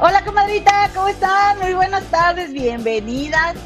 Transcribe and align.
Hola 0.00 0.24
comadrita, 0.24 0.88
¿cómo 0.94 1.08
están? 1.08 1.58
Muy 1.58 1.74
buenas 1.74 2.04
tardes, 2.04 2.52
bienvenidas. 2.52 3.56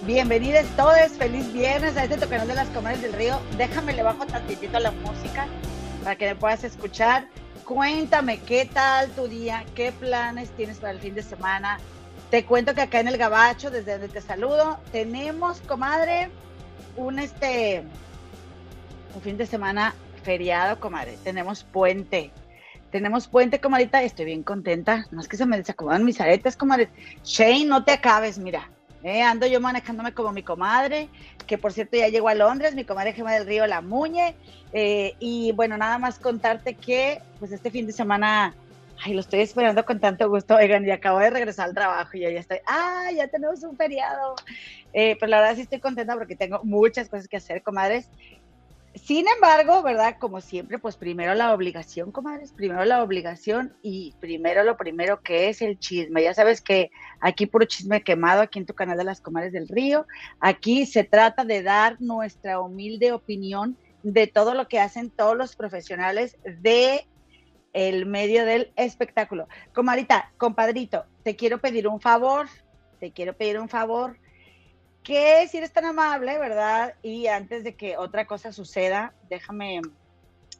Bienvenidas 0.00 0.64
todos, 0.76 1.10
feliz 1.18 1.52
viernes 1.52 1.94
a 1.98 2.04
este 2.04 2.26
canal 2.26 2.48
de 2.48 2.54
las 2.54 2.68
comadres 2.68 3.02
del 3.02 3.12
río. 3.12 3.38
Déjame 3.58 3.92
le 3.92 4.02
bajo 4.02 4.24
tantitito 4.24 4.78
la 4.78 4.92
música 4.92 5.46
para 6.02 6.16
que 6.16 6.28
me 6.28 6.36
puedas 6.36 6.64
escuchar. 6.64 7.26
Cuéntame 7.66 8.40
qué 8.40 8.64
tal 8.64 9.10
tu 9.10 9.28
día, 9.28 9.66
qué 9.74 9.92
planes 9.92 10.48
tienes 10.56 10.78
para 10.78 10.94
el 10.94 11.00
fin 11.00 11.14
de 11.14 11.22
semana. 11.22 11.78
Te 12.30 12.46
cuento 12.46 12.74
que 12.74 12.80
acá 12.80 13.00
en 13.00 13.08
el 13.08 13.18
Gabacho, 13.18 13.70
desde 13.70 13.92
donde 13.92 14.08
te 14.08 14.22
saludo, 14.22 14.78
tenemos, 14.90 15.60
comadre, 15.60 16.30
un 16.96 17.18
este 17.18 17.84
un 19.14 19.20
fin 19.20 19.36
de 19.36 19.44
semana 19.44 19.94
feriado, 20.22 20.80
comadre. 20.80 21.18
Tenemos 21.22 21.62
puente. 21.62 22.32
Tenemos 22.92 23.26
puente, 23.26 23.58
comadita, 23.58 24.02
estoy 24.02 24.26
bien 24.26 24.42
contenta. 24.42 25.06
No 25.10 25.22
es 25.22 25.26
que 25.26 25.38
se 25.38 25.46
me 25.46 25.56
desacomodan 25.56 26.04
mis 26.04 26.20
aretes, 26.20 26.58
comadre. 26.58 26.90
Shane, 27.24 27.64
no 27.64 27.84
te 27.84 27.92
acabes, 27.92 28.38
mira. 28.38 28.68
Eh, 29.02 29.22
ando 29.22 29.46
yo 29.46 29.60
manejándome 29.60 30.12
como 30.12 30.30
mi 30.30 30.42
comadre, 30.42 31.08
que 31.46 31.56
por 31.56 31.72
cierto 31.72 31.96
ya 31.96 32.08
llegó 32.08 32.28
a 32.28 32.34
Londres, 32.34 32.74
mi 32.74 32.84
comadre 32.84 33.14
Gema 33.14 33.32
del 33.32 33.46
Río 33.46 33.66
La 33.66 33.80
Muñe. 33.80 34.34
Eh, 34.74 35.14
y 35.18 35.52
bueno, 35.52 35.78
nada 35.78 35.96
más 35.96 36.18
contarte 36.18 36.74
que 36.74 37.22
pues 37.38 37.50
este 37.50 37.70
fin 37.70 37.86
de 37.86 37.94
semana, 37.94 38.54
ay, 39.02 39.14
lo 39.14 39.20
estoy 39.20 39.40
esperando 39.40 39.86
con 39.86 39.98
tanto 39.98 40.28
gusto. 40.28 40.56
Oigan, 40.56 40.86
y 40.86 40.90
acabo 40.90 41.18
de 41.18 41.30
regresar 41.30 41.68
al 41.68 41.74
trabajo 41.74 42.10
y 42.18 42.20
ya, 42.20 42.28
estoy, 42.28 42.58
ah, 42.66 43.08
ya 43.16 43.26
tenemos 43.26 43.62
un 43.62 43.74
feriado. 43.74 44.34
Eh, 44.92 45.16
pero 45.18 45.30
la 45.30 45.40
verdad 45.40 45.54
sí 45.54 45.62
estoy 45.62 45.80
contenta 45.80 46.14
porque 46.14 46.36
tengo 46.36 46.60
muchas 46.62 47.08
cosas 47.08 47.26
que 47.26 47.38
hacer, 47.38 47.62
comadres. 47.62 48.10
Sin 48.94 49.26
embargo, 49.26 49.82
¿verdad? 49.82 50.16
Como 50.18 50.42
siempre, 50.42 50.78
pues 50.78 50.96
primero 50.96 51.34
la 51.34 51.54
obligación, 51.54 52.12
comadres, 52.12 52.52
primero 52.52 52.84
la 52.84 53.02
obligación 53.02 53.74
y 53.82 54.14
primero 54.20 54.64
lo 54.64 54.76
primero 54.76 55.22
que 55.22 55.48
es 55.48 55.62
el 55.62 55.78
chisme. 55.78 56.22
Ya 56.22 56.34
sabes 56.34 56.60
que 56.60 56.90
aquí 57.20 57.46
puro 57.46 57.64
chisme 57.64 58.02
quemado, 58.02 58.42
aquí 58.42 58.58
en 58.58 58.66
tu 58.66 58.74
canal 58.74 58.98
de 58.98 59.04
las 59.04 59.22
comadres 59.22 59.52
del 59.52 59.68
río. 59.68 60.06
Aquí 60.40 60.84
se 60.84 61.04
trata 61.04 61.44
de 61.44 61.62
dar 61.62 62.00
nuestra 62.00 62.60
humilde 62.60 63.12
opinión 63.12 63.78
de 64.02 64.26
todo 64.26 64.52
lo 64.52 64.68
que 64.68 64.78
hacen 64.78 65.10
todos 65.10 65.36
los 65.38 65.56
profesionales 65.56 66.36
de 66.44 67.06
el 67.72 68.04
medio 68.04 68.44
del 68.44 68.72
espectáculo. 68.76 69.48
Comadita, 69.74 70.32
compadrito, 70.36 71.06
te 71.22 71.34
quiero 71.34 71.62
pedir 71.62 71.88
un 71.88 72.00
favor, 72.00 72.46
te 73.00 73.12
quiero 73.12 73.34
pedir 73.34 73.58
un 73.58 73.70
favor 73.70 74.18
que 75.02 75.46
si 75.48 75.58
eres 75.58 75.72
tan 75.72 75.84
amable, 75.84 76.38
¿verdad? 76.38 76.94
Y 77.02 77.26
antes 77.26 77.64
de 77.64 77.74
que 77.74 77.96
otra 77.96 78.26
cosa 78.26 78.52
suceda, 78.52 79.14
déjame, 79.28 79.80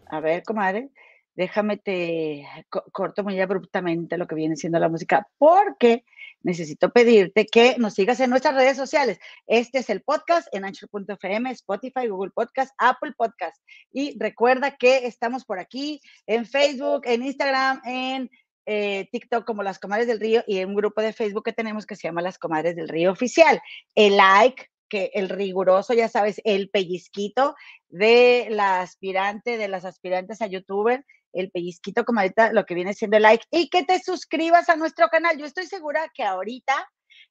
a 0.07 0.21
ver, 0.21 0.43
comadre, 0.43 0.91
déjame 1.35 1.77
te 1.77 2.47
corto 2.93 3.23
muy 3.23 3.41
abruptamente 3.41 4.19
lo 4.19 4.27
que 4.27 4.35
viene 4.35 4.57
siendo 4.57 4.79
la 4.79 4.89
música, 4.89 5.29
porque 5.39 6.05
necesito 6.43 6.91
pedirte 6.91 7.47
que 7.47 7.77
nos 7.79 7.95
sigas 7.95 8.21
en 8.21 8.31
nuestras 8.31 8.55
redes 8.55 8.77
sociales. 8.77 9.19
Este 9.47 9.79
es 9.79 9.91
el 9.91 10.03
podcast 10.03 10.49
en 10.53 10.65
anchor.fm, 10.65 11.51
Spotify, 11.53 12.09
Google 12.09 12.33
Podcast, 12.35 12.75
Apple 12.79 13.13
Podcast. 13.17 13.63
Y 13.93 14.19
recuerda 14.19 14.77
que 14.77 15.07
estamos 15.07 15.45
por 15.45 15.59
aquí 15.59 16.01
en 16.27 16.47
Facebook, 16.47 17.03
en 17.05 17.23
Instagram, 17.23 17.81
en 17.85 18.31
eh, 18.67 19.09
TikTok 19.11 19.45
como 19.45 19.63
Las 19.63 19.79
Comadres 19.79 20.07
del 20.07 20.21
Río 20.21 20.45
y 20.47 20.63
un 20.65 20.75
grupo 20.75 21.01
de 21.01 21.13
Facebook 21.13 21.45
que 21.45 21.53
tenemos 21.53 21.87
que 21.87 21.97
se 21.97 22.09
llama 22.09 22.23
Las 22.23 22.39
Comadres 22.39 22.77
del 22.77 22.89
Río 22.89 23.13
Oficial. 23.13 23.61
El 23.95 24.17
like, 24.17 24.67
que 24.89 25.11
el 25.15 25.31
riguroso, 25.31 25.95
ya 25.95 26.09
sabes, 26.09 26.41
el 26.45 26.69
pellizquito 26.69 27.55
de 27.89 28.49
la 28.51 28.83
aspirante, 28.83 29.57
de 29.57 29.69
las 29.69 29.87
aspirantes 29.87 30.43
a 30.43 30.47
youtuber, 30.47 31.05
el 31.33 31.51
pellizquito, 31.51 32.05
como 32.05 32.21
ahorita 32.21 32.53
lo 32.53 32.67
que 32.67 32.75
viene 32.75 32.93
siendo 32.93 33.17
el 33.17 33.23
like, 33.23 33.47
y 33.51 33.71
que 33.71 33.85
te 33.85 34.01
suscribas 34.01 34.69
a 34.69 34.77
nuestro 34.77 35.09
canal. 35.09 35.39
Yo 35.39 35.47
estoy 35.47 35.67
segura 35.67 36.11
que 36.15 36.25
ahorita 36.25 36.75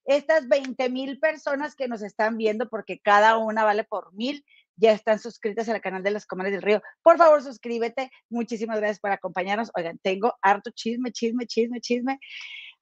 estas 0.05 0.47
20 0.47 0.89
mil 0.89 1.19
personas 1.19 1.75
que 1.75 1.87
nos 1.87 2.01
están 2.01 2.37
viendo, 2.37 2.67
porque 2.67 2.99
cada 2.99 3.37
una 3.37 3.63
vale 3.63 3.83
por 3.83 4.13
mil, 4.13 4.43
ya 4.75 4.91
están 4.91 5.19
suscritas 5.19 5.69
al 5.69 5.81
canal 5.81 6.03
de 6.03 6.11
las 6.11 6.25
Comadres 6.25 6.53
del 6.53 6.61
Río. 6.61 6.81
Por 7.03 7.17
favor, 7.17 7.41
suscríbete. 7.43 8.11
Muchísimas 8.29 8.77
gracias 8.77 8.99
por 8.99 9.11
acompañarnos. 9.11 9.71
Oigan, 9.75 9.99
tengo 9.99 10.35
harto 10.41 10.71
chisme, 10.71 11.11
chisme, 11.11 11.45
chisme, 11.45 11.79
chisme. 11.81 12.19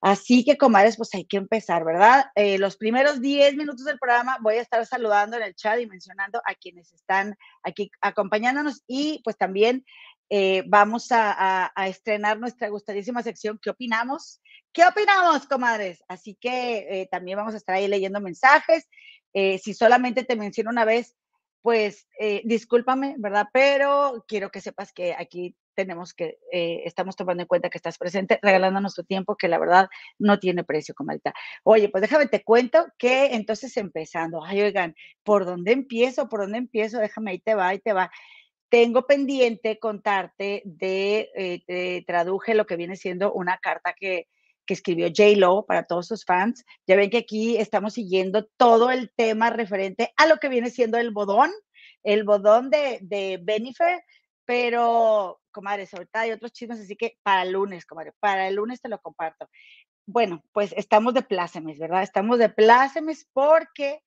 Así 0.02 0.46
que, 0.46 0.58
comadres, 0.58 0.96
pues 0.96 1.14
hay 1.14 1.26
que 1.26 1.36
empezar, 1.36 1.84
¿verdad? 1.84 2.28
Eh, 2.36 2.58
los 2.58 2.78
primeros 2.78 3.20
10 3.20 3.58
minutos 3.58 3.84
del 3.84 4.00
programa 4.00 4.38
voy 4.42 4.56
a 4.56 4.62
estar 4.62 4.86
saludando 4.86 5.36
en 5.36 5.44
el 5.44 5.56
chat 5.56 5.78
y 5.80 5.88
mencionando 5.88 6.42
a 6.46 6.56
quienes 6.56 6.94
están 6.94 7.36
aquí 7.64 7.92
acompañándonos 8.00 8.82
y 8.88 9.20
pues 9.26 9.38
también 9.38 9.86
eh, 10.30 10.64
vamos 10.68 11.08
a, 11.12 11.74
estrenar 11.88 12.40
nuestra 12.40 12.70
gustadísima 12.70 13.24
sección 13.24 13.60
¿Qué 13.62 13.72
opinamos? 13.72 14.42
¿Qué 14.72 14.86
opinamos, 14.86 15.48
comadres? 15.48 16.02
Así 16.08 16.38
que 16.40 17.02
eh, 17.02 17.10
también 17.12 17.38
vamos 17.38 17.54
a 17.54 17.58
estar 17.58 17.76
ahí 17.76 17.88
leyendo 17.88 18.22
mensajes. 18.22 18.88
si 19.34 19.74
solamente 19.74 20.24
te 20.24 20.38
menciono 20.38 20.70
una 20.70 20.86
vez, 20.86 21.16
pues 21.62 22.08
eh, 22.20 22.42
discúlpame, 22.46 23.16
¿verdad? 23.18 23.48
Pero 23.54 24.24
quiero 24.28 24.50
que 24.50 24.62
sepas 24.62 24.92
que 24.94 25.14
aquí 25.14 25.56
tenemos 25.76 26.14
que, 26.14 26.38
eh, 26.52 26.82
estamos 26.86 27.16
tomando 27.16 27.44
en 27.44 27.48
cuenta 27.48 27.70
que 27.70 27.78
estás 27.78 27.98
presente, 27.98 28.38
regalando 28.42 28.82
nuestro 28.82 29.04
tiempo, 29.06 29.38
que 29.38 29.48
la 29.48 29.60
verdad 29.60 29.88
no 30.18 30.40
tiene 30.40 30.64
precio, 30.66 30.94
comadita. 30.94 31.34
Oye, 31.64 31.90
pues 31.90 32.02
déjame 32.02 32.28
te 32.28 32.44
cuento 32.44 32.86
que 32.98 33.28
entonces 33.36 33.78
empezando, 33.78 34.44
ay, 34.44 34.62
oigan, 34.62 34.96
¿por 35.24 35.46
dónde 35.46 35.72
empiezo? 35.72 36.28
¿Por 36.28 36.42
dónde 36.42 36.58
empiezo? 36.58 37.00
Déjame, 37.00 37.32
ahí 37.32 37.40
te 37.40 37.56
va, 37.56 37.70
ahí 37.70 37.80
te 37.80 37.94
va. 37.94 38.12
Tengo 38.70 39.08
pendiente 39.08 39.80
contarte 39.80 40.62
de, 40.66 41.30
eh, 41.68 42.04
traduje 42.06 42.54
lo 42.56 42.66
que 42.66 42.76
viene 42.76 42.96
siendo 42.96 43.34
una 43.34 43.58
carta 43.58 43.94
que, 43.98 44.28
que 44.70 44.76
escribió 44.76 45.08
J. 45.08 45.36
Lo 45.38 45.66
para 45.66 45.86
todos 45.86 46.06
sus 46.06 46.24
fans. 46.24 46.64
Ya 46.86 46.96
ven 46.96 47.10
que 47.10 47.18
aquí 47.18 47.58
estamos 47.58 47.96
siguiendo 47.96 48.46
todo 48.56 48.92
el 48.92 49.12
tema 49.16 49.50
referente 49.50 50.14
a 50.16 50.28
lo 50.28 50.38
que 50.38 50.48
viene 50.48 50.70
siendo 50.70 51.00
el 51.00 51.10
bodón, 51.10 51.50
el 52.04 52.24
bodón 52.24 52.70
de, 52.70 53.00
de 53.02 53.40
Benifer, 53.42 54.04
pero, 54.46 55.42
comadres, 55.52 55.92
ahorita 55.92 56.20
hay 56.20 56.32
otros 56.34 56.52
chismes, 56.52 56.82
así 56.82 56.96
que 56.96 57.18
para 57.24 57.42
el 57.42 57.54
lunes, 57.54 57.84
comadre, 57.88 58.14
para 58.20 58.48
el 58.48 58.56
lunes 58.56 58.80
te 58.80 58.90
lo 58.90 59.00
comparto. 59.00 59.50
Bueno, 60.06 60.44
pues 60.52 60.72
estamos 60.78 61.16
de 61.16 61.24
plácemes, 61.24 61.80
¿verdad? 61.80 62.04
Estamos 62.04 62.38
de 62.38 62.50
plácemes 62.50 63.28
porque, 63.34 64.04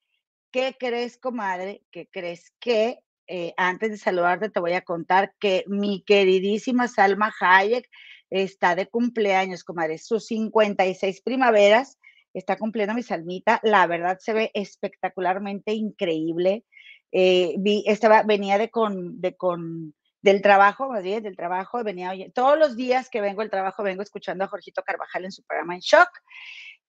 ¿qué 0.52 0.76
crees, 0.78 1.18
comadre? 1.18 1.82
¿Qué 1.90 2.06
crees 2.08 2.52
que 2.60 3.00
eh, 3.26 3.52
antes 3.56 3.90
de 3.90 3.96
saludarte 3.96 4.48
te 4.48 4.60
voy 4.60 4.74
a 4.74 4.82
contar 4.82 5.34
que 5.40 5.64
mi 5.66 6.04
queridísima 6.04 6.86
Salma 6.86 7.32
Hayek 7.40 7.88
está 8.32 8.74
de 8.74 8.86
cumpleaños, 8.86 9.62
comadre, 9.62 9.98
sus 9.98 10.26
56 10.26 11.20
primaveras, 11.20 11.98
está 12.32 12.56
cumpliendo 12.56 12.94
mi 12.94 13.02
salmita, 13.02 13.60
la 13.62 13.86
verdad 13.86 14.18
se 14.18 14.32
ve 14.32 14.50
espectacularmente 14.54 15.72
increíble. 15.74 16.64
Eh, 17.12 17.54
vi, 17.58 17.84
estaba, 17.86 18.22
venía 18.22 18.56
de 18.56 18.70
con, 18.70 19.20
de 19.20 19.36
con, 19.36 19.94
del 20.22 20.40
trabajo, 20.40 20.88
más 20.88 21.02
bien, 21.02 21.22
del 21.22 21.36
trabajo, 21.36 21.84
venía, 21.84 22.12
todos 22.32 22.58
los 22.58 22.74
días 22.74 23.10
que 23.10 23.20
vengo 23.20 23.42
del 23.42 23.50
trabajo 23.50 23.82
vengo 23.82 24.02
escuchando 24.02 24.44
a 24.44 24.48
Jorgito 24.48 24.82
Carvajal 24.82 25.26
en 25.26 25.32
su 25.32 25.42
programa 25.42 25.74
En 25.74 25.80
Shock 25.80 26.08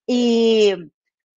y 0.07 0.73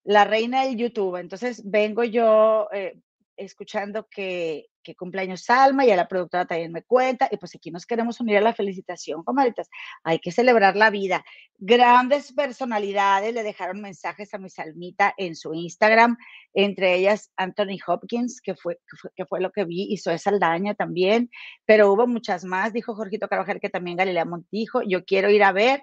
la 0.04 0.24
reina 0.24 0.64
del 0.64 0.76
YouTube. 0.76 1.16
Entonces 1.16 1.62
vengo 1.68 2.04
yo 2.04 2.68
eh, 2.72 3.00
escuchando 3.36 4.06
que, 4.10 4.66
que 4.82 4.94
cumpleaños 4.94 5.42
Salma 5.42 5.84
y 5.84 5.91
a 5.91 5.97
la 5.97 6.06
productora 6.06 6.47
también 6.47 6.72
me 6.72 6.82
cuenta. 6.82 7.28
Y 7.30 7.36
pues 7.36 7.54
aquí 7.56 7.70
nos 7.70 7.86
queremos 7.86 8.20
unir 8.20 8.36
a 8.36 8.41
la 8.41 8.54
felicitación, 8.54 9.24
comadritas. 9.24 9.69
Hay 10.04 10.20
que 10.20 10.30
celebrar 10.30 10.76
la 10.76 10.91
vida. 10.91 11.24
Grandes 11.58 12.32
personalidades 12.32 13.34
le 13.34 13.42
dejaron 13.42 13.80
mensajes 13.80 14.32
a 14.32 14.38
mi 14.38 14.48
Salmita 14.48 15.12
en 15.16 15.34
su 15.34 15.54
Instagram, 15.54 16.16
entre 16.54 16.94
ellas 16.94 17.33
Anthony 17.36 17.78
Hopkins, 17.86 18.41
que 18.41 18.54
fue, 18.54 18.78
que 19.16 19.27
fue, 19.27 19.41
lo 19.41 19.50
que 19.50 19.65
vi, 19.65 19.88
y 19.91 19.98
Zoe 19.98 20.18
Saldaña 20.18 20.74
también, 20.74 21.30
pero 21.65 21.92
hubo 21.92 22.06
muchas 22.06 22.44
más, 22.44 22.72
dijo 22.72 22.94
Jorgito 22.94 23.28
Carvajal, 23.28 23.60
que 23.60 23.71
también 23.71 23.97
Galilea 23.97 24.24
Montijo. 24.24 24.83
Yo 24.83 25.04
quiero 25.04 25.30
ir 25.30 25.42
a 25.42 25.53
ver. 25.53 25.83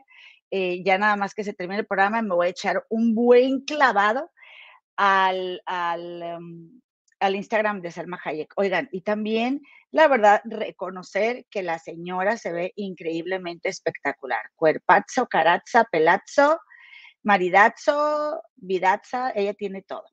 Eh, 0.56 0.84
ya 0.86 1.00
nada 1.00 1.16
más 1.16 1.34
que 1.34 1.44
se 1.44 1.54
termine 1.54 1.80
el 1.80 1.88
programa, 1.88 2.22
me 2.22 2.36
voy 2.36 2.46
a 2.46 2.52
echar 2.52 2.86
un 2.90 3.16
buen 3.16 3.62
clavado 3.62 4.30
al, 4.96 5.62
al, 5.66 6.22
em, 6.22 6.82
al 7.24 7.36
Instagram 7.36 7.82
de 7.82 7.92
Selma 7.92 8.20
Hayek. 8.24 8.52
Oigan, 8.58 8.90
y 8.92 9.02
también, 9.02 9.62
la 9.92 10.10
verdad, 10.10 10.42
reconocer 10.44 11.46
que 11.50 11.64
la 11.64 11.80
señora 11.80 12.36
se 12.36 12.52
ve 12.52 12.74
increíblemente 12.76 13.70
espectacular. 13.70 14.42
Cuerpazo, 14.56 15.28
carazza, 15.28 15.86
pelazo, 15.90 16.60
maridazo, 17.24 18.42
vidaza, 18.56 19.32
ella 19.36 19.54
tiene 19.54 19.82
todo. 19.82 20.04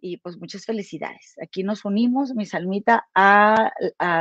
Y 0.00 0.16
pues 0.16 0.38
muchas 0.38 0.64
felicidades. 0.64 1.34
Aquí 1.42 1.62
nos 1.62 1.84
unimos, 1.84 2.34
mi 2.34 2.46
Salmita, 2.46 3.06
a 3.14 3.70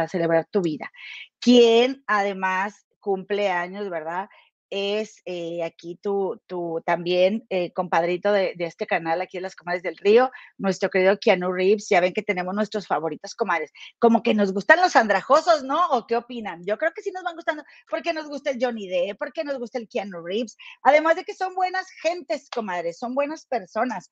celebrar 0.10 0.46
tu 0.51 0.62
vida. 0.62 0.92
Quien 1.39 2.04
además 2.07 2.86
cumple 3.00 3.51
años, 3.51 3.89
¿verdad? 3.89 4.28
Es 4.74 5.22
eh, 5.25 5.64
aquí 5.64 6.00
tu, 6.02 6.42
tu 6.48 6.81
también 6.84 7.46
eh, 7.52 7.72
compadrito 7.74 8.31
de, 8.31 8.56
este 8.58 8.88
canal, 8.88 9.22
aquí 9.22 9.38
en 9.38 9.44
las 9.44 9.56
Comadres 9.56 9.84
del 9.84 9.98
Río, 9.98 10.31
nuestro 10.58 10.90
querido 10.90 11.20
Keanu 11.20 11.52
Reeves. 11.52 11.88
Ya 11.90 12.02
ven 12.02 12.12
que 12.12 12.24
tenemos 12.24 12.56
nuestros 12.56 12.88
favoritos 12.88 13.36
comadres. 13.36 13.72
Como 14.00 14.24
que 14.24 14.34
nos 14.34 14.52
gustan 14.52 14.81
los 14.81 14.96
andrajosos, 14.96 15.64
¿no? 15.64 15.90
¿O 15.92 16.08
qué 16.08 16.16
opinan? 16.16 16.66
Yo 16.66 16.80
creo 16.80 16.92
que 16.92 17.04
sí 17.04 17.12
nos 17.12 17.24
van 17.24 17.36
gustando 17.36 17.64
porque 17.88 18.14
nos 18.14 18.28
gusta 18.28 18.50
el 18.50 18.58
Johnny 18.60 18.88
Depp, 18.88 19.20
porque 19.20 19.44
nos 19.44 19.60
gusta 19.60 19.78
el 19.78 19.88
Keanu 19.88 20.25
Reeves. 20.25 20.58
Además 20.81 21.18
de 21.18 21.24
que 21.24 21.36
son 21.36 21.54
buenas 21.54 21.86
gentes, 22.02 22.50
comadres, 22.50 22.98
son 22.98 23.14
buenas 23.14 23.46
personas. 23.46 24.10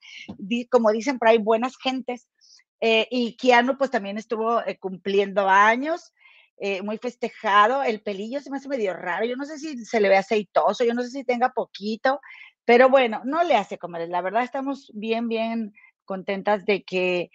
como 0.70 0.92
dicen 0.92 1.18
por 1.18 1.30
ahí, 1.30 1.40
buenas 1.40 1.74
gentes. 1.82 2.30
Eh, 2.82 3.08
y 3.10 3.36
Keanu 3.36 3.80
pues 3.80 3.90
también 3.90 4.20
estuvo 4.20 4.62
cumpliendo 4.80 5.50
años. 5.50 6.14
Eh, 6.64 6.84
muy 6.84 7.00
festejado. 7.00 7.82
El 7.82 8.02
pelillo 8.04 8.40
se 8.40 8.52
me 8.52 8.58
hace 8.58 8.70
medio 8.70 8.94
raro. 8.94 9.26
Yo 9.26 9.36
no 9.36 9.46
sé 9.46 9.58
si 9.58 9.84
se 9.84 10.00
le 10.00 10.10
ve 10.10 10.18
aceitoso, 10.18 10.84
yo 10.86 10.94
no 10.94 11.02
sé 11.02 11.10
si 11.10 11.24
tenga 11.24 11.50
poquito, 11.50 12.22
pero 12.66 12.88
bueno, 12.88 13.24
no 13.26 13.44
le 13.44 13.56
hace 13.56 13.80
comer. 13.80 14.08
La 14.10 14.22
verdad 14.22 14.44
estamos 14.44 14.92
bien, 14.94 15.28
bien 15.28 15.74
contentas 16.06 16.64
de 16.66 16.84
que 16.84 17.32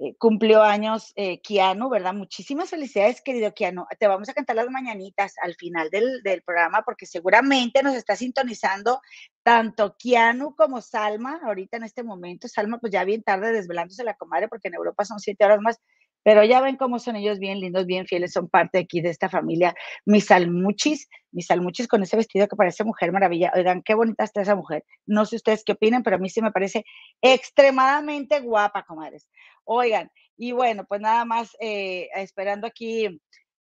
eh, 0.00 0.16
cumplió 0.18 0.62
años 0.64 1.12
eh, 1.14 1.40
¿verdad? 1.88 2.14
Muchísimas 2.14 2.70
felicidades, 2.70 3.20
querido 3.20 3.54
Kiano. 3.54 3.86
Te 3.96 4.08
vamos 4.08 4.28
a 4.28 4.34
cantar 4.34 4.56
las 4.56 4.70
mañanitas 4.70 5.34
al 5.40 5.54
final 5.54 5.88
del, 5.90 6.20
del 6.24 6.42
programa 6.42 6.82
porque 6.82 7.06
seguramente 7.06 7.84
nos 7.84 7.94
está 7.94 8.16
sintonizando 8.16 9.00
tanto 9.44 9.96
Kiano 9.96 10.56
como 10.56 10.80
Salma 10.80 11.40
ahorita 11.44 11.76
en 11.76 11.84
este 11.84 12.02
momento. 12.02 12.48
Salma, 12.48 12.78
pues 12.78 12.92
ya 12.92 13.04
bien 13.04 13.22
tarde 13.22 13.52
desvelándose 13.52 14.02
la 14.02 14.14
comadre 14.14 14.48
porque 14.48 14.66
en 14.66 14.74
Europa 14.74 15.04
son 15.04 15.20
siete 15.20 15.44
horas 15.44 15.60
más. 15.60 15.80
Pero 16.28 16.44
ya 16.44 16.60
ven 16.60 16.76
cómo 16.76 16.98
son 16.98 17.16
ellos 17.16 17.38
bien 17.38 17.58
lindos, 17.58 17.86
bien 17.86 18.04
fieles, 18.04 18.34
son 18.34 18.50
parte 18.50 18.76
aquí 18.76 19.00
de 19.00 19.08
esta 19.08 19.30
familia. 19.30 19.74
Mis 20.04 20.26
salmuchis, 20.26 21.08
mis 21.32 21.46
salmuchis 21.46 21.88
con 21.88 22.02
ese 22.02 22.18
vestido 22.18 22.46
que 22.46 22.54
parece 22.54 22.84
mujer 22.84 23.12
maravilla. 23.12 23.50
Oigan, 23.54 23.80
qué 23.82 23.94
bonita 23.94 24.24
está 24.24 24.42
esa 24.42 24.54
mujer. 24.54 24.84
No 25.06 25.24
sé 25.24 25.36
ustedes 25.36 25.64
qué 25.64 25.72
opinan, 25.72 26.02
pero 26.02 26.16
a 26.16 26.18
mí 26.18 26.28
sí 26.28 26.42
me 26.42 26.52
parece 26.52 26.84
extremadamente 27.22 28.40
guapa, 28.40 28.82
comadres. 28.82 29.26
Oigan, 29.64 30.10
y 30.36 30.52
bueno, 30.52 30.84
pues 30.86 31.00
nada 31.00 31.24
más 31.24 31.56
eh, 31.60 32.10
esperando 32.14 32.66
aquí 32.66 33.18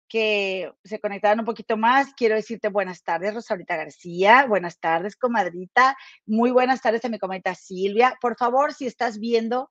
que 0.09 0.69
se 0.83 0.99
conectaran 0.99 1.39
un 1.39 1.45
poquito 1.45 1.77
más. 1.77 2.13
Quiero 2.15 2.35
decirte 2.35 2.67
buenas 2.67 3.01
tardes, 3.01 3.33
Rosalita 3.33 3.77
García. 3.77 4.45
Buenas 4.45 4.77
tardes, 4.77 5.15
comadrita. 5.15 5.95
Muy 6.25 6.51
buenas 6.51 6.81
tardes 6.81 7.05
a 7.05 7.09
mi 7.09 7.17
comenta 7.17 7.55
Silvia. 7.55 8.17
Por 8.19 8.35
favor, 8.35 8.73
si 8.73 8.87
estás 8.87 9.19
viendo 9.19 9.69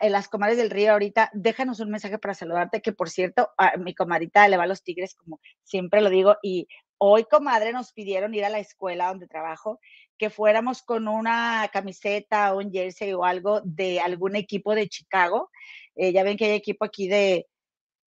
en 0.00 0.12
las 0.12 0.28
comadres 0.28 0.56
del 0.56 0.70
río 0.70 0.92
ahorita, 0.92 1.30
déjanos 1.34 1.80
un 1.80 1.90
mensaje 1.90 2.18
para 2.18 2.34
saludarte, 2.34 2.80
que 2.80 2.92
por 2.92 3.10
cierto, 3.10 3.50
a 3.58 3.76
mi 3.76 3.94
comadrita 3.94 4.48
le 4.48 4.56
va 4.56 4.64
a 4.64 4.66
los 4.66 4.82
tigres, 4.82 5.14
como 5.14 5.40
siempre 5.62 6.00
lo 6.00 6.10
digo, 6.10 6.36
y 6.42 6.68
hoy, 6.98 7.24
comadre, 7.24 7.72
nos 7.72 7.92
pidieron 7.92 8.34
ir 8.34 8.44
a 8.44 8.50
la 8.50 8.60
escuela 8.60 9.08
donde 9.08 9.26
trabajo, 9.26 9.80
que 10.16 10.30
fuéramos 10.30 10.82
con 10.82 11.08
una 11.08 11.68
camiseta 11.72 12.54
o 12.54 12.58
un 12.58 12.70
jersey 12.70 13.12
o 13.12 13.24
algo 13.24 13.60
de 13.62 14.00
algún 14.00 14.36
equipo 14.36 14.74
de 14.74 14.88
Chicago. 14.88 15.50
Eh, 15.96 16.12
ya 16.12 16.22
ven 16.22 16.36
que 16.36 16.46
hay 16.46 16.52
equipo 16.52 16.84
aquí 16.84 17.08
de, 17.08 17.46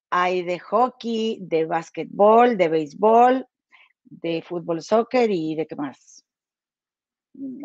hay 0.10 0.44
de 0.44 0.60
hockey, 0.60 1.40
de 1.42 1.66
básquetbol, 1.66 2.58
de 2.58 2.70
béisbol, 2.70 3.48
de 4.04 4.42
fútbol, 4.42 4.82
soccer 4.82 5.30
y 5.30 5.56
de 5.56 5.68
qué 5.68 5.76
más. 5.76 6.17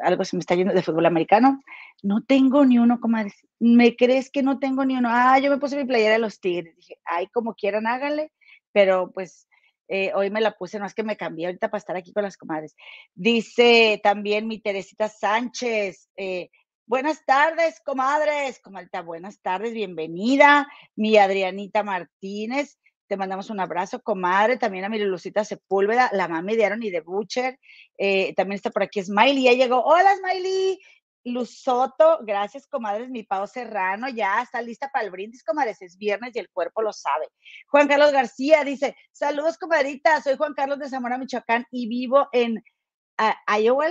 Algo 0.03 0.25
se 0.25 0.37
me 0.37 0.41
está 0.41 0.55
yendo 0.55 0.75
de 0.75 0.83
fútbol 0.83 1.07
americano. 1.07 1.63
No 2.03 2.23
tengo 2.23 2.65
ni 2.65 2.79
uno, 2.79 3.01
comadre. 3.01 3.33
¿Me 3.59 3.97
crees 3.97 4.31
que 4.31 4.43
no 4.43 4.59
tengo 4.59 4.85
ni 4.85 4.97
uno? 4.97 5.09
Ah, 5.11 5.39
yo 5.39 5.51
me 5.51 5.59
puse 5.59 5.77
mi 5.77 5.85
playera 5.85 6.15
de 6.15 6.19
los 6.19 6.41
Tigres. 6.41 6.77
Dije, 6.77 6.99
ay, 7.05 7.29
como 7.29 7.55
quieran, 7.55 7.87
háganle. 7.87 8.33
Pero 8.73 9.13
pues 9.13 9.49
eh, 9.89 10.13
hoy 10.15 10.31
me 10.31 10.41
la 10.41 10.53
puse, 10.53 10.79
no 10.79 10.87
es 10.87 10.95
que 10.95 11.03
me 11.03 11.17
cambié 11.17 11.47
ahorita 11.47 11.69
para 11.69 11.79
estar 11.79 11.97
aquí 11.97 12.13
con 12.13 12.23
las 12.23 12.37
comadres. 12.37 12.75
Dice 13.15 14.01
también 14.03 14.47
mi 14.47 14.59
Teresita 14.59 15.09
Sánchez. 15.09 16.09
Eh, 16.17 16.51
buenas 16.87 17.25
tardes, 17.27 17.81
comadres. 17.85 18.61
Comadita, 18.61 19.03
buenas 19.03 19.41
tardes, 19.41 19.75
bienvenida. 19.75 20.67
Mi 20.97 21.19
Adrianita 21.19 21.83
Martínez. 21.83 22.79
Te 23.13 23.19
mandamos 23.19 23.51
un 23.51 23.61
abrazo, 23.61 24.01
comadre. 24.03 24.57
También 24.57 24.87
a 24.87 24.89
mi 24.89 24.99
Lucita 24.99 25.45
Sepúlveda, 25.45 26.09
la 26.15 26.29
mami 26.29 26.57
de 26.57 26.65
Aaron 26.65 26.83
y 26.83 26.89
de 26.89 27.03
Butcher. 27.03 27.59
Eh, 27.99 28.33
también 28.37 28.57
está 28.57 28.71
por 28.71 28.85
aquí 28.85 29.03
Smiley. 29.03 29.43
Ya 29.43 29.53
llegó. 29.53 29.85
Hola, 29.85 30.17
Smiley. 30.17 30.81
Luzoto, 31.25 32.21
gracias, 32.23 32.67
comadres. 32.67 33.11
Mi 33.11 33.23
Pau 33.23 33.47
Serrano 33.47 34.09
ya 34.09 34.41
está 34.41 34.63
lista 34.63 34.89
para 34.91 35.05
el 35.05 35.11
brindis, 35.11 35.45
comadres. 35.45 35.83
Es 35.83 35.99
viernes 35.99 36.35
y 36.35 36.39
el 36.39 36.49
cuerpo 36.49 36.81
lo 36.81 36.91
sabe. 36.95 37.29
Juan 37.67 37.87
Carlos 37.87 38.13
García 38.13 38.65
dice: 38.65 38.97
Saludos, 39.13 39.59
comadrita. 39.59 40.23
Soy 40.23 40.39
Juan 40.39 40.55
Carlos 40.55 40.79
de 40.79 40.89
Zamora, 40.89 41.19
Michoacán 41.19 41.67
y 41.71 41.89
vivo 41.89 42.31
en 42.33 42.65
Iowa, 43.47 43.89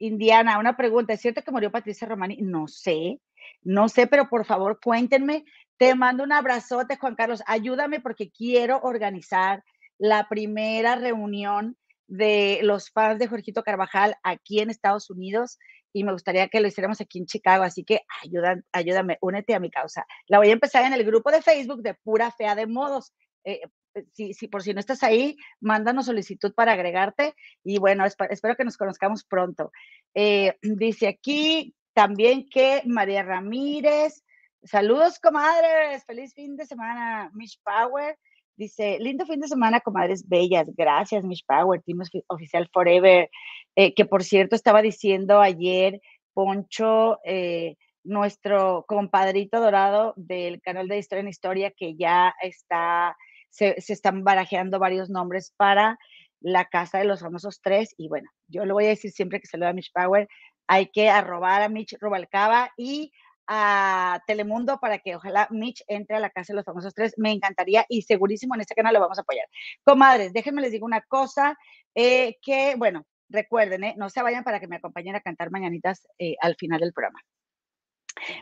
Indiana. 0.00 0.58
Una 0.58 0.76
pregunta: 0.76 1.14
¿es 1.14 1.22
cierto 1.22 1.40
que 1.40 1.50
murió 1.50 1.72
Patricia 1.72 2.06
Romani? 2.06 2.36
No 2.42 2.68
sé, 2.68 3.22
no 3.62 3.88
sé, 3.88 4.06
pero 4.06 4.28
por 4.28 4.44
favor 4.44 4.78
cuéntenme 4.84 5.46
te 5.80 5.94
mando 5.94 6.24
un 6.24 6.32
abrazote, 6.32 6.98
Juan 6.98 7.14
Carlos. 7.14 7.42
Ayúdame 7.46 8.00
porque 8.00 8.30
quiero 8.30 8.80
organizar 8.82 9.64
la 9.96 10.28
primera 10.28 10.94
reunión 10.96 11.78
de 12.06 12.60
los 12.62 12.90
fans 12.90 13.18
de 13.18 13.28
Jorgito 13.28 13.62
Carvajal 13.62 14.14
aquí 14.22 14.60
en 14.60 14.68
Estados 14.68 15.08
Unidos 15.08 15.58
y 15.94 16.04
me 16.04 16.12
gustaría 16.12 16.48
que 16.48 16.60
lo 16.60 16.68
hiciéramos 16.68 17.00
aquí 17.00 17.18
en 17.18 17.24
Chicago, 17.24 17.64
así 17.64 17.82
que 17.82 18.02
ayuda, 18.22 18.60
ayúdame, 18.72 19.16
únete 19.22 19.54
a 19.54 19.58
mi 19.58 19.70
causa. 19.70 20.04
La 20.26 20.36
voy 20.36 20.50
a 20.50 20.52
empezar 20.52 20.84
en 20.84 20.92
el 20.92 21.02
grupo 21.02 21.30
de 21.30 21.40
Facebook 21.40 21.80
de 21.80 21.94
Pura 21.94 22.30
Fea 22.30 22.54
de 22.54 22.66
Modos. 22.66 23.14
Eh, 23.44 23.62
eh, 23.94 24.34
si, 24.34 24.48
por 24.48 24.62
si 24.62 24.74
no 24.74 24.80
estás 24.80 25.02
ahí, 25.02 25.38
mándanos 25.60 26.04
solicitud 26.04 26.52
para 26.52 26.72
agregarte 26.72 27.34
y 27.64 27.78
bueno, 27.78 28.04
espero 28.04 28.54
que 28.54 28.64
nos 28.64 28.76
conozcamos 28.76 29.24
pronto. 29.24 29.72
Eh, 30.14 30.58
dice 30.60 31.08
aquí 31.08 31.74
también 31.94 32.50
que 32.50 32.82
María 32.84 33.22
Ramírez, 33.22 34.24
Saludos, 34.62 35.18
comadres. 35.18 36.04
Feliz 36.04 36.34
fin 36.34 36.56
de 36.56 36.66
semana, 36.66 37.30
Mish 37.34 37.58
Power. 37.64 38.18
Dice, 38.56 38.98
lindo 39.00 39.24
fin 39.24 39.40
de 39.40 39.48
semana, 39.48 39.80
comadres 39.80 40.28
bellas. 40.28 40.68
Gracias, 40.76 41.24
Mish 41.24 41.44
Power, 41.46 41.80
Team 41.82 42.00
Oficial 42.26 42.68
Forever. 42.70 43.30
Eh, 43.74 43.94
que 43.94 44.04
por 44.04 44.22
cierto, 44.22 44.54
estaba 44.54 44.82
diciendo 44.82 45.40
ayer, 45.40 46.00
Poncho, 46.34 47.20
eh, 47.24 47.76
nuestro 48.04 48.84
compadrito 48.86 49.60
dorado 49.60 50.12
del 50.16 50.60
canal 50.60 50.88
de 50.88 50.98
Historia 50.98 51.22
en 51.22 51.28
Historia, 51.28 51.70
que 51.70 51.96
ya 51.96 52.34
está, 52.42 53.16
se, 53.48 53.80
se 53.80 53.94
están 53.94 54.24
barajeando 54.24 54.78
varios 54.78 55.08
nombres 55.08 55.54
para 55.56 55.98
la 56.40 56.66
casa 56.66 56.98
de 56.98 57.04
los 57.04 57.20
famosos 57.20 57.62
tres. 57.62 57.94
Y 57.96 58.08
bueno, 58.08 58.28
yo 58.46 58.66
le 58.66 58.74
voy 58.74 58.84
a 58.84 58.88
decir 58.88 59.10
siempre 59.10 59.40
que 59.40 59.46
saluda 59.46 59.70
a 59.70 59.74
Mish 59.74 59.90
Power, 59.94 60.28
hay 60.66 60.86
que 60.86 61.08
arrobar 61.08 61.62
a 61.62 61.68
Mitch 61.68 61.96
Rubalcaba 61.98 62.70
y 62.76 63.10
a 63.52 64.22
Telemundo 64.28 64.78
para 64.78 64.98
que 64.98 65.16
ojalá 65.16 65.48
Mitch 65.50 65.82
entre 65.88 66.16
a 66.16 66.20
la 66.20 66.30
casa 66.30 66.52
de 66.52 66.58
los 66.58 66.64
famosos 66.64 66.94
tres. 66.94 67.14
Me 67.16 67.32
encantaría 67.32 67.84
y 67.88 68.02
segurísimo 68.02 68.54
en 68.54 68.60
este 68.60 68.76
canal 68.76 68.94
lo 68.94 69.00
vamos 69.00 69.18
a 69.18 69.22
apoyar. 69.22 69.46
Comadres, 69.82 70.32
déjenme 70.32 70.62
les 70.62 70.70
digo 70.70 70.86
una 70.86 71.00
cosa, 71.00 71.58
eh, 71.96 72.36
que 72.42 72.76
bueno, 72.76 73.04
recuerden, 73.28 73.82
eh, 73.82 73.94
no 73.96 74.08
se 74.08 74.22
vayan 74.22 74.44
para 74.44 74.60
que 74.60 74.68
me 74.68 74.76
acompañen 74.76 75.16
a 75.16 75.20
cantar 75.20 75.50
mañanitas 75.50 76.06
eh, 76.20 76.36
al 76.40 76.54
final 76.54 76.78
del 76.78 76.92
programa. 76.92 77.20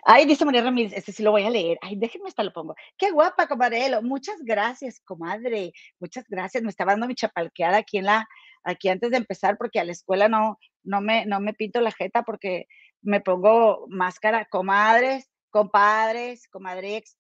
Ay, 0.05 0.27
dice 0.27 0.45
María 0.45 0.63
Ramírez, 0.63 0.93
este 0.93 1.13
sí 1.13 1.23
lo 1.23 1.31
voy 1.31 1.45
a 1.45 1.51
leer. 1.51 1.79
Ay, 1.81 1.97
déjenme 1.97 2.29
hasta 2.29 2.43
lo 2.43 2.53
pongo. 2.53 2.75
Qué 2.99 3.11
guapa, 3.11 3.47
comadre. 3.47 4.01
Muchas 4.03 4.37
gracias, 4.43 5.01
comadre. 5.01 5.73
Muchas 6.01 6.25
gracias. 6.29 6.63
Me 6.63 6.71
estaba 6.71 6.93
dando 6.93 7.07
mi 7.07 7.15
chapalqueada 7.15 7.79
aquí 7.79 7.99
en 7.99 8.07
la, 8.07 8.27
aquí 8.65 8.89
antes 8.89 9.11
de 9.11 9.17
empezar, 9.17 9.57
porque 9.57 9.81
a 9.81 9.85
la 9.85 9.93
escuela 9.93 10.29
no, 10.29 10.59
no 10.83 11.01
me, 11.01 11.27
no 11.27 11.41
me 11.41 11.55
pinto 11.55 11.81
la 11.81 11.93
jeta 11.93 12.25
porque 12.25 12.67
me 13.03 13.21
pongo 13.21 13.87
máscara, 13.89 14.47
comadres, 14.47 15.31
compadres, 15.51 16.49
comadrex. 16.49 17.17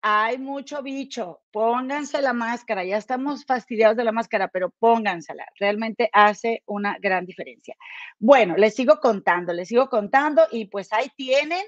Hay 0.00 0.38
mucho 0.38 0.80
bicho, 0.82 1.40
pónganse 1.50 2.22
la 2.22 2.32
máscara, 2.32 2.84
ya 2.84 2.96
estamos 2.96 3.44
fastidiados 3.44 3.96
de 3.96 4.04
la 4.04 4.12
máscara, 4.12 4.46
pero 4.46 4.70
póngansela, 4.78 5.44
realmente 5.58 6.08
hace 6.12 6.62
una 6.66 6.96
gran 7.00 7.26
diferencia. 7.26 7.74
Bueno, 8.18 8.56
les 8.56 8.76
sigo 8.76 9.00
contando, 9.00 9.52
les 9.52 9.66
sigo 9.68 9.88
contando 9.88 10.46
y 10.52 10.66
pues 10.66 10.92
ahí 10.92 11.10
tienen, 11.16 11.64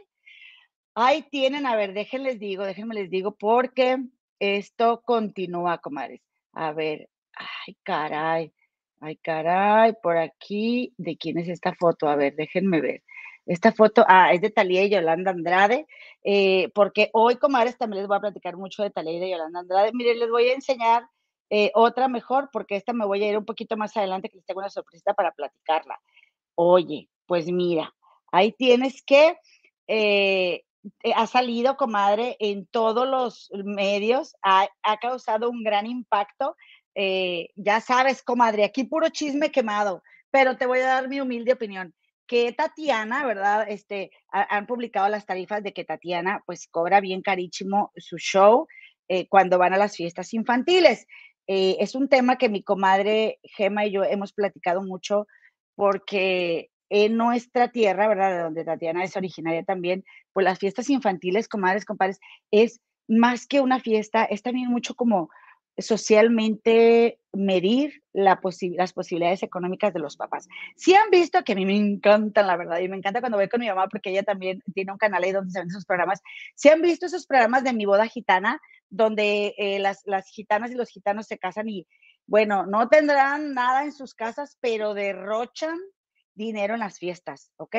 ahí 0.95 1.23
tienen, 1.31 1.67
a 1.67 1.75
ver, 1.75 1.93
déjenles 1.93 2.39
digo, 2.39 2.65
déjenme 2.65 2.95
les 2.95 3.11
digo, 3.11 3.37
porque 3.37 3.99
esto 4.39 5.03
continúa, 5.05 5.79
comadres. 5.79 6.21
A 6.53 6.73
ver, 6.73 7.09
ay, 7.35 7.77
caray, 7.83 8.53
ay, 9.01 9.17
caray, 9.17 9.95
por 10.03 10.17
aquí, 10.19 10.95
¿de 10.99 11.17
quién 11.17 11.39
es 11.39 11.49
esta 11.49 11.75
foto? 11.75 12.09
A 12.09 12.17
ver, 12.17 12.35
déjenme 12.37 12.81
ver. 12.81 13.03
Esta 13.47 13.73
foto, 13.73 14.05
ah, 14.07 14.33
es 14.33 14.41
de 14.41 14.51
Talía 14.51 14.85
y 14.85 14.91
Yolanda 14.91 15.31
Andrade, 15.31 15.87
eh, 16.23 16.71
porque 16.75 17.11
hoy, 17.13 17.37
comadres, 17.37 17.79
también 17.79 18.03
les 18.03 18.09
voy 18.09 18.19
a 18.19 18.21
platicar 18.21 18.57
mucho 18.57 18.83
de 18.83 18.91
Talía 18.91 19.27
y 19.27 19.31
Yolanda 19.31 19.61
Andrade. 19.61 19.91
Miren, 19.93 20.19
les 20.19 20.31
voy 20.31 20.49
a 20.49 20.55
enseñar 20.55 21.09
eh, 21.51 21.71
otra 21.75 22.09
mejor, 22.09 22.51
porque 22.53 22.77
esta 22.77 22.93
me 22.93 23.07
voy 23.07 23.23
a 23.25 23.29
ir 23.29 23.39
un 23.39 23.45
poquito 23.45 23.77
más 23.77 23.97
adelante, 23.97 24.29
que 24.29 24.37
les 24.37 24.47
tengo 24.47 24.61
una 24.61 24.71
sorpresa 24.71 25.15
para 25.15 25.33
platicarla. 25.33 25.99
Oye, 26.55 27.09
pues 27.27 27.47
mira, 27.47 27.95
ahí 28.31 28.53
tienes 28.53 29.03
que, 29.03 29.37
eh, 29.89 30.63
ha 31.15 31.27
salido, 31.27 31.77
comadre, 31.77 32.37
en 32.39 32.67
todos 32.67 33.09
los 33.09 33.51
medios, 33.65 34.37
ha, 34.43 34.69
ha 34.83 34.97
causado 34.99 35.51
un 35.51 35.65
gran 35.65 35.87
impacto 35.87 36.57
eh, 36.95 37.51
ya 37.57 37.81
sabes, 37.81 38.23
comadre, 38.23 38.65
aquí 38.65 38.85
puro 38.85 39.09
chisme 39.11 39.51
quemado, 39.51 40.03
pero 40.31 40.57
te 40.57 40.67
voy 40.67 40.81
a 40.81 40.87
dar 40.87 41.09
mi 41.09 41.21
humilde 41.21 41.53
opinión 41.53 41.95
que 42.31 42.53
Tatiana, 42.53 43.27
¿verdad? 43.27 43.67
Este, 43.69 44.13
han 44.31 44.69
publicado 44.69 45.09
las 45.09 45.27
tarifas 45.27 45.65
de 45.65 45.73
que 45.73 45.85
Tatiana 45.85 46.45
pues 46.47 46.69
cobra 46.69 47.01
bien 47.01 47.23
carísimo 47.23 47.91
su 47.97 48.19
show 48.19 48.69
eh, 49.09 49.27
cuando 49.27 49.59
van 49.59 49.75
a 49.75 49.79
las 49.79 49.97
fiestas 49.97 50.33
infantiles. 50.33 51.09
Eh, 51.49 51.79
es 51.81 51.97
un 51.97 52.09
tema 52.09 52.39
que 52.39 52.49
mi 52.49 52.63
comadre 52.63 53.41
Gema 53.43 53.85
y 53.85 53.91
yo 53.91 54.05
hemos 54.05 54.33
platicado 54.33 54.81
mucho 54.81 55.27
porque 55.75 56.71
en 56.89 57.17
nuestra 57.17 57.73
tierra, 57.73 58.07
¿verdad? 58.07 58.31
De 58.31 58.43
donde 58.45 58.65
Tatiana 58.65 59.03
es 59.03 59.17
originaria 59.17 59.65
también, 59.65 60.05
pues 60.33 60.45
las 60.45 60.61
fiestas 60.61 60.89
infantiles, 60.89 61.49
comadres, 61.49 61.85
compadres, 61.85 62.21
es 62.53 62.81
más 63.09 63.49
que 63.49 63.61
una 63.61 63.81
fiesta, 63.81 64.23
es 64.25 64.43
también 64.43 64.69
mucho 64.69 64.95
como 64.95 65.31
socialmente 65.81 67.19
medir 67.33 68.03
las 68.13 68.93
posibilidades 68.93 69.43
económicas 69.43 69.93
de 69.93 70.01
los 70.01 70.17
papás. 70.17 70.49
Si 70.77 70.95
han 70.95 71.11
visto, 71.11 71.45
que 71.45 71.53
a 71.53 71.55
mí 71.55 71.65
me 71.65 71.77
encantan, 71.77 72.47
la 72.47 72.57
verdad, 72.57 72.81
y 72.81 72.89
me 72.89 72.97
encanta 72.97 73.21
cuando 73.21 73.39
voy 73.39 73.49
con 73.49 73.61
mi 73.61 73.69
mamá, 73.69 73.89
porque 73.89 74.11
ella 74.11 74.23
también 74.23 74.63
tiene 74.75 74.93
un 74.93 74.99
canal 74.99 75.23
ahí 75.23 75.33
donde 75.33 75.53
se 75.53 75.61
ven 75.61 75.69
esos 75.69 75.85
programas, 75.85 76.21
si 76.57 76.69
han 76.69 76.83
visto 76.83 77.07
esos 77.07 77.27
programas 77.27 77.65
de 77.65 77.73
Mi 77.73 77.87
Boda 77.87 78.07
Gitana, 78.07 78.61
donde 78.89 79.55
eh, 79.59 79.79
las, 79.79 80.03
las 80.05 80.29
gitanas 80.29 80.73
y 80.73 80.75
los 80.75 80.89
gitanos 80.89 81.27
se 81.27 81.39
casan 81.39 81.69
y, 81.69 81.87
bueno, 82.27 82.67
no 82.67 82.89
tendrán 82.89 83.55
nada 83.55 83.85
en 83.85 83.93
sus 83.93 84.15
casas, 84.15 84.59
pero 84.61 84.95
derrochan 84.95 85.79
dinero 86.35 86.75
en 86.75 86.81
las 86.81 86.99
fiestas, 86.99 87.53
¿ok? 87.57 87.77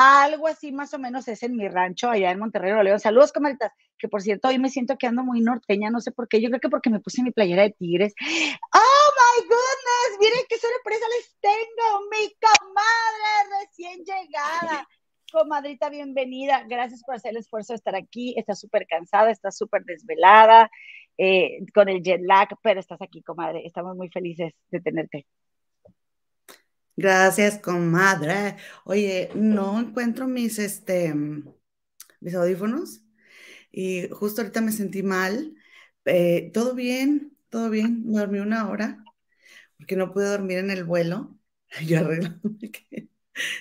Algo 0.00 0.46
así 0.46 0.70
más 0.70 0.94
o 0.94 0.98
menos 1.00 1.26
es 1.26 1.42
en 1.42 1.56
mi 1.56 1.66
rancho 1.66 2.08
allá 2.08 2.30
en 2.30 2.38
Monterrey, 2.38 2.70
Nuevo 2.70 2.84
León. 2.84 3.00
Saludos, 3.00 3.32
camaritas, 3.32 3.72
que 3.98 4.06
por 4.06 4.22
cierto 4.22 4.46
hoy 4.46 4.56
me 4.60 4.70
siento 4.70 4.96
que 4.96 5.08
ando 5.08 5.24
muy 5.24 5.40
norteña, 5.40 5.90
no 5.90 5.98
sé 6.00 6.12
por 6.12 6.28
qué, 6.28 6.40
yo 6.40 6.50
creo 6.50 6.60
que 6.60 6.68
porque 6.68 6.88
me 6.88 7.00
puse 7.00 7.20
mi 7.20 7.32
playera 7.32 7.64
de 7.64 7.70
tigres. 7.70 8.14
¡Oh, 8.20 9.08
my 9.18 9.42
goodness! 9.42 10.20
Miren 10.20 10.44
qué 10.48 10.56
sorpresa 10.56 11.04
les 11.16 11.36
tengo, 11.40 12.00
mi 12.12 12.32
comadre 12.38 13.58
recién 13.60 14.04
llegada. 14.04 14.86
Comadrita, 15.32 15.90
bienvenida. 15.90 16.62
Gracias 16.68 17.02
por 17.02 17.16
hacer 17.16 17.32
el 17.32 17.38
esfuerzo 17.38 17.72
de 17.72 17.78
estar 17.78 17.96
aquí. 17.96 18.34
Estás 18.38 18.60
súper 18.60 18.86
cansada, 18.86 19.32
estás 19.32 19.58
súper 19.58 19.84
desvelada, 19.84 20.70
eh, 21.16 21.58
con 21.74 21.88
el 21.88 22.04
jet 22.04 22.20
lag, 22.22 22.48
pero 22.62 22.78
estás 22.78 23.02
aquí, 23.02 23.20
comadre. 23.24 23.66
Estamos 23.66 23.96
muy 23.96 24.10
felices 24.10 24.52
de 24.70 24.80
tenerte. 24.80 25.26
Gracias, 26.98 27.58
comadre. 27.60 28.56
Oye, 28.84 29.30
no 29.36 29.78
encuentro 29.78 30.26
mis, 30.26 30.58
este, 30.58 31.14
mis 31.14 32.34
audífonos 32.34 33.02
y 33.70 34.08
justo 34.08 34.40
ahorita 34.42 34.60
me 34.60 34.72
sentí 34.72 35.04
mal. 35.04 35.54
Eh, 36.06 36.50
todo 36.52 36.74
bien, 36.74 37.36
todo 37.50 37.70
bien. 37.70 38.10
Dormí 38.10 38.40
una 38.40 38.68
hora 38.68 39.04
porque 39.76 39.94
no 39.94 40.12
pude 40.12 40.26
dormir 40.26 40.58
en 40.58 40.70
el 40.72 40.82
vuelo. 40.82 41.38
Yo 41.86 42.00
arreglándome 42.00 42.58
que 42.72 43.10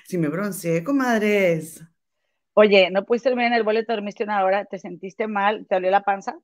si 0.08 0.18
me 0.18 0.30
bronceé, 0.30 0.84
comadres. 0.84 1.84
Oye, 2.56 2.90
no 2.90 3.06
pudiste 3.06 3.30
dormir 3.30 3.46
en 3.46 3.54
el 3.54 3.62
vuelo, 3.64 3.86
te 3.86 3.94
dormiste 3.94 4.24
una 4.24 4.44
hora, 4.44 4.66
te 4.66 4.80
sentiste 4.80 5.28
mal, 5.28 5.68
te 5.68 5.76
dolió 5.76 5.92
la 5.92 6.02
panza. 6.02 6.40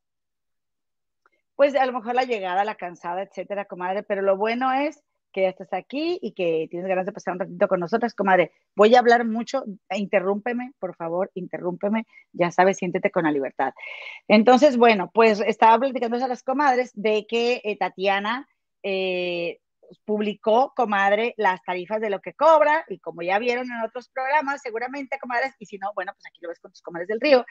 Pues 1.56 1.76
a 1.76 1.88
lo 1.88 1.94
mejor 1.94 2.14
la 2.14 2.26
llegada, 2.26 2.64
la 2.64 2.76
cansada, 2.76 3.24
etcétera, 3.24 3.66
comadre, 3.66 4.04
pero 4.04 4.22
lo 4.22 4.38
bueno 4.38 4.72
es 4.74 5.02
que 5.34 5.42
ya 5.42 5.50
estás 5.50 5.74
aquí 5.74 6.20
y 6.22 6.32
que 6.32 6.68
tienes 6.70 6.88
ganas 6.88 7.06
de 7.06 7.12
pasar 7.12 7.34
un 7.34 7.40
ratito 7.40 7.68
con 7.68 7.82
nosotras, 7.82 8.14
comadre. 8.14 8.52
Voy 8.76 8.96
a 8.96 9.00
hablar 9.00 9.26
mucho, 9.26 9.66
interrúmpeme, 9.90 10.72
por 10.80 10.96
favor, 10.96 11.32
interrúmpeme, 11.34 12.06
ya 12.32 12.52
sabes, 12.52 12.78
siéntete 12.78 13.12
con 13.12 13.24
la 13.24 13.32
libertad. 13.32 13.74
Entonces, 14.28 14.78
bueno, 14.78 15.12
pues 15.14 15.42
estaba 15.42 15.78
platicando 15.80 16.24
a 16.24 16.28
las 16.28 16.44
comadres 16.44 16.92
de 16.94 17.26
que 17.28 17.62
eh, 17.64 17.78
Tatiana 17.78 18.48
eh, 18.84 19.60
publicó, 20.06 20.74
comadre, 20.76 21.34
las 21.38 21.62
tarifas 21.64 22.02
de 22.02 22.10
lo 22.10 22.22
que 22.22 22.34
cobra 22.34 22.86
y 22.88 23.00
como 23.00 23.22
ya 23.22 23.40
vieron 23.40 23.66
en 23.72 23.82
otros 23.82 24.10
programas, 24.10 24.62
seguramente, 24.62 25.20
comadres, 25.20 25.54
y 25.60 25.66
si 25.66 25.78
no, 25.78 25.92
bueno, 25.94 26.14
pues 26.14 26.26
aquí 26.28 26.40
lo 26.42 26.50
ves 26.50 26.60
con 26.60 26.72
tus 26.72 26.82
comadres 26.82 27.08
del 27.08 27.22
río. 27.22 27.46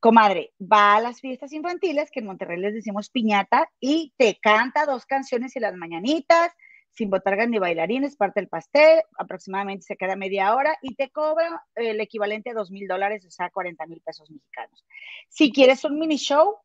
Comadre, 0.00 0.52
va 0.60 0.96
a 0.96 1.00
las 1.00 1.20
fiestas 1.20 1.52
infantiles, 1.52 2.10
que 2.10 2.20
en 2.20 2.26
Monterrey 2.26 2.60
les 2.60 2.74
decimos 2.74 3.10
piñata, 3.10 3.70
y 3.80 4.12
te 4.16 4.38
canta 4.40 4.86
dos 4.86 5.06
canciones 5.06 5.56
y 5.56 5.60
las 5.60 5.74
mañanitas, 5.74 6.52
sin 6.98 7.10
botargas 7.10 7.48
ni 7.48 7.60
bailarines, 7.60 8.16
parte 8.16 8.40
del 8.40 8.48
pastel, 8.48 9.02
aproximadamente 9.16 9.86
se 9.86 9.96
queda 9.96 10.16
media 10.16 10.52
hora 10.56 10.76
y 10.82 10.96
te 10.96 11.10
cobra 11.10 11.64
el 11.76 12.00
equivalente 12.00 12.50
a 12.50 12.54
dos 12.54 12.72
mil 12.72 12.88
dólares, 12.88 13.24
o 13.24 13.30
sea, 13.30 13.50
40 13.50 13.86
mil 13.86 14.00
pesos 14.00 14.28
mexicanos. 14.32 14.84
Si 15.28 15.52
quieres 15.52 15.84
un 15.84 15.96
mini 15.96 16.16
show, 16.16 16.56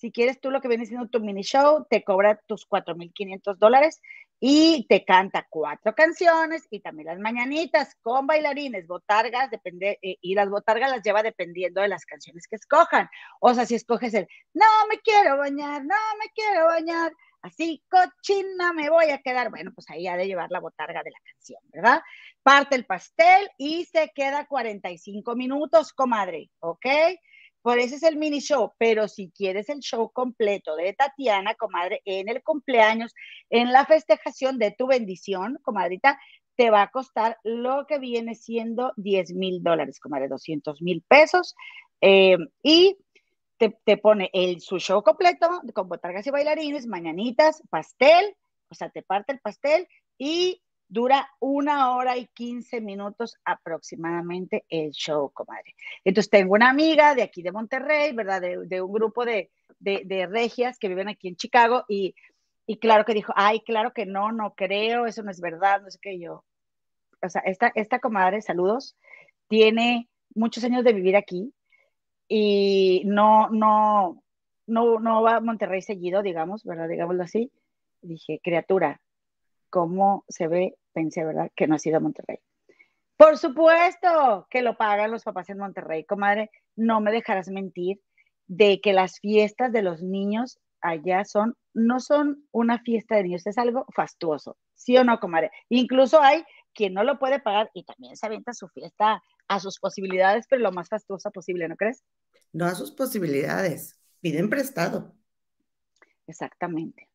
si 0.00 0.10
quieres 0.10 0.40
tú 0.40 0.50
lo 0.50 0.62
que 0.62 0.68
viene 0.68 0.86
siendo 0.86 1.08
tu 1.08 1.20
mini 1.20 1.42
show, 1.42 1.86
te 1.90 2.02
cobra 2.02 2.40
tus 2.46 2.66
4.500 2.66 3.58
dólares 3.58 4.00
y 4.40 4.86
te 4.88 5.04
canta 5.04 5.46
cuatro 5.50 5.94
canciones 5.94 6.66
y 6.70 6.80
también 6.80 7.08
las 7.08 7.18
mañanitas 7.18 7.94
con 8.00 8.26
bailarines, 8.26 8.86
botargas, 8.86 9.50
depende, 9.50 9.98
eh, 10.00 10.16
y 10.22 10.34
las 10.34 10.48
botargas 10.48 10.90
las 10.90 11.02
lleva 11.02 11.22
dependiendo 11.22 11.82
de 11.82 11.88
las 11.88 12.06
canciones 12.06 12.46
que 12.48 12.56
escojan. 12.56 13.10
O 13.40 13.52
sea, 13.52 13.66
si 13.66 13.74
escoges 13.74 14.14
el, 14.14 14.26
no 14.54 14.64
me 14.88 14.98
quiero 15.00 15.36
bañar, 15.36 15.84
no 15.84 15.94
me 16.18 16.30
quiero 16.34 16.64
bañar, 16.64 17.12
así 17.42 17.84
cochina 17.90 18.72
me 18.72 18.88
voy 18.88 19.10
a 19.10 19.18
quedar. 19.18 19.50
Bueno, 19.50 19.70
pues 19.74 19.90
ahí 19.90 20.06
ha 20.06 20.16
de 20.16 20.26
llevar 20.26 20.50
la 20.50 20.60
botarga 20.60 21.02
de 21.02 21.10
la 21.10 21.18
canción, 21.22 21.60
¿verdad? 21.64 22.00
Parte 22.42 22.74
el 22.74 22.86
pastel 22.86 23.50
y 23.58 23.84
se 23.84 24.10
queda 24.14 24.46
45 24.46 25.36
minutos, 25.36 25.92
comadre, 25.92 26.50
¿ok? 26.60 26.86
Por 27.62 27.78
eso 27.78 27.96
es 27.96 28.02
el 28.02 28.16
mini 28.16 28.40
show, 28.40 28.72
pero 28.78 29.06
si 29.06 29.30
quieres 29.30 29.68
el 29.68 29.80
show 29.80 30.10
completo 30.10 30.76
de 30.76 30.94
Tatiana, 30.94 31.54
comadre, 31.54 32.00
en 32.04 32.28
el 32.28 32.42
cumpleaños, 32.42 33.14
en 33.50 33.72
la 33.72 33.84
festejación 33.84 34.58
de 34.58 34.70
tu 34.70 34.86
bendición, 34.86 35.58
comadrita, 35.62 36.18
te 36.56 36.70
va 36.70 36.82
a 36.82 36.90
costar 36.90 37.38
lo 37.42 37.86
que 37.86 37.98
viene 37.98 38.34
siendo 38.34 38.92
10 38.96 39.34
mil 39.34 39.62
dólares, 39.62 40.00
comadre, 40.00 40.28
200 40.28 40.80
mil 40.82 41.02
pesos. 41.06 41.54
Eh, 42.00 42.38
y 42.62 42.96
te, 43.58 43.96
pone 43.98 44.30
el, 44.32 44.60
su 44.60 44.78
show 44.78 45.02
completo 45.02 45.60
con 45.74 45.88
botargas 45.88 46.26
y 46.26 46.30
bailarines, 46.30 46.86
mañanitas, 46.86 47.62
pastel, 47.68 48.34
o 48.70 48.74
sea, 48.74 48.88
te 48.88 49.02
parte 49.02 49.32
el 49.32 49.40
pastel 49.40 49.86
y 50.16 50.62
dura 50.90 51.28
una 51.38 51.94
hora 51.94 52.16
y 52.16 52.26
quince 52.26 52.80
minutos 52.80 53.36
aproximadamente 53.44 54.64
el 54.68 54.90
show, 54.90 55.30
comadre. 55.30 55.74
Entonces 56.04 56.28
tengo 56.28 56.54
una 56.54 56.68
amiga 56.68 57.14
de 57.14 57.22
aquí 57.22 57.42
de 57.42 57.52
Monterrey, 57.52 58.12
¿verdad? 58.12 58.42
De, 58.42 58.82
un 58.82 58.92
grupo 58.92 59.24
de, 59.24 59.50
de, 59.78 60.26
regias 60.26 60.78
que 60.78 60.88
viven 60.88 61.08
aquí 61.08 61.28
en 61.28 61.36
Chicago 61.36 61.84
y, 61.88 62.14
y, 62.66 62.78
claro 62.78 63.04
que 63.04 63.14
dijo, 63.14 63.32
ay, 63.36 63.60
claro 63.60 63.92
que 63.92 64.04
no, 64.04 64.32
no 64.32 64.54
creo, 64.54 65.06
eso 65.06 65.22
no 65.22 65.30
es 65.30 65.40
verdad, 65.40 65.80
no 65.80 65.90
sé 65.90 65.98
qué 66.02 66.18
yo. 66.18 66.44
O 67.22 67.28
sea, 67.28 67.42
esta, 67.42 67.70
esta 67.74 68.00
comadre, 68.00 68.42
saludos, 68.42 68.96
tiene 69.48 70.08
muchos 70.34 70.64
años 70.64 70.84
de 70.84 70.92
vivir 70.92 71.16
aquí, 71.16 71.54
y 72.28 73.02
no, 73.06 73.48
no, 73.50 74.22
no, 74.66 75.00
no 75.00 75.22
va 75.22 75.36
a 75.36 75.40
Monterrey 75.40 75.82
seguido, 75.82 76.22
digamos, 76.22 76.64
¿verdad? 76.64 76.88
Digámoslo 76.88 77.24
así. 77.24 77.50
Dije, 78.02 78.40
criatura, 78.42 79.00
¿cómo 79.70 80.24
se 80.28 80.48
ve? 80.48 80.76
Pensé, 80.92 81.24
¿verdad? 81.24 81.50
Que 81.54 81.66
no 81.66 81.76
ha 81.76 81.78
sido 81.78 81.96
a 81.96 82.00
Monterrey. 82.00 82.38
Por 83.16 83.38
supuesto 83.38 84.46
que 84.50 84.62
lo 84.62 84.76
pagan 84.76 85.10
los 85.10 85.24
papás 85.24 85.50
en 85.50 85.58
Monterrey, 85.58 86.04
comadre. 86.04 86.50
No 86.74 87.00
me 87.00 87.12
dejarás 87.12 87.48
mentir 87.48 88.00
de 88.46 88.80
que 88.80 88.92
las 88.92 89.20
fiestas 89.20 89.72
de 89.72 89.82
los 89.82 90.02
niños 90.02 90.58
allá 90.80 91.24
son, 91.24 91.54
no 91.74 92.00
son 92.00 92.46
una 92.50 92.78
fiesta 92.78 93.16
de 93.16 93.24
niños, 93.24 93.46
es 93.46 93.58
algo 93.58 93.84
fastuoso. 93.94 94.56
¿Sí 94.74 94.96
o 94.96 95.04
no, 95.04 95.20
comadre? 95.20 95.50
Incluso 95.68 96.22
hay 96.22 96.44
quien 96.72 96.94
no 96.94 97.04
lo 97.04 97.18
puede 97.18 97.40
pagar 97.40 97.70
y 97.74 97.84
también 97.84 98.16
se 98.16 98.24
avienta 98.24 98.54
su 98.54 98.68
fiesta 98.68 99.22
a 99.48 99.60
sus 99.60 99.78
posibilidades, 99.78 100.46
pero 100.48 100.62
lo 100.62 100.72
más 100.72 100.88
fastuosa 100.88 101.30
posible, 101.30 101.68
¿no 101.68 101.76
crees? 101.76 102.02
No 102.52 102.64
a 102.64 102.74
sus 102.74 102.90
posibilidades, 102.90 104.00
piden 104.20 104.48
prestado. 104.48 105.14
Exactamente. 106.26 107.09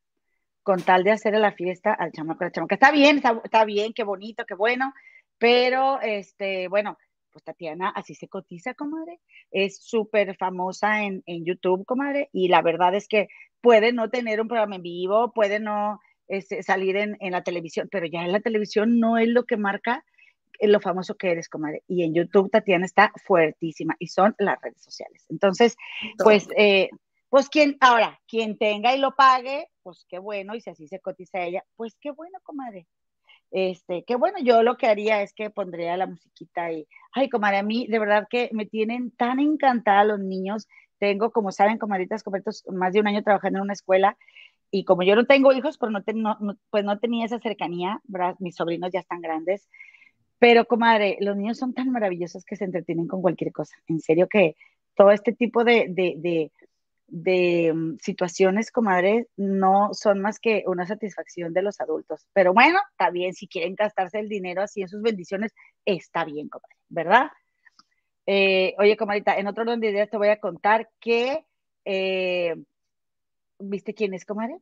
Con 0.65 0.81
tal 0.81 1.03
de 1.03 1.11
hacer 1.11 1.37
la 1.37 1.51
fiesta 1.51 1.93
al 1.93 2.11
chamaco, 2.11 2.43
al 2.43 2.51
chamaco. 2.51 2.73
Está 2.73 2.91
bien, 2.91 3.21
está, 3.43 3.65
bien, 3.65 3.93
qué 3.93 4.03
bonito, 4.03 4.45
qué 4.47 4.55
bueno, 4.55 4.91
pero 5.37 6.01
este, 6.01 6.67
bueno, 6.69 6.97
pues 7.31 7.43
Tatiana 7.43 7.89
así 7.89 8.15
se 8.15 8.27
cotiza, 8.27 8.73
comadre. 8.73 9.19
Es 9.51 9.77
súper 9.77 10.35
famosa 10.37 11.03
en, 11.03 11.21
en, 11.27 11.45
YouTube, 11.45 11.85
comadre, 11.85 12.29
y 12.33 12.47
la 12.47 12.63
verdad 12.63 12.95
es 12.95 13.07
que 13.07 13.27
puede 13.61 13.93
no 13.93 14.09
tener 14.09 14.41
un 14.41 14.47
programa 14.47 14.77
en 14.77 14.81
vivo, 14.81 15.31
puede 15.33 15.59
no 15.59 15.99
este, 16.27 16.63
salir 16.63 16.95
en, 16.97 17.15
en, 17.19 17.33
la 17.33 17.43
televisión, 17.43 17.87
pero 17.91 18.07
ya 18.07 18.23
en 18.23 18.31
la 18.31 18.39
televisión 18.39 18.99
no 18.99 19.19
es 19.19 19.27
lo 19.27 19.43
que 19.43 19.57
marca 19.57 20.03
lo 20.61 20.79
famoso 20.79 21.15
que 21.15 21.31
eres, 21.31 21.49
comadre. 21.49 21.83
Y 21.87 22.03
en 22.03 22.13
YouTube 22.15 22.49
Tatiana 22.49 22.85
está 22.85 23.11
fuertísima 23.23 23.95
y 23.99 24.07
son 24.07 24.35
las 24.39 24.59
redes 24.61 24.81
sociales. 24.81 25.25
Entonces, 25.29 25.75
pues, 26.23 26.47
eh, 26.57 26.89
pues 27.35 27.49
quien, 27.49 27.75
ahora, 27.81 28.17
quien 28.29 28.57
tenga 28.57 28.95
y 28.95 28.97
lo 28.97 29.13
pague, 29.13 29.67
pues 29.83 30.05
qué 30.07 30.19
bueno, 30.19 30.55
y 30.55 30.61
si 30.61 30.69
así 30.69 30.87
se 30.87 31.01
cotiza 31.01 31.43
ella, 31.43 31.65
pues 31.75 31.97
qué 31.99 32.11
bueno, 32.11 32.39
comadre. 32.43 32.87
Este, 33.51 34.05
qué 34.07 34.15
bueno, 34.15 34.37
yo 34.41 34.63
lo 34.63 34.77
que 34.77 34.87
haría 34.87 35.21
es 35.21 35.33
que 35.33 35.49
pondría 35.49 35.97
la 35.97 36.05
musiquita 36.07 36.71
y, 36.71 36.87
ay, 37.11 37.27
comadre, 37.27 37.57
a 37.57 37.63
mí 37.63 37.87
de 37.87 37.99
verdad 37.99 38.25
que 38.29 38.49
me 38.53 38.65
tienen 38.65 39.11
tan 39.11 39.41
encantada 39.41 40.05
los 40.05 40.21
niños. 40.21 40.69
Tengo, 40.97 41.31
como 41.31 41.51
saben, 41.51 41.77
comadritas, 41.77 42.23
completos, 42.23 42.63
más 42.71 42.93
de 42.93 43.01
un 43.01 43.07
año 43.07 43.21
trabajando 43.21 43.59
en 43.59 43.63
una 43.63 43.73
escuela 43.73 44.17
y 44.71 44.85
como 44.85 45.03
yo 45.03 45.17
no 45.17 45.25
tengo 45.25 45.51
hijos, 45.51 45.77
pues 45.77 45.91
no, 45.91 46.37
pues 46.69 46.85
no 46.85 46.99
tenía 46.99 47.25
esa 47.25 47.41
cercanía, 47.41 48.01
mis 48.39 48.55
sobrinos 48.55 48.91
ya 48.93 49.01
están 49.01 49.19
grandes, 49.19 49.67
pero 50.39 50.63
comadre, 50.63 51.17
los 51.19 51.35
niños 51.35 51.57
son 51.57 51.73
tan 51.73 51.91
maravillosos 51.91 52.45
que 52.45 52.55
se 52.55 52.63
entretienen 52.63 53.09
con 53.09 53.21
cualquier 53.21 53.51
cosa. 53.51 53.75
En 53.87 53.99
serio 53.99 54.29
que 54.29 54.55
todo 54.95 55.11
este 55.11 55.33
tipo 55.33 55.65
de, 55.65 56.51
mm, 57.07 57.97
situaciones, 58.01 58.71
comadre, 58.71 59.27
no 59.37 59.89
son 59.93 60.21
más 60.21 60.39
que 60.39 60.63
una 60.67 60.85
satisfacción 60.85 61.53
de 61.53 61.61
los 61.61 61.79
adultos. 61.81 62.27
Pero 62.33 62.53
bueno, 62.53 62.79
está 62.91 63.09
bien, 63.09 63.33
si 63.33 63.47
quieren 63.47 63.75
gastarse 63.75 64.19
el 64.19 64.29
dinero 64.29 64.61
así 64.61 64.81
en 64.81 64.89
sus 64.89 65.01
bendiciones, 65.01 65.53
está 65.85 66.25
bien, 66.25 66.49
comadre, 66.49 66.75
¿verdad? 66.89 67.31
Eh, 68.25 68.75
oye, 68.79 68.97
comadita, 68.97 69.37
en 69.37 69.47
otro 69.47 69.63
orden 69.63 69.79
de 69.79 69.91
ideas 69.91 70.09
te 70.09 70.17
voy 70.17 70.29
a 70.29 70.39
contar 70.39 70.89
que 70.99 71.45
eh, 71.85 72.55
¿Viste 73.59 73.93
quién 73.93 74.13
es, 74.13 74.25
comadre? 74.25 74.59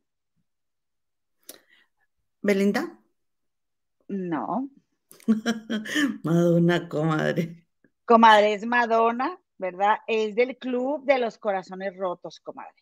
¿Belinda? 2.42 3.00
No. 4.06 4.70
Madonna, 6.22 6.88
comadre. 6.88 7.66
Comadre, 8.04 8.54
es 8.54 8.66
Madonna, 8.66 9.40
¿verdad? 9.64 9.96
Es 10.06 10.34
del 10.34 10.58
Club 10.58 11.04
de 11.04 11.18
los 11.18 11.38
Corazones 11.38 11.96
Rotos, 11.96 12.38
comadre. 12.40 12.74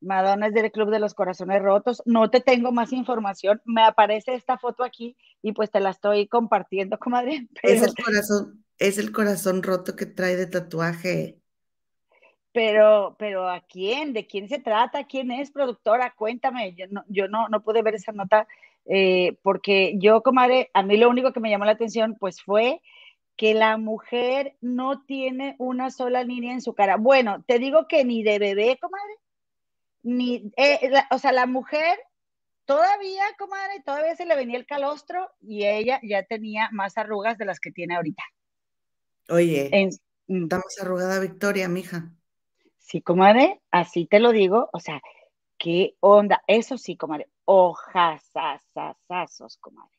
Madonna 0.00 0.46
es 0.46 0.54
del 0.54 0.72
Club 0.72 0.90
de 0.90 0.98
los 0.98 1.12
Corazones 1.12 1.60
Rotos. 1.60 2.02
No 2.06 2.30
te 2.30 2.40
tengo 2.40 2.72
más 2.72 2.92
información. 2.92 3.60
Me 3.66 3.82
aparece 3.82 4.34
esta 4.34 4.56
foto 4.56 4.82
aquí 4.82 5.14
y 5.42 5.52
pues 5.52 5.70
te 5.70 5.80
la 5.80 5.90
estoy 5.90 6.26
compartiendo, 6.26 6.98
comadre. 6.98 7.48
Es 7.62 7.82
el 7.82 7.94
corazón, 7.94 8.64
es 8.78 8.96
el 8.96 9.12
corazón 9.12 9.62
roto 9.62 9.94
que 9.94 10.06
trae 10.06 10.36
de 10.36 10.46
tatuaje. 10.46 11.38
Pero, 12.52 13.16
pero 13.18 13.50
¿a 13.50 13.60
quién? 13.60 14.14
¿De 14.14 14.26
quién 14.26 14.48
se 14.48 14.58
trata? 14.58 15.04
¿Quién 15.04 15.30
es 15.30 15.50
productora? 15.50 16.14
Cuéntame. 16.16 16.74
Yo 16.74 16.86
no, 16.88 17.04
yo 17.08 17.28
no, 17.28 17.48
no 17.50 17.62
pude 17.62 17.82
ver 17.82 17.94
esa 17.94 18.12
nota 18.12 18.48
eh, 18.86 19.36
porque 19.42 19.96
yo, 19.98 20.22
comadre, 20.22 20.70
a 20.72 20.82
mí 20.82 20.96
lo 20.96 21.10
único 21.10 21.32
que 21.32 21.40
me 21.40 21.50
llamó 21.50 21.66
la 21.66 21.72
atención 21.72 22.16
pues 22.18 22.40
fue 22.40 22.80
que 23.36 23.54
la 23.54 23.76
mujer 23.76 24.56
no 24.60 25.02
tiene 25.04 25.56
una 25.58 25.90
sola 25.90 26.24
línea 26.24 26.52
en 26.52 26.62
su 26.62 26.74
cara. 26.74 26.96
Bueno, 26.96 27.44
te 27.46 27.58
digo 27.58 27.86
que 27.86 28.04
ni 28.04 28.22
de 28.22 28.38
bebé, 28.38 28.78
comadre, 28.80 29.14
ni, 30.02 30.50
eh, 30.56 30.92
o 31.10 31.18
sea, 31.18 31.32
la 31.32 31.46
mujer 31.46 31.98
todavía, 32.64 33.24
comadre, 33.38 33.82
todavía 33.84 34.16
se 34.16 34.26
le 34.26 34.36
venía 34.36 34.56
el 34.56 34.66
calostro 34.66 35.30
y 35.40 35.64
ella 35.66 36.00
ya 36.02 36.24
tenía 36.24 36.68
más 36.72 36.96
arrugas 36.96 37.38
de 37.38 37.44
las 37.44 37.60
que 37.60 37.72
tiene 37.72 37.96
ahorita. 37.96 38.22
Oye, 39.28 39.70
mm. 40.28 40.44
estamos 40.44 40.78
arrugada 40.80 41.20
Victoria, 41.20 41.68
mija. 41.68 42.12
Sí, 42.78 43.02
comadre, 43.02 43.60
así 43.70 44.06
te 44.06 44.20
lo 44.20 44.30
digo, 44.30 44.70
o 44.72 44.80
sea, 44.80 45.02
¿qué 45.58 45.96
onda? 46.00 46.42
Eso 46.46 46.78
sí, 46.78 46.96
comadre, 46.96 47.28
hojas, 47.44 48.30
asasazos, 48.34 49.56
comadre. 49.58 49.95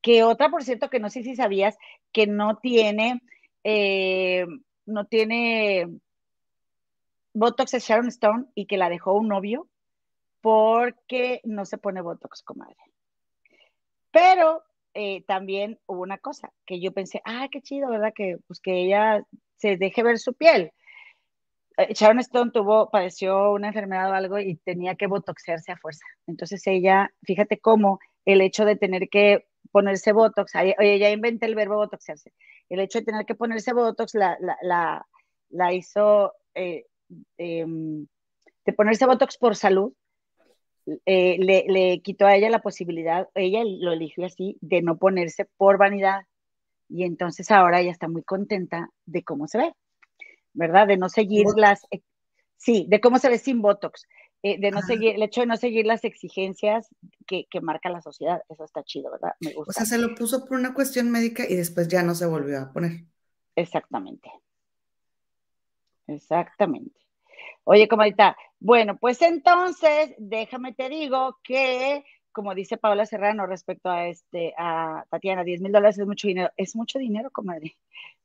Que 0.00 0.22
otra, 0.22 0.48
por 0.48 0.64
cierto, 0.64 0.90
que 0.90 1.00
no 1.00 1.10
sé 1.10 1.22
si 1.22 1.36
sabías, 1.36 1.76
que 2.12 2.26
no 2.26 2.58
tiene, 2.58 3.20
eh, 3.64 4.46
no 4.86 5.06
tiene 5.06 5.88
Botox 7.34 7.74
es 7.74 7.86
Sharon 7.86 8.08
Stone 8.08 8.46
y 8.54 8.66
que 8.66 8.78
la 8.78 8.88
dejó 8.88 9.14
un 9.14 9.28
novio 9.28 9.68
porque 10.40 11.40
no 11.44 11.64
se 11.64 11.78
pone 11.78 12.00
Botox, 12.00 12.42
comadre. 12.42 12.76
Pero 14.10 14.62
eh, 14.94 15.22
también 15.24 15.78
hubo 15.86 16.02
una 16.02 16.18
cosa 16.18 16.52
que 16.66 16.80
yo 16.80 16.92
pensé, 16.92 17.20
ah, 17.24 17.48
qué 17.50 17.60
chido, 17.60 17.90
¿verdad? 17.90 18.12
Que 18.14 18.38
pues 18.46 18.60
que 18.60 18.84
ella 18.84 19.24
se 19.56 19.76
deje 19.76 20.02
ver 20.02 20.18
su 20.18 20.34
piel. 20.34 20.72
Eh, 21.76 21.94
Sharon 21.94 22.18
Stone 22.18 22.50
tuvo, 22.50 22.90
padeció 22.90 23.52
una 23.52 23.68
enfermedad 23.68 24.10
o 24.10 24.14
algo 24.14 24.38
y 24.38 24.56
tenía 24.56 24.96
que 24.96 25.06
botoxearse 25.06 25.72
a 25.72 25.76
fuerza. 25.76 26.04
Entonces 26.26 26.66
ella, 26.66 27.12
fíjate 27.22 27.60
cómo 27.60 28.00
el 28.24 28.40
hecho 28.40 28.64
de 28.64 28.76
tener 28.76 29.08
que 29.08 29.46
ponerse 29.70 30.12
botox, 30.12 30.52
oye, 30.54 30.98
ya 30.98 31.10
inventé 31.10 31.46
el 31.46 31.54
verbo 31.54 31.76
botoxearse, 31.76 32.32
el 32.68 32.80
hecho 32.80 32.98
de 33.00 33.06
tener 33.06 33.26
que 33.26 33.34
ponerse 33.34 33.72
botox 33.72 34.14
la, 34.14 34.38
la, 34.62 35.06
la, 35.50 35.72
hizo, 35.72 36.34
eh, 36.54 36.86
em, 37.36 38.06
de 38.64 38.72
ponerse 38.72 39.06
botox 39.06 39.38
por 39.38 39.56
salud, 39.56 39.92
eh, 41.04 41.36
le, 41.38 41.64
le, 41.68 42.00
quitó 42.00 42.26
a 42.26 42.34
ella 42.36 42.50
la 42.50 42.60
posibilidad, 42.60 43.28
ella 43.34 43.62
lo 43.64 43.92
eligió 43.92 44.24
así, 44.24 44.56
de 44.60 44.82
no 44.82 44.96
ponerse 44.96 45.46
por 45.56 45.76
vanidad. 45.78 46.22
Y 46.88 47.04
entonces 47.04 47.50
ahora 47.50 47.80
ella 47.80 47.90
está 47.92 48.08
muy 48.08 48.22
contenta 48.22 48.88
de 49.04 49.22
cómo 49.22 49.46
se 49.46 49.58
ve. 49.58 49.72
¿verdad? 50.58 50.88
De 50.88 50.96
no 50.96 51.08
seguir 51.08 51.46
las, 51.56 51.86
eh, 51.90 52.00
sí, 52.56 52.86
de 52.88 53.00
cómo 53.00 53.18
se 53.18 53.28
ve 53.28 53.38
sin 53.38 53.62
Botox, 53.62 54.06
eh, 54.42 54.58
de 54.60 54.70
no 54.70 54.82
seguir, 54.82 55.16
el 55.16 55.22
hecho 55.22 55.40
de 55.40 55.46
no 55.46 55.56
seguir 55.56 55.86
las 55.86 56.04
exigencias 56.04 56.88
que, 57.26 57.46
marca 57.60 57.90
la 57.90 58.00
sociedad, 58.00 58.42
eso 58.48 58.64
está 58.64 58.82
chido, 58.84 59.10
¿verdad? 59.10 59.32
Me 59.40 59.52
gusta. 59.52 59.70
O 59.70 59.72
sea, 59.72 59.84
se 59.84 59.98
lo 59.98 60.14
puso 60.14 60.44
por 60.44 60.58
una 60.58 60.74
cuestión 60.74 61.10
médica 61.10 61.44
y 61.48 61.56
después 61.56 61.88
ya 61.88 62.02
no 62.02 62.14
se 62.14 62.26
volvió 62.26 62.60
a 62.60 62.72
poner. 62.72 63.04
Exactamente. 63.56 64.30
Exactamente. 66.06 67.00
Oye, 67.64 67.88
comadita, 67.88 68.36
bueno, 68.60 68.96
pues 68.96 69.20
entonces, 69.22 70.14
déjame 70.18 70.72
te 70.72 70.88
digo 70.88 71.38
que, 71.42 72.04
como 72.32 72.54
dice 72.54 72.76
Paola 72.76 73.06
Serrano 73.06 73.46
respecto 73.46 73.90
a 73.90 74.06
este, 74.06 74.54
a 74.56 75.04
Tatiana, 75.10 75.44
10 75.44 75.60
mil 75.60 75.72
dólares 75.72 75.98
es 75.98 76.06
mucho 76.06 76.28
dinero. 76.28 76.50
Es 76.56 76.76
mucho 76.76 76.98
dinero, 76.98 77.30
comadre 77.30 77.76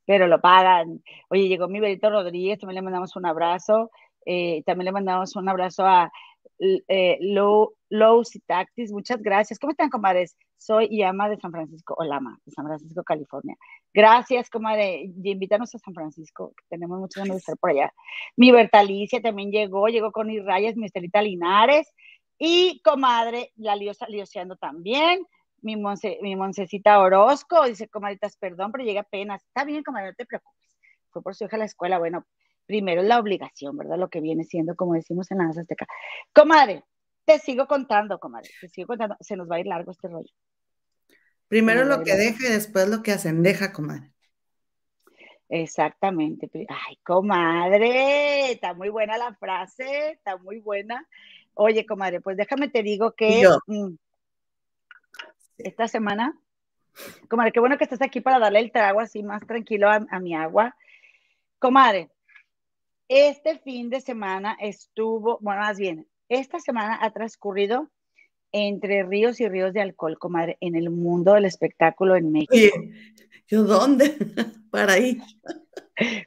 pero 0.06 0.26
lo 0.26 0.40
pagan. 0.40 1.02
Oye, 1.28 1.48
llegó 1.48 1.68
mi 1.68 1.80
Berito 1.80 2.10
Rodríguez, 2.10 2.58
también 2.58 2.76
le 2.76 2.82
mandamos 2.82 3.16
un 3.16 3.26
abrazo. 3.26 3.90
Eh, 4.26 4.62
también 4.66 4.86
le 4.86 4.92
mandamos 4.92 5.36
un 5.36 5.48
abrazo 5.48 5.84
a 5.84 6.10
eh, 6.58 7.18
Low, 7.20 7.74
Low 7.90 8.22
Tactis. 8.46 8.92
Muchas 8.92 9.22
gracias. 9.22 9.58
¿Cómo 9.58 9.72
están, 9.72 9.90
comadres? 9.90 10.36
Soy 10.56 10.88
Yama 10.96 11.28
de 11.28 11.36
San 11.36 11.50
Francisco, 11.50 11.94
o 11.98 12.04
Lama, 12.04 12.38
de 12.44 12.52
San 12.52 12.64
Francisco, 12.64 13.02
California. 13.02 13.56
Gracias, 13.92 14.48
comadre, 14.48 15.02
y 15.04 15.30
invítanos 15.30 15.74
a 15.74 15.78
San 15.78 15.92
Francisco, 15.92 16.54
que 16.56 16.64
tenemos 16.70 16.98
mucho 16.98 17.20
ganas 17.20 17.36
de 17.36 17.38
estar 17.40 17.58
por 17.58 17.70
allá. 17.70 17.92
Mi 18.36 18.50
Bertalicia 18.50 19.20
también 19.20 19.50
llegó, 19.50 19.88
llegó 19.88 20.10
con 20.10 20.28
mis 20.28 20.44
rayas, 20.44 20.76
mi 20.76 20.86
Estelita 20.86 21.20
Linares, 21.20 21.92
y 22.38 22.80
comadre, 22.82 23.52
la 23.56 23.76
Liosa 23.76 24.08
Lioseando 24.08 24.56
también 24.56 25.26
mi, 25.64 25.76
Monse, 25.76 26.18
mi 26.20 26.36
Moncecita 26.36 27.00
Orozco, 27.00 27.64
dice, 27.64 27.88
comadritas, 27.88 28.36
perdón, 28.36 28.70
pero 28.70 28.84
llega 28.84 29.00
apenas. 29.00 29.42
Está 29.44 29.64
bien, 29.64 29.82
comadre, 29.82 30.08
no 30.08 30.14
te 30.14 30.26
preocupes. 30.26 30.78
Fue 31.10 31.22
por 31.22 31.34
su 31.34 31.44
hija 31.44 31.56
a 31.56 31.60
la 31.60 31.64
escuela. 31.64 31.98
Bueno, 31.98 32.26
primero 32.66 33.02
la 33.02 33.18
obligación, 33.18 33.76
¿verdad? 33.76 33.98
Lo 33.98 34.08
que 34.08 34.20
viene 34.20 34.44
siendo, 34.44 34.76
como 34.76 34.94
decimos 34.94 35.30
en 35.30 35.38
la 35.38 35.48
Azteca. 35.48 35.86
Comadre, 36.32 36.84
te 37.24 37.38
sigo 37.38 37.66
contando, 37.66 38.18
comadre, 38.18 38.50
te 38.60 38.68
sigo 38.68 38.88
contando. 38.88 39.16
Se 39.20 39.36
nos 39.36 39.50
va 39.50 39.56
a 39.56 39.60
ir 39.60 39.66
largo 39.66 39.92
este 39.92 40.08
rollo. 40.08 40.32
Primero 41.48 41.84
lo 41.84 42.02
que 42.02 42.14
deja 42.14 42.48
y 42.48 42.52
después 42.52 42.88
lo 42.88 43.02
que 43.02 43.12
hacen. 43.12 43.42
Deja, 43.42 43.72
comadre. 43.72 44.14
Exactamente. 45.48 46.50
Ay, 46.68 46.96
comadre, 47.04 48.50
está 48.52 48.74
muy 48.74 48.88
buena 48.88 49.18
la 49.18 49.34
frase, 49.34 50.10
está 50.12 50.36
muy 50.36 50.58
buena. 50.60 51.06
Oye, 51.54 51.86
comadre, 51.86 52.20
pues 52.20 52.36
déjame 52.36 52.68
te 52.68 52.82
digo 52.82 53.12
que 53.12 53.46
mm, 53.66 53.94
esta 55.58 55.86
semana. 55.88 56.36
Comadre, 57.28 57.52
qué 57.52 57.60
bueno 57.60 57.76
que 57.76 57.84
estás 57.84 58.02
aquí 58.02 58.20
para 58.20 58.38
darle 58.38 58.60
el 58.60 58.72
trago 58.72 59.00
así 59.00 59.22
más 59.22 59.46
tranquilo 59.46 59.88
a, 59.90 60.18
mi 60.20 60.34
agua. 60.34 60.76
Comadre, 61.58 62.10
este 63.08 63.58
fin 63.58 63.90
de 63.90 64.00
semana 64.00 64.56
estuvo, 64.60 65.38
bueno, 65.40 65.60
más 65.60 65.78
bien, 65.78 66.06
esta 66.28 66.58
semana 66.60 66.98
ha 67.00 67.10
transcurrido 67.10 67.90
entre 68.52 69.02
ríos 69.02 69.40
y 69.40 69.48
ríos 69.48 69.72
de 69.74 69.80
alcohol, 69.80 70.18
comadre, 70.18 70.56
en 70.60 70.76
el 70.76 70.90
mundo 70.90 71.34
del 71.34 71.44
espectáculo 71.44 72.14
en 72.16 72.30
México. 72.30 72.52
Oye, 72.52 72.72
¿yo 73.48 73.64
dónde? 73.64 74.16
para 74.70 74.98
ir. 74.98 75.20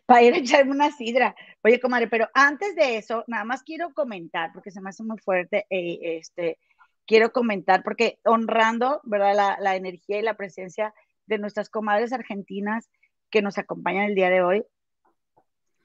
Para 0.06 0.24
ir 0.24 0.34
a 0.34 0.38
echarme 0.38 0.72
una 0.72 0.92
sidra. 0.92 1.36
Oye, 1.63 1.80
comadre, 1.80 2.08
pero 2.08 2.30
antes 2.34 2.76
de 2.76 2.98
eso, 2.98 3.24
nada 3.28 3.44
más 3.44 3.63
quiero 3.63 3.94
comentar, 3.94 4.52
porque 4.54 4.72
se 4.72 4.82
me 4.82 4.90
hace 4.90 5.04
muy 5.04 5.18
fuerte, 5.18 5.66
eh, 5.70 6.18
este, 6.18 6.58
quiero 7.06 7.32
comentar, 7.32 7.84
porque 7.84 8.20
honrando, 8.26 9.02
¿verdad? 9.04 9.58
La, 9.60 9.76
energía 9.76 10.20
y 10.20 10.22
la 10.22 10.36
presencia 10.36 10.94
de 11.26 11.38
nuestras 11.38 11.70
comadres 11.70 12.13
argentinas 12.13 12.90
que 13.30 13.42
nos 13.42 13.58
acompañan 13.58 14.06
el 14.06 14.16
día 14.16 14.30
de 14.30 14.42
hoy, 14.42 14.63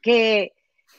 que 0.01 0.53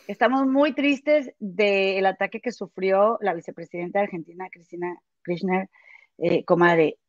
estamos 0.08 0.46
muy 0.48 0.74
tristes 0.74 1.32
del 1.40 2.06
ataque 2.06 2.42
que 2.42 2.52
sufrió 2.52 3.18
la 3.22 3.34
vicepresidenta 3.34 4.00
de 4.00 4.06
Argentina, 4.06 4.50
Cristina 4.52 4.98
Kirchner, 5.24 5.70
eh, 6.18 6.44
comadre, 6.46 7.00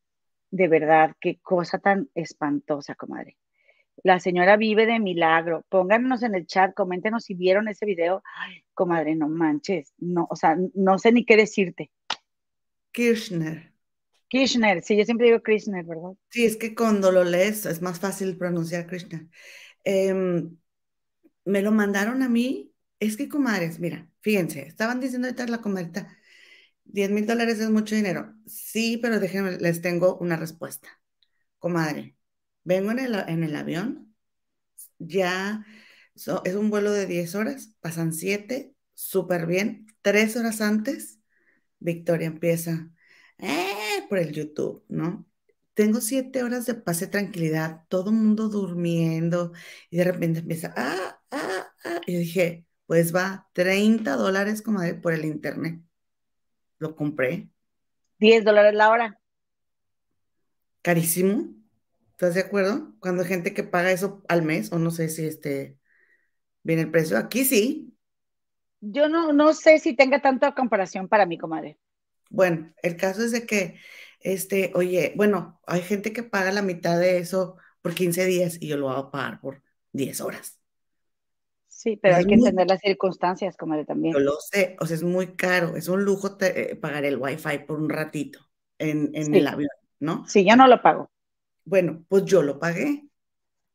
de 0.51 0.68
verdad, 0.68 1.16
qué 1.20 1.38
cosa 1.42 1.79
tan 1.79 2.09
espantosa, 2.14 2.94
comadre. 2.94 3.37
La 4.03 4.20
señora 4.20 4.57
vive 4.57 4.87
de 4.87 4.99
milagro. 4.99 5.64
Pónganos 5.68 6.23
en 6.23 6.35
el 6.35 6.47
chat, 6.47 6.75
coméntenos 6.75 7.25
si 7.25 7.35
vieron 7.35 7.68
ese 7.68 7.87
video. 7.87 8.23
Ay, 8.38 8.64
comadre, 8.75 9.14
no 9.14 9.29
manches, 9.29 9.94
no, 9.99 10.27
o 10.31 10.37
sea, 10.37 10.57
no 10.75 10.99
sé 10.99 11.12
ni 11.12 11.25
qué 11.25 11.37
decirte. 11.37 11.90
Kirchner. 12.92 13.73
Kirchner, 14.29 14.83
sí, 14.83 14.97
yo 14.97 15.05
siempre 15.05 15.27
digo 15.27 15.42
Kirchner, 15.42 15.85
¿verdad? 15.85 16.12
Sí, 16.31 16.44
es 16.44 16.57
que 16.57 16.75
cuando 16.75 17.12
lo 17.12 17.25
lees 17.25 17.66
es 17.66 17.83
más 17.83 18.01
fácil 18.01 18.37
pronunciar 18.37 18.87
Kirchner. 18.87 19.27
Em, 19.85 20.57
me 21.44 21.62
lo 21.62 21.73
mandaron 21.73 22.23
a 22.23 22.29
mí, 22.29 22.73
es 23.06 23.16
que 23.16 23.28
comadres, 23.28 23.80
mira, 23.80 24.08
fíjense, 24.20 24.66
estaban 24.66 25.00
diciendo 25.00 25.28
ahorita 25.28 25.46
la 25.46 25.60
comadita 25.60 26.16
10 26.84 27.10
mil 27.10 27.26
dólares 27.26 27.60
es 27.60 27.70
mucho 27.70 27.94
dinero. 27.94 28.34
Sí, 28.46 28.98
pero 29.02 29.20
déjenme, 29.20 29.58
les 29.58 29.82
tengo 29.82 30.16
una 30.18 30.36
respuesta. 30.36 30.88
Comadre, 31.58 32.16
vengo 32.64 32.90
en 32.92 32.98
el, 33.00 33.14
en 33.28 33.44
el 33.44 33.56
avión, 33.56 34.14
ya 34.98 35.64
es 36.14 36.54
un 36.54 36.70
vuelo 36.70 36.92
de 36.92 37.06
10 37.06 37.34
horas, 37.34 37.74
pasan 37.80 38.12
7, 38.12 38.74
súper 38.94 39.46
bien. 39.46 39.86
Tres 40.02 40.36
horas 40.36 40.60
antes, 40.60 41.20
Victoria 41.78 42.26
empieza 42.28 42.90
eh, 43.38 44.04
por 44.08 44.18
el 44.18 44.32
YouTube, 44.32 44.84
¿no? 44.88 45.26
Tengo 45.74 46.00
siete 46.00 46.44
horas 46.44 46.66
de 46.66 46.74
paz 46.74 47.02
y 47.02 47.08
tranquilidad, 47.08 47.82
todo 47.88 48.10
el 48.10 48.16
mundo 48.16 48.48
durmiendo 48.48 49.52
y 49.90 49.96
de 49.98 50.04
repente 50.04 50.40
empieza, 50.40 50.72
ah, 50.76 51.20
ah, 51.32 51.66
ah. 51.84 52.00
Y 52.06 52.16
dije, 52.18 52.66
pues 52.94 53.12
va, 53.12 53.48
30 53.54 54.14
dólares, 54.14 54.62
comadre, 54.62 54.94
por 54.94 55.12
el 55.14 55.24
internet. 55.24 55.80
Lo 56.78 56.94
compré. 56.94 57.48
10 58.20 58.44
dólares 58.44 58.72
la 58.72 58.88
hora. 58.88 59.20
Carísimo. 60.80 61.57
¿Estás 62.12 62.37
de 62.37 62.42
acuerdo? 62.42 62.94
Cuando 63.00 63.22
hay 63.22 63.28
gente 63.28 63.52
que 63.52 63.64
paga 63.64 63.90
eso 63.90 64.22
al 64.28 64.42
mes, 64.42 64.70
o 64.70 64.78
no 64.78 64.92
sé 64.92 65.09
si 65.09 65.26
este 65.26 65.76
viene 66.62 66.83
el 66.83 66.92
precio. 66.92 67.18
Aquí 67.18 67.44
sí. 67.44 67.92
Yo 68.80 69.09
no, 69.09 69.33
no 69.33 69.54
sé 69.54 69.80
si 69.80 69.96
tenga 69.96 70.22
tanta 70.22 70.54
comparación 70.54 71.09
para 71.09 71.26
mí, 71.26 71.37
comadre. 71.37 71.80
Bueno, 72.30 72.72
el 72.80 72.96
caso 72.96 73.24
es 73.24 73.33
de 73.33 73.44
que, 73.44 73.76
este, 74.20 74.70
oye, 74.76 75.14
bueno, 75.16 75.61
hay 75.66 75.83
gente 75.83 76.12
que 76.12 76.22
paga 76.22 76.52
la 76.52 76.62
mitad 76.62 77.00
de 77.00 77.18
eso 77.18 77.57
por 77.83 77.92
15 77.92 78.24
días 78.24 78.57
y 78.61 78.68
yo 78.68 78.76
lo 78.76 78.87
voy 78.87 79.00
a 79.00 79.11
pagar 79.11 79.40
por 79.40 79.64
10 79.90 80.20
horas. 80.20 80.61
Sí, 81.85 81.99
pero 82.01 82.16
hay 82.16 82.25
que 82.25 82.33
entender 82.33 82.66
las 82.66 82.81
circunstancias, 82.81 83.59
comadre, 83.59 83.85
también. 83.85 84.14
Yo 84.14 84.20
lo 84.20 84.37
sé, 84.40 84.75
o 84.81 84.87
sea, 84.87 84.97
es 84.97 85.03
muy 85.03 85.37
caro, 85.37 85.77
es 85.77 85.87
un 85.87 86.03
lujo 86.03 86.38
eh, 86.40 86.77
pagar 86.81 87.05
el 87.05 87.18
wifi 87.18 87.59
por 87.66 87.79
un 87.79 87.90
ratito 87.90 88.38
en, 88.79 89.11
el 89.14 89.47
avión, 89.47 89.68
¿no? 90.01 90.27
Sí, 90.27 90.47
yo 90.47 90.57
no 90.57 90.66
lo 90.66 90.81
pago. 90.81 91.11
Bueno, 91.62 92.03
pues 92.09 92.25
yo 92.25 92.42
lo 92.42 92.59
pagué 92.59 93.07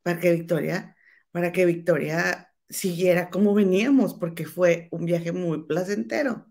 para 0.02 0.20
que 0.20 0.32
Victoria, 0.32 0.96
para 1.30 1.52
que 1.52 1.68
Victoria 1.68 2.52
siguiera 2.68 3.30
como 3.30 3.54
veníamos, 3.54 4.16
porque 4.16 4.46
fue 4.46 4.88
un 4.90 5.06
viaje 5.06 5.32
muy 5.32 5.68
placentero. 5.68 6.48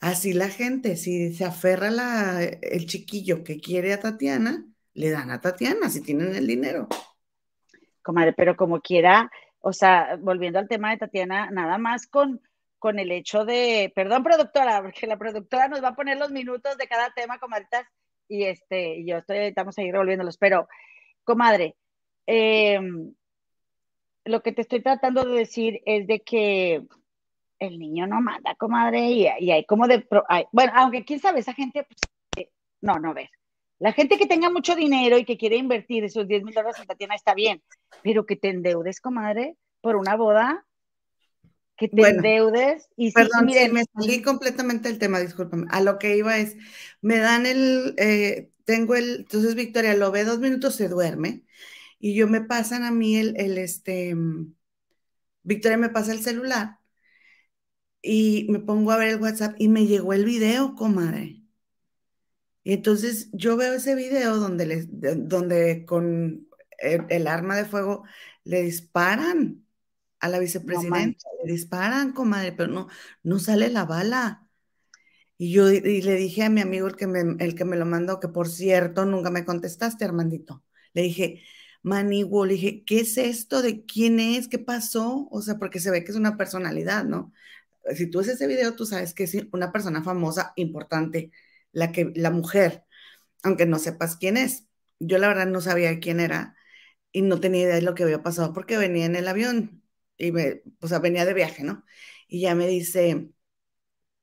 Así 0.00 0.32
la 0.32 0.48
gente, 0.48 0.96
si 0.96 1.32
se 1.32 1.44
aferra 1.44 1.90
la, 1.90 2.42
el 2.42 2.86
chiquillo 2.86 3.44
que 3.44 3.60
quiere 3.60 3.92
a 3.92 4.00
Tatiana, 4.00 4.66
le 4.94 5.10
dan 5.10 5.30
a 5.30 5.40
Tatiana 5.40 5.90
si 5.90 6.00
tienen 6.00 6.34
el 6.34 6.48
dinero. 6.48 6.88
Comadre, 8.02 8.32
pero 8.32 8.56
como 8.56 8.80
quiera, 8.80 9.30
o 9.62 9.72
sea, 9.72 10.18
volviendo 10.20 10.58
al 10.58 10.68
tema 10.68 10.90
de 10.90 10.98
Tatiana, 10.98 11.50
nada 11.50 11.78
más 11.78 12.06
con, 12.06 12.40
con 12.78 12.98
el 12.98 13.12
hecho 13.12 13.44
de, 13.44 13.92
perdón 13.94 14.24
productora, 14.24 14.82
porque 14.82 15.06
la 15.06 15.16
productora 15.16 15.68
nos 15.68 15.82
va 15.82 15.88
a 15.88 15.94
poner 15.94 16.18
los 16.18 16.32
minutos 16.32 16.76
de 16.76 16.88
cada 16.88 17.12
tema, 17.14 17.38
comadritas, 17.38 17.86
y 18.28 18.44
este, 18.44 19.04
yo 19.04 19.18
estoy, 19.18 19.38
estamos 19.38 19.74
a 19.74 19.76
seguir 19.76 19.92
revolviéndolos, 19.92 20.36
pero, 20.36 20.68
comadre, 21.22 21.76
em, 22.26 23.14
lo 24.24 24.42
que 24.42 24.52
te 24.52 24.62
estoy 24.62 24.82
tratando 24.82 25.24
de 25.24 25.38
decir 25.38 25.80
es 25.86 26.08
de 26.08 26.20
que 26.20 26.82
el 27.60 27.78
niño 27.78 28.08
no 28.08 28.20
manda, 28.20 28.56
comadre, 28.56 29.10
y, 29.10 29.26
hay 29.28 29.64
como 29.64 29.86
de, 29.86 30.04
bueno, 30.50 30.72
aunque 30.74 31.04
quién 31.04 31.20
sabe, 31.20 31.38
esa 31.38 31.54
gente, 31.54 31.84
pues, 31.84 32.48
no, 32.80 32.94
no, 32.98 33.14
ver, 33.14 33.30
la 33.82 33.92
gente 33.92 34.16
que 34.16 34.26
tenga 34.26 34.48
mucho 34.48 34.76
dinero 34.76 35.18
y 35.18 35.24
que 35.24 35.36
quiere 35.36 35.56
invertir 35.56 36.04
esos 36.04 36.28
10 36.28 36.44
mil 36.44 36.54
dólares 36.54 36.78
en 36.78 36.86
Tatiana 36.86 37.16
está 37.16 37.34
bien, 37.34 37.60
pero 38.04 38.26
que 38.26 38.36
te 38.36 38.48
endeudes, 38.48 39.00
comadre, 39.00 39.56
por 39.80 39.96
una 39.96 40.14
boda, 40.14 40.64
que 41.76 41.88
te 41.88 42.02
endeudes 42.02 42.88
y 42.96 43.10
perdón, 43.10 43.44
miren, 43.44 43.72
me 43.72 43.82
salí 43.92 44.22
completamente 44.22 44.88
del 44.88 45.00
tema, 45.00 45.18
discúlpame. 45.18 45.66
A 45.68 45.80
lo 45.80 45.98
que 45.98 46.16
iba 46.16 46.38
es, 46.38 46.56
me 47.00 47.18
dan 47.18 47.44
el, 47.44 47.96
eh, 47.98 48.52
tengo 48.64 48.94
el, 48.94 49.16
entonces 49.16 49.56
Victoria 49.56 49.94
lo 49.94 50.12
ve 50.12 50.22
dos 50.22 50.38
minutos, 50.38 50.76
se 50.76 50.86
duerme, 50.86 51.42
y 51.98 52.14
yo 52.14 52.28
me 52.28 52.40
pasan 52.40 52.84
a 52.84 52.92
mí 52.92 53.16
el, 53.16 53.34
el 53.36 53.58
este, 53.58 54.14
Victoria 55.42 55.76
me 55.76 55.88
pasa 55.88 56.12
el 56.12 56.20
celular 56.20 56.78
y 58.00 58.46
me 58.48 58.60
pongo 58.60 58.92
a 58.92 58.96
ver 58.96 59.08
el 59.08 59.20
WhatsApp 59.20 59.56
y 59.58 59.66
me 59.66 59.86
llegó 59.86 60.12
el 60.12 60.24
video, 60.24 60.76
comadre. 60.76 61.41
Y 62.64 62.74
entonces 62.74 63.28
yo 63.32 63.56
veo 63.56 63.74
ese 63.74 63.94
video 63.94 64.36
donde, 64.36 64.66
les, 64.66 64.88
donde 64.90 65.84
con 65.84 66.46
el, 66.78 67.26
arma 67.26 67.56
de 67.56 67.64
fuego 67.64 68.04
le 68.44 68.62
disparan 68.62 69.64
a 70.20 70.28
la 70.28 70.38
vicepresidenta, 70.38 71.28
le 71.44 71.52
disparan, 71.52 72.12
comadre, 72.12 72.52
pero 72.52 72.70
no, 72.72 72.88
no 73.22 73.38
sale 73.38 73.68
la 73.68 73.84
bala. 73.84 74.46
Y 75.36 75.52
yo 75.52 75.70
y 75.70 76.02
le 76.02 76.14
dije 76.14 76.44
a 76.44 76.50
mi 76.50 76.60
amigo, 76.60 76.86
el 76.86 76.94
que, 76.94 77.08
me, 77.08 77.36
el 77.44 77.56
que 77.56 77.64
me 77.64 77.76
lo 77.76 77.84
mandó, 77.84 78.20
que 78.20 78.28
por 78.28 78.48
cierto 78.48 79.04
nunca 79.06 79.30
me 79.30 79.44
contestaste, 79.44 80.04
Armandito. 80.04 80.62
Le 80.92 81.02
dije, 81.02 81.42
Maniguo, 81.82 82.46
le 82.46 82.54
dije, 82.54 82.84
¿qué 82.84 83.00
es 83.00 83.18
esto? 83.18 83.60
¿De 83.62 83.84
quién 83.84 84.20
es? 84.20 84.46
¿Qué 84.46 84.60
pasó? 84.60 85.26
O 85.32 85.42
sea, 85.42 85.58
porque 85.58 85.80
se 85.80 85.90
ve 85.90 86.04
que 86.04 86.12
es 86.12 86.16
una 86.16 86.36
personalidad, 86.36 87.04
¿no? 87.04 87.32
Si 87.96 88.08
tú 88.08 88.18
ves 88.18 88.28
ese 88.28 88.46
video, 88.46 88.76
tú 88.76 88.86
sabes 88.86 89.14
que 89.14 89.24
es 89.24 89.36
una 89.52 89.72
persona 89.72 90.04
famosa, 90.04 90.52
importante 90.54 91.32
la, 91.72 91.92
que, 91.92 92.12
la 92.16 92.30
mujer, 92.30 92.84
aunque 93.42 93.66
no 93.66 93.78
sepas 93.78 94.16
quién 94.16 94.36
es. 94.36 94.66
Yo 95.00 95.18
la 95.18 95.28
verdad 95.28 95.46
no 95.46 95.60
sabía 95.60 96.00
quién 96.00 96.20
era 96.20 96.56
y 97.12 97.22
no 97.22 97.40
tenía 97.40 97.62
idea 97.64 97.76
de 97.76 97.82
lo 97.82 97.94
que 97.94 98.04
había 98.04 98.22
pasado 98.22 98.52
porque 98.52 98.78
venía 98.78 99.06
en 99.06 99.16
el 99.16 99.28
avión 99.28 99.84
y 100.18 100.32
me, 100.32 100.62
o 100.80 100.88
sea, 100.88 100.98
venía 101.00 101.24
de 101.26 101.34
viaje, 101.34 101.64
¿no? 101.64 101.84
Y 102.28 102.42
ya 102.42 102.54
me 102.54 102.68
dice, 102.68 103.30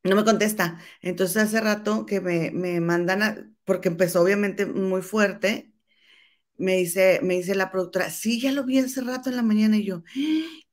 no 0.03 0.15
me 0.15 0.25
contesta. 0.25 0.79
Entonces 1.01 1.37
hace 1.43 1.61
rato 1.61 2.05
que 2.05 2.21
me, 2.21 2.51
me 2.51 2.79
mandan, 2.81 3.57
porque 3.65 3.89
empezó 3.89 4.21
obviamente 4.21 4.65
muy 4.65 5.01
fuerte, 5.01 5.73
me 6.57 6.77
dice, 6.77 7.19
me 7.23 7.35
dice 7.35 7.55
la 7.55 7.71
productora, 7.71 8.09
sí, 8.09 8.41
ya 8.41 8.51
lo 8.51 8.65
vi 8.65 8.79
hace 8.79 9.01
rato 9.01 9.29
en 9.29 9.37
la 9.37 9.43
mañana 9.43 9.77
y 9.77 9.85
yo, 9.85 10.03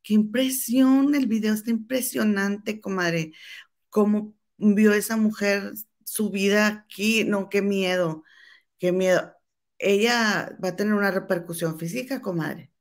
qué 0.03 0.15
impresión, 0.15 1.15
el 1.15 1.27
video 1.27 1.55
está 1.55 1.71
impresionante, 1.71 2.81
comadre, 2.81 3.33
cómo 3.91 4.35
vio 4.59 4.95
esa 4.95 5.17
mujer 5.17 5.73
su 6.17 6.31
vida 6.31 6.67
aquí, 6.67 7.25
no, 7.25 7.49
qué 7.49 7.63
miedo, 7.63 8.25
qué 8.79 8.93
miedo. 8.93 9.35
Ella 9.79 10.57
va 10.63 10.71
a 10.71 10.77
tener 10.77 10.95
una 10.95 11.11
repercusión 11.11 11.79
física, 11.79 12.23
comadre. 12.23 12.73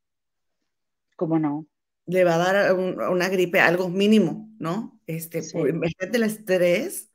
¿Cómo 1.16 1.38
no? 1.38 1.66
Le 2.06 2.24
va 2.24 2.36
a 2.36 2.38
dar 2.38 2.74
una 2.74 3.28
gripe, 3.28 3.60
algo 3.60 3.88
mínimo, 3.88 4.50
¿no? 4.58 5.00
Este, 5.06 5.42
sí. 5.42 5.58
el 5.58 6.22
estrés 6.22 7.10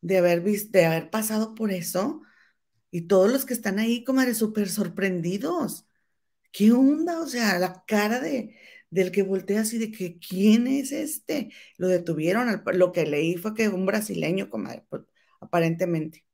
de 0.00 0.18
haber, 0.18 0.40
visto, 0.42 0.78
de 0.78 0.86
haber 0.86 1.10
pasado 1.10 1.54
por 1.54 1.72
eso 1.72 2.22
y 2.90 3.02
todos 3.02 3.30
los 3.32 3.44
que 3.44 3.54
están 3.54 3.78
ahí, 3.78 4.04
comadre, 4.04 4.34
súper 4.34 4.68
sorprendidos. 4.68 5.88
¿Qué 6.52 6.72
onda? 6.72 7.20
O 7.20 7.26
sea, 7.26 7.58
la 7.58 7.84
cara 7.86 8.20
de, 8.20 8.56
del 8.90 9.10
que 9.12 9.22
voltea 9.22 9.62
así 9.62 9.78
de 9.78 9.90
que, 9.90 10.18
¿quién 10.18 10.66
es 10.66 10.92
este? 10.92 11.52
Lo 11.76 11.88
detuvieron, 11.88 12.62
lo 12.74 12.92
que 12.92 13.06
leí 13.06 13.36
fue 13.36 13.54
que 13.54 13.68
un 13.68 13.86
brasileño, 13.86 14.50
comadre, 14.50 14.84
pues, 14.88 15.02
aparentemente. 15.46 16.24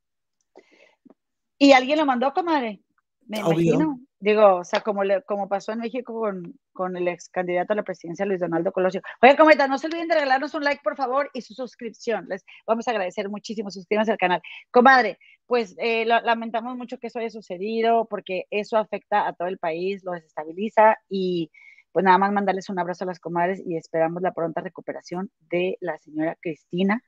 ¿Y 1.58 1.72
alguien 1.72 1.98
lo 1.98 2.06
mandó, 2.06 2.32
comadre? 2.32 2.80
Me 3.26 3.38
imagino. 3.38 4.00
Digo, 4.18 4.56
o 4.56 4.64
sea, 4.64 4.82
como, 4.82 5.02
le, 5.02 5.22
como 5.22 5.48
pasó 5.48 5.72
en 5.72 5.80
México 5.80 6.14
con, 6.14 6.56
con, 6.72 6.96
el 6.96 7.08
ex 7.08 7.28
candidato 7.28 7.72
a 7.72 7.76
la 7.76 7.82
presidencia, 7.82 8.24
Luis 8.24 8.38
Donaldo 8.38 8.70
Colosio. 8.70 9.02
Oye, 9.20 9.36
cometa, 9.36 9.66
no 9.66 9.78
se 9.78 9.88
olviden 9.88 10.06
de 10.06 10.14
regalarnos 10.14 10.54
un 10.54 10.62
like, 10.62 10.80
por 10.84 10.96
favor, 10.96 11.28
y 11.34 11.42
su 11.42 11.54
suscripción. 11.54 12.26
Les 12.28 12.44
vamos 12.64 12.86
a 12.86 12.92
agradecer 12.92 13.28
muchísimo. 13.28 13.70
Suscríbanse 13.72 14.12
al 14.12 14.18
canal. 14.18 14.40
Comadre, 14.70 15.18
pues 15.46 15.74
eh, 15.78 16.04
lamentamos 16.04 16.76
mucho 16.76 16.98
que 16.98 17.08
eso 17.08 17.18
haya 17.18 17.30
sucedido, 17.30 18.06
porque 18.08 18.44
eso 18.50 18.76
afecta 18.76 19.26
a 19.26 19.32
todo 19.32 19.48
el 19.48 19.58
país, 19.58 20.04
lo 20.04 20.12
desestabiliza 20.12 20.98
y 21.08 21.50
pues 21.90 22.04
nada 22.04 22.18
más 22.18 22.32
mandarles 22.32 22.70
un 22.70 22.78
abrazo 22.78 23.04
a 23.04 23.08
las 23.08 23.20
comadres 23.20 23.60
y 23.64 23.76
esperamos 23.76 24.22
la 24.22 24.32
pronta 24.32 24.60
recuperación 24.60 25.30
de 25.50 25.78
la 25.80 25.98
señora 25.98 26.36
Cristina 26.40 27.02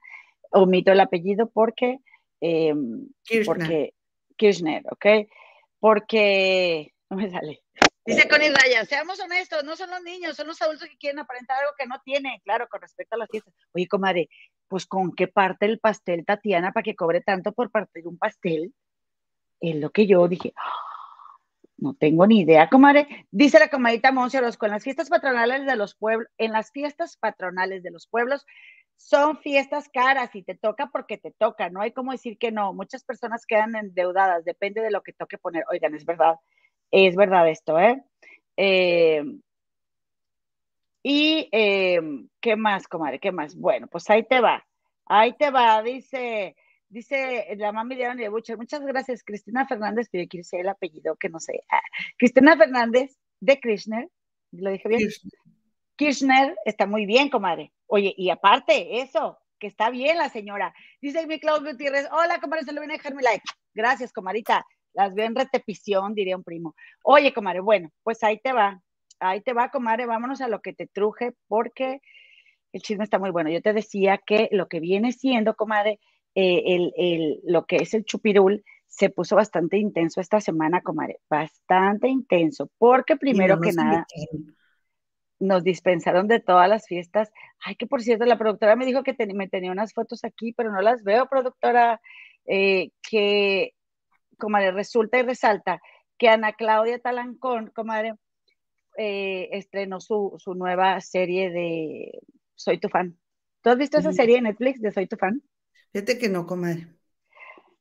omito 0.55 0.93
el 0.93 1.01
apellido 1.01 1.51
porque, 1.51 1.99
eh, 2.40 2.75
Kirchner. 3.23 3.45
porque 3.45 3.95
Kirchner, 4.37 4.83
¿ok? 4.90 5.29
Porque, 5.79 6.93
no 7.11 7.17
me 7.17 7.31
sale. 7.31 7.61
Dice 8.07 8.29
Connie 8.29 8.51
Raya, 8.51 8.85
seamos 8.85 9.19
honestos, 9.21 9.64
no 9.64 9.77
son 9.77 9.90
los 9.90 10.03
niños, 10.03 10.37
son 10.37 10.47
los 10.47 10.61
adultos 10.61 10.88
que 10.88 10.99
quieren 10.99 11.21
aparentar 11.21 11.59
algo 11.59 11.73
que 11.79 11.87
no 11.87 12.01
tienen, 12.05 12.38
claro, 12.45 12.69
con 12.69 12.81
respecto 12.83 13.17
a 13.17 13.19
las 13.19 13.31
fiestas. 13.31 13.55
Oye, 13.73 13.88
comadre, 13.88 14.29
pues 14.69 14.87
con 14.87 15.14
qué 15.14 15.27
parte 15.27 15.67
el 15.67 15.79
pastel, 15.79 16.25
Tatiana, 16.25 16.73
para 16.73 16.85
que 16.85 16.95
cobre 16.95 17.23
tanto 17.23 17.53
por 17.53 17.71
partir 17.71 18.07
un 18.07 18.19
pastel, 18.19 18.75
es 19.61 19.77
lo 19.77 19.90
que 19.90 20.07
yo 20.07 20.29
dije, 20.29 20.53
ah, 20.57 21.38
no 21.79 21.95
tengo 21.95 22.27
ni 22.27 22.40
idea, 22.40 22.69
comadre. 22.69 23.27
Dice 23.31 23.59
la 23.59 23.69
comadita 23.69 24.12
Monseros, 24.12 24.59
con 24.59 24.71
las 24.71 24.85
fiestas 24.85 25.09
patronales 25.09 25.64
de 25.64 25.77
los 25.77 25.95
pueblos, 25.95 26.29
en 26.37 26.53
las 26.53 26.71
fiestas 26.73 27.17
patronales 27.17 27.83
de 27.83 27.90
los 27.90 28.07
pueblos, 28.07 28.45
son 28.97 29.39
fiestas 29.39 29.89
caras 29.89 30.35
y 30.35 30.43
te 30.43 30.55
toca 30.55 30.89
porque 30.93 31.19
te 31.19 31.31
toca, 31.31 31.69
no 31.71 31.81
hay 31.81 31.93
como 31.93 32.13
decir 32.13 32.39
que 32.39 32.53
no. 32.53 32.73
Muchas 32.73 33.05
personas 33.05 33.47
quedan 33.47 33.77
endeudadas, 33.77 34.45
depende 34.45 34.81
de 34.81 34.91
lo 34.91 35.03
que 35.03 35.13
toque 35.13 35.39
poner. 35.39 35.65
Oigan, 35.71 35.95
es 35.95 36.05
verdad, 36.05 36.37
es 36.91 37.17
verdad 37.17 37.49
esto, 37.49 37.79
¿eh? 37.79 38.03
eh 38.57 39.25
y, 41.07 41.51
eh, 41.53 42.01
¿qué 42.41 42.57
más, 42.57 42.89
comadre? 42.89 43.21
¿Qué 43.21 43.31
más? 43.31 43.55
Bueno, 43.55 43.87
pues 43.89 44.09
ahí 44.09 44.23
te 44.23 44.41
va, 44.41 44.67
ahí 45.05 45.37
te 45.37 45.51
va, 45.51 45.83
dice, 45.83 46.57
dice 46.89 47.47
la 47.59 47.73
mami 47.73 47.95
de 47.95 48.31
Butcher, 48.31 48.57
muchas 48.57 48.81
gracias, 48.81 49.23
Cristina 49.23 49.67
Fernández, 49.67 50.09
pero 50.11 50.27
quiero 50.27 50.41
decir 50.41 50.61
el 50.61 50.69
apellido 50.71 51.15
que 51.17 51.29
no 51.29 51.41
sé. 51.41 51.61
Ah, 51.71 51.83
Cristina 52.17 52.57
Fernández 52.57 53.19
de 53.39 53.61
Krishner, 53.61 54.09
¿lo 54.53 54.71
dije 54.71 54.89
bien? 54.89 55.03
Kirchner. 55.97 56.57
está 56.65 56.87
muy 56.87 57.05
bien, 57.05 57.29
comadre. 57.29 57.74
Oye, 57.87 58.14
y 58.16 58.31
aparte, 58.31 59.01
eso, 59.01 59.38
que 59.59 59.66
está 59.66 59.90
bien 59.90 60.18
la 60.18 60.29
señora. 60.29 60.75
Dice 61.01 61.27
mi 61.27 61.38
Claudio 61.38 61.73
Gutiérrez, 61.73 62.09
hola, 62.12 62.40
comadre, 62.40 62.64
se 62.64 62.73
lo 62.73 62.81
viene 62.81 62.94
a 62.94 62.97
dejar 62.97 63.14
mi 63.14 63.23
like. 63.23 63.44
Gracias, 63.75 64.12
comadita. 64.12 64.64
Las 64.92 65.14
veo 65.14 65.27
en 65.27 65.35
repetición, 65.35 66.14
diría 66.14 66.37
un 66.37 66.44
primo. 66.44 66.75
Oye, 67.03 67.33
comadre, 67.33 67.61
bueno, 67.61 67.90
pues 68.03 68.23
ahí 68.23 68.38
te 68.38 68.53
va. 68.53 68.81
Ahí 69.20 69.40
te 69.40 69.53
va, 69.53 69.70
comadre, 69.70 70.07
vámonos 70.07 70.40
a 70.40 70.49
lo 70.49 70.61
que 70.61 70.73
te 70.73 70.87
truje, 70.87 71.33
porque 71.49 72.01
el 72.73 72.83
chisme 72.83 73.05
está 73.05 73.18
muy 73.18 73.31
bueno. 73.31 73.51
Yo 73.51 73.62
te 73.62 73.73
decía 73.73 74.18
que 74.18 74.49
lo 74.53 74.68
que 74.68 74.81
viene 74.81 75.12
siendo, 75.12 75.55
comadre, 75.55 76.01
eh, 76.35 76.62
el, 76.66 76.92
el, 76.97 77.40
lo 77.44 77.64
que 77.64 77.77
es 77.77 77.94
el 77.94 78.05
chupirul, 78.05 78.64
se 78.87 79.11
puso 79.11 79.35
bastante 79.35 79.77
intenso 79.77 80.20
esta 80.20 80.40
semana, 80.40 80.81
comadre, 80.81 81.20
bastante 81.29 82.09
intenso, 82.09 82.70
porque 82.79 83.16
primero 83.16 83.61
que 83.61 83.73
nada 83.73 84.07
nos 85.38 85.64
dispensaron 85.64 86.29
de 86.29 86.40
todas 86.40 86.68
las 86.68 86.87
fiestas. 86.87 87.31
Ay, 87.64 87.77
que 87.77 87.87
por 87.87 88.03
cierto, 88.03 88.25
la 88.25 88.38
productora 88.38 88.77
me 88.77 88.87
dijo 88.87 89.03
que 89.03 89.14
me 89.35 89.49
tenía 89.49 89.73
unas 89.73 89.92
fotos 89.92 90.25
aquí, 90.25 90.53
pero 90.53 90.73
no 90.73 90.81
las 90.81 91.03
veo, 91.03 91.29
productora, 91.29 92.01
eh, 92.47 92.90
que, 93.03 93.75
comadre, 94.38 94.73
resulta 94.73 95.18
y 95.18 95.23
resalta 95.23 95.81
que 96.18 96.29
Ana 96.29 96.53
Claudia 96.53 96.99
Talancón, 96.99 97.70
comadre, 97.75 98.14
eh, 98.97 99.49
estrenó 99.53 100.01
su, 100.01 100.35
su, 100.38 100.55
nueva 100.55 101.01
serie 101.01 101.51
de 101.51 102.20
Soy 102.55 102.79
tu 102.79 102.88
fan. 102.88 103.18
¿Tú 103.62 103.70
has 103.70 103.79
visto 103.79 103.99
esa 103.99 104.12
serie 104.12 104.37
de 104.37 104.42
Netflix 104.42 104.81
de 104.81 104.92
Soy 104.92 105.07
tu 105.07 105.16
fan? 105.16 105.42
Fíjate 105.92 106.18
que 106.18 106.29
no, 106.29 106.47
comadre. 106.47 106.87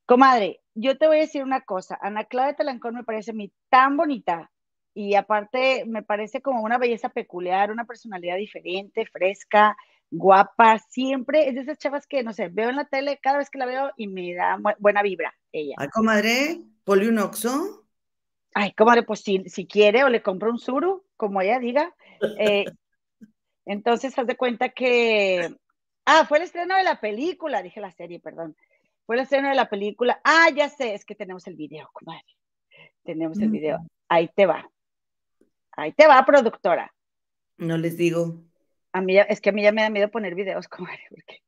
Comadre, 0.05 0.61
yo 0.73 0.97
te 0.97 1.07
voy 1.07 1.17
a 1.17 1.21
decir 1.21 1.43
una 1.43 1.61
cosa. 1.61 1.97
Ana 2.01 2.25
Claudia 2.25 2.55
Talancón 2.55 2.95
me 2.95 3.03
parece 3.03 3.31
a 3.31 3.35
mí 3.35 3.53
tan 3.69 3.95
bonita 3.95 4.51
y 4.93 5.15
aparte 5.15 5.85
me 5.85 6.03
parece 6.03 6.41
como 6.41 6.61
una 6.61 6.77
belleza 6.77 7.09
peculiar, 7.09 7.71
una 7.71 7.85
personalidad 7.85 8.37
diferente, 8.37 9.05
fresca, 9.05 9.75
guapa, 10.11 10.77
siempre 10.89 11.47
es 11.47 11.55
de 11.55 11.61
esas 11.61 11.79
chavas 11.79 12.05
que, 12.05 12.23
no 12.23 12.33
sé, 12.33 12.49
veo 12.49 12.69
en 12.69 12.75
la 12.75 12.85
tele 12.85 13.19
cada 13.21 13.39
vez 13.39 13.49
que 13.49 13.57
la 13.57 13.65
veo 13.65 13.91
y 13.97 14.07
me 14.07 14.35
da 14.35 14.59
buena 14.77 15.01
vibra 15.01 15.33
ella. 15.51 15.75
Ay, 15.77 15.87
comadre, 15.89 16.61
¿poli 16.83 17.07
un 17.07 17.17
oxo? 17.17 17.85
Ay, 18.53 18.73
comadre, 18.73 19.01
pues 19.03 19.21
si, 19.21 19.43
si 19.49 19.65
quiere 19.65 20.03
o 20.03 20.09
le 20.09 20.21
compro 20.21 20.51
un 20.51 20.59
suru, 20.59 21.03
como 21.17 21.41
ella 21.41 21.59
diga. 21.59 21.95
Eh, 22.37 22.65
entonces, 23.65 24.17
haz 24.17 24.27
de 24.27 24.37
cuenta 24.37 24.69
que, 24.69 25.55
ah, 26.05 26.25
fue 26.27 26.37
el 26.37 26.43
estreno 26.43 26.75
de 26.75 26.83
la 26.83 26.99
película, 26.99 27.63
dije 27.63 27.81
la 27.81 27.91
serie, 27.91 28.19
perdón. 28.19 28.55
Fue 29.07 29.15
el 29.15 29.23
estreno 29.23 29.49
de 29.49 29.55
la 29.55 29.69
película. 29.69 30.21
Ah, 30.23 30.49
ya 30.55 30.69
sé, 30.69 30.93
es 30.93 31.03
que 31.03 31.15
tenemos 31.15 31.47
el 31.47 31.55
video, 31.55 31.89
comadre. 31.91 32.23
Tenemos 33.03 33.39
el 33.39 33.49
video. 33.49 33.79
Ahí 34.07 34.29
te 34.33 34.45
va. 34.45 34.69
Ahí 35.75 35.91
te 35.93 36.07
va, 36.07 36.23
productora. 36.25 36.93
No 37.57 37.77
les 37.77 37.97
digo. 37.97 38.43
A 38.91 39.01
mí 39.01 39.17
es 39.17 39.41
que 39.41 39.49
a 39.49 39.53
mí 39.53 39.63
ya 39.63 39.71
me 39.71 39.81
da 39.81 39.89
miedo 39.89 40.09
poner 40.09 40.35
videos, 40.35 40.67
comadre, 40.69 41.01
porque 41.09 41.41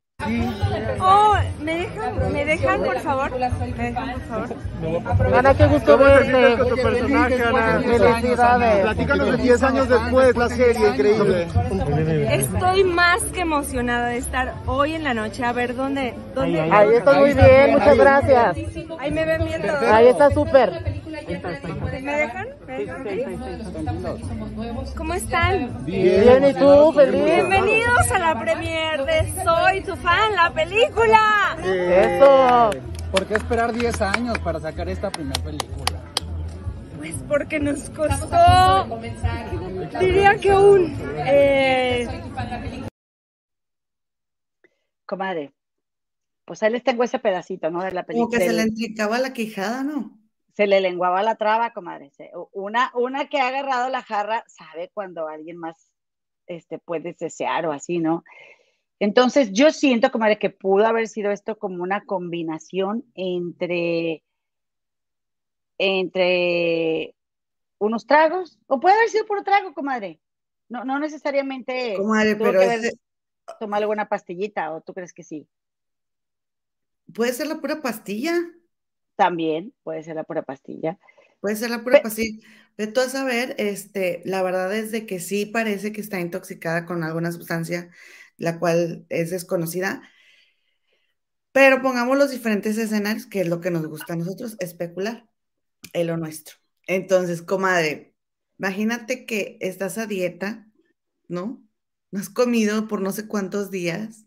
Oh, 0.99 1.35
¿me 1.61 1.75
dejan, 1.75 2.33
¿me 2.33 2.45
dejan, 2.45 2.81
por 2.83 2.99
favor? 2.99 3.31
¿Me 3.38 3.83
dejan, 3.91 4.13
por 4.13 4.21
favor? 4.21 5.35
Ana, 5.35 5.53
qué 5.53 5.67
gusto 5.67 5.97
verte. 5.97 6.57
tu 6.57 6.75
personaje, 6.75 7.43
Ana? 7.43 7.81
Felicidades. 7.81 8.81
Platícanos 8.81 9.31
de 9.31 9.38
10 9.43 9.63
años 9.63 9.89
después, 9.89 10.38
la 10.38 10.49
serie, 10.49 10.89
increíble. 10.89 11.47
Estoy 12.31 12.83
más 12.85 13.21
que 13.23 13.41
emocionada 13.41 14.07
de 14.07 14.17
estar 14.17 14.53
hoy 14.65 14.95
en 14.95 15.03
la 15.03 15.13
noche. 15.13 15.43
A 15.43 15.51
ver, 15.51 15.75
¿dónde? 15.75 16.15
dónde 16.33 16.61
Ahí 16.61 16.95
está 16.95 17.19
muy 17.19 17.33
bien, 17.33 17.71
muchas 17.73 17.97
gracias. 17.97 18.57
Ahí 18.99 19.11
me 19.11 19.25
ven 19.25 19.45
bien 19.45 19.61
todos. 19.61 19.83
Ahí 19.83 20.07
está 20.07 20.31
súper. 20.31 21.03
¿Me 21.27 22.17
dejan? 22.17 22.47
¿Cómo 24.95 25.13
están? 25.13 25.85
Bien, 25.85 26.45
¿y 26.45 26.53
tú? 26.53 26.91
Feliz. 26.93 27.25
Bienvenidos 27.25 28.11
a 28.11 28.19
la 28.19 28.39
premier 28.39 29.05
de 29.05 29.43
Soy 29.43 29.81
tu 29.81 29.95
fan, 29.95 30.35
la 30.35 30.53
película. 30.53 31.57
Eso. 31.63 32.69
¿Por 33.11 33.25
qué 33.25 33.35
esperar 33.35 33.73
10 33.73 34.01
años 34.01 34.38
para 34.39 34.59
sacar 34.59 34.88
esta 34.89 35.09
primera 35.09 35.41
película? 35.41 36.01
Pues 36.97 37.15
porque 37.27 37.59
nos 37.59 37.89
costó, 37.91 38.99
diría 39.99 40.38
que 40.38 40.53
un... 40.53 40.95
Eh... 41.17 42.07
Comadre, 45.05 45.53
pues 46.45 46.61
ahí 46.63 46.71
les 46.71 46.83
tengo 46.83 47.03
ese 47.03 47.19
pedacito, 47.19 47.69
¿no? 47.69 47.83
De 47.83 47.91
la 47.91 48.03
película. 48.03 48.25
Como 48.27 48.39
que 48.39 48.47
se 48.47 48.53
le 48.53 48.63
entricaba 48.63 49.19
la 49.19 49.33
quijada, 49.33 49.83
¿no? 49.83 50.24
Se 50.55 50.67
le 50.67 50.79
lenguaba 50.79 51.21
la 51.21 51.35
traba, 51.35 51.73
comadre. 51.73 52.11
Una, 52.53 52.91
una 52.95 53.27
que 53.27 53.39
ha 53.39 53.49
agarrado 53.49 53.89
la 53.89 54.01
jarra 54.01 54.45
sabe 54.47 54.89
cuando 54.93 55.27
alguien 55.27 55.57
más 55.57 55.91
este, 56.47 56.79
puede 56.79 57.13
desear 57.19 57.65
o 57.65 57.73
así, 57.73 57.99
¿no? 57.99 58.23
Entonces, 58.99 59.51
yo 59.51 59.71
siento, 59.71 60.11
comadre, 60.11 60.39
que 60.39 60.49
pudo 60.49 60.85
haber 60.85 61.09
sido 61.09 61.31
esto 61.31 61.57
como 61.57 61.83
una 61.83 62.05
combinación 62.05 63.03
entre, 63.15 64.23
entre 65.77 67.13
unos 67.77 68.07
tragos, 68.07 68.57
o 68.67 68.79
puede 68.79 68.95
haber 68.95 69.09
sido 69.09 69.25
puro 69.25 69.43
trago, 69.43 69.73
comadre. 69.73 70.21
No, 70.69 70.85
no 70.85 70.99
necesariamente. 70.99 71.95
Comadre, 71.97 72.37
pero. 72.37 72.61
Tomar 73.59 73.81
alguna 73.81 74.07
pastillita, 74.07 74.73
o 74.73 74.81
tú 74.81 74.93
crees 74.93 75.13
que 75.13 75.23
sí. 75.23 75.47
Puede 77.13 77.33
ser 77.33 77.47
la 77.47 77.59
pura 77.59 77.81
pastilla. 77.81 78.33
También 79.15 79.73
puede 79.84 80.04
ser 80.04 80.15
la 80.15 80.23
pura 80.23 80.43
pastilla. 80.43 80.97
Puede 81.39 81.56
ser 81.56 81.69
la 81.69 81.84
pura 81.84 82.01
pastilla. 82.01 82.45
De 82.78 82.88
todo 82.88 83.08
saber, 83.08 83.56
este, 83.58 84.21
la 84.25 84.43
verdad 84.43 84.75
es 84.75 84.91
de 84.91 85.06
que 85.06 85.19
sí 85.19 85.45
parece 85.45 85.91
que 85.91 86.01
está 86.01 86.19
intoxicada 86.19 86.86
con 86.86 87.04
alguna 87.04 87.32
sustancia, 87.32 87.89
la 88.38 88.60
cual 88.60 89.06
es 89.10 89.30
desconocida. 89.30 90.01
Pero 91.51 91.82
pongamos 91.82 92.17
los 92.17 92.32
diferentes 92.32 92.78
escenarios, 92.78 93.28
que 93.28 93.41
es 93.41 93.47
lo 93.47 93.62
que 93.62 93.71
nos 93.71 93.88
gusta 93.88 94.13
a 94.13 94.17
nosotros, 94.17 94.58
especular, 94.60 95.30
es 95.93 96.06
lo 96.06 96.17
nuestro. 96.17 96.58
Entonces, 96.88 97.41
comadre, 97.41 98.13
imagínate 98.60 99.25
que 99.25 99.58
estás 99.62 99.97
a 99.97 100.06
dieta, 100.06 100.67
¿no? 101.30 101.63
No 102.12 102.19
has 102.19 102.30
comido 102.30 102.88
por 102.88 103.01
no 103.01 103.12
sé 103.12 103.28
cuántos 103.28 103.71
días 103.71 104.25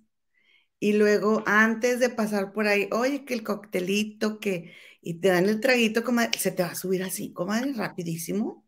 y 0.81 0.93
luego 0.93 1.43
antes 1.47 1.99
de 2.01 2.09
pasar 2.09 2.53
por 2.53 2.67
ahí, 2.67 2.89
oye, 2.93 3.25
que 3.25 3.35
el 3.35 3.43
coctelito, 3.43 4.39
que, 4.39 4.75
y 5.01 5.15
te 5.15 5.29
dan 5.29 5.49
el 5.49 5.61
traguito, 5.61 6.05
comadre, 6.05 6.39
se 6.39 6.53
te 6.53 6.63
va 6.63 6.71
a 6.71 6.75
subir 6.75 7.03
así, 7.03 7.33
comadre, 7.33 7.73
rapidísimo. 7.73 8.65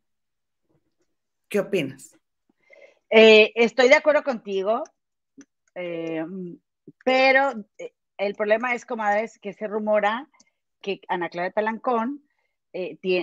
¿Qué 1.48 1.60
opinas? 1.60 2.16
Eh, 3.10 3.52
estoy 3.54 3.88
de 3.88 3.96
acuerdo 3.96 4.22
contigo, 4.22 4.82
eh, 5.74 6.24
pero 7.04 7.52
eh, 7.78 7.92
el 8.18 8.34
problema 8.34 8.74
es, 8.74 8.84
comadre, 8.84 9.24
es 9.24 9.38
que 9.38 9.52
se 9.52 9.66
rumora 9.66 10.28
que 10.80 11.00
Ana 11.08 11.28
Clara 11.28 11.50
Talancón 11.50 12.24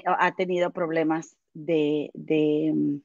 ha 0.05 0.35
tenido 0.35 0.71
problemas 0.71 1.37
de, 1.53 2.11
de, 2.13 2.99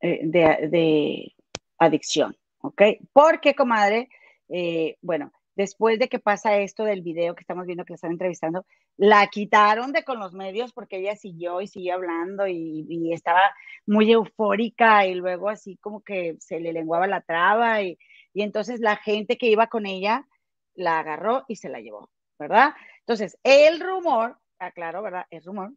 de, 0.00 0.68
de 0.70 1.34
adicción, 1.78 2.36
¿ok? 2.60 2.82
Porque, 3.12 3.56
comadre, 3.56 4.08
eh, 4.52 4.98
bueno, 5.00 5.32
después 5.56 5.98
de 5.98 6.08
que 6.08 6.18
pasa 6.18 6.58
esto 6.58 6.84
del 6.84 7.02
video 7.02 7.34
que 7.34 7.40
estamos 7.40 7.66
viendo 7.66 7.84
que 7.84 7.92
la 7.92 7.96
están 7.96 8.12
entrevistando, 8.12 8.66
la 8.98 9.26
quitaron 9.28 9.92
de 9.92 10.04
con 10.04 10.18
los 10.18 10.34
medios 10.34 10.72
porque 10.72 10.98
ella 10.98 11.16
siguió 11.16 11.60
y 11.62 11.66
siguió 11.68 11.94
hablando 11.94 12.46
y, 12.46 13.12
estaba 13.12 13.40
muy 13.86 14.12
eufórica 14.12 15.06
y 15.06 15.14
luego 15.14 15.48
así 15.48 15.76
como 15.78 16.02
que 16.02 16.36
se 16.38 16.60
le 16.60 16.72
lenguaba 16.72 17.06
la 17.06 17.22
traba 17.22 17.82
y, 17.82 17.98
y 18.34 18.42
entonces 18.42 18.80
la 18.80 18.96
gente 18.96 19.38
que 19.38 19.48
iba 19.48 19.66
con 19.68 19.86
ella 19.86 20.26
la 20.74 20.98
agarró 20.98 21.44
y 21.48 21.56
se 21.56 21.68
la 21.68 21.80
llevó, 21.80 22.10
¿verdad? 22.38 22.74
Entonces, 23.00 23.38
el 23.42 23.80
rumor, 23.80 24.38
aclaro, 24.58 25.02
¿verdad? 25.02 25.26
El 25.30 25.44
rumor 25.44 25.72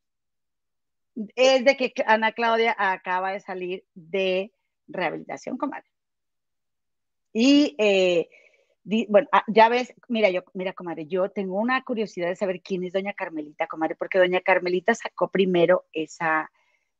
es 1.36 1.64
de 1.64 1.78
que 1.78 1.94
Ana 2.06 2.34
Claudia 2.34 2.76
acaba 2.78 3.32
de 3.32 3.40
salir 3.40 3.86
de 3.94 4.52
rehabilitación, 4.88 5.58
comadre. 5.58 5.88
Y 7.34 7.76
eh, 7.78 8.30
bueno, 8.86 9.28
ah, 9.32 9.43
ya 9.48 9.67
ves, 9.67 9.93
mira, 10.08 10.30
yo, 10.30 10.43
mira, 10.54 10.74
comadre, 10.74 11.08
yo 11.08 11.30
tengo 11.30 11.60
una 11.60 11.84
curiosidad 11.84 12.28
de 12.28 12.36
saber 12.36 12.62
quién 12.62 12.84
es 12.84 12.93
doña 12.93 13.13
Carmelita, 13.13 13.67
comadre, 13.67 13.95
porque 13.95 14.19
doña 14.19 14.41
Carmelita 14.41 14.93
sacó 14.93 15.30
primero 15.32 15.86
esa, 15.91 16.52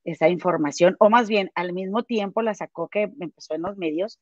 esa 0.04 0.28
información, 0.30 0.96
o 1.00 1.10
más 1.12 1.30
bien 1.30 1.52
al 1.54 1.74
mismo 1.74 2.04
tiempo 2.04 2.42
la 2.42 2.56
sacó 2.56 2.88
que 2.88 3.04
empezó 3.20 3.54
en 3.54 3.62
los 3.62 3.78
medios, 3.78 4.20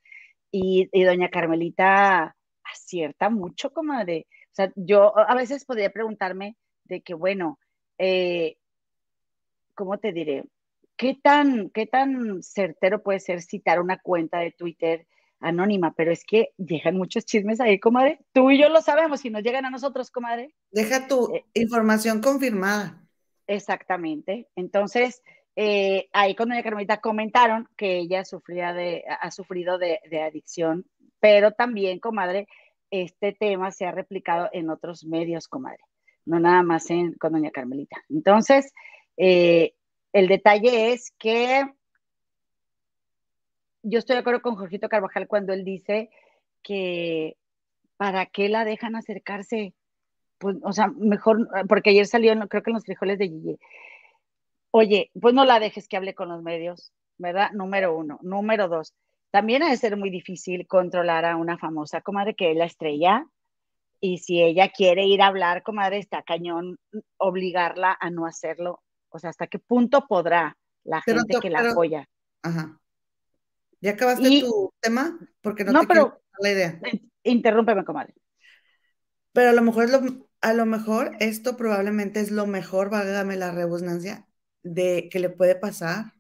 y, 0.52 0.90
doña 1.04 1.30
Carmelita 1.30 2.36
acierta 2.64 3.30
mucho, 3.30 3.72
comadre. 3.72 4.28
O 4.52 4.56
sea, 4.56 4.72
yo 4.76 5.18
a 5.18 5.34
veces 5.34 5.66
podría 5.66 5.90
preguntarme 5.90 6.58
de 6.84 7.02
que, 7.02 7.14
bueno, 7.16 7.60
eh, 7.98 8.58
¿cómo 9.74 9.98
te 9.98 10.12
diré? 10.12 10.44
¿Qué 10.96 11.18
tan, 11.22 11.70
¿Qué 11.72 11.88
tan 11.88 12.44
certero 12.44 13.02
puede 13.02 13.20
ser 13.20 13.42
citar 13.42 13.82
una 13.82 13.98
cuenta 13.98 14.40
de 14.40 14.52
Twitter 14.52 15.08
anónima, 15.44 15.94
pero 15.94 16.12
es 16.12 16.24
que 16.24 16.50
llegan 16.58 16.98
muchos 16.98 17.26
chismes 17.26 17.60
ahí, 17.60 17.80
comadre. 17.80 18.20
Tú 18.32 18.50
y 18.50 18.60
yo 18.60 18.70
lo 18.70 18.82
sabemos 18.82 19.24
y 19.26 19.30
nos 19.30 19.44
llegan 19.44 19.66
a 19.66 19.70
nosotros, 19.70 20.10
comadre. 20.10 20.56
Deja 20.72 21.08
tu 21.08 21.36
eh, 21.36 21.46
información 21.54 22.22
confirmada. 22.22 23.06
Exactamente. 23.46 24.48
Entonces, 24.56 25.22
eh, 25.56 26.10
ahí 26.14 26.34
con 26.36 26.50
doña 26.50 26.64
Carmelita 26.64 27.02
comentaron 27.02 27.70
que 27.78 27.98
ella 27.98 28.26
sufría 28.26 28.74
de, 28.74 29.04
ha 29.08 29.30
sufrido 29.32 29.78
de, 29.78 30.00
adicción, 30.22 30.86
pero 31.20 31.52
también, 31.52 32.00
comadre, 32.00 32.48
este 32.90 33.34
tema 33.34 33.72
se 33.72 33.86
ha 33.86 33.92
replicado 33.92 34.50
en 34.52 34.70
otros 34.70 35.06
medios, 35.06 35.48
comadre, 35.48 35.84
no 36.26 36.40
nada 36.40 36.64
más 36.64 36.90
en, 36.90 37.14
con 37.14 37.34
doña 37.34 37.52
Carmelita. 37.52 37.98
Entonces, 38.10 38.74
eh, 39.18 39.74
el 40.12 40.28
detalle 40.28 40.94
es 40.94 41.12
que 41.20 41.66
yo 43.84 44.00
estoy 44.00 44.16
de 44.16 44.22
acuerdo 44.22 44.42
con 44.42 44.56
Jorgito 44.56 44.90
Carvajal 44.90 45.28
cuando 45.28 45.54
él 45.54 45.64
dice 45.64 46.10
que 46.64 47.38
para 47.98 48.26
qué 48.26 48.50
la 48.50 48.66
dejan 48.66 48.96
acercarse, 48.96 49.74
pues, 50.40 50.58
o 50.64 50.72
sea, 50.72 50.88
mejor, 50.88 51.48
porque 51.68 51.92
ayer 51.92 52.08
salió, 52.08 52.34
creo 52.48 52.64
que 52.64 52.72
en 52.72 52.76
los 52.76 52.86
frijoles 52.86 53.20
de 53.20 53.28
Gigi. 53.28 53.60
Oye, 54.72 55.12
pues 55.22 55.34
no 55.34 55.46
la 55.46 55.60
dejes 55.60 55.88
que 55.88 55.98
hable 55.98 56.16
con 56.16 56.30
los 56.30 56.42
medios, 56.42 56.92
¿verdad? 57.18 57.52
Número 57.52 57.96
uno. 57.96 58.20
Número 58.24 58.68
dos, 58.68 58.94
también 59.30 59.64
ha 59.64 59.70
de 59.70 59.78
ser 59.78 59.98
muy 59.98 60.10
difícil 60.10 60.68
controlar 60.68 61.26
a 61.26 61.38
una 61.38 61.58
famosa 61.58 62.02
comadre 62.02 62.36
que 62.36 62.52
es 62.52 62.58
la 62.58 62.66
estrella. 62.66 63.28
Y 64.00 64.18
si 64.18 64.42
ella 64.42 64.70
quiere 64.70 65.06
ir 65.06 65.22
a 65.22 65.28
hablar, 65.28 65.64
comadre, 65.64 65.98
está 65.98 66.24
cañón 66.24 66.78
obligarla 67.18 67.98
a 68.00 68.10
no 68.10 68.26
hacerlo. 68.26 68.82
O 69.10 69.20
sea, 69.20 69.30
¿hasta 69.30 69.48
qué 69.48 69.60
punto 69.60 70.08
podrá 70.08 70.58
la 70.84 71.02
gente 71.02 71.40
que 71.42 71.50
la 71.50 71.72
apoya? 71.72 72.08
Ajá. 72.42 72.80
¿Ya 73.84 73.92
acabaste 73.92 74.40
tu 74.40 74.74
tema? 74.80 75.20
Porque 75.42 75.66
no, 75.66 75.82
te 75.82 75.88
pero, 75.88 76.22
la 76.40 76.52
idea. 76.52 76.80
Interrúmpeme, 77.24 77.84
comadre. 77.84 78.14
Pero 79.34 79.50
a 79.50 79.54
lo 79.54 79.62
mejor 79.62 79.90
a 80.40 80.54
lo 80.54 80.66
mejor 80.66 81.18
esto 81.20 81.58
probablemente 81.58 82.22
es 82.22 82.32
lo 82.32 82.48
mejor, 82.48 82.90
válgame 82.90 83.36
la 83.36 83.52
rebusnancia, 83.52 84.26
de 84.62 85.10
que 85.12 85.20
le 85.20 85.30
puede 85.30 85.56
pasar. 85.56 86.14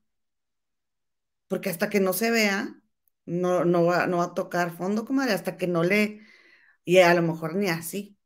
Porque 1.47 1.69
hasta 1.69 1.89
que 1.89 2.01
no 2.01 2.11
se 2.11 2.31
vea, 2.31 2.81
no, 3.25 3.63
no, 3.63 3.85
va, 3.85 4.07
no 4.07 4.17
va 4.17 4.25
a 4.25 4.33
tocar 4.33 4.75
fondo, 4.75 5.05
comadre, 5.05 5.31
hasta 5.31 5.55
que 5.55 5.67
no 5.67 5.83
le, 5.83 6.19
y 6.83 6.97
a 6.99 7.13
lo 7.13 7.21
mejor 7.21 7.55
ni 7.55 7.69
así, 7.69 8.17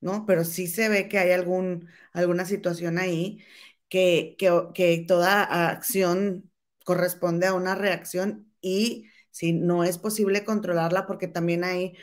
¿no? 0.00 0.24
Pero 0.26 0.44
sí 0.44 0.66
se 0.66 0.88
ve 0.88 1.08
que 1.08 1.18
hay 1.18 1.32
algún, 1.32 1.88
alguna 2.14 2.46
situación 2.46 2.98
ahí 2.98 3.44
que, 3.90 4.36
que, 4.38 4.50
que 4.74 5.04
toda 5.06 5.42
acción 5.70 6.50
corresponde 6.84 7.46
a 7.46 7.54
una 7.54 7.74
reacción 7.74 8.51
y 8.62 9.06
si 9.30 9.52
no 9.54 9.84
es 9.84 9.98
posible 9.98 10.44
controlarla 10.44 11.06
porque 11.06 11.28
también 11.28 11.64
hay, 11.64 11.94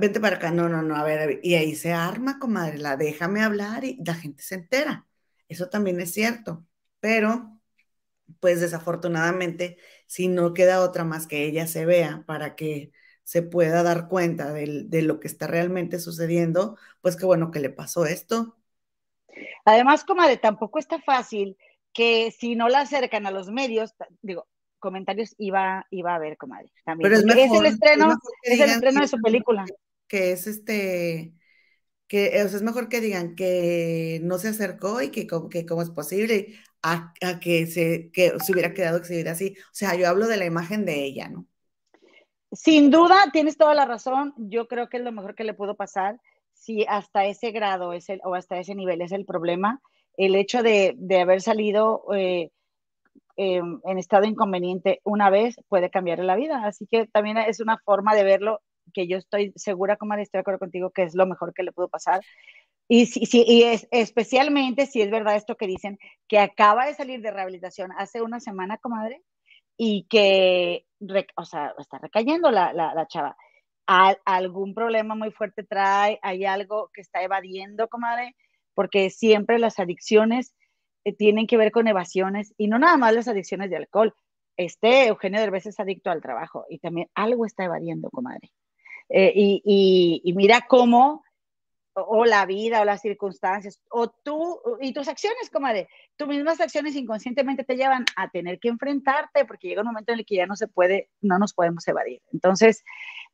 vente 0.00 0.20
para 0.20 0.36
acá, 0.36 0.50
no, 0.50 0.68
no, 0.68 0.82
no, 0.82 0.96
a 0.96 1.04
ver, 1.04 1.40
y 1.42 1.54
ahí 1.54 1.74
se 1.76 1.92
arma, 1.92 2.38
comadre, 2.38 2.78
la 2.78 2.96
déjame 2.96 3.42
hablar 3.42 3.84
y 3.84 3.98
la 4.04 4.14
gente 4.14 4.42
se 4.42 4.56
entera. 4.56 5.06
Eso 5.48 5.68
también 5.70 6.00
es 6.00 6.12
cierto, 6.12 6.66
pero 7.00 7.60
pues 8.40 8.60
desafortunadamente, 8.60 9.78
si 10.06 10.28
no 10.28 10.54
queda 10.54 10.82
otra 10.82 11.04
más 11.04 11.26
que 11.26 11.44
ella 11.46 11.66
se 11.66 11.86
vea 11.86 12.24
para 12.26 12.56
que 12.56 12.92
se 13.24 13.42
pueda 13.42 13.82
dar 13.82 14.08
cuenta 14.08 14.52
de, 14.52 14.84
de 14.86 15.02
lo 15.02 15.20
que 15.20 15.28
está 15.28 15.46
realmente 15.46 15.98
sucediendo, 16.00 16.76
pues 17.00 17.16
qué 17.16 17.26
bueno 17.26 17.50
que 17.50 17.60
le 17.60 17.70
pasó 17.70 18.06
esto. 18.06 18.56
Además, 19.64 20.04
comadre, 20.04 20.36
tampoco 20.36 20.78
está 20.78 21.00
fácil 21.00 21.56
que 21.92 22.30
si 22.30 22.54
no 22.56 22.68
la 22.68 22.80
acercan 22.80 23.26
a 23.26 23.30
los 23.30 23.50
medios, 23.50 23.94
digo, 24.22 24.46
comentarios 24.78 25.34
iba, 25.38 25.86
iba 25.90 26.14
a 26.14 26.18
ver, 26.18 26.36
comadre. 26.36 26.72
También. 26.84 27.10
Pero 27.10 27.20
es, 27.20 27.24
mejor, 27.24 27.56
es 27.56 27.60
el 27.60 27.66
estreno, 27.66 28.16
es, 28.42 28.60
el 28.60 28.70
estreno 28.70 29.00
de 29.00 29.08
su 29.08 29.20
película. 29.20 29.64
Que 30.06 30.32
es 30.32 30.46
este, 30.46 31.34
que 32.08 32.38
es 32.38 32.62
mejor 32.62 32.88
que 32.88 33.00
digan 33.00 33.34
que 33.34 34.20
no 34.22 34.38
se 34.38 34.48
acercó 34.48 35.02
y 35.02 35.10
que, 35.10 35.26
que 35.50 35.66
cómo 35.66 35.82
es 35.82 35.90
posible 35.90 36.54
a, 36.82 37.12
que, 37.40 37.66
se, 37.66 38.10
que 38.12 38.32
se 38.40 38.52
hubiera 38.52 38.72
quedado 38.72 38.98
exhibida 38.98 39.32
así. 39.32 39.54
O 39.58 39.74
sea, 39.74 39.94
yo 39.94 40.08
hablo 40.08 40.26
de 40.26 40.38
la 40.38 40.46
imagen 40.46 40.84
de 40.84 41.04
ella, 41.04 41.28
¿no? 41.28 41.46
Sin 42.50 42.90
duda, 42.90 43.26
tienes 43.32 43.58
toda 43.58 43.74
la 43.74 43.84
razón. 43.84 44.32
Yo 44.38 44.68
creo 44.68 44.88
que 44.88 44.96
es 44.96 45.02
lo 45.02 45.12
mejor 45.12 45.34
que 45.34 45.44
le 45.44 45.52
pudo 45.52 45.76
pasar. 45.76 46.18
Si 46.54 46.84
hasta 46.88 47.26
ese 47.26 47.50
grado 47.50 47.92
es 47.92 48.08
el, 48.08 48.20
o 48.24 48.34
hasta 48.34 48.58
ese 48.58 48.74
nivel 48.74 49.02
es 49.02 49.12
el 49.12 49.26
problema, 49.26 49.80
el 50.16 50.34
hecho 50.34 50.62
de, 50.62 50.94
de 50.96 51.20
haber 51.20 51.42
salido 51.42 52.04
eh, 52.14 52.50
Em, 53.40 53.80
en 53.84 53.98
estado 53.98 54.24
inconveniente 54.24 55.00
una 55.04 55.30
vez 55.30 55.54
puede 55.68 55.90
cambiarle 55.90 56.24
la 56.24 56.34
vida. 56.34 56.64
Así 56.64 56.88
que 56.88 57.06
también 57.06 57.38
es 57.38 57.60
una 57.60 57.78
forma 57.78 58.16
de 58.16 58.24
verlo 58.24 58.60
que 58.92 59.06
yo 59.06 59.16
estoy 59.16 59.52
segura, 59.54 59.96
como 59.96 60.14
estoy 60.14 60.38
de 60.38 60.40
acuerdo 60.40 60.58
contigo, 60.58 60.90
que 60.90 61.04
es 61.04 61.14
lo 61.14 61.24
mejor 61.24 61.54
que 61.54 61.62
le 61.62 61.70
pudo 61.70 61.88
pasar. 61.88 62.20
Y, 62.88 63.06
si, 63.06 63.26
si, 63.26 63.44
y 63.46 63.62
es, 63.62 63.86
especialmente 63.92 64.86
si 64.86 65.02
es 65.02 65.10
verdad 65.12 65.36
esto 65.36 65.56
que 65.56 65.68
dicen, 65.68 65.98
que 66.26 66.40
acaba 66.40 66.86
de 66.86 66.94
salir 66.94 67.20
de 67.20 67.30
rehabilitación 67.30 67.92
hace 67.96 68.22
una 68.22 68.40
semana, 68.40 68.78
comadre, 68.78 69.22
y 69.76 70.08
que, 70.10 70.86
o 71.36 71.44
sea, 71.44 71.74
está 71.78 71.98
recayendo 71.98 72.50
la, 72.50 72.72
la, 72.72 72.92
la 72.92 73.06
chava. 73.06 73.36
algún 73.86 74.74
problema 74.74 75.14
muy 75.14 75.30
fuerte 75.30 75.62
trae, 75.62 76.18
hay 76.22 76.44
algo 76.44 76.90
que 76.92 77.02
está 77.02 77.22
evadiendo, 77.22 77.86
comadre, 77.86 78.34
porque 78.74 79.10
siempre 79.10 79.60
las 79.60 79.78
adicciones 79.78 80.54
eh, 80.54 80.57
tienen 81.12 81.46
que 81.46 81.56
ver 81.56 81.72
con 81.72 81.88
evasiones 81.88 82.54
y 82.56 82.68
no 82.68 82.78
nada 82.78 82.96
más 82.96 83.14
las 83.14 83.28
adicciones 83.28 83.70
de 83.70 83.76
alcohol. 83.76 84.14
Este 84.56 85.06
Eugenio 85.06 85.40
Derbez 85.40 85.66
es 85.66 85.78
adicto 85.78 86.10
al 86.10 86.20
trabajo 86.20 86.66
y 86.68 86.78
también 86.78 87.08
algo 87.14 87.46
está 87.46 87.64
evadiendo, 87.64 88.10
comadre. 88.10 88.50
Eh, 89.08 89.32
y, 89.34 90.20
y, 90.22 90.32
mira 90.34 90.66
cómo, 90.68 91.22
o, 91.94 92.24
la 92.24 92.44
vida, 92.44 92.80
o 92.80 92.84
las 92.84 93.00
circunstancias, 93.00 93.80
o 93.90 94.08
tú, 94.08 94.60
y 94.80 94.92
tus 94.92 95.08
acciones, 95.08 95.50
comadre, 95.50 95.88
tus 96.16 96.28
mismas 96.28 96.60
acciones 96.60 96.94
inconscientemente 96.94 97.64
te 97.64 97.76
llevan 97.76 98.04
a 98.16 98.28
tener 98.28 98.58
que 98.58 98.68
enfrentarte, 98.68 99.44
porque 99.44 99.68
llega 99.68 99.82
un 99.82 99.88
momento 99.88 100.12
en 100.12 100.18
el 100.18 100.26
que 100.26 100.36
ya 100.36 100.46
no 100.46 100.56
se 100.56 100.68
puede, 100.68 101.08
no 101.20 101.38
nos 101.38 101.54
podemos 101.54 101.86
evadir. 101.88 102.20
Entonces, 102.32 102.84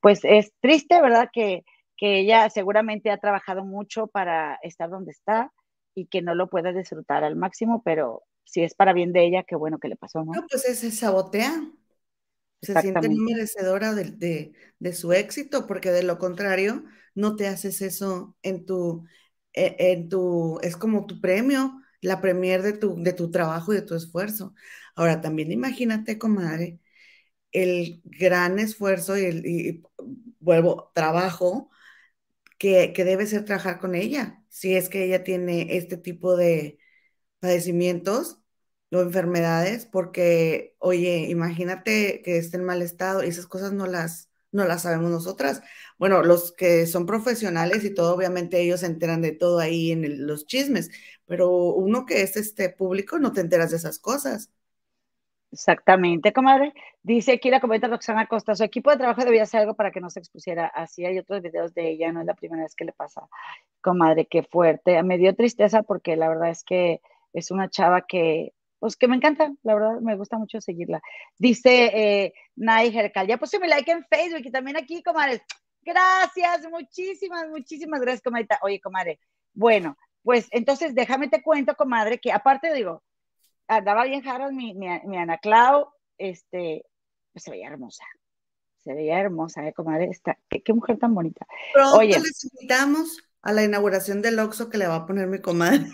pues 0.00 0.20
es 0.24 0.52
triste, 0.60 1.00
¿verdad? 1.00 1.28
Que, 1.32 1.64
que 1.96 2.20
ella 2.20 2.48
seguramente 2.50 3.10
ha 3.10 3.18
trabajado 3.18 3.64
mucho 3.64 4.06
para 4.06 4.58
estar 4.62 4.90
donde 4.90 5.12
está 5.12 5.52
y 5.94 6.06
que 6.06 6.22
no 6.22 6.34
lo 6.34 6.48
pueda 6.48 6.72
disfrutar 6.72 7.24
al 7.24 7.36
máximo, 7.36 7.82
pero 7.84 8.24
si 8.44 8.62
es 8.62 8.74
para 8.74 8.92
bien 8.92 9.12
de 9.12 9.24
ella, 9.24 9.44
qué 9.44 9.56
bueno 9.56 9.78
que 9.78 9.88
le 9.88 9.96
pasó, 9.96 10.24
¿no? 10.24 10.32
No, 10.32 10.46
pues 10.48 10.62
se 10.62 10.90
sabotea. 10.90 11.70
Se 12.62 12.80
siente 12.80 13.08
merecedora 13.10 13.94
de, 13.94 14.52
de, 14.78 14.92
su 14.94 15.12
éxito, 15.12 15.66
porque 15.66 15.90
de 15.90 16.02
lo 16.02 16.18
contrario, 16.18 16.84
no 17.14 17.36
te 17.36 17.46
haces 17.46 17.82
eso 17.82 18.36
en 18.42 18.64
tu, 18.64 19.04
e, 19.52 19.76
en 19.78 20.08
tu, 20.08 20.58
es 20.62 20.74
como 20.76 21.04
tu 21.04 21.20
premio, 21.20 21.78
la 22.00 22.22
premier 22.22 22.62
de 22.62 22.72
tu, 22.72 23.02
de 23.02 23.12
tu 23.12 23.30
trabajo 23.30 23.72
y 23.72 23.76
de 23.76 23.82
tu 23.82 23.94
esfuerzo. 23.94 24.54
Ahora, 24.94 25.20
también 25.20 25.52
imagínate, 25.52 26.18
comadre, 26.18 26.80
el 27.52 28.00
gran 28.04 28.58
esfuerzo 28.58 29.18
y, 29.18 29.24
el, 29.26 29.46
y 29.46 29.82
vuelvo, 30.40 30.90
trabajo 30.94 31.70
que, 32.58 32.92
que 32.92 33.04
debe 33.04 33.26
ser 33.26 33.44
trabajar 33.44 33.80
con 33.80 33.94
ella 33.94 34.42
si 34.48 34.74
es 34.76 34.88
que 34.88 35.04
ella 35.04 35.24
tiene 35.24 35.76
este 35.76 35.96
tipo 35.96 36.36
de 36.36 36.78
padecimientos 37.40 38.40
o 38.92 39.00
enfermedades, 39.00 39.86
porque, 39.86 40.76
oye, 40.78 41.26
imagínate 41.30 42.22
que 42.22 42.38
esté 42.38 42.56
en 42.58 42.64
mal 42.64 42.82
estado 42.82 43.24
y 43.24 43.28
esas 43.28 43.46
cosas 43.46 43.72
no 43.72 43.86
las, 43.86 44.30
no 44.52 44.64
las 44.66 44.82
sabemos 44.82 45.10
nosotras. 45.10 45.62
Bueno, 45.98 46.22
los 46.22 46.52
que 46.52 46.86
son 46.86 47.06
profesionales 47.06 47.84
y 47.84 47.90
todo, 47.94 48.14
obviamente 48.14 48.60
ellos 48.60 48.80
se 48.80 48.86
enteran 48.86 49.20
de 49.22 49.32
todo 49.32 49.58
ahí 49.58 49.90
en 49.92 50.26
los 50.26 50.46
chismes, 50.46 50.90
pero 51.26 51.50
uno 51.74 52.06
que 52.06 52.22
es 52.22 52.36
este 52.36 52.70
público 52.70 53.18
no 53.18 53.32
te 53.32 53.40
enteras 53.40 53.70
de 53.70 53.78
esas 53.78 53.98
cosas. 53.98 54.50
Exactamente, 55.54 56.32
comadre. 56.32 56.74
Dice 57.04 57.34
aquí 57.34 57.48
la 57.48 57.60
comenta 57.60 57.86
Roxana 57.86 58.26
Costa, 58.26 58.56
su 58.56 58.64
equipo 58.64 58.90
de 58.90 58.96
trabajo 58.96 59.24
debía 59.24 59.44
hacer 59.44 59.60
algo 59.60 59.74
para 59.74 59.92
que 59.92 60.00
no 60.00 60.10
se 60.10 60.18
expusiera. 60.18 60.66
Así 60.66 61.06
hay 61.06 61.16
otros 61.16 61.42
videos 61.42 61.72
de 61.74 61.90
ella, 61.90 62.10
no 62.10 62.20
es 62.20 62.26
la 62.26 62.34
primera 62.34 62.64
vez 62.64 62.74
que 62.74 62.84
le 62.84 62.92
pasa. 62.92 63.28
Comadre, 63.80 64.26
qué 64.26 64.42
fuerte. 64.42 65.00
Me 65.04 65.16
dio 65.16 65.32
tristeza 65.36 65.84
porque 65.84 66.16
la 66.16 66.28
verdad 66.28 66.50
es 66.50 66.64
que 66.64 67.00
es 67.32 67.52
una 67.52 67.70
chava 67.70 68.02
que, 68.02 68.52
pues 68.80 68.96
que 68.96 69.06
me 69.06 69.14
encanta, 69.14 69.52
la 69.62 69.74
verdad 69.74 70.00
me 70.00 70.16
gusta 70.16 70.38
mucho 70.38 70.60
seguirla. 70.60 71.00
Dice 71.38 71.92
eh, 71.94 72.34
Nay 72.56 72.90
Jercal, 72.90 73.28
ya 73.28 73.36
puse 73.36 73.60
mi 73.60 73.68
like 73.68 73.92
en 73.92 74.04
Facebook 74.04 74.42
y 74.44 74.50
también 74.50 74.76
aquí, 74.76 75.04
comadre. 75.04 75.40
Gracias, 75.82 76.68
muchísimas, 76.68 77.48
muchísimas 77.48 78.00
gracias, 78.00 78.22
comadre. 78.22 78.48
Oye, 78.62 78.80
comadre, 78.80 79.20
bueno, 79.52 79.96
pues 80.24 80.48
entonces 80.50 80.96
déjame 80.96 81.28
te 81.28 81.44
cuento, 81.44 81.76
comadre, 81.76 82.18
que 82.18 82.32
aparte 82.32 82.74
digo, 82.74 83.04
andaba 83.68 84.04
bien 84.04 84.26
Harold, 84.26 84.54
mi, 84.54 84.74
mi, 84.74 85.16
Ana 85.16 85.38
Clau, 85.38 85.88
este, 86.18 86.84
pues 87.32 87.44
se 87.44 87.50
veía 87.50 87.68
hermosa. 87.68 88.04
Se 88.78 88.94
veía 88.94 89.18
hermosa, 89.18 89.66
¿eh, 89.66 89.72
comadre? 89.72 90.06
Está, 90.06 90.38
qué, 90.48 90.72
mujer 90.72 90.98
tan 90.98 91.14
bonita. 91.14 91.46
Pronto 91.72 91.98
Oye, 91.98 92.18
les 92.18 92.44
invitamos 92.44 93.18
a 93.42 93.52
la 93.52 93.64
inauguración 93.64 94.20
del 94.20 94.38
Oxxo 94.38 94.68
que 94.68 94.78
le 94.78 94.86
va 94.86 94.96
a 94.96 95.06
poner 95.06 95.26
mi 95.26 95.40
comadre. 95.40 95.86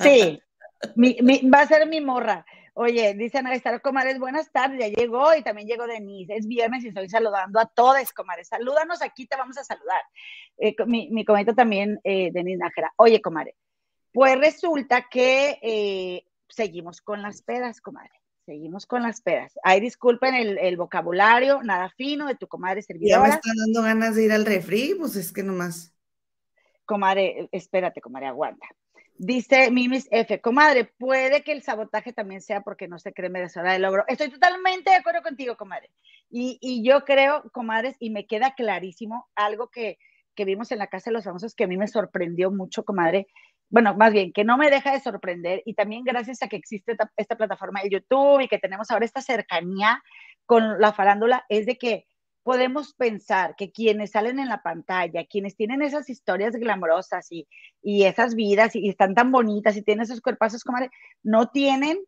Sí, 0.00 0.40
mi, 0.96 1.16
va 1.48 1.60
a 1.60 1.66
ser 1.66 1.86
mi 1.88 2.00
morra. 2.00 2.44
Oye, 2.74 3.14
dice 3.14 3.38
Ana 3.38 3.54
Estar, 3.54 3.80
comadres, 3.80 4.18
buenas 4.18 4.52
tardes, 4.52 4.78
ya 4.78 4.88
llegó 4.88 5.34
y 5.34 5.42
también 5.42 5.66
llegó 5.66 5.86
Denise. 5.86 6.36
Es 6.36 6.46
viernes 6.46 6.84
y 6.84 6.88
estoy 6.88 7.08
saludando 7.08 7.58
a 7.58 7.66
todos, 7.66 8.12
comadres. 8.12 8.48
Salúdanos 8.48 9.00
aquí, 9.00 9.26
te 9.26 9.36
vamos 9.36 9.56
a 9.56 9.64
saludar. 9.64 10.02
Eh, 10.58 10.74
mi, 10.86 11.08
mi 11.10 11.24
también, 11.24 12.00
eh, 12.04 12.30
Denise 12.32 12.58
Nájera. 12.58 12.92
Oye, 12.96 13.22
comadre, 13.22 13.54
pues 14.12 14.38
resulta 14.38 15.08
que 15.08 15.58
eh, 15.62 16.26
seguimos 16.48 17.00
con 17.00 17.22
las 17.22 17.42
pedas, 17.42 17.80
comadre. 17.80 18.12
Seguimos 18.46 18.86
con 18.86 19.02
las 19.02 19.20
pedas. 19.22 19.58
Ay, 19.64 19.80
disculpen 19.80 20.34
el, 20.34 20.76
vocabulario, 20.76 21.62
nada 21.64 21.90
fino 21.96 22.28
de 22.28 22.36
tu 22.36 22.46
comadre 22.46 22.80
servidora. 22.80 23.22
Ya 23.22 23.28
me 23.28 23.34
están 23.34 23.56
dando 23.56 23.82
ganas 23.82 24.14
de 24.14 24.24
ir 24.24 24.32
al 24.32 24.46
refri, 24.46 24.94
pues 24.96 25.16
es 25.16 25.32
que 25.32 25.42
nomás. 25.42 25.92
Comadre, 26.84 27.48
espérate, 27.50 28.00
comadre, 28.00 28.28
aguanta. 28.28 28.68
Dice 29.18 29.70
Mimis 29.70 30.06
F, 30.10 30.40
comadre, 30.40 30.84
puede 30.84 31.42
que 31.42 31.52
el 31.52 31.62
sabotaje 31.62 32.12
también 32.12 32.42
sea 32.42 32.60
porque 32.60 32.86
no 32.86 32.98
se 32.98 33.12
cree 33.14 33.30
merecedora 33.30 33.72
de 33.72 33.78
logro. 33.78 34.04
Estoy 34.08 34.28
totalmente 34.28 34.90
de 34.90 34.96
acuerdo 34.96 35.22
contigo, 35.22 35.56
comadre. 35.56 35.90
Y, 36.30 36.58
y 36.60 36.84
yo 36.84 37.04
creo, 37.04 37.42
comadres, 37.50 37.96
y 37.98 38.10
me 38.10 38.26
queda 38.26 38.54
clarísimo 38.54 39.26
algo 39.34 39.70
que, 39.70 39.98
que, 40.34 40.44
vimos 40.44 40.70
en 40.70 40.78
la 40.78 40.88
Casa 40.88 41.10
de 41.10 41.14
los 41.14 41.24
Famosos 41.24 41.54
que 41.54 41.64
a 41.64 41.66
mí 41.66 41.78
me 41.78 41.88
sorprendió 41.88 42.50
mucho, 42.50 42.84
comadre. 42.84 43.26
Bueno, 43.68 43.94
más 43.96 44.12
bien, 44.12 44.32
que 44.32 44.44
no 44.44 44.56
me 44.56 44.70
deja 44.70 44.92
de 44.92 45.00
sorprender. 45.00 45.62
Y 45.64 45.74
también 45.74 46.04
gracias 46.04 46.42
a 46.42 46.48
que 46.48 46.56
existe 46.56 46.96
esta, 47.16 47.36
plataforma 47.36 47.82
de 47.82 47.90
YouTube 47.90 48.40
y 48.40 48.48
que 48.48 48.58
tenemos 48.58 48.90
ahora 48.90 49.04
esta 49.04 49.20
cercanía 49.20 50.02
con 50.46 50.80
la 50.80 50.92
farándula, 50.92 51.44
es 51.48 51.66
de 51.66 51.76
que 51.76 52.06
podemos 52.44 52.94
pensar 52.94 53.56
que 53.56 53.72
quienes 53.72 54.12
salen 54.12 54.38
en 54.38 54.48
la 54.48 54.62
pantalla, 54.62 55.26
quienes 55.26 55.56
tienen 55.56 55.82
esas 55.82 56.08
historias 56.08 56.54
glamorosas 56.54 57.26
y, 57.32 57.48
y 57.82 58.04
esas 58.04 58.36
vidas 58.36 58.76
y, 58.76 58.88
están 58.88 59.14
tan 59.16 59.32
bonitas 59.32 59.76
y 59.76 59.82
tienen 59.82 60.04
esos 60.04 60.20
cuerpazos, 60.20 60.62
comadre, 60.62 60.90
no 61.24 61.48
tienen 61.48 61.98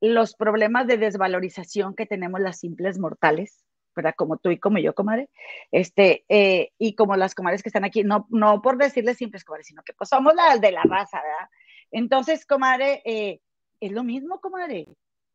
los 0.00 0.34
problemas 0.34 0.86
de 0.86 0.96
desvalorización 0.96 1.94
que 1.94 2.06
tenemos 2.06 2.40
las 2.40 2.58
simples 2.58 2.98
mortales, 2.98 3.62
¿verdad? 3.94 4.14
Como 4.16 4.36
tú 4.38 4.50
y 4.50 4.58
como 4.58 4.78
yo, 4.78 4.94
comadre, 4.94 5.28
este, 5.70 6.24
eh, 6.28 6.70
y 6.78 6.94
como 6.94 7.16
las 7.16 7.34
comadres 7.34 7.62
que 7.62 7.68
están 7.68 7.84
aquí, 7.84 8.04
no, 8.04 8.26
no 8.30 8.62
por 8.62 8.78
decirles 8.78 9.18
simples, 9.18 9.44
comadre, 9.44 9.64
sino 9.64 9.82
que 9.82 9.92
pues 9.94 10.08
somos 10.08 10.34
las 10.34 10.60
de 10.60 10.72
la 10.72 10.82
raza, 10.82 11.20
¿verdad? 11.22 11.50
Entonces, 11.90 12.46
comadre, 12.46 13.02
eh, 13.04 13.40
es 13.80 13.92
lo 13.92 14.04
mismo, 14.04 14.40
comadre 14.40 14.86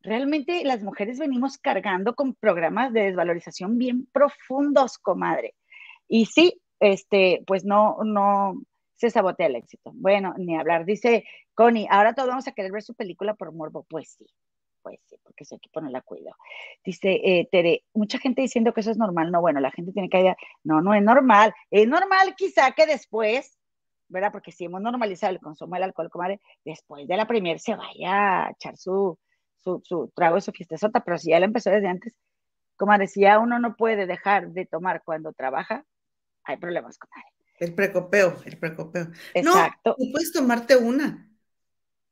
realmente 0.02 0.64
las 0.64 0.82
mujeres 0.82 1.18
venimos 1.18 1.58
cargando 1.58 2.14
con 2.14 2.34
programas 2.34 2.92
de 2.92 3.02
desvalorización 3.02 3.78
bien 3.78 4.06
profundos, 4.12 4.98
comadre. 4.98 5.54
Y 6.08 6.26
sí, 6.26 6.60
este, 6.80 7.42
pues 7.46 7.64
no, 7.64 7.98
no 8.04 8.60
se 8.94 9.10
sabotea 9.10 9.46
el 9.46 9.56
éxito. 9.56 9.92
Bueno, 9.94 10.34
ni 10.38 10.56
hablar. 10.56 10.84
Dice 10.84 11.24
Connie, 11.54 11.88
ahora 11.90 12.14
todos 12.14 12.28
vamos 12.28 12.48
a 12.48 12.52
querer 12.52 12.72
ver 12.72 12.82
su 12.82 12.94
película 12.94 13.34
por 13.34 13.52
morbo. 13.52 13.84
Pues 13.88 14.16
sí, 14.18 14.26
pues 14.88 15.00
sí, 15.08 15.16
porque 15.22 15.44
su 15.44 15.56
equipo 15.56 15.80
no 15.80 15.90
la 15.90 16.00
cuido. 16.00 16.34
Dice 16.84 17.20
eh, 17.22 17.48
Tere, 17.50 17.84
mucha 17.94 18.18
gente 18.18 18.42
diciendo 18.42 18.72
que 18.72 18.80
eso 18.80 18.90
es 18.90 18.96
normal. 18.96 19.30
No, 19.30 19.40
bueno, 19.40 19.60
la 19.60 19.70
gente 19.70 19.92
tiene 19.92 20.08
que 20.08 20.34
no, 20.64 20.80
no 20.80 20.94
es 20.94 21.02
normal. 21.02 21.54
Es 21.70 21.86
normal 21.86 22.34
quizá 22.36 22.72
que 22.72 22.86
después, 22.86 23.58
¿verdad? 24.08 24.32
Porque 24.32 24.52
si 24.52 24.64
hemos 24.64 24.80
normalizado 24.80 25.32
el 25.32 25.40
consumo 25.40 25.74
del 25.74 25.84
alcohol, 25.84 26.10
comadre, 26.10 26.40
después 26.64 27.06
de 27.06 27.16
la 27.16 27.26
primera 27.26 27.58
se 27.58 27.74
vaya 27.74 28.46
a 28.46 28.50
echar 28.50 28.76
su, 28.76 29.18
su, 29.56 29.80
su 29.84 30.10
trago 30.14 30.40
su 30.40 30.52
sota, 30.76 31.00
pero 31.04 31.18
si 31.18 31.30
ya 31.30 31.40
la 31.40 31.46
empezó 31.46 31.70
desde 31.70 31.88
antes, 31.88 32.14
como 32.76 32.96
decía, 32.96 33.38
uno 33.38 33.58
no 33.58 33.76
puede 33.76 34.06
dejar 34.06 34.50
de 34.50 34.64
tomar 34.64 35.02
cuando 35.04 35.32
trabaja, 35.32 35.84
hay 36.44 36.56
problemas 36.56 36.96
él. 37.16 37.38
El 37.58 37.74
precopeo, 37.74 38.36
el 38.44 38.56
precopeo. 38.56 39.08
Exacto. 39.34 39.96
No, 39.98 40.12
puedes 40.12 40.32
tomarte 40.32 40.76
una. 40.76 41.28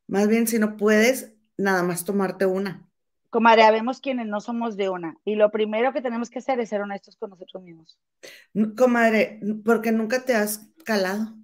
Más 0.08 0.28
bien, 0.28 0.46
si 0.46 0.58
no 0.58 0.76
puedes, 0.76 1.35
nada 1.56 1.82
más 1.82 2.04
tomarte 2.04 2.46
una. 2.46 2.86
Comadre, 3.30 3.70
vemos 3.70 4.00
quienes 4.00 4.26
no 4.26 4.40
somos 4.40 4.76
de 4.76 4.88
una. 4.88 5.16
Y 5.24 5.34
lo 5.34 5.50
primero 5.50 5.92
que 5.92 6.00
tenemos 6.00 6.30
que 6.30 6.38
hacer 6.38 6.58
es 6.60 6.68
ser 6.68 6.80
honestos 6.80 7.16
con 7.16 7.30
nosotros 7.30 7.62
mismos. 7.62 7.98
Comadre, 8.76 9.40
porque 9.64 9.92
nunca 9.92 10.24
te 10.24 10.34
has 10.34 10.70
calado. 10.84 11.34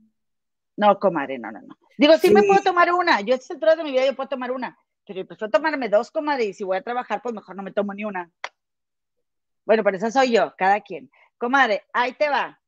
No, 0.77 0.99
comadre, 0.99 1.39
no, 1.39 1.53
no, 1.53 1.61
no. 1.61 1.77
Digo, 1.99 2.17
sí, 2.17 2.33
me 2.33 2.43
puedo 2.45 2.63
tomar 2.63 2.93
una. 2.93 3.21
Yo 3.21 3.35
a 3.35 3.37
estas 3.37 3.53
alturas 3.53 3.77
de 3.77 3.85
mi 3.85 3.93
vida 3.93 4.07
yo 4.07 4.17
puedo 4.17 4.29
tomar 4.29 4.53
una. 4.53 4.79
Pero 5.07 5.27
prefiero 5.27 5.51
tomarme 5.51 5.89
dos, 5.89 6.11
comadre, 6.11 6.45
y 6.45 6.55
si 6.55 6.65
voy 6.65 6.77
a 6.77 6.83
trabajar, 6.83 7.21
pues 7.23 7.35
mejor 7.35 7.57
no 7.57 7.63
me 7.63 7.73
tomo 7.73 7.93
ni 7.93 8.05
una. 8.05 8.31
Bueno, 9.65 9.85
pero 9.85 9.97
esa 9.97 10.11
soy 10.11 10.33
yo, 10.33 10.55
cada 10.57 10.81
quien. 10.81 11.11
Comadre, 11.39 11.85
ahí 11.93 12.13
te 12.13 12.29
va. 12.29 12.61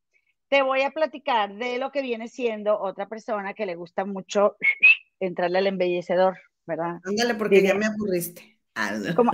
Te 0.49 0.62
voy 0.62 0.82
a 0.82 0.90
platicar 0.90 1.55
de 1.55 1.78
lo 1.78 1.90
que 1.90 2.03
viene 2.03 2.28
siendo 2.28 2.78
otra 2.78 3.09
persona 3.09 3.55
que 3.55 3.66
le 3.66 3.76
gusta 3.76 4.05
mucho 4.05 4.57
entrarle 5.20 5.59
al 5.59 5.66
embellecedor, 5.68 6.38
¿verdad? 6.67 7.01
Ándale, 7.05 7.35
porque 7.35 7.62
ya 7.62 7.75
me 7.75 7.87
aburriste. 7.87 8.59
Como, 9.15 9.31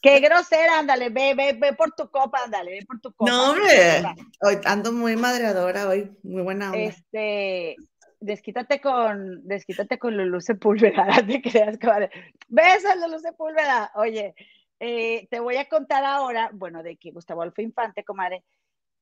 qué 0.00 0.20
grosera, 0.20 0.78
ándale, 0.78 1.10
ve, 1.10 1.34
ve, 1.34 1.52
ve 1.60 1.74
por 1.74 1.92
tu 1.92 2.10
copa, 2.10 2.44
ándale, 2.44 2.70
ve 2.70 2.86
por 2.86 3.00
tu 3.00 3.12
copa. 3.12 3.30
No, 3.30 3.50
hombre, 3.50 4.02
hoy 4.40 4.58
ando 4.64 4.92
muy 4.92 5.16
madreadora 5.16 5.88
hoy, 5.88 6.10
muy 6.22 6.42
buena 6.42 6.72
onda. 6.72 6.78
Este, 6.78 7.76
desquítate 8.18 8.80
con, 8.80 9.46
desquítate 9.46 9.98
con 9.98 10.16
Lulu 10.16 10.40
Sepúlveda, 10.40 11.06
te 11.26 11.42
creas, 11.42 11.78
comadre. 11.78 12.10
Besos, 12.48 12.96
Lulu 12.96 13.18
Sepúlveda. 13.18 13.92
Oye, 13.96 14.34
eh, 14.80 15.28
te 15.30 15.38
voy 15.40 15.56
a 15.56 15.68
contar 15.68 16.04
ahora, 16.04 16.50
bueno, 16.52 16.82
de 16.82 16.96
que 16.96 17.10
Gustavo 17.10 17.42
Alfa 17.42 17.62
Infante, 17.62 18.04
comadre, 18.04 18.42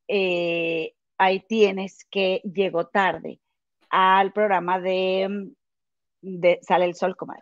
eh, 0.09 0.95
ahí 1.17 1.41
tienes 1.41 2.05
que 2.11 2.43
llegó 2.45 2.89
tarde 2.89 3.41
al 3.89 4.33
programa 4.33 4.81
de, 4.81 5.53
de 6.23 6.59
Sale 6.63 6.85
el 6.85 6.95
Sol, 6.95 7.17
comadre. 7.17 7.41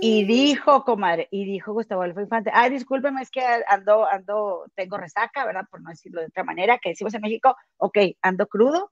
Y 0.00 0.22
ah. 0.22 0.26
dijo, 0.26 0.84
comadre, 0.84 1.28
y 1.30 1.44
dijo 1.44 1.72
Gustavo 1.72 2.02
Alfa 2.02 2.22
Infante, 2.22 2.50
ay, 2.52 2.70
discúlpeme, 2.70 3.22
es 3.22 3.30
que 3.30 3.42
ando, 3.68 4.06
ando, 4.06 4.64
tengo 4.74 4.96
resaca, 4.96 5.44
¿verdad? 5.46 5.66
Por 5.70 5.82
no 5.82 5.90
decirlo 5.90 6.20
de 6.20 6.26
otra 6.26 6.44
manera, 6.44 6.78
que 6.78 6.90
decimos 6.90 7.14
en 7.14 7.22
México, 7.22 7.56
ok, 7.78 7.98
ando 8.22 8.46
crudo, 8.46 8.90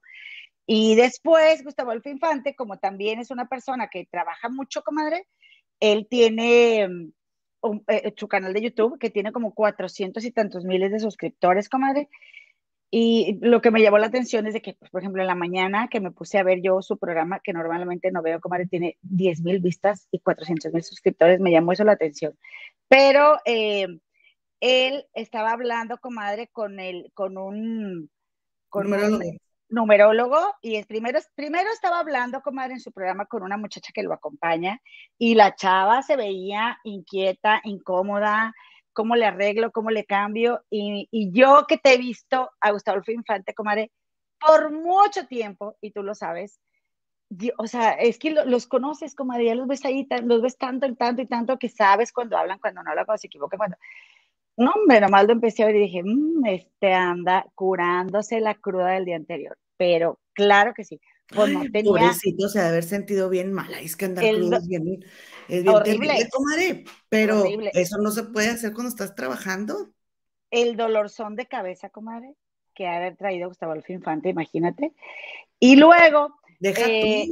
y 0.67 0.95
después, 0.95 1.65
Gustavo 1.65 1.91
Alfa 1.91 2.11
Infante, 2.11 2.55
como 2.55 2.79
también 2.79 3.19
es 3.19 3.31
una 3.31 3.49
persona 3.49 3.89
que 3.89 4.07
trabaja 4.11 4.49
mucho, 4.49 4.83
comadre, 4.83 5.27
él 5.81 6.07
tiene 6.09 6.89
mm, 6.89 7.77
eh, 7.89 8.15
su 8.17 8.29
canal 8.29 8.53
de 8.53 8.63
YouTube 8.63 8.99
que 8.99 9.11
tiene 9.11 9.33
como 9.33 9.55
400 9.55 10.25
y 10.25 10.31
tantos 10.31 10.65
miles 10.65 10.93
de 10.93 11.01
suscriptores, 11.01 11.69
comadre. 11.69 12.09
Y 12.95 13.39
lo 13.41 13.63
que 13.63 13.71
me 13.71 13.81
llamó 13.81 13.97
la 13.97 14.09
atención 14.09 14.47
es 14.47 14.53
de 14.53 14.61
que, 14.61 14.75
pues, 14.75 14.91
por 14.91 15.01
ejemplo, 15.01 15.23
en 15.23 15.27
la 15.27 15.35
mañana 15.35 15.89
que 15.89 15.99
me 15.99 16.11
puse 16.11 16.37
a 16.37 16.43
ver 16.43 16.61
yo 16.61 16.83
su 16.83 16.99
programa, 16.99 17.41
que 17.41 17.55
normalmente 17.55 18.11
no 18.13 18.21
veo, 18.21 18.39
comadre, 18.39 18.67
tiene 18.67 18.99
10 19.01 19.41
mil 19.41 19.61
vistas 19.61 20.09
y 20.11 20.19
400 20.19 20.71
mil 20.75 20.83
suscriptores, 20.83 21.41
me 21.41 21.51
llamó 21.51 21.73
eso 21.73 21.85
la 21.85 21.93
atención. 21.93 22.39
Pero 22.89 23.39
eh, 23.47 23.87
él 24.61 25.07
estaba 25.15 25.53
hablando, 25.53 25.97
comadre, 25.97 26.49
con, 26.49 26.79
el, 26.81 27.11
con 27.15 27.39
un... 27.39 28.11
Con 28.69 28.93
un 28.93 29.39
numerólogo 29.71 30.39
y 30.61 30.77
el 30.77 30.85
primero, 30.85 31.19
primero 31.35 31.71
estaba 31.73 31.99
hablando, 31.99 32.43
comadre, 32.43 32.75
en 32.75 32.81
su 32.81 32.93
programa 32.93 33.25
con 33.25 33.43
una 33.43 33.57
muchacha 33.57 33.91
que 33.95 34.03
lo 34.03 34.13
acompaña 34.13 34.83
y 35.17 35.35
la 35.35 35.55
chava 35.55 36.03
se 36.03 36.17
veía 36.17 36.79
inquieta, 36.85 37.63
incómoda, 37.65 38.55
cómo 38.93 39.17
le 39.17 39.27
arreglo, 39.27 39.73
cómo 39.73 39.91
le 39.91 40.05
cambio 40.05 40.63
y, 40.71 41.09
yo 41.33 41.67
que 41.67 41.79
te 41.79 41.95
he 41.95 41.99
visto 41.99 42.51
a 42.61 42.73
Gustavo 42.73 43.01
Infante, 43.09 43.55
comadre, 43.55 43.91
por 44.39 44.73
mucho 44.73 45.27
tiempo, 45.27 45.77
y 45.81 45.93
tú 45.93 46.03
lo 46.03 46.15
sabes, 46.15 46.61
o 47.59 47.67
sea, 47.67 47.93
es 47.93 48.19
que 48.19 48.31
los 48.31 48.67
conoces, 48.67 49.15
comadre, 49.15 49.47
ya 49.47 49.55
los 49.55 49.67
ves 49.67 49.85
ahí, 49.85 50.07
los 50.25 50.43
ves 50.43 50.59
tanto 50.59 50.87
y 50.87 50.95
tanto 50.95 51.23
y 51.23 51.27
tanto 51.27 51.59
que 51.59 51.69
sabes 51.69 52.13
cuando 52.13 52.37
hablan, 52.37 52.59
cuando 52.59 52.83
no 52.83 52.91
hablan, 52.91 53.07
cuando 53.07 53.19
se 53.19 53.29
equivocan, 53.29 53.59
cuando... 53.59 53.77
No, 54.57 54.71
hombre, 54.73 55.01
nomás 55.01 55.27
lo 55.27 55.33
empecé 55.33 55.63
a 55.63 55.67
ver 55.67 55.77
y 55.77 55.81
dije, 55.81 56.03
mmm, 56.05 56.45
este 56.47 56.93
anda 56.93 57.47
curándose 57.55 58.41
la 58.41 58.55
cruda 58.55 58.91
del 58.91 59.07
día 59.07 59.17
anterior 59.17 59.57
pero 59.83 60.21
claro 60.33 60.75
que 60.75 60.85
sí. 60.85 61.01
Pues 61.35 61.53
no 61.53 61.63
tenía... 61.71 61.91
Pobrecito, 61.91 62.49
se 62.49 62.61
haber 62.61 62.85
sentido 62.85 63.29
bien 63.29 63.53
mal, 63.53 63.73
es 63.75 63.97
que 63.97 64.05
andar 64.07 64.25
el, 64.25 64.53
es 64.53 64.67
bien, 64.67 65.05
es 65.49 65.63
bien 65.63 65.75
horrible, 65.75 66.29
comadre, 66.31 66.85
pero 67.09 67.45
eso 67.73 67.99
no 67.99 68.11
se 68.11 68.25
puede 68.25 68.49
hacer 68.49 68.73
cuando 68.73 68.91
estás 68.91 69.15
trabajando. 69.15 69.93
El 70.51 70.77
dolor 70.77 71.11
son 71.11 71.35
de 71.37 71.47
cabeza, 71.47 71.91
comadre, 71.91 72.35
que 72.75 72.87
ha 72.87 72.97
haber 72.97 73.17
traído 73.17 73.49
Gustavo 73.49 73.73
Alfa 73.73 73.93
Infante, 73.93 74.29
imagínate. 74.29 74.93
Y 75.59 75.77
luego... 75.77 76.37
Deja 76.61 76.87
eh, 76.87 77.29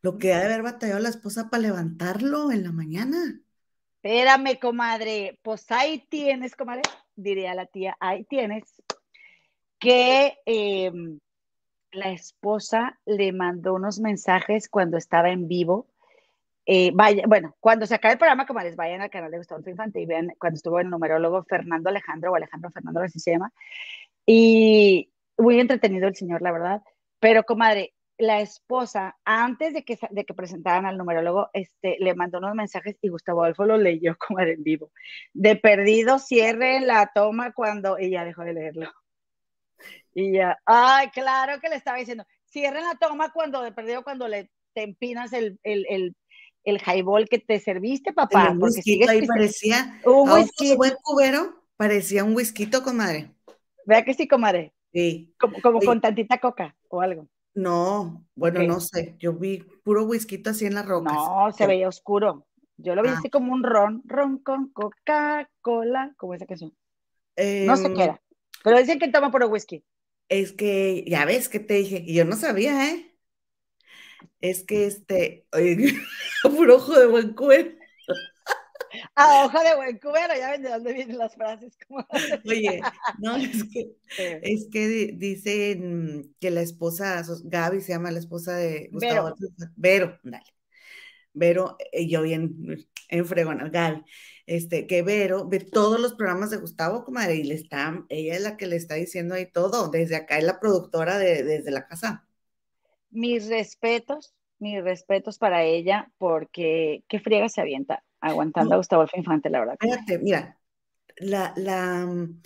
lo 0.00 0.18
que 0.18 0.32
ha 0.32 0.40
de 0.40 0.46
haber 0.46 0.62
batallado 0.62 0.98
la 0.98 1.08
esposa 1.08 1.50
para 1.50 1.62
levantarlo 1.62 2.50
en 2.50 2.64
la 2.64 2.72
mañana. 2.72 3.40
Espérame, 3.96 4.58
comadre, 4.58 5.38
pues 5.42 5.70
ahí 5.70 6.04
tienes, 6.08 6.56
comadre, 6.56 6.82
diría 7.14 7.54
la 7.54 7.66
tía, 7.66 7.96
ahí 8.00 8.24
tienes 8.24 8.64
que... 9.78 10.38
Eh, 10.46 10.90
la 11.92 12.10
esposa 12.10 12.98
le 13.04 13.32
mandó 13.32 13.74
unos 13.74 14.00
mensajes 14.00 14.68
cuando 14.68 14.96
estaba 14.96 15.30
en 15.30 15.46
vivo. 15.48 15.86
Eh, 16.64 16.90
vaya, 16.94 17.24
bueno, 17.26 17.56
cuando 17.60 17.86
se 17.86 17.94
acabe 17.94 18.12
el 18.12 18.18
programa, 18.18 18.46
como 18.46 18.60
les 18.60 18.76
vayan 18.76 19.00
al 19.00 19.10
canal 19.10 19.30
de 19.30 19.38
Gustavo 19.38 19.62
Infante 19.66 20.00
y 20.00 20.06
vean 20.06 20.32
cuando 20.38 20.56
estuvo 20.56 20.80
el 20.80 20.88
numerólogo 20.88 21.44
Fernando 21.44 21.90
Alejandro 21.90 22.32
o 22.32 22.36
Alejandro 22.36 22.70
Fernando, 22.70 23.00
así 23.00 23.18
se 23.18 23.32
llama. 23.32 23.52
Y 24.26 25.12
muy 25.36 25.60
entretenido 25.60 26.08
el 26.08 26.16
señor, 26.16 26.42
la 26.42 26.52
verdad. 26.52 26.82
Pero, 27.20 27.44
comadre, 27.44 27.94
la 28.18 28.40
esposa, 28.40 29.16
antes 29.24 29.74
de 29.74 29.84
que, 29.84 29.98
de 30.10 30.24
que 30.24 30.34
presentaran 30.34 30.86
al 30.86 30.96
numerólogo, 30.96 31.50
este, 31.52 31.96
le 31.98 32.14
mandó 32.14 32.38
unos 32.38 32.54
mensajes 32.54 32.96
y 33.02 33.08
Gustavo 33.08 33.42
Adolfo 33.42 33.64
lo 33.64 33.76
leyó 33.76 34.16
como 34.18 34.40
en 34.40 34.62
vivo. 34.62 34.92
De 35.32 35.56
perdido, 35.56 36.18
cierre 36.18 36.80
la 36.80 37.10
toma 37.14 37.52
cuando 37.52 37.98
ella 37.98 38.24
dejó 38.24 38.42
de 38.44 38.54
leerlo. 38.54 38.92
Y 40.14 40.32
ya, 40.32 40.58
ay, 40.66 41.08
claro 41.10 41.60
que 41.60 41.68
le 41.68 41.76
estaba 41.76 41.98
diciendo, 41.98 42.24
cierren 42.50 42.84
la 42.84 42.94
toma 42.96 43.32
cuando 43.32 43.62
de 43.62 43.72
perdido, 43.72 44.02
cuando 44.04 44.28
le 44.28 44.50
te 44.74 44.82
empinas 44.82 45.32
el, 45.32 45.58
el, 45.64 45.86
el, 45.88 46.16
el 46.64 46.80
highball 46.86 47.28
que 47.28 47.38
te 47.38 47.60
serviste, 47.60 48.12
papá. 48.12 48.50
Un 48.50 48.58
porque 48.60 48.76
whisky 48.76 49.02
ahí 49.08 49.26
parecía, 49.26 50.00
un 50.04 50.30
whisky. 50.30 50.76
buen 50.76 50.94
cubero, 51.02 51.62
parecía 51.76 52.24
un 52.24 52.34
whisky, 52.34 52.70
comadre. 52.70 53.30
Vea 53.86 54.04
que 54.04 54.14
sí, 54.14 54.26
comadre. 54.28 54.72
Sí. 54.92 55.34
Como, 55.38 55.60
como 55.60 55.80
Sí. 55.80 55.86
con 55.86 56.00
tantita 56.00 56.38
coca 56.38 56.74
o 56.88 57.00
algo. 57.00 57.28
No, 57.54 58.24
bueno, 58.34 58.62
no 58.62 58.80
sé. 58.80 59.14
Yo 59.18 59.34
vi 59.34 59.58
puro 59.84 60.04
whisky 60.04 60.42
así 60.46 60.64
en 60.64 60.74
las 60.74 60.86
rocas. 60.86 61.12
No, 61.12 61.52
se 61.52 61.66
veía 61.66 61.88
oscuro. 61.88 62.46
Yo 62.78 62.94
lo 62.94 63.02
vi 63.02 63.10
Ah. 63.10 63.16
así 63.18 63.28
como 63.28 63.52
un 63.52 63.62
ron, 63.62 64.02
ron 64.06 64.38
con 64.38 64.72
Coca-Cola, 64.72 66.14
como 66.16 66.34
esa 66.34 66.46
canción. 66.46 66.70
No 67.36 67.76
sé 67.76 67.86
Em, 67.86 67.94
qué 67.94 68.04
era. 68.04 68.20
Pero 68.64 68.78
dicen 68.78 68.98
que 68.98 69.08
toma 69.08 69.30
puro 69.30 69.48
whisky. 69.48 69.84
Es 70.32 70.52
que, 70.52 71.04
ya 71.06 71.26
ves 71.26 71.50
que 71.50 71.60
te 71.60 71.74
dije, 71.74 72.02
y 72.06 72.14
yo 72.14 72.24
no 72.24 72.36
sabía, 72.36 72.88
¿eh? 72.88 73.14
Es 74.40 74.64
que 74.64 74.86
este, 74.86 75.46
puro 76.42 76.76
ojo 76.76 76.98
de 76.98 77.06
buen 77.06 77.34
cuero. 77.34 77.70
Ah, 79.14 79.44
hoja 79.44 79.62
de 79.62 79.76
buen 79.76 79.98
cubero, 79.98 80.34
ya 80.34 80.50
ven 80.52 80.62
de 80.62 80.70
dónde 80.70 80.94
vienen 80.94 81.18
las 81.18 81.34
frases. 81.34 81.76
como- 81.86 82.06
Oye, 82.46 82.80
no, 83.18 83.36
es 83.36 83.64
que, 83.64 83.90
es 84.42 84.68
que 84.72 84.88
di- 84.88 85.12
dicen 85.12 86.34
que 86.40 86.50
la 86.50 86.62
esposa, 86.62 87.22
Gaby 87.44 87.82
se 87.82 87.92
llama 87.92 88.10
la 88.10 88.18
esposa 88.18 88.56
de 88.56 88.88
Gustavo. 88.90 89.28
Adolfo- 89.28 89.70
Vero, 89.76 90.18
dale. 90.22 90.44
Vero, 91.34 91.76
eh, 91.92 92.08
yo 92.08 92.22
bien 92.22 92.86
en 93.08 93.26
fregona, 93.26 93.68
Gaby, 93.68 94.02
este, 94.46 94.86
que 94.86 95.02
Vero 95.02 95.48
ve 95.48 95.60
todos 95.60 96.00
los 96.00 96.14
programas 96.14 96.50
de 96.50 96.58
Gustavo, 96.58 97.04
comadre, 97.04 97.36
y 97.36 97.44
le 97.44 97.54
está, 97.54 98.04
ella 98.08 98.34
es 98.36 98.42
la 98.42 98.56
que 98.56 98.66
le 98.66 98.76
está 98.76 98.94
diciendo 98.96 99.34
ahí 99.34 99.50
todo, 99.50 99.90
desde 99.90 100.16
acá 100.16 100.38
es 100.38 100.44
la 100.44 100.60
productora 100.60 101.18
de, 101.18 101.42
desde 101.44 101.70
la 101.70 101.86
casa. 101.86 102.26
mis 103.10 103.48
respetos, 103.48 104.34
mis 104.58 104.82
respetos 104.82 105.38
para 105.38 105.62
ella, 105.64 106.10
porque 106.18 107.04
qué 107.08 107.20
friega 107.20 107.48
se 107.48 107.60
avienta 107.60 108.04
aguantando 108.20 108.74
a 108.74 108.78
Gustavo 108.78 109.02
Adolfo 109.02 109.18
Infante, 109.18 109.50
la 109.50 109.60
verdad. 109.60 109.78
Espérate, 109.80 110.18
mira, 110.18 110.58
la, 111.18 111.52
la, 111.56 112.06
mm, 112.06 112.42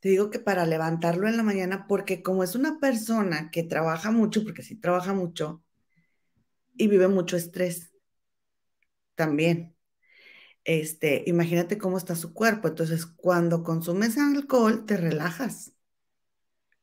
te 0.00 0.08
digo 0.10 0.30
que 0.30 0.40
para 0.40 0.66
levantarlo 0.66 1.28
en 1.28 1.36
la 1.36 1.42
mañana, 1.44 1.86
porque 1.88 2.22
como 2.22 2.44
es 2.44 2.54
una 2.54 2.78
persona 2.80 3.50
que 3.50 3.62
trabaja 3.64 4.10
mucho, 4.10 4.44
porque 4.44 4.62
sí 4.62 4.76
trabaja 4.80 5.12
mucho, 5.14 5.62
y 6.76 6.88
vive 6.88 7.08
mucho 7.08 7.36
estrés 7.36 7.92
también. 9.14 9.76
Este, 10.64 11.24
imagínate 11.26 11.78
cómo 11.78 11.98
está 11.98 12.14
su 12.14 12.34
cuerpo. 12.34 12.68
Entonces, 12.68 13.06
cuando 13.06 13.62
consumes 13.62 14.18
alcohol, 14.18 14.84
te 14.86 14.96
relajas. 14.96 15.72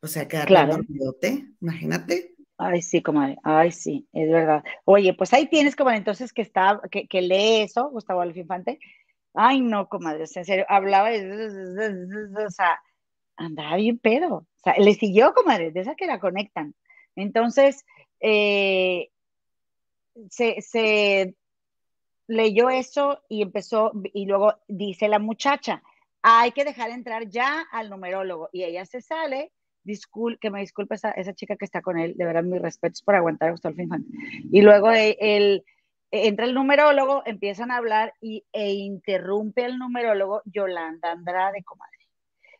O 0.01 0.07
sea, 0.07 0.27
quedar 0.27 0.47
Claro. 0.47 0.77
dormidote, 0.77 1.47
imagínate. 1.61 2.35
Ay, 2.59 2.81
sí, 2.81 3.03
comadre, 3.03 3.37
ay, 3.43 3.71
sí, 3.71 4.07
es 4.13 4.31
verdad. 4.31 4.63
Oye, 4.85 5.13
pues 5.13 5.31
ahí 5.33 5.47
tienes, 5.47 5.75
comadre, 5.75 5.99
entonces 5.99 6.33
que 6.33 6.41
está, 6.41 6.81
que, 6.89 7.07
que 7.07 7.21
lee 7.21 7.61
eso, 7.61 7.89
Gustavo 7.91 8.21
Adolfo 8.21 8.39
Infante. 8.39 8.79
Ay, 9.33 9.61
no, 9.61 9.87
comadre, 9.87 10.21
en 10.21 10.45
serio, 10.45 10.65
hablaba, 10.67 11.09
o 12.47 12.49
sea, 12.49 12.81
andaba 13.35 13.75
bien 13.75 13.99
pedo. 13.99 14.35
O 14.37 14.47
sea, 14.63 14.75
le 14.79 14.95
siguió, 14.95 15.33
comadre, 15.33 15.71
de 15.71 15.81
esa 15.81 15.95
que 15.95 16.07
la 16.07 16.19
conectan. 16.19 16.73
Entonces, 17.15 17.85
eh, 18.19 19.09
se, 20.31 20.61
se 20.61 21.35
leyó 22.27 22.69
eso 22.69 23.23
y 23.29 23.41
empezó, 23.41 23.91
y 24.13 24.25
luego 24.25 24.55
dice 24.67 25.07
la 25.07 25.19
muchacha, 25.19 25.81
hay 26.21 26.51
que 26.51 26.65
dejar 26.65 26.89
entrar 26.89 27.27
ya 27.29 27.65
al 27.71 27.89
numerólogo. 27.89 28.49
Y 28.51 28.63
ella 28.63 28.85
se 28.85 29.01
sale, 29.01 29.51
discul 29.83 30.37
que 30.39 30.51
me 30.51 30.59
disculpe 30.59 30.95
esa, 30.95 31.11
esa 31.11 31.33
chica 31.33 31.55
que 31.55 31.65
está 31.65 31.81
con 31.81 31.97
él, 31.97 32.15
de 32.17 32.25
verdad 32.25 32.43
mis 32.43 32.61
respetos 32.61 33.01
por 33.01 33.15
aguantar 33.15 33.49
a 33.49 33.51
Gustavo 33.51 33.81
Infante. 33.81 34.09
Y 34.51 34.61
luego 34.61 34.91
eh, 34.91 35.17
el, 35.19 35.63
entra 36.11 36.45
el 36.45 36.53
numerólogo, 36.53 37.23
empiezan 37.25 37.71
a 37.71 37.77
hablar 37.77 38.13
y, 38.21 38.45
e 38.51 38.73
interrumpe 38.73 39.65
al 39.65 39.79
numerólogo 39.79 40.41
Yolanda 40.45 41.11
Andrade, 41.11 41.63
comadre. 41.63 41.97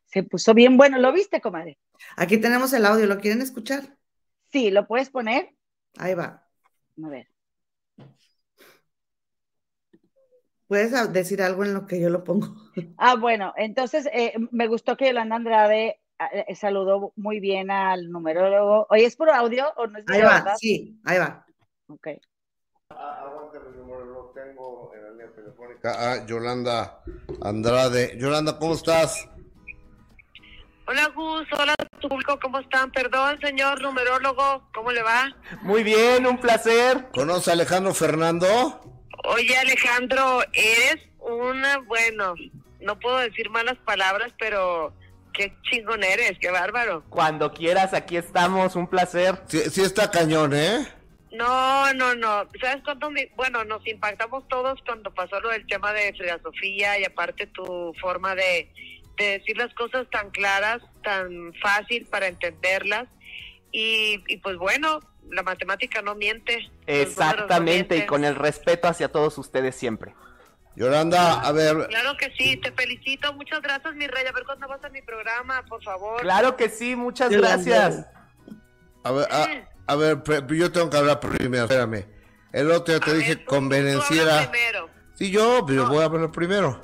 Se 0.06 0.24
puso 0.24 0.54
bien 0.54 0.78
bueno, 0.78 0.98
¿lo 1.00 1.12
viste, 1.12 1.42
comadre? 1.42 1.78
Aquí 2.16 2.38
tenemos 2.38 2.72
el 2.74 2.86
audio, 2.86 3.06
¿lo 3.08 3.20
quieren 3.20 3.42
escuchar? 3.42 3.98
Sí, 4.52 4.72
¿lo 4.72 4.88
puedes 4.88 5.10
poner? 5.10 5.54
Ahí 5.98 6.14
va. 6.14 6.48
A 7.04 7.10
ver. 7.10 7.28
Puedes 10.68 11.14
decir 11.14 11.42
algo 11.42 11.64
en 11.64 11.74
lo 11.74 11.88
que 11.88 12.00
yo 12.00 12.10
lo 12.10 12.24
pongo. 12.24 12.48
Ah, 13.00 13.16
bueno, 13.16 13.54
entonces 13.58 14.08
eh, 14.14 14.34
me 14.52 14.68
gustó 14.68 14.98
que 14.98 15.08
Yolanda 15.08 15.36
Andrade 15.36 16.00
eh, 16.32 16.56
saludó 16.56 17.12
muy 17.16 17.40
bien 17.40 17.72
al 17.72 18.10
numerólogo. 18.10 18.86
Oye, 18.90 19.06
¿es 19.06 19.16
por 19.16 19.30
audio 19.30 19.72
o 19.78 19.88
no 19.88 19.98
es 19.98 20.06
Ahí 20.08 20.22
va, 20.22 20.36
verdad? 20.36 20.56
sí, 20.60 21.00
ahí 21.06 21.18
va. 21.18 21.46
Ok. 21.88 22.08
lo 22.90 24.32
tengo 24.36 24.92
en 24.96 25.04
la 25.04 25.12
línea 25.12 25.32
telefónica 25.34 26.12
a 26.12 26.26
Yolanda 26.26 27.02
Andrade. 27.42 28.18
Yolanda, 28.20 28.58
¿cómo 28.60 28.74
estás? 28.74 29.28
Hola 30.88 31.12
Gus, 31.16 31.48
hola 31.60 31.76
tu 32.00 32.08
público, 32.08 32.40
¿cómo 32.42 32.60
están? 32.60 32.92
Perdón, 32.92 33.38
señor 33.42 33.82
numerólogo, 33.82 34.70
¿cómo 34.74 34.92
le 34.92 35.04
va? 35.04 35.36
Muy 35.64 35.84
bien, 35.84 36.26
un 36.26 36.38
placer. 36.40 37.10
¿Conoce 37.12 37.50
a 37.50 37.54
Alejandro 37.54 37.94
Fernando? 37.94 38.48
Oye 39.24 39.58
Alejandro, 39.58 40.42
eres 40.54 40.98
una, 41.20 41.80
bueno, 41.80 42.36
no 42.82 43.00
puedo 43.00 43.18
decir 43.18 43.50
malas 43.50 43.78
palabras, 43.86 44.32
pero 44.40 44.94
qué 45.34 45.54
chingón 45.64 46.04
eres, 46.04 46.38
qué 46.40 46.50
bárbaro. 46.52 47.04
Cuando 47.10 47.52
quieras, 47.54 47.94
aquí 47.94 48.18
estamos, 48.18 48.76
un 48.76 48.88
placer. 48.88 49.42
Sí, 49.48 49.60
sí 49.70 49.82
está 49.82 50.10
cañón, 50.10 50.54
¿eh? 50.56 50.88
No, 51.32 51.94
no, 51.94 52.16
no, 52.16 52.48
¿sabes 52.62 52.82
cuánto? 52.84 53.12
me- 53.12 53.30
bueno, 53.36 53.64
nos 53.66 53.86
impactamos 53.86 54.48
todos 54.48 54.80
cuando 54.86 55.14
pasó 55.14 55.40
lo 55.42 55.50
del 55.50 55.68
tema 55.68 55.92
de 55.94 56.14
Frida 56.14 56.40
Sofía 56.42 56.98
y 57.00 57.04
aparte 57.04 57.48
tu 57.48 57.94
forma 58.00 58.34
de, 58.34 58.72
de 59.18 59.38
decir 59.40 59.58
las 59.58 59.74
cosas 59.74 60.08
tan 60.10 60.32
claras, 60.32 60.82
tan 61.04 61.54
fácil 61.62 62.06
para 62.06 62.28
entenderlas. 62.28 63.08
Y, 63.72 64.24
y 64.28 64.38
pues 64.38 64.56
bueno, 64.58 65.02
la 65.32 65.44
matemática 65.44 66.02
no 66.02 66.16
miente. 66.16 66.60
no 66.62 66.70
Exactamente, 66.88 67.98
y 67.98 68.06
con 68.06 68.24
el 68.26 68.36
respeto 68.36 68.88
hacia 68.88 69.10
todos 69.10 69.38
ustedes 69.38 69.76
siempre. 69.76 70.14
Yolanda, 70.76 71.42
a 71.42 71.52
ver, 71.52 71.88
Claro 71.88 72.16
que 72.18 72.32
sí, 72.38 72.56
te 72.58 72.72
felicito, 72.72 73.34
muchas 73.34 73.62
gracias 73.62 73.96
mi 73.96 74.06
rey, 74.08 74.26
a 74.28 74.32
ver 74.32 74.44
cuándo 74.46 74.68
vas 74.68 74.84
a 74.84 74.90
mi 74.90 75.02
programa, 75.02 75.64
por 75.66 75.82
favor. 75.84 76.22
Claro 76.22 76.56
que 76.56 76.70
sí, 76.70 76.96
muchas 76.96 77.32
Yolanda. 77.32 77.64
gracias. 77.64 78.06
a 79.04 79.12
ver, 79.12 79.28
a, 79.32 79.48
a 79.88 79.96
ver, 79.96 80.22
yo 80.50 80.72
tengo 80.72 80.90
que 80.90 80.98
hablar 80.98 81.20
primero, 81.20 81.64
espérame. 81.64 82.06
El 82.54 82.70
otro 82.72 82.94
día 82.94 83.04
te 83.04 83.12
A 83.12 83.14
dije 83.16 83.30
ver, 83.30 83.38
tú- 83.40 83.44
tú 83.46 83.50
convenenciera. 83.50 84.50
primero. 84.52 84.90
Sí, 85.16 85.32
yo, 85.32 85.64
pero 85.66 85.84
No. 85.86 85.90
voy 85.90 86.02
a 86.02 86.06
hablar 86.06 86.32
primero. 86.32 86.84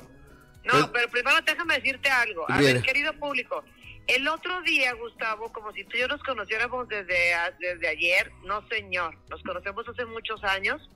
No, 0.64 0.72
Pues- 0.72 0.86
pero 0.92 1.08
primero 1.10 1.36
déjame 1.46 1.74
decirte 1.76 2.08
algo. 2.10 2.46
A 2.50 2.58
Bien. 2.58 2.74
ver, 2.74 2.82
querido 2.82 3.12
público, 3.14 3.62
el 4.06 4.28
otro 4.28 4.60
día, 4.62 4.92
Gustavo, 4.94 5.52
como 5.52 5.72
si 5.72 5.84
tú 5.84 5.96
y 5.96 6.00
yo 6.00 6.08
nos 6.08 6.22
conociéramos 6.22 6.88
desde, 6.88 7.32
desde 7.58 7.88
ayer, 7.88 8.30
no 8.44 8.66
señor, 8.68 9.16
nos 9.30 9.42
conocemos 9.42 9.86
hace 9.88 10.04
muchos 10.04 10.42
años 10.44 10.88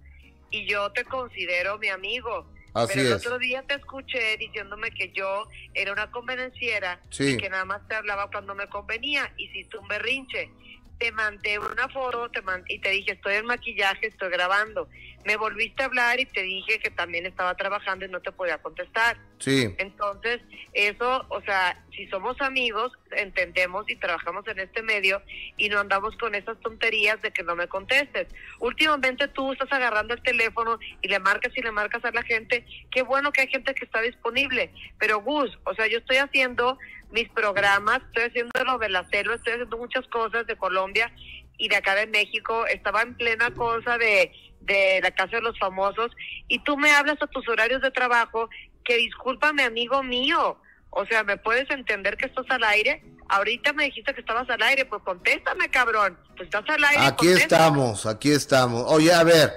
y 0.51 0.67
yo 0.67 0.91
te 0.93 1.05
considero 1.05 1.79
mi 1.79 1.89
amigo. 1.89 2.47
Así 2.75 2.95
pero 2.97 3.09
el 3.09 3.15
es. 3.15 3.27
otro 3.27 3.39
día 3.39 3.63
te 3.63 3.75
escuché 3.75 4.37
diciéndome 4.37 4.91
que 4.91 5.11
yo 5.13 5.49
era 5.75 5.93
una 5.93 6.11
convenenciera 6.11 7.01
Sí. 7.11 7.31
y 7.33 7.37
que 7.39 7.49
nada 7.49 7.65
más 7.65 7.87
te 7.89 7.95
hablaba 7.95 8.31
cuando 8.31 8.55
me 8.55 8.67
convenía. 8.69 9.33
Hiciste 9.39 9.79
un 9.79 9.89
berrinche. 9.89 10.51
Te 10.99 11.11
mandé 11.13 11.59
una 11.59 11.89
foto 11.89 12.29
te 12.31 12.43
man- 12.43 12.65
y 12.69 12.79
te 12.81 12.91
dije, 12.91 13.13
estoy 13.13 13.35
en 13.37 13.47
maquillaje, 13.47 14.09
estoy 14.09 14.31
grabando. 14.31 14.89
Me 15.25 15.37
volviste 15.37 15.83
a 15.83 15.87
hablar 15.87 16.21
y 16.21 16.27
te 16.27 16.43
dije 16.43 16.79
que 16.79 16.91
también 16.91 17.27
estaba 17.27 17.55
trabajando 17.55 18.05
y 18.05 18.09
no 18.09 18.21
te 18.21 18.33
podía 18.33 18.59
contestar. 18.59 19.19
Sí, 19.39 19.75
Entonces, 19.79 20.41
eso, 20.73 21.27
o 21.29 21.41
sea, 21.43 21.85
si 21.95 22.07
somos 22.09 22.41
amigos, 22.41 22.93
entendemos 23.11 23.89
y 23.89 23.97
trabajamos 23.97 24.47
en 24.49 24.61
este 24.61 24.83
medio 24.83 25.23
y 25.57 25.69
no 25.69 25.81
andamos 25.81 26.17
con 26.17 26.35
esas 26.35 26.59
tonterías 26.61 27.21
de 27.23 27.31
que 27.33 27.43
no 27.43 27.57
me 27.57 27.69
contestes. 27.69 28.29
Últimamente 28.61 29.29
tú 29.29 29.53
estás 29.53 29.73
agarrando 29.73 30.15
el 30.15 30.23
teléfono 30.23 30.79
y 31.03 31.09
le 31.09 31.19
marcas 31.19 31.57
y 31.57 31.63
le 31.63 31.73
marcas 31.73 32.05
a 32.05 32.11
la 32.13 32.23
gente. 32.23 32.65
Qué 32.91 33.03
bueno 33.03 33.33
que 33.33 33.43
hay 33.43 33.49
gente 33.49 33.75
que 33.75 33.85
está 33.85 34.01
disponible. 34.01 34.73
Pero 34.99 35.21
Gus, 35.21 35.59
o 35.65 35.75
sea, 35.75 35.87
yo 35.89 35.99
estoy 35.99 36.19
haciendo 36.19 36.79
mis 37.11 37.29
programas, 37.31 38.01
estoy 38.09 38.25
haciendo 38.25 38.65
lo 38.65 38.79
de 38.79 38.89
la 38.89 39.09
selva, 39.09 39.35
estoy 39.35 39.55
haciendo 39.55 39.79
muchas 39.79 40.07
cosas 40.09 40.47
de 40.47 40.57
Colombia 40.57 41.13
y 41.57 41.69
de 41.69 41.77
acá 41.77 41.95
de 41.95 42.07
México. 42.07 42.67
Estaba 42.67 43.03
en 43.03 43.15
plena 43.15 43.51
cosa 43.51 43.99
de, 43.99 44.33
de 44.61 45.01
la 45.03 45.11
Casa 45.13 45.37
de 45.37 45.43
los 45.43 45.59
Famosos 45.59 46.11
y 46.49 46.59
tú 46.65 46.77
me 46.77 46.91
hablas 46.93 47.17
a 47.23 47.27
tus 47.27 47.49
horarios 47.49 47.81
de 47.83 47.91
trabajo 47.91 48.49
que 48.85 48.97
discúlpame, 48.97 49.63
amigo 49.65 50.03
mío. 50.03 50.59
O 50.91 51.05
sea, 51.07 51.23
¿me 51.23 51.37
puedes 51.37 51.71
entender 51.71 52.17
que 52.17 52.27
estás 52.27 52.47
al 52.51 52.65
aire? 52.65 53.03
Ahorita 53.29 53.73
me 53.75 53.85
dijiste 53.85 54.15
que 54.15 54.21
estabas 54.21 54.49
al 54.49 54.63
aire, 54.63 54.87
pues 54.87 55.03
contéstame, 55.03 55.69
cabrón. 55.71 56.19
Pues 56.37 56.45
estás 56.47 56.65
al 56.69 56.83
aire. 56.83 57.03
Aquí 57.05 57.27
contéstame. 57.27 57.43
estamos, 57.43 58.07
aquí 58.07 58.31
estamos. 58.31 58.85
Oye, 58.87 59.13
a 59.13 59.23
ver, 59.23 59.53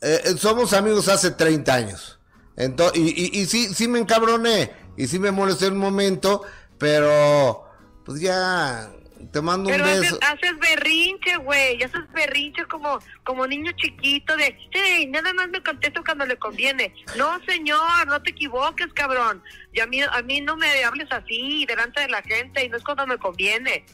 eh, 0.00 0.20
eh, 0.24 0.28
somos 0.38 0.72
amigos 0.72 1.08
hace 1.08 1.32
30 1.32 1.74
años. 1.74 2.20
Ento- 2.56 2.92
y, 2.94 3.08
y, 3.36 3.40
y 3.40 3.46
sí, 3.46 3.74
sí 3.74 3.88
me 3.88 3.98
encabroné, 3.98 4.70
y 4.96 5.08
sí 5.08 5.18
me 5.18 5.30
molesté 5.32 5.68
un 5.68 5.78
momento, 5.78 6.42
pero 6.78 7.64
pues 8.04 8.20
ya 8.20 8.88
te 9.32 9.40
mando 9.40 9.68
un 9.68 9.74
Pero 9.74 9.84
haces, 9.84 10.00
beso. 10.00 10.18
haces 10.22 10.58
berrinche, 10.58 11.36
güey. 11.36 11.82
Haces 11.82 12.10
berrinche 12.12 12.64
como, 12.66 12.98
como 13.24 13.46
niño 13.46 13.72
chiquito 13.76 14.36
de, 14.36 14.56
hey, 14.72 15.06
nada 15.10 15.32
más 15.34 15.48
me 15.48 15.62
contesto 15.62 16.02
cuando 16.04 16.24
le 16.26 16.36
conviene. 16.36 16.94
No, 17.16 17.38
señor, 17.46 18.06
no 18.06 18.22
te 18.22 18.30
equivoques, 18.30 18.92
cabrón. 18.94 19.42
Y 19.72 19.80
a 19.80 19.86
mí, 19.86 20.00
a 20.02 20.22
mí 20.22 20.40
no 20.40 20.56
me 20.56 20.84
hables 20.84 21.08
así 21.10 21.64
delante 21.66 22.00
de 22.00 22.08
la 22.08 22.22
gente 22.22 22.64
y 22.64 22.68
no 22.68 22.76
es 22.76 22.84
cuando 22.84 23.06
me 23.06 23.18
conviene. 23.18 23.84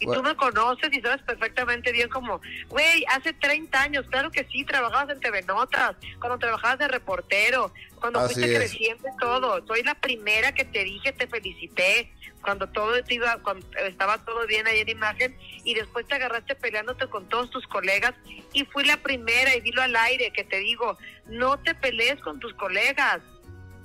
Y 0.00 0.04
tú 0.04 0.12
Bueno. 0.12 0.22
me 0.22 0.36
conoces 0.36 0.92
y 0.92 1.00
sabes 1.00 1.20
perfectamente 1.22 1.90
bien 1.90 2.08
como, 2.08 2.40
güey, 2.68 3.04
hace 3.16 3.32
30 3.32 3.82
años, 3.82 4.06
claro 4.08 4.30
que 4.30 4.46
sí, 4.52 4.64
trabajabas 4.64 5.10
en 5.12 5.18
TV 5.20 5.42
Notas, 5.42 5.96
cuando 6.20 6.38
trabajabas 6.38 6.78
de 6.78 6.86
reportero, 6.86 7.72
cuando 7.96 8.20
Así 8.20 8.34
fuiste 8.34 8.52
es. 8.52 8.58
creciendo 8.60 9.08
y 9.12 9.16
todo. 9.18 9.66
Soy 9.66 9.82
la 9.82 9.96
primera 9.96 10.52
que 10.54 10.64
te 10.64 10.84
dije, 10.84 11.10
te 11.12 11.26
felicité, 11.26 12.12
cuando 12.48 12.66
todo 12.68 13.04
te 13.04 13.12
iba, 13.12 13.36
cuando 13.42 13.66
estaba 13.86 14.16
todo 14.24 14.46
bien 14.46 14.66
ahí 14.66 14.78
en 14.78 14.88
imagen, 14.88 15.36
y 15.64 15.74
después 15.74 16.06
te 16.06 16.14
agarraste 16.14 16.54
peleándote 16.54 17.06
con 17.08 17.28
todos 17.28 17.50
tus 17.50 17.66
colegas, 17.66 18.14
y 18.54 18.64
fui 18.64 18.86
la 18.86 18.96
primera, 18.96 19.54
y 19.54 19.60
dilo 19.60 19.82
al 19.82 19.94
aire, 19.94 20.32
que 20.32 20.44
te 20.44 20.56
digo, 20.56 20.96
no 21.26 21.58
te 21.58 21.74
pelees 21.74 22.18
con 22.22 22.40
tus 22.40 22.54
colegas. 22.54 23.18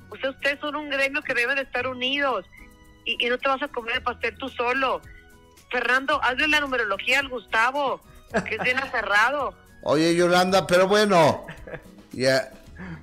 O 0.07 0.15
sea, 0.15 0.29
ustedes 0.29 0.61
son 0.61 0.77
un 0.77 0.89
gremio 0.89 1.21
que 1.23 1.33
deben 1.33 1.57
de 1.57 1.63
estar 1.63 1.85
unidos, 1.89 2.45
y, 3.03 3.17
y 3.25 3.29
no 3.29 3.37
te 3.37 3.49
vas 3.49 3.61
a 3.61 3.67
comer 3.67 3.97
el 3.97 4.03
pastel 4.03 4.37
tú 4.37 4.47
solo. 4.47 5.01
Fernando, 5.69 6.23
hazle 6.23 6.47
la 6.47 6.61
numerología 6.61 7.19
al 7.19 7.27
Gustavo, 7.27 7.99
que 8.47 8.55
es 8.55 8.63
bien 8.63 8.77
aferrado. 8.81 9.53
Oye, 9.81 10.15
Yolanda, 10.15 10.65
pero 10.65 10.87
bueno, 10.87 11.47
ya. 12.13 12.49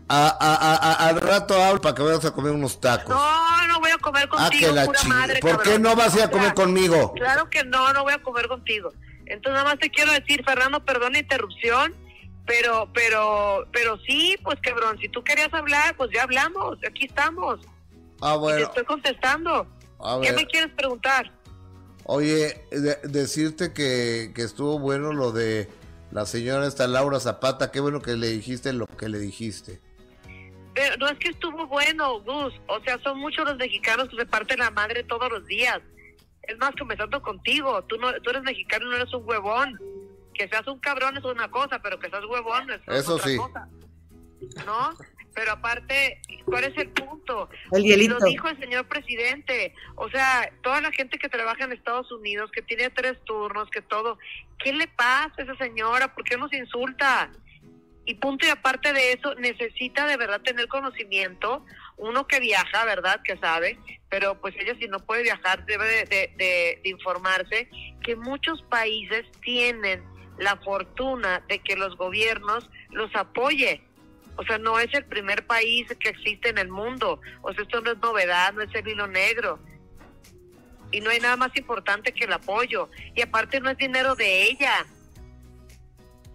A, 0.08 0.26
a, 0.28 0.74
a- 0.74 1.08
al 1.08 1.20
rato 1.20 1.62
hablo 1.62 1.80
para 1.80 1.94
que 1.94 2.02
vayas 2.02 2.24
a 2.24 2.32
comer 2.32 2.52
unos 2.52 2.80
tacos. 2.80 3.08
No, 3.14 3.66
no 3.68 3.80
voy 3.80 3.90
a 3.90 3.98
comer 3.98 4.28
ah, 4.32 4.36
contigo, 4.48 4.68
que 4.68 4.72
la 4.74 4.84
pura 4.86 5.02
madre, 5.04 5.40
¿Por 5.40 5.50
qué 5.58 5.70
cabrón. 5.70 5.82
no 5.82 5.96
vas 5.96 6.14
a 6.14 6.18
ir 6.18 6.22
a 6.24 6.30
comer 6.30 6.54
conmigo? 6.54 7.12
Claro 7.14 7.48
que 7.50 7.64
no, 7.64 7.92
no 7.92 8.02
voy 8.02 8.12
a 8.12 8.22
comer 8.22 8.48
contigo. 8.48 8.92
Entonces 9.26 9.52
nada 9.52 9.64
más 9.64 9.78
te 9.78 9.90
quiero 9.90 10.12
decir, 10.12 10.42
Fernando, 10.44 10.84
perdón 10.84 11.12
la 11.12 11.20
interrupción, 11.20 11.94
pero, 12.46 12.90
pero, 12.92 13.66
pero 13.72 13.96
sí, 14.06 14.36
pues 14.42 14.58
cabrón, 14.60 14.98
si 15.00 15.08
tú 15.08 15.22
querías 15.22 15.52
hablar, 15.54 15.96
pues 15.96 16.10
ya 16.12 16.24
hablamos, 16.24 16.78
aquí 16.88 17.04
estamos. 17.06 17.60
Ah, 18.20 18.30
Y 18.30 18.32
te 18.34 18.38
bueno, 18.38 18.66
estoy 18.66 18.84
contestando. 18.84 19.66
a 20.00 20.18
¿Qué 20.20 20.30
ver. 20.32 20.36
me 20.40 20.46
quieres 20.46 20.70
preguntar? 20.74 21.30
Oye, 22.04 22.64
de- 22.72 22.98
decirte 23.04 23.72
que, 23.72 24.32
que 24.34 24.42
estuvo 24.42 24.80
bueno 24.80 25.12
lo 25.12 25.30
de 25.30 25.68
la 26.10 26.26
señora 26.26 26.66
esta 26.66 26.86
Laura 26.86 27.20
Zapata, 27.20 27.70
qué 27.70 27.80
bueno 27.80 28.00
que 28.00 28.16
le 28.16 28.28
dijiste 28.28 28.72
lo 28.72 28.86
que 28.86 29.08
le 29.08 29.18
dijiste. 29.18 29.80
Pero 30.74 30.96
no 30.98 31.08
es 31.08 31.18
que 31.18 31.30
estuvo 31.30 31.66
bueno, 31.66 32.20
Gus. 32.20 32.54
O 32.68 32.80
sea, 32.80 32.98
son 33.02 33.18
muchos 33.18 33.44
los 33.44 33.56
mexicanos 33.56 34.08
que 34.08 34.16
se 34.16 34.26
parten 34.26 34.58
la 34.58 34.70
madre 34.70 35.02
todos 35.04 35.30
los 35.30 35.46
días. 35.46 35.80
Es 36.42 36.56
más, 36.58 36.72
comenzando 36.78 37.20
contigo. 37.22 37.82
Tú 37.84 37.96
no, 37.98 38.12
tú 38.22 38.30
eres 38.30 38.42
mexicano, 38.42 38.86
no 38.86 38.96
eres 38.96 39.12
un 39.12 39.28
huevón. 39.28 39.78
Que 40.34 40.48
seas 40.48 40.66
un 40.68 40.78
cabrón 40.78 41.16
es 41.16 41.24
una 41.24 41.50
cosa, 41.50 41.80
pero 41.82 41.98
que 41.98 42.08
seas 42.08 42.24
huevón 42.24 42.70
es 42.70 42.80
Eso 42.86 43.16
otra 43.16 43.26
sí. 43.26 43.36
cosa. 43.36 43.68
¿No? 44.64 44.90
Pero 45.34 45.52
aparte, 45.52 46.20
¿cuál 46.44 46.64
es 46.64 46.76
el 46.76 46.88
punto? 46.90 47.48
El 47.72 47.84
Y 47.84 47.88
hielito. 47.90 48.18
lo 48.18 48.26
dijo 48.26 48.48
el 48.48 48.58
señor 48.58 48.86
presidente. 48.88 49.74
O 49.94 50.08
sea, 50.10 50.50
toda 50.62 50.80
la 50.80 50.90
gente 50.90 51.18
que 51.18 51.28
trabaja 51.28 51.64
en 51.64 51.72
Estados 51.72 52.10
Unidos, 52.12 52.50
que 52.50 52.62
tiene 52.62 52.90
tres 52.90 53.16
turnos, 53.24 53.70
que 53.70 53.80
todo. 53.82 54.18
¿Qué 54.58 54.72
le 54.72 54.88
pasa 54.88 55.32
a 55.38 55.42
esa 55.42 55.56
señora? 55.56 56.14
¿Por 56.14 56.24
qué 56.24 56.36
nos 56.36 56.52
insulta? 56.52 57.30
Y 58.06 58.14
punto 58.14 58.44
y 58.46 58.50
aparte 58.50 58.92
de 58.92 59.12
eso, 59.12 59.34
necesita 59.36 60.06
de 60.06 60.16
verdad 60.16 60.40
tener 60.40 60.66
conocimiento. 60.66 61.64
Uno 61.96 62.26
que 62.26 62.40
viaja, 62.40 62.84
¿verdad? 62.84 63.20
Que 63.22 63.36
sabe. 63.36 63.78
Pero 64.08 64.40
pues 64.40 64.54
ella 64.58 64.74
si 64.80 64.88
no 64.88 64.98
puede 64.98 65.22
viajar, 65.22 65.64
debe 65.66 65.84
de, 65.86 66.04
de- 66.06 66.32
de- 66.36 66.80
de 66.82 66.88
informarse 66.90 67.68
que 68.02 68.16
muchos 68.16 68.62
países 68.62 69.24
tienen 69.42 70.02
la 70.38 70.56
fortuna 70.56 71.44
de 71.48 71.60
que 71.60 71.76
los 71.76 71.96
gobiernos 71.96 72.68
los 72.90 73.14
apoye. 73.14 73.82
O 74.36 74.44
sea, 74.44 74.58
no 74.58 74.78
es 74.78 74.92
el 74.94 75.04
primer 75.04 75.46
país 75.46 75.86
que 75.98 76.08
existe 76.08 76.48
en 76.48 76.58
el 76.58 76.68
mundo. 76.68 77.20
O 77.42 77.52
sea, 77.52 77.62
esto 77.62 77.80
no 77.80 77.92
es 77.92 77.98
novedad, 77.98 78.52
no 78.52 78.62
es 78.62 78.74
el 78.74 78.88
hilo 78.88 79.06
negro. 79.06 79.58
Y 80.92 81.00
no 81.00 81.10
hay 81.10 81.20
nada 81.20 81.36
más 81.36 81.54
importante 81.56 82.12
que 82.12 82.24
el 82.24 82.32
apoyo. 82.32 82.88
Y 83.14 83.22
aparte 83.22 83.60
no 83.60 83.70
es 83.70 83.76
dinero 83.76 84.14
de 84.14 84.44
ella. 84.44 84.86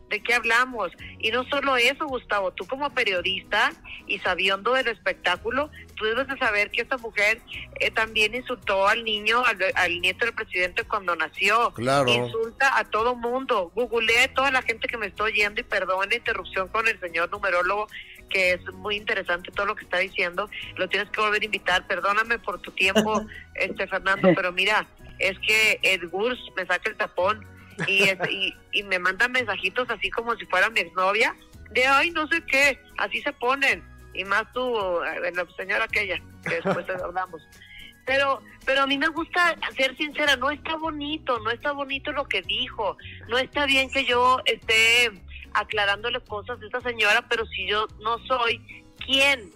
¿De 0.09 0.21
qué 0.21 0.35
hablamos? 0.35 0.91
Y 1.19 1.31
no 1.31 1.43
solo 1.45 1.75
eso, 1.77 2.05
Gustavo, 2.05 2.53
tú 2.53 2.65
como 2.67 2.93
periodista 2.93 3.71
y 4.05 4.19
sabiendo 4.19 4.73
del 4.73 4.87
espectáculo, 4.87 5.71
tú 5.95 6.05
debes 6.05 6.27
de 6.27 6.37
saber 6.37 6.71
que 6.71 6.81
esta 6.81 6.97
mujer 6.97 7.39
eh, 7.79 7.91
también 7.91 8.35
insultó 8.35 8.87
al 8.87 9.03
niño, 9.03 9.43
al, 9.45 9.57
al 9.75 10.01
nieto 10.01 10.25
del 10.25 10.35
presidente 10.35 10.83
cuando 10.83 11.15
nació. 11.15 11.71
Claro. 11.73 12.09
Insulta 12.09 12.77
a 12.77 12.83
todo 12.85 13.15
mundo. 13.15 13.71
Googleé 13.75 14.23
a 14.25 14.33
toda 14.33 14.51
la 14.51 14.61
gente 14.61 14.87
que 14.87 14.97
me 14.97 15.07
está 15.07 15.23
oyendo 15.23 15.61
y 15.61 15.63
perdón 15.63 16.09
la 16.09 16.15
interrupción 16.15 16.67
con 16.69 16.87
el 16.87 16.99
señor 16.99 17.29
numerólogo, 17.31 17.87
que 18.29 18.51
es 18.53 18.61
muy 18.73 18.95
interesante 18.97 19.51
todo 19.51 19.65
lo 19.65 19.75
que 19.75 19.83
está 19.85 19.97
diciendo. 19.99 20.49
Lo 20.77 20.87
tienes 20.89 21.09
que 21.11 21.21
volver 21.21 21.41
a 21.41 21.45
invitar. 21.45 21.87
Perdóname 21.87 22.39
por 22.39 22.61
tu 22.61 22.71
tiempo, 22.71 23.25
este 23.55 23.87
Fernando, 23.87 24.29
pero 24.35 24.51
mira, 24.51 24.87
es 25.19 25.37
que 25.39 25.79
el 25.83 26.07
GURS 26.09 26.39
me 26.57 26.65
saca 26.65 26.89
el 26.89 26.97
tapón 26.97 27.45
y, 27.87 28.03
es- 28.03 28.17
y, 28.29 28.53
y 28.71 28.83
me 28.83 28.99
mandan 28.99 29.31
mensajitos 29.31 29.89
así 29.89 30.09
como 30.09 30.35
si 30.35 30.45
fuera 30.45 30.69
mi 30.69 30.79
exnovia 30.81 31.35
de 31.71 31.85
ay 31.85 32.11
no 32.11 32.25
sé 32.27 32.41
qué 32.45 32.79
así 32.97 33.21
se 33.21 33.33
ponen 33.33 33.83
y 34.15 34.23
más 34.23 34.51
tú 34.53 34.77
eh, 35.03 35.31
la 35.33 35.45
señora 35.57 35.85
aquella 35.85 36.21
que 36.43 36.55
después 36.55 36.89
hablamos 36.89 37.41
pero 38.05 38.41
pero 38.65 38.81
a 38.81 38.87
mí 38.87 38.97
me 38.97 39.07
gusta 39.07 39.55
ser 39.75 39.95
sincera 39.97 40.35
no 40.35 40.51
está 40.51 40.75
bonito 40.77 41.39
no 41.39 41.51
está 41.51 41.71
bonito 41.71 42.11
lo 42.11 42.25
que 42.25 42.41
dijo 42.41 42.97
no 43.27 43.37
está 43.37 43.65
bien 43.65 43.89
que 43.89 44.05
yo 44.05 44.39
esté 44.45 45.11
aclarándole 45.53 46.19
cosas 46.21 46.59
de 46.59 46.67
esta 46.67 46.81
señora 46.81 47.25
pero 47.29 47.45
si 47.47 47.67
yo 47.67 47.87
no 48.01 48.19
soy 48.25 48.59
quién 49.05 49.51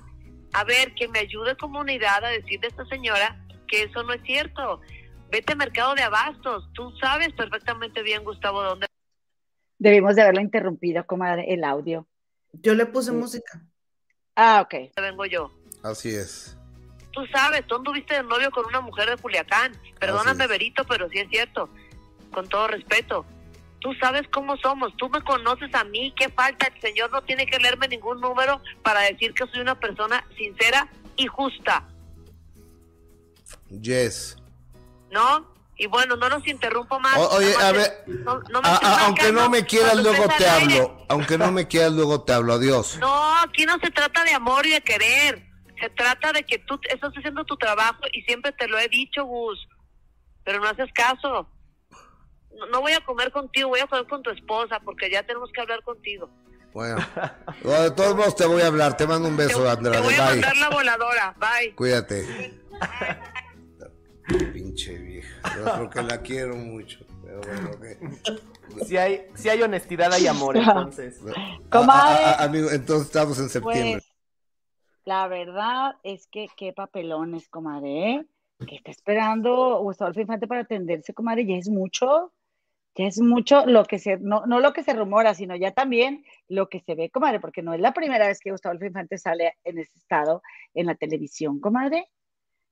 a 0.53 0.63
ver 0.63 0.93
que 0.95 1.07
me 1.07 1.19
ayude 1.19 1.55
comunidad 1.57 2.23
a 2.23 2.29
decirle 2.29 2.67
a 2.67 2.69
esta 2.69 2.85
señora 2.85 3.39
que 3.67 3.83
eso 3.83 4.03
no 4.03 4.13
es 4.13 4.21
cierto 4.23 4.81
vete 5.29 5.53
al 5.53 5.59
mercado 5.59 5.95
de 5.95 6.03
abastos 6.03 6.67
tú 6.73 6.91
sabes 6.99 7.31
perfectamente 7.33 8.01
bien 8.01 8.23
Gustavo 8.23 8.63
dónde 8.63 8.89
Debimos 9.79 10.17
de 10.17 10.23
haberlo 10.23 10.41
interrumpido, 10.41 11.05
comadre, 11.07 11.53
el 11.53 11.63
audio. 11.63 12.05
Yo 12.51 12.75
le 12.75 12.85
puse 12.85 13.13
música. 13.13 13.65
Ah, 14.35 14.61
ok. 14.61 14.73
vengo 14.95 15.25
yo 15.25 15.51
Así 15.83 16.09
es. 16.09 16.57
tú 17.11 17.21
sabes, 17.33 17.65
tú 17.67 17.75
anduviste 17.75 18.15
de 18.15 18.23
novio 18.23 18.51
con 18.51 18.65
una 18.65 18.81
mujer 18.81 19.09
de 19.09 19.17
Culiacán. 19.17 19.71
Perdóname. 19.99 20.47
Berito, 20.47 20.83
pero 20.85 21.09
sí 21.09 21.19
es 21.19 21.29
cierto. 21.29 21.69
Con 22.31 22.47
todo 22.47 22.67
respeto. 22.67 23.25
Tú 23.81 23.93
sabes 23.93 24.27
cómo 24.31 24.57
somos, 24.57 24.95
tú 24.97 25.09
me 25.09 25.21
conoces 25.21 25.73
a 25.73 25.85
mí, 25.85 26.13
¿qué 26.17 26.27
falta? 26.29 26.67
El 26.67 26.81
Señor 26.81 27.11
no 27.11 27.21
tiene 27.21 27.45
que 27.45 27.57
leerme 27.59 27.87
ningún 27.87 28.19
número 28.19 28.61
para 28.83 28.99
decir 29.01 29.33
que 29.33 29.47
soy 29.47 29.61
una 29.61 29.79
persona 29.79 30.25
sincera 30.37 30.89
y 31.15 31.27
justa, 31.27 31.87
Yes. 33.81 34.35
¿no? 35.11 35.47
Y 35.81 35.87
bueno, 35.87 36.17
no 36.17 36.27
los 36.27 36.45
interrumpo 36.45 36.99
más. 36.99 37.17
O- 37.17 37.29
oye, 37.37 37.55
a 37.55 37.71
ver, 37.71 38.03
no- 38.05 38.41
no 38.51 38.61
me 38.61 38.67
A- 38.67 38.75
a- 38.75 39.05
aunque 39.05 39.31
no 39.31 39.49
me 39.49 39.65
quieras, 39.65 39.95
luego 39.95 40.27
te 40.37 40.47
hablo. 40.47 41.05
Aunque 41.07 41.37
no 41.37 41.51
me 41.53 41.67
quieras, 41.69 41.93
luego 41.93 42.21
te 42.23 42.33
hablo. 42.33 42.53
Adiós. 42.53 42.97
No, 42.99 43.37
aquí 43.39 43.65
no 43.65 43.79
se 43.79 43.89
trata 43.89 44.23
de 44.25 44.33
amor 44.33 44.65
y 44.65 44.71
de 44.71 44.81
querer. 44.81 45.47
Se 45.79 45.89
trata 45.91 46.33
de 46.33 46.43
que 46.43 46.59
tú 46.59 46.77
estás 46.89 47.11
haciendo 47.15 47.45
tu 47.45 47.55
trabajo 47.55 48.01
y 48.11 48.21
siempre 48.23 48.51
te 48.51 48.67
lo 48.67 48.77
he 48.77 48.89
dicho, 48.89 49.23
Gus. 49.23 49.57
Pero 50.43 50.59
no 50.59 50.67
haces 50.67 50.89
caso. 50.93 51.49
No, 52.57 52.65
no 52.65 52.81
voy 52.81 52.91
a 52.91 52.99
comer 53.05 53.31
contigo, 53.31 53.69
voy 53.69 53.79
a 53.79 53.87
comer 53.87 54.05
con 54.07 54.21
tu 54.21 54.31
esposa 54.31 54.81
porque 54.83 55.09
ya 55.09 55.23
tenemos 55.23 55.49
que 55.53 55.61
hablar 55.61 55.81
contigo. 55.83 56.29
Bueno, 56.73 56.97
No, 57.63 57.71
de 57.83 57.91
todos 57.91 58.15
modos 58.17 58.35
te 58.35 58.45
voy 58.45 58.61
a 58.63 58.67
hablar. 58.67 58.97
Te 58.97 59.07
mando 59.07 59.29
un 59.29 59.37
beso, 59.37 59.63
te, 59.63 59.69
Andrade. 59.69 59.97
te 59.99 60.03
voy 60.03 60.13
a 60.15 60.17
Bye. 60.25 60.29
mandar 60.31 60.57
la 60.57 60.69
voladora. 60.69 61.35
Bye. 61.39 61.73
Cuídate. 61.75 62.59
Pinche 64.53 64.97
vieja. 65.43 65.55
Yo 65.57 65.73
creo 65.73 65.89
que 65.89 66.03
la 66.03 66.21
quiero 66.21 66.55
mucho. 66.55 66.99
Pero 67.23 67.41
bueno. 67.77 68.15
Si 68.85 68.97
hay, 68.97 69.27
si 69.35 69.49
hay 69.49 69.61
honestidad, 69.61 70.11
hay 70.13 70.27
amor, 70.27 70.57
entonces. 70.57 71.19
Comadre. 71.69 72.23
A- 72.25 72.29
a- 72.29 72.41
a- 72.41 72.43
amigo, 72.45 72.69
entonces 72.71 73.07
estamos 73.07 73.39
en 73.39 73.49
septiembre. 73.49 73.93
Pues, 73.93 74.13
la 75.05 75.27
verdad 75.27 75.95
es 76.03 76.27
que 76.27 76.47
qué 76.55 76.73
papelones, 76.73 77.47
comadre, 77.49 78.11
¿eh? 78.11 78.25
Que 78.67 78.75
está 78.75 78.91
esperando 78.91 79.79
Gustavo 79.81 80.11
Infante 80.19 80.45
para 80.47 80.61
atenderse, 80.61 81.13
comadre, 81.13 81.45
ya 81.45 81.55
es 81.55 81.69
mucho, 81.69 82.33
ya 82.93 83.05
es 83.05 83.19
mucho 83.21 83.65
lo 83.65 83.85
que 83.85 83.97
se, 83.99 84.17
no, 84.17 84.45
no 84.45 84.59
lo 84.59 84.73
que 84.73 84.83
se 84.83 84.91
rumora, 84.93 85.33
sino 85.33 85.55
ya 85.55 85.71
también 85.71 86.25
lo 86.49 86.67
que 86.67 86.81
se 86.81 86.93
ve, 86.93 87.09
comadre, 87.09 87.39
porque 87.39 87.61
no 87.61 87.73
es 87.73 87.79
la 87.79 87.93
primera 87.93 88.27
vez 88.27 88.39
que 88.41 88.51
Gustavo 88.51 88.77
Infante 88.85 89.17
sale 89.17 89.55
en 89.63 89.79
ese 89.79 89.97
estado 89.97 90.41
en 90.73 90.87
la 90.87 90.95
televisión, 90.95 91.59
comadre. 91.61 92.09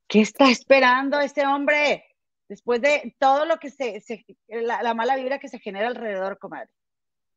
¿Qué 0.07 0.19
está 0.21 0.49
esperando 0.51 1.19
este 1.21 1.45
hombre? 1.47 2.03
Después 2.49 2.81
de 2.81 3.15
todo 3.19 3.45
lo 3.45 3.57
que 3.57 3.69
se, 3.69 4.01
se 4.01 4.25
la, 4.47 4.81
la, 4.81 4.93
mala 4.93 5.15
vibra 5.15 5.39
que 5.39 5.49
se 5.49 5.59
genera 5.59 5.87
alrededor, 5.87 6.39
comadre. 6.39 6.69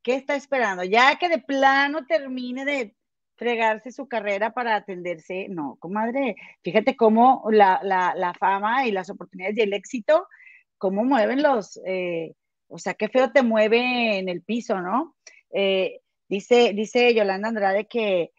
¿Qué 0.02 0.14
está 0.14 0.34
esperando? 0.34 0.84
Ya 0.84 1.16
que 1.16 1.28
de 1.28 1.38
plano 1.38 2.06
termine 2.06 2.64
de 2.64 2.94
fregarse 3.36 3.90
su 3.90 4.06
carrera 4.06 4.52
para 4.52 4.76
atenderse, 4.76 5.48
no, 5.48 5.76
comadre, 5.80 6.36
fíjate 6.62 6.94
cómo 6.94 7.42
la, 7.50 7.80
la, 7.82 8.14
la 8.14 8.34
fama 8.34 8.86
y 8.86 8.92
las 8.92 9.08
oportunidades 9.08 9.56
y 9.56 9.62
el 9.62 9.72
éxito, 9.72 10.28
cómo 10.76 11.04
mueven 11.04 11.42
los, 11.42 11.80
eh, 11.86 12.34
o 12.68 12.78
sea, 12.78 12.94
qué 12.94 13.08
feo 13.08 13.32
te 13.32 13.42
mueve 13.42 14.18
en 14.18 14.28
el 14.28 14.42
piso, 14.42 14.80
¿no? 14.80 15.16
Eh, 15.52 16.00
dice, 16.28 16.72
dice 16.74 17.14
Yolanda 17.14 17.48
Andrade 17.48 17.86
que, 17.86 18.30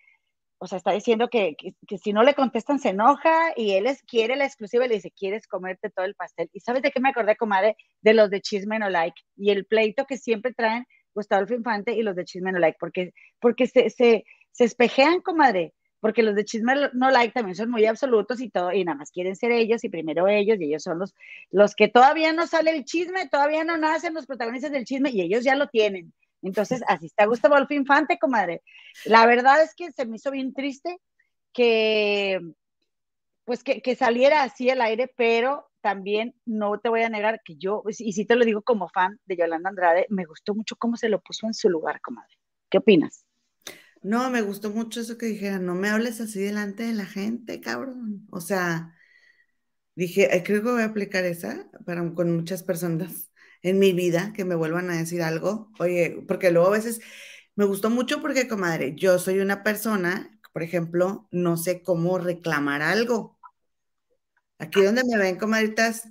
o 0.63 0.67
sea, 0.67 0.77
está 0.77 0.91
diciendo 0.91 1.27
que, 1.27 1.55
que, 1.55 1.97
si 1.97 2.13
no 2.13 2.21
le 2.21 2.35
contestan 2.35 2.77
se 2.77 2.89
enoja 2.89 3.51
y 3.55 3.71
él 3.71 3.87
es, 3.87 4.03
quiere 4.03 4.35
la 4.35 4.45
exclusiva 4.45 4.85
y 4.85 4.89
le 4.89 4.95
dice, 4.95 5.09
quieres 5.09 5.47
comerte 5.47 5.89
todo 5.89 6.05
el 6.05 6.13
pastel. 6.13 6.51
¿Y 6.53 6.59
sabes 6.59 6.83
de 6.83 6.91
qué 6.91 6.99
me 6.99 7.09
acordé, 7.09 7.35
comadre? 7.35 7.75
De 8.01 8.13
los 8.13 8.29
de 8.29 8.41
Chisme 8.41 8.77
No 8.77 8.87
Like 8.87 9.19
y 9.35 9.49
el 9.49 9.65
pleito 9.65 10.05
que 10.05 10.19
siempre 10.19 10.53
traen 10.53 10.85
Gustavo 11.15 11.51
Infante 11.51 11.93
y 11.93 12.03
los 12.03 12.15
de 12.15 12.25
Chisme 12.25 12.51
No 12.51 12.59
Like, 12.59 12.77
porque, 12.79 13.11
porque 13.39 13.65
se, 13.65 13.89
se, 13.89 14.23
se 14.51 14.63
espejean, 14.63 15.21
comadre, 15.21 15.73
porque 15.99 16.21
los 16.21 16.35
de 16.35 16.45
Chisme 16.45 16.75
No 16.93 17.09
Like 17.09 17.33
también 17.33 17.55
son 17.55 17.71
muy 17.71 17.87
absolutos 17.87 18.39
y 18.39 18.51
todo, 18.51 18.71
y 18.71 18.85
nada 18.85 18.99
más 18.99 19.09
quieren 19.09 19.35
ser 19.35 19.49
ellos 19.49 19.83
y 19.83 19.89
primero 19.89 20.27
ellos, 20.27 20.59
y 20.59 20.65
ellos 20.65 20.83
son 20.83 20.99
los, 20.99 21.15
los 21.49 21.73
que 21.73 21.87
todavía 21.87 22.33
no 22.33 22.45
sale 22.45 22.69
el 22.69 22.85
chisme, 22.85 23.27
todavía 23.29 23.63
no 23.63 23.77
nacen 23.77 24.13
los 24.13 24.27
protagonistas 24.27 24.71
del 24.71 24.85
chisme 24.85 25.09
y 25.09 25.21
ellos 25.21 25.43
ya 25.43 25.55
lo 25.55 25.69
tienen. 25.69 26.13
Entonces, 26.41 26.81
así 26.87 27.07
está 27.07 27.25
Gustavo 27.25 27.55
Adolfo 27.55 27.73
Infante, 27.73 28.17
comadre. 28.19 28.61
La 29.05 29.25
verdad 29.25 29.61
es 29.63 29.75
que 29.75 29.91
se 29.91 30.05
me 30.05 30.17
hizo 30.17 30.31
bien 30.31 30.53
triste 30.53 30.97
que, 31.53 32.39
pues, 33.45 33.63
que, 33.63 33.81
que 33.81 33.95
saliera 33.95 34.43
así 34.43 34.69
al 34.69 34.81
aire, 34.81 35.11
pero 35.15 35.69
también 35.81 36.35
no 36.45 36.79
te 36.79 36.89
voy 36.89 37.01
a 37.01 37.09
negar 37.09 37.41
que 37.43 37.55
yo, 37.57 37.83
y 37.87 38.13
si 38.13 38.25
te 38.25 38.35
lo 38.35 38.45
digo 38.45 38.61
como 38.61 38.87
fan 38.89 39.19
de 39.25 39.35
Yolanda 39.35 39.69
Andrade, 39.69 40.05
me 40.09 40.25
gustó 40.25 40.53
mucho 40.53 40.75
cómo 40.77 40.95
se 40.95 41.09
lo 41.09 41.19
puso 41.21 41.47
en 41.47 41.53
su 41.53 41.69
lugar, 41.69 41.99
comadre. 42.01 42.35
¿Qué 42.69 42.77
opinas? 42.77 43.25
No, 44.03 44.29
me 44.29 44.41
gustó 44.41 44.71
mucho 44.71 45.01
eso 45.01 45.17
que 45.17 45.27
dijeran, 45.27 45.65
no 45.65 45.75
me 45.75 45.89
hables 45.89 46.21
así 46.21 46.39
delante 46.41 46.83
de 46.83 46.93
la 46.93 47.05
gente, 47.05 47.61
cabrón. 47.61 48.27
O 48.31 48.41
sea, 48.41 48.95
dije, 49.95 50.29
creo 50.45 50.63
que 50.63 50.71
voy 50.71 50.81
a 50.81 50.85
aplicar 50.85 51.25
esa 51.25 51.69
para, 51.85 52.13
con 52.13 52.35
muchas 52.35 52.63
personas 52.63 53.30
en 53.63 53.79
mi 53.79 53.93
vida 53.93 54.33
que 54.35 54.45
me 54.45 54.55
vuelvan 54.55 54.89
a 54.89 54.97
decir 54.97 55.21
algo. 55.23 55.71
Oye, 55.79 56.23
porque 56.27 56.51
luego 56.51 56.67
a 56.67 56.71
veces 56.71 57.01
me 57.55 57.65
gustó 57.65 57.89
mucho 57.89 58.21
porque, 58.21 58.47
comadre, 58.47 58.95
yo 58.95 59.19
soy 59.19 59.39
una 59.39 59.63
persona, 59.63 60.39
por 60.53 60.63
ejemplo, 60.63 61.27
no 61.31 61.57
sé 61.57 61.83
cómo 61.83 62.17
reclamar 62.19 62.81
algo. 62.81 63.39
Aquí 64.59 64.81
donde 64.81 65.03
me 65.03 65.17
ven, 65.17 65.37
comadritas, 65.37 66.07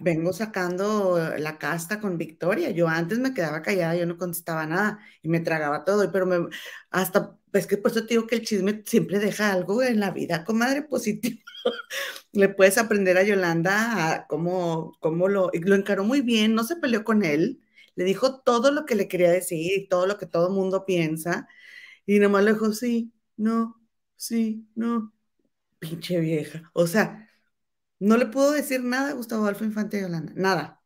vengo 0.00 0.32
sacando 0.32 1.18
la 1.38 1.58
casta 1.58 2.00
con 2.00 2.18
Victoria. 2.18 2.70
Yo 2.70 2.88
antes 2.88 3.18
me 3.18 3.34
quedaba 3.34 3.62
callada, 3.62 3.96
yo 3.96 4.06
no 4.06 4.16
contestaba 4.18 4.66
nada 4.66 4.98
y 5.22 5.28
me 5.28 5.40
tragaba 5.40 5.84
todo, 5.84 6.10
pero 6.12 6.26
me, 6.26 6.48
hasta, 6.90 7.36
es 7.52 7.66
que 7.66 7.76
por 7.78 7.90
eso 7.92 8.02
te 8.02 8.14
digo 8.14 8.26
que 8.26 8.36
el 8.36 8.44
chisme 8.44 8.82
siempre 8.86 9.18
deja 9.18 9.52
algo 9.52 9.82
en 9.82 10.00
la 10.00 10.10
vida, 10.10 10.44
comadre, 10.44 10.82
positivo. 10.82 11.40
Le 12.32 12.48
puedes 12.48 12.78
aprender 12.78 13.16
a 13.18 13.22
Yolanda 13.22 14.14
a 14.14 14.26
cómo, 14.26 14.96
cómo 15.00 15.28
lo, 15.28 15.50
lo 15.54 15.74
encaró 15.74 16.04
muy 16.04 16.20
bien, 16.20 16.54
no 16.54 16.64
se 16.64 16.76
peleó 16.76 17.04
con 17.04 17.24
él, 17.24 17.60
le 17.94 18.04
dijo 18.04 18.40
todo 18.42 18.70
lo 18.72 18.86
que 18.86 18.94
le 18.94 19.08
quería 19.08 19.30
decir 19.30 19.78
y 19.78 19.88
todo 19.88 20.06
lo 20.06 20.18
que 20.18 20.26
todo 20.26 20.50
mundo 20.50 20.84
piensa 20.86 21.48
y 22.06 22.18
nomás 22.20 22.44
le 22.44 22.52
dijo, 22.54 22.72
sí, 22.72 23.12
no, 23.36 23.80
sí, 24.16 24.68
no, 24.74 25.14
pinche 25.78 26.20
vieja. 26.20 26.70
O 26.74 26.86
sea, 26.86 27.27
no 28.00 28.16
le 28.16 28.26
puedo 28.26 28.52
decir 28.52 28.82
nada 28.82 29.10
a 29.10 29.14
Gustavo 29.14 29.42
Adolfo 29.42 29.64
Infante 29.64 30.00
Yolanda, 30.00 30.32
nada. 30.36 30.78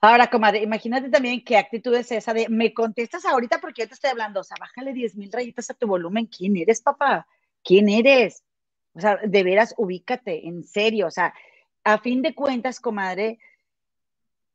Ahora, 0.00 0.28
comadre, 0.28 0.62
imagínate 0.62 1.10
también 1.10 1.44
qué 1.44 1.56
actitud 1.56 1.94
es 1.94 2.10
esa 2.10 2.34
de 2.34 2.48
me 2.48 2.74
contestas 2.74 3.24
ahorita 3.24 3.60
porque 3.60 3.82
yo 3.82 3.88
te 3.88 3.94
estoy 3.94 4.10
hablando, 4.10 4.40
o 4.40 4.44
sea, 4.44 4.56
bájale 4.58 4.92
10 4.92 5.14
mil 5.14 5.30
rayitas 5.30 5.70
a 5.70 5.74
tu 5.74 5.86
volumen. 5.86 6.26
¿Quién 6.26 6.56
eres, 6.56 6.80
papá? 6.82 7.26
¿Quién 7.62 7.88
eres? 7.88 8.42
O 8.94 9.00
sea, 9.00 9.18
de 9.24 9.42
veras, 9.44 9.74
ubícate, 9.78 10.48
en 10.48 10.64
serio. 10.64 11.06
O 11.06 11.10
sea, 11.12 11.32
a 11.84 11.98
fin 11.98 12.20
de 12.20 12.34
cuentas, 12.34 12.80
comadre, 12.80 13.38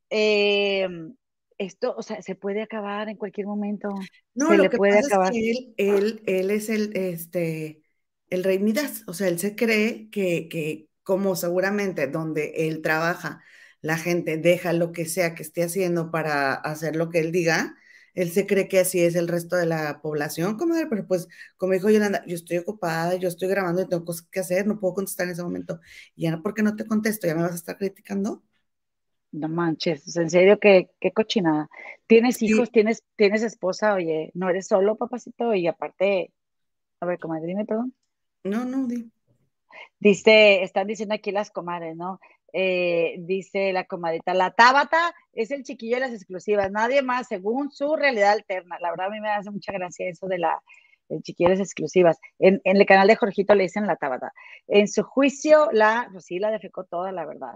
eh, 0.09 0.87
esto, 1.57 1.95
o 1.97 2.01
sea, 2.03 2.21
se 2.21 2.35
puede 2.35 2.61
acabar 2.61 3.07
en 3.07 3.15
cualquier 3.15 3.47
momento. 3.47 3.89
No, 4.35 4.49
se 4.49 4.57
lo 4.57 4.63
le 4.63 4.69
que 4.69 4.77
puede 4.77 4.95
pasa 4.95 5.07
acabar. 5.07 5.33
es 5.33 5.39
que 5.39 5.51
él, 5.51 5.73
él, 5.77 6.23
él 6.25 6.51
es 6.51 6.69
el, 6.69 6.95
este, 6.95 7.83
el 8.29 8.43
rey 8.43 8.59
Midas. 8.59 9.03
O 9.07 9.13
sea, 9.13 9.29
él 9.29 9.39
se 9.39 9.55
cree 9.55 10.09
que, 10.09 10.49
que 10.49 10.86
como 11.07 11.37
seguramente 11.37 12.07
donde 12.07 12.67
él 12.67 12.81
trabaja, 12.81 13.41
la 13.81 13.97
gente 13.97 14.35
deja 14.37 14.73
lo 14.73 14.91
que 14.91 15.05
sea 15.05 15.35
que 15.35 15.43
esté 15.43 15.63
haciendo 15.63 16.11
para 16.11 16.53
hacer 16.53 16.97
lo 16.97 17.09
que 17.09 17.19
él 17.21 17.31
diga, 17.31 17.77
él 18.13 18.29
se 18.31 18.45
cree 18.45 18.67
que 18.67 18.79
así 18.81 18.99
es 19.01 19.15
el 19.15 19.29
resto 19.29 19.55
de 19.55 19.67
la 19.67 20.01
población, 20.01 20.57
comadre, 20.57 20.87
pero 20.89 21.07
pues, 21.07 21.29
como 21.55 21.71
dijo 21.73 21.89
Yolanda, 21.89 22.25
yo 22.27 22.35
estoy 22.35 22.57
ocupada, 22.57 23.15
yo 23.15 23.29
estoy 23.29 23.47
grabando 23.47 23.83
y 23.83 23.87
tengo 23.87 24.03
cosas 24.03 24.27
que 24.29 24.41
hacer, 24.41 24.67
no 24.67 24.81
puedo 24.81 24.95
contestar 24.95 25.27
en 25.27 25.31
ese 25.33 25.43
momento. 25.43 25.79
Y 26.15 26.23
ya 26.23 26.31
no, 26.31 26.43
porque 26.43 26.61
no 26.63 26.75
te 26.75 26.85
contesto? 26.85 27.25
¿Ya 27.27 27.35
me 27.35 27.43
vas 27.43 27.53
a 27.53 27.55
estar 27.55 27.77
criticando? 27.77 28.43
No 29.31 29.47
manches, 29.47 30.17
en 30.17 30.29
serio, 30.29 30.59
qué, 30.59 30.89
qué 30.99 31.13
cochinada. 31.13 31.69
¿Tienes 32.07 32.41
hijos? 32.41 32.69
¿Tienes, 32.71 33.03
¿Tienes 33.15 33.43
esposa? 33.43 33.93
Oye, 33.93 34.31
¿no 34.33 34.49
eres 34.49 34.67
solo, 34.67 34.97
papacito? 34.97 35.53
Y 35.53 35.67
aparte, 35.67 36.33
a 37.01 37.05
ver, 37.07 37.19
comadre, 37.19 37.47
dime, 37.47 37.65
perdón. 37.65 37.93
No, 38.43 38.65
no, 38.65 38.87
di. 38.87 39.11
Dice, 39.99 40.63
están 40.63 40.87
diciendo 40.87 41.15
aquí 41.15 41.31
las 41.31 41.51
comadres, 41.51 41.95
¿no? 41.95 42.19
Eh, 42.53 43.15
dice 43.19 43.73
la 43.73 43.83
comadita, 43.85 44.33
la 44.33 44.51
Tábata 44.51 45.13
es 45.33 45.51
el 45.51 45.63
chiquillo 45.63 45.97
de 45.97 46.01
las 46.01 46.13
exclusivas, 46.13 46.71
nadie 46.71 47.01
más, 47.01 47.27
según 47.27 47.71
su 47.71 47.95
realidad 47.95 48.31
alterna. 48.31 48.77
La 48.79 48.89
verdad 48.89 49.07
a 49.07 49.09
mí 49.09 49.19
me 49.19 49.29
hace 49.29 49.51
mucha 49.51 49.71
gracia 49.73 50.09
eso 50.09 50.27
de 50.27 50.39
la 50.39 50.61
el 51.09 51.21
de 51.21 51.49
las 51.49 51.59
exclusivas. 51.59 52.19
En, 52.39 52.61
en, 52.63 52.77
el 52.77 52.85
canal 52.85 53.07
de 53.07 53.15
Jorgito 53.15 53.55
le 53.55 53.63
dicen 53.63 53.87
la 53.87 53.95
Tábata. 53.95 54.33
En 54.67 54.87
su 54.87 55.03
juicio, 55.03 55.69
la, 55.71 56.09
pues 56.11 56.25
sí, 56.25 56.39
la 56.39 56.51
defecó 56.51 56.83
toda, 56.83 57.11
la 57.11 57.25
verdad. 57.25 57.55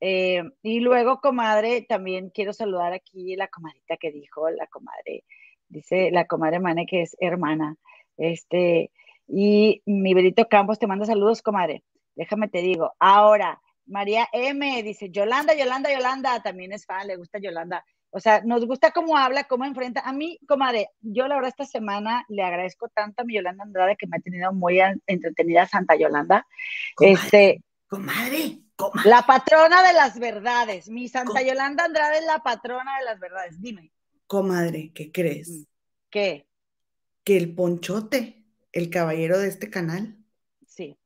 Eh, 0.00 0.42
y 0.62 0.80
luego, 0.80 1.20
comadre, 1.20 1.82
también 1.82 2.30
quiero 2.30 2.52
saludar 2.52 2.92
aquí 2.92 3.36
la 3.36 3.48
comadita 3.48 3.96
que 3.96 4.12
dijo, 4.12 4.50
la 4.50 4.66
comadre, 4.66 5.24
dice 5.68 6.10
la 6.10 6.26
comadre 6.26 6.60
Mane 6.60 6.86
que 6.86 7.02
es 7.02 7.16
hermana. 7.20 7.76
Este, 8.16 8.90
y 9.28 9.82
mi 9.86 10.14
Benito 10.14 10.46
Campos 10.48 10.78
te 10.78 10.86
manda 10.86 11.06
saludos, 11.06 11.42
comadre. 11.42 11.84
Déjame 12.14 12.48
te 12.48 12.62
digo. 12.62 12.94
Ahora, 12.98 13.60
María 13.86 14.28
M 14.32 14.82
dice, 14.82 15.10
Yolanda, 15.10 15.54
Yolanda, 15.54 15.92
Yolanda, 15.92 16.42
también 16.42 16.72
es 16.72 16.86
fan, 16.86 17.06
le 17.06 17.16
gusta 17.16 17.38
Yolanda. 17.38 17.84
O 18.10 18.20
sea, 18.20 18.40
nos 18.42 18.64
gusta 18.64 18.92
cómo 18.92 19.16
habla, 19.16 19.44
cómo 19.44 19.64
enfrenta. 19.64 20.00
A 20.00 20.12
mí, 20.12 20.38
comadre, 20.48 20.88
yo 21.00 21.28
la 21.28 21.34
verdad 21.34 21.50
esta 21.50 21.66
semana 21.66 22.24
le 22.28 22.42
agradezco 22.42 22.88
tanto 22.88 23.22
a 23.22 23.24
mi 23.24 23.34
Yolanda 23.34 23.64
Andrade 23.64 23.96
que 23.96 24.06
me 24.06 24.16
ha 24.16 24.20
tenido 24.20 24.52
muy 24.52 24.80
entretenida 25.06 25.66
Santa 25.66 25.96
Yolanda. 25.96 26.46
Comadre, 26.94 27.22
este, 27.22 27.62
comadre, 27.88 28.60
comadre. 28.76 29.10
La 29.10 29.22
patrona 29.22 29.82
de 29.82 29.92
las 29.92 30.18
verdades. 30.18 30.88
Mi 30.88 31.08
Santa 31.08 31.42
Yolanda 31.42 31.84
Andrade 31.84 32.18
es 32.18 32.26
la 32.26 32.38
patrona 32.38 32.98
de 32.98 33.04
las 33.04 33.20
verdades. 33.20 33.60
Dime. 33.60 33.92
Comadre, 34.26 34.92
¿qué 34.94 35.12
crees? 35.12 35.66
¿Qué? 36.08 36.48
Que 37.22 37.36
el 37.36 37.54
ponchote 37.54 38.35
el 38.76 38.90
caballero 38.90 39.38
de 39.38 39.48
este 39.48 39.70
canal. 39.70 40.18
Sí. 40.66 40.98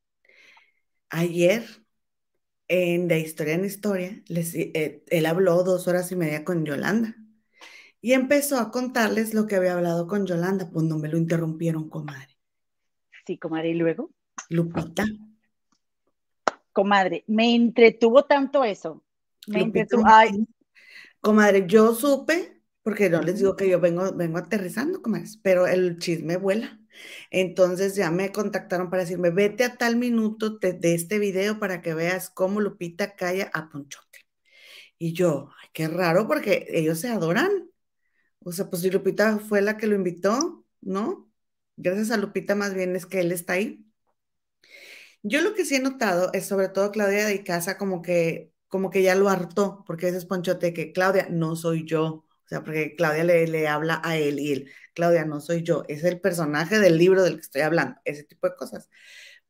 Ayer, 1.09 1.65
en 2.67 3.07
De 3.07 3.21
Historia 3.21 3.55
en 3.55 3.65
Historia, 3.65 4.23
les, 4.27 4.57
eh, 4.57 5.05
él 5.07 5.27
habló 5.27 5.63
dos 5.63 5.87
horas 5.87 6.11
y 6.11 6.17
media 6.17 6.45
con 6.45 6.65
Yolanda. 6.65 7.15
Y 8.01 8.15
empezó 8.15 8.59
a 8.59 8.73
contarles 8.73 9.35
lo 9.35 9.47
que 9.47 9.55
había 9.55 9.75
hablado 9.75 10.09
con 10.09 10.27
Yolanda, 10.27 10.69
pues 10.73 10.85
no 10.85 10.99
me 10.99 11.09
lo 11.09 11.17
interrumpieron, 11.17 11.89
comadre. 11.89 12.37
Sí, 13.25 13.39
comadre, 13.39 13.71
¿y 13.71 13.75
luego? 13.75 14.11
Lupita. 14.49 15.05
Comadre, 16.73 17.23
me 17.29 17.55
entretuvo 17.55 18.25
tanto 18.25 18.65
eso. 18.65 19.05
Me 19.47 19.63
entretuvo. 19.63 20.03
Ay. 20.07 20.45
Comadre, 21.21 21.67
yo 21.69 21.95
supe, 21.95 22.60
porque 22.83 23.11
no 23.11 23.21
les 23.23 23.39
digo 23.39 23.57
que 23.57 23.69
yo 23.69 23.81
vengo, 23.81 24.13
vengo 24.15 24.39
aterrizando, 24.39 25.03
comadres, 25.03 25.39
pero 25.43 25.67
el 25.67 25.99
chisme 25.99 26.37
vuela. 26.37 26.81
Entonces 27.31 27.95
ya 27.97 28.11
me 28.11 28.33
contactaron 28.33 28.91
para 28.91 29.03
decirme, 29.03 29.31
vete 29.31 29.65
a 29.65 29.77
tal 29.77 29.97
minuto 29.97 30.59
de, 30.59 30.73
de, 30.75 30.95
este 30.95 31.19
video 31.19 31.59
para 31.59 31.83
que 31.83 31.95
veas 31.95 32.31
cómo 32.31 32.61
Lupita 32.61 33.17
calla 33.17 33.51
a 33.55 33.71
Ponchote. 33.71 34.21
Y 34.99 35.13
yo, 35.15 35.51
ay, 35.63 35.69
qué 35.73 35.89
raro, 35.89 36.27
porque 36.29 36.67
ellos 36.71 36.99
se 37.01 37.09
adoran. 37.09 37.71
O 38.41 38.53
sea, 38.53 38.71
pues 38.71 38.83
si 38.83 38.91
Lupita 38.91 39.39
fue 39.39 39.63
la 39.63 39.77
que 39.77 39.87
lo 39.87 39.97
invitó, 39.97 40.65
¿no? 40.81 41.31
Gracias 41.77 42.11
a 42.11 42.17
Lupita 42.19 42.55
más 42.55 42.75
bien 42.75 42.97
es 42.97 43.07
que 43.07 43.21
él 43.21 43.33
está 43.33 43.55
ahí. 43.55 43.87
Yo 45.23 45.41
lo 45.43 45.55
que 45.55 45.65
sí 45.65 45.77
he 45.77 45.81
notado 45.81 46.31
es 46.33 46.47
sobre 46.47 46.69
todo 46.69 46.91
Claudia 46.93 47.27
de 47.27 47.45
Casa 47.45 47.77
como 47.79 48.03
que, 48.03 48.53
como 48.69 48.91
que 48.91 49.03
ya 49.03 49.15
lo 49.15 49.29
hartó, 49.29 49.85
porque 49.87 50.09
ese 50.09 50.19
es 50.19 50.25
Ponchote 50.27 50.73
que 50.73 50.93
Claudia 50.93 51.29
no 51.31 51.57
soy 51.57 51.85
yo. 51.87 52.25
O 52.51 52.53
sea, 52.55 52.65
porque 52.65 52.97
Claudia 52.97 53.23
le, 53.25 53.47
le 53.47 53.69
habla 53.69 54.01
a 54.05 54.17
él 54.17 54.41
y 54.41 54.53
él, 54.53 54.71
Claudia, 54.95 55.25
no 55.25 55.41
soy 55.41 55.63
yo, 55.63 55.85
es 55.89 56.03
el 56.03 56.21
personaje 56.21 56.81
del 56.81 56.99
libro 56.99 57.23
del 57.23 57.37
que 57.37 57.43
estoy 57.43 57.63
hablando, 57.63 58.01
ese 58.05 58.25
tipo 58.25 58.49
de 58.49 58.57
cosas. 58.57 58.89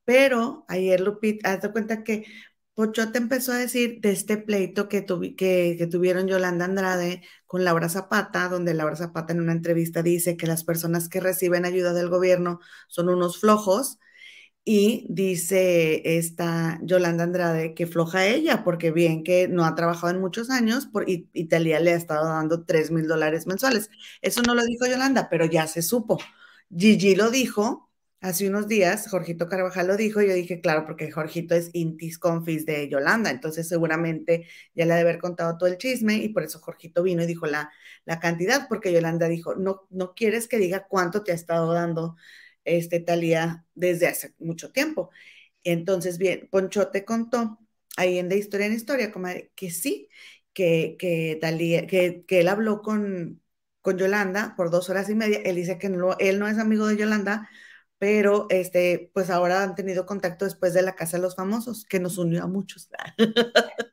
Pero 0.04 0.64
ayer 0.68 1.00
Lupita, 1.00 1.52
haz 1.52 1.62
de 1.62 1.72
cuenta 1.72 2.04
que 2.04 2.26
Pochote 2.74 3.18
empezó 3.18 3.52
a 3.52 3.58
decir 3.58 4.00
de 4.00 4.10
este 4.12 4.36
pleito 4.36 4.88
que, 4.88 5.06
que, 5.36 5.76
que, 5.78 5.86
tuvieron 5.90 6.28
Yolanda 6.28 6.66
Andrade 6.66 7.22
con 7.46 7.64
Laura 7.64 7.88
Zapata, 7.88 8.48
donde 8.48 8.74
Laura 8.74 8.96
Zapata 8.96 9.32
en 9.32 9.40
una 9.40 9.52
entrevista 9.52 10.02
dice 10.02 10.36
que 10.36 10.46
las 10.46 10.64
personas 10.64 11.08
que 11.08 11.20
reciben 11.20 11.64
ayuda 11.64 11.94
del 11.94 12.10
gobierno 12.10 12.60
son 12.88 13.08
unos 13.08 13.40
flojos 13.40 13.98
y 14.64 15.06
dice 15.08 16.02
esta 16.18 16.78
Yolanda 16.82 17.24
Andrade 17.24 17.74
que 17.74 17.86
floja 17.86 18.26
ella, 18.26 18.62
porque 18.64 18.90
bien 18.90 19.24
que 19.24 19.48
no 19.48 19.64
ha 19.64 19.74
trabajado 19.74 20.12
en 20.12 20.20
muchos 20.20 20.50
años 20.50 20.86
por, 20.86 21.08
y 21.08 21.28
Italia 21.32 21.80
le 21.80 21.92
ha 21.92 21.96
estado 21.96 22.28
dando 22.28 22.64
3 22.64 22.90
mil 22.90 23.08
dólares 23.08 23.46
mensuales. 23.46 23.90
Eso 24.22 24.42
no 24.42 24.54
lo 24.54 24.64
dijo 24.64 24.86
Yolanda, 24.86 25.28
pero 25.30 25.46
ya 25.46 25.66
se 25.66 25.82
supo. 25.82 26.18
Gigi 26.74 27.14
lo 27.16 27.30
dijo 27.30 27.90
hace 28.20 28.48
unos 28.48 28.68
días, 28.68 29.08
Jorgito 29.08 29.48
Carvajal 29.48 29.86
lo 29.86 29.96
dijo, 29.96 30.20
y 30.20 30.28
yo 30.28 30.34
dije, 30.34 30.60
claro, 30.60 30.84
porque 30.84 31.10
Jorgito 31.10 31.54
es 31.54 31.70
intis 31.72 32.18
confis 32.18 32.66
de 32.66 32.88
Yolanda, 32.88 33.30
entonces 33.30 33.66
seguramente 33.66 34.46
ya 34.74 34.84
le 34.84 34.92
ha 34.92 34.96
de 34.96 35.02
haber 35.02 35.18
contado 35.18 35.56
todo 35.56 35.68
el 35.70 35.78
chisme 35.78 36.16
y 36.16 36.28
por 36.28 36.42
eso 36.42 36.60
Jorgito 36.60 37.02
vino 37.02 37.22
y 37.22 37.26
dijo 37.26 37.46
la, 37.46 37.70
la 38.04 38.20
cantidad, 38.20 38.68
porque 38.68 38.92
Yolanda 38.92 39.26
dijo, 39.28 39.54
no, 39.54 39.86
no 39.90 40.14
quieres 40.14 40.48
que 40.48 40.58
diga 40.58 40.86
cuánto 40.86 41.22
te 41.22 41.32
ha 41.32 41.34
estado 41.34 41.72
dando 41.72 42.16
este, 42.64 43.00
Talía 43.00 43.66
desde 43.74 44.06
hace 44.08 44.34
mucho 44.38 44.72
tiempo. 44.72 45.10
Entonces, 45.64 46.18
bien, 46.18 46.48
Poncho 46.50 46.88
te 46.88 47.04
contó 47.04 47.58
ahí 47.96 48.18
en 48.18 48.28
De 48.28 48.38
Historia 48.38 48.66
en 48.66 48.74
Historia, 48.74 49.12
comadre, 49.12 49.52
que 49.54 49.70
sí, 49.70 50.08
que, 50.52 50.96
que, 50.98 51.38
Talía, 51.40 51.86
que, 51.86 52.24
que 52.26 52.40
él 52.40 52.48
habló 52.48 52.82
con, 52.82 53.42
con 53.82 53.98
Yolanda 53.98 54.54
por 54.56 54.70
dos 54.70 54.90
horas 54.90 55.08
y 55.10 55.14
media. 55.14 55.40
Él 55.44 55.56
dice 55.56 55.78
que 55.78 55.88
no, 55.88 56.16
él 56.18 56.38
no 56.38 56.48
es 56.48 56.58
amigo 56.58 56.86
de 56.86 56.96
Yolanda, 56.96 57.48
pero 57.98 58.46
este, 58.50 59.10
pues 59.14 59.30
ahora 59.30 59.62
han 59.62 59.74
tenido 59.74 60.06
contacto 60.06 60.44
después 60.44 60.74
de 60.74 60.82
la 60.82 60.94
Casa 60.94 61.18
de 61.18 61.22
los 61.22 61.36
Famosos, 61.36 61.84
que 61.84 62.00
nos 62.00 62.18
unió 62.18 62.44
a 62.44 62.48
muchos. 62.48 62.88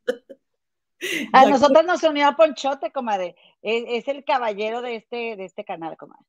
A 1.32 1.46
nosotros 1.46 1.86
nos 1.86 2.02
unió 2.04 2.28
a 2.28 2.36
Ponchote, 2.36 2.92
comadre. 2.92 3.36
Es, 3.62 3.84
es, 3.88 4.08
el 4.08 4.24
caballero 4.24 4.82
de 4.82 4.96
este, 4.96 5.36
de 5.36 5.46
este 5.46 5.64
canal, 5.64 5.96
comadre. 5.96 6.26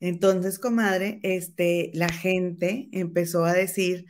Entonces, 0.00 0.58
comadre, 0.58 1.20
este, 1.22 1.92
la 1.94 2.08
gente 2.08 2.88
empezó 2.90 3.44
a 3.44 3.52
decir 3.52 4.06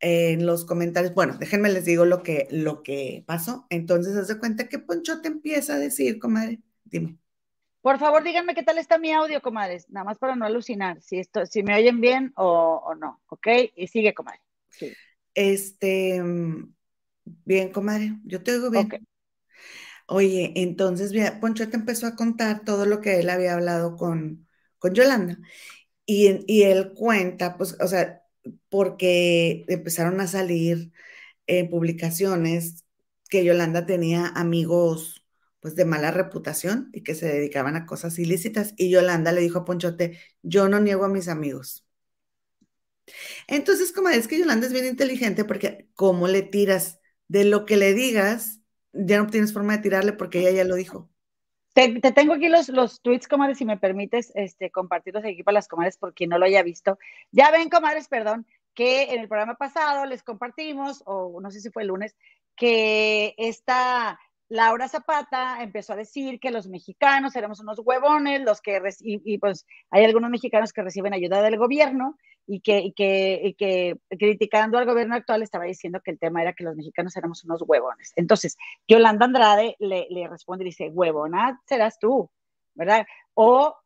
en 0.00 0.46
los 0.46 0.64
comentarios, 0.64 1.14
bueno, 1.14 1.36
déjenme 1.38 1.70
les 1.70 1.84
digo 1.84 2.04
lo 2.04 2.22
que, 2.22 2.48
lo 2.50 2.82
que 2.82 3.24
pasó. 3.26 3.66
Entonces, 3.70 4.16
haz 4.16 4.28
de 4.28 4.38
cuenta 4.38 4.68
que 4.68 4.80
Poncho 4.80 5.20
te 5.20 5.28
empieza 5.28 5.74
a 5.74 5.78
decir, 5.78 6.18
comadre, 6.18 6.60
dime. 6.84 7.18
Por 7.80 7.98
favor, 8.00 8.24
díganme 8.24 8.54
qué 8.54 8.64
tal 8.64 8.78
está 8.78 8.98
mi 8.98 9.12
audio, 9.12 9.40
comadres, 9.40 9.88
nada 9.88 10.04
más 10.04 10.18
para 10.18 10.34
no 10.34 10.44
alucinar, 10.44 11.00
si 11.00 11.20
esto, 11.20 11.46
si 11.46 11.62
me 11.62 11.76
oyen 11.76 12.00
bien 12.00 12.32
o, 12.36 12.94
no, 12.98 13.20
¿ok? 13.28 13.46
Y 13.76 13.86
sigue, 13.86 14.14
comadre. 14.14 14.40
Este, 15.34 16.20
bien, 17.44 17.70
comadre, 17.70 18.16
yo 18.24 18.42
te 18.42 18.54
oigo 18.54 18.70
bien. 18.70 18.88
Oye, 20.08 20.52
entonces, 20.56 21.12
Poncho 21.40 21.68
te 21.68 21.76
empezó 21.76 22.08
a 22.08 22.16
contar 22.16 22.64
todo 22.64 22.86
lo 22.86 23.00
que 23.00 23.20
él 23.20 23.30
había 23.30 23.54
hablado 23.54 23.96
con, 23.96 24.47
con 24.78 24.94
Yolanda. 24.94 25.38
Y, 26.06 26.62
él 26.62 26.92
cuenta, 26.94 27.56
pues, 27.58 27.76
o 27.80 27.88
sea, 27.88 28.22
porque 28.70 29.64
empezaron 29.68 30.20
a 30.20 30.26
salir 30.26 30.92
en 31.46 31.70
publicaciones 31.70 32.84
que 33.30 33.44
Yolanda 33.44 33.86
tenía 33.86 34.28
amigos 34.28 35.24
pues 35.60 35.74
de 35.74 35.84
mala 35.84 36.10
reputación 36.12 36.90
y 36.92 37.02
que 37.02 37.14
se 37.14 37.26
dedicaban 37.28 37.76
a 37.76 37.86
cosas 37.86 38.18
ilícitas 38.18 38.74
y 38.76 38.90
Yolanda 38.90 39.32
le 39.32 39.40
dijo 39.42 39.60
a 39.60 39.64
Ponchote, 39.64 40.18
yo 40.42 40.68
no 40.68 40.80
niego 40.80 41.04
a 41.04 41.08
mis 41.08 41.28
amigos. 41.28 41.84
Entonces, 43.46 43.92
como 43.92 44.08
es 44.08 44.28
que 44.28 44.38
Yolanda 44.38 44.66
es 44.66 44.72
bien 44.72 44.86
inteligente 44.86 45.44
porque 45.44 45.88
como 45.94 46.28
le 46.28 46.42
tiras 46.42 47.00
de 47.28 47.44
lo 47.44 47.66
que 47.66 47.76
le 47.76 47.94
digas, 47.94 48.60
ya 48.92 49.18
no 49.18 49.28
tienes 49.28 49.52
forma 49.52 49.76
de 49.76 49.82
tirarle 49.82 50.12
porque 50.12 50.40
ella 50.40 50.52
ya 50.52 50.64
lo 50.64 50.76
dijo. 50.76 51.10
Te, 51.74 52.00
tengo 52.12 52.34
aquí 52.34 52.48
los, 52.48 52.68
los 52.68 53.00
tweets, 53.02 53.28
comadres, 53.28 53.58
si 53.58 53.64
me 53.64 53.76
permites 53.76 54.32
este, 54.34 54.70
compartirlos 54.70 55.24
aquí 55.24 55.42
para 55.42 55.54
las 55.54 55.68
comadres 55.68 55.96
por 55.96 56.14
quien 56.14 56.30
no 56.30 56.38
lo 56.38 56.46
haya 56.46 56.62
visto. 56.62 56.98
Ya 57.30 57.50
ven, 57.50 57.68
comadres, 57.68 58.08
perdón, 58.08 58.46
que 58.74 59.04
en 59.12 59.20
el 59.20 59.28
programa 59.28 59.54
pasado 59.54 60.04
les 60.06 60.22
compartimos, 60.22 61.02
o 61.06 61.40
no 61.40 61.50
sé 61.50 61.60
si 61.60 61.70
fue 61.70 61.82
el 61.82 61.88
lunes, 61.88 62.16
que 62.56 63.34
esta 63.38 64.18
Laura 64.48 64.88
Zapata 64.88 65.62
empezó 65.62 65.92
a 65.92 65.96
decir 65.96 66.40
que 66.40 66.50
los 66.50 66.68
mexicanos 66.68 67.36
éramos 67.36 67.60
unos 67.60 67.80
huevones, 67.80 68.40
los 68.42 68.62
que 68.62 68.80
y, 69.00 69.38
pues 69.38 69.66
hay 69.90 70.04
algunos 70.04 70.30
mexicanos 70.30 70.72
que 70.72 70.82
reciben 70.82 71.12
ayuda 71.12 71.42
del 71.42 71.58
gobierno 71.58 72.16
y 72.46 72.60
que, 72.60 72.94
que, 72.96 73.98
criticando 74.18 74.78
al 74.78 74.86
gobierno 74.86 75.14
actual 75.14 75.42
estaba 75.42 75.64
diciendo 75.64 76.00
que 76.02 76.12
el 76.12 76.18
tema 76.18 76.40
era 76.40 76.54
que 76.54 76.64
los 76.64 76.76
mexicanos 76.76 77.14
éramos 77.16 77.44
unos 77.44 77.62
huevones. 77.66 78.12
Entonces, 78.16 78.56
Yolanda 78.88 79.26
Andrade 79.26 79.76
le, 79.80 80.06
le 80.08 80.26
responde 80.26 80.64
y 80.64 80.68
dice, 80.68 80.88
huevona 80.88 81.60
serás 81.66 81.98
tú, 81.98 82.30
¿verdad? 82.74 83.06
O, 83.34 83.76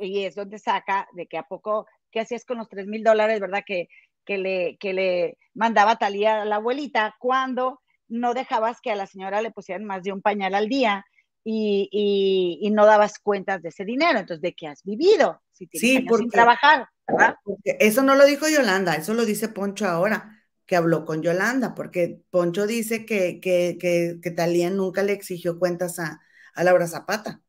y 0.00 0.24
es 0.24 0.34
donde 0.34 0.58
saca 0.58 1.06
de 1.12 1.26
que 1.26 1.36
a 1.36 1.42
poco, 1.42 1.86
¿qué 2.10 2.20
hacías 2.20 2.46
con 2.46 2.56
los 2.56 2.70
tres 2.70 2.86
mil 2.86 3.04
dólares, 3.04 3.38
verdad? 3.38 3.64
Que, 3.66 3.88
que, 4.24 4.38
le, 4.38 4.78
que 4.78 4.94
le 4.94 5.38
mandaba 5.52 5.96
Talía 5.96 6.40
a 6.40 6.44
la 6.46 6.56
abuelita 6.56 7.16
cuando 7.18 7.82
no 8.08 8.34
dejabas 8.34 8.80
que 8.80 8.90
a 8.90 8.96
la 8.96 9.06
señora 9.06 9.42
le 9.42 9.50
pusieran 9.50 9.84
más 9.84 10.02
de 10.02 10.12
un 10.12 10.22
pañal 10.22 10.54
al 10.54 10.68
día 10.68 11.04
y, 11.44 12.58
y, 12.60 12.70
no 12.70 12.86
dabas 12.86 13.18
cuentas 13.20 13.62
de 13.62 13.68
ese 13.68 13.84
dinero. 13.84 14.18
Entonces, 14.18 14.42
¿de 14.42 14.54
qué 14.54 14.66
has 14.66 14.82
vivido? 14.82 15.40
Si 15.52 15.68
sí, 15.72 16.00
porque, 16.00 16.22
sin 16.22 16.30
trabajar, 16.30 16.88
¿verdad? 17.06 17.36
Porque 17.44 17.76
eso 17.78 18.02
no 18.02 18.16
lo 18.16 18.24
dijo 18.26 18.48
Yolanda, 18.48 18.94
eso 18.94 19.14
lo 19.14 19.24
dice 19.24 19.48
Poncho 19.48 19.86
ahora, 19.86 20.42
que 20.66 20.74
habló 20.74 21.04
con 21.04 21.22
Yolanda, 21.22 21.74
porque 21.74 22.20
Poncho 22.30 22.66
dice 22.66 23.06
que, 23.06 23.38
que, 23.40 23.78
que, 23.80 24.18
que 24.20 24.30
Talía 24.32 24.70
nunca 24.70 25.04
le 25.04 25.12
exigió 25.12 25.58
cuentas 25.60 26.00
a, 26.00 26.20
a 26.54 26.64
Laura 26.64 26.88
Zapata. 26.88 27.40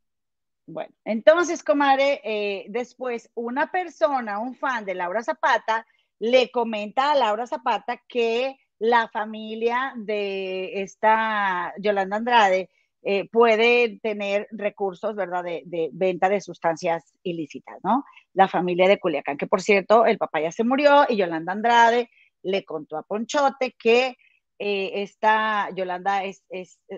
Bueno, 0.68 0.94
entonces, 1.06 1.64
comadre, 1.64 2.22
eh, 2.24 2.66
después 2.70 3.32
una 3.34 3.72
persona, 3.72 4.38
un 4.38 4.54
fan 4.54 4.86
de 4.86 4.94
Laura 4.94 5.24
Zapata, 5.24 5.88
le 6.20 6.52
comenta 6.52 7.12
a 7.12 7.16
Laura 7.16 7.48
Zapata 7.48 8.02
que 8.08 8.58
la 8.80 9.08
familia 9.10 9.94
de 9.96 10.82
esta 10.82 11.74
Yolanda 11.80 12.18
Andrade 12.18 12.70
eh, 13.04 13.30
puede 13.30 14.00
tener 14.02 14.48
recursos, 14.52 15.16
¿verdad?, 15.16 15.44
de, 15.44 15.90
venta 15.94 16.30
de 16.30 16.42
sustancias 16.42 17.14
ilícitas, 17.24 17.78
¿no? 17.84 18.04
La 18.34 18.48
familia 18.48 18.88
de 18.88 19.00
Culiacán, 19.00 19.38
que 19.38 19.48
por 19.48 19.62
cierto, 19.62 20.06
el 20.06 20.18
papá 20.18 20.42
ya 20.42 20.52
se 20.52 20.64
murió 20.64 21.06
y 21.08 21.16
Yolanda 21.16 21.54
Andrade 21.54 22.10
le 22.44 22.66
contó 22.66 22.98
a 22.98 23.04
Ponchote 23.04 23.76
que 23.80 24.18
eh, 24.60 25.04
esta 25.04 25.70
Yolanda 25.76 26.24
es, 26.24 26.44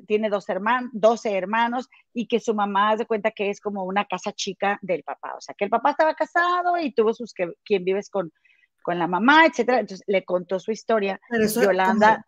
tiene 0.08 0.30
dos 0.30 0.48
hermanos, 0.48 0.90
12 0.94 1.36
hermanos 1.38 1.90
y 2.14 2.28
que 2.28 2.40
su 2.40 2.56
mamá 2.56 2.96
se 2.98 3.06
cuenta 3.06 3.32
que 3.32 3.50
es 3.50 3.60
como 3.60 3.84
una 3.84 4.06
casa 4.06 4.32
chica 4.32 4.80
del 4.82 5.04
papá, 5.04 5.36
o 5.38 5.42
sea, 5.42 5.54
que 5.58 5.66
el 5.66 5.70
papá 5.70 5.92
estaba 5.92 6.16
casado 6.16 6.78
y 6.78 6.94
tuvo 6.94 7.14
sus, 7.14 7.34
que, 7.34 7.52
quien 7.66 7.84
vives 7.84 8.10
con 8.10 8.32
con 8.90 8.98
la 8.98 9.06
mamá, 9.06 9.46
etcétera. 9.46 9.82
Entonces 9.82 10.04
le 10.08 10.26
contó 10.26 10.60
su 10.60 10.72
historia. 10.72 11.22
Pero 11.30 11.46
Yolanda. 11.46 12.26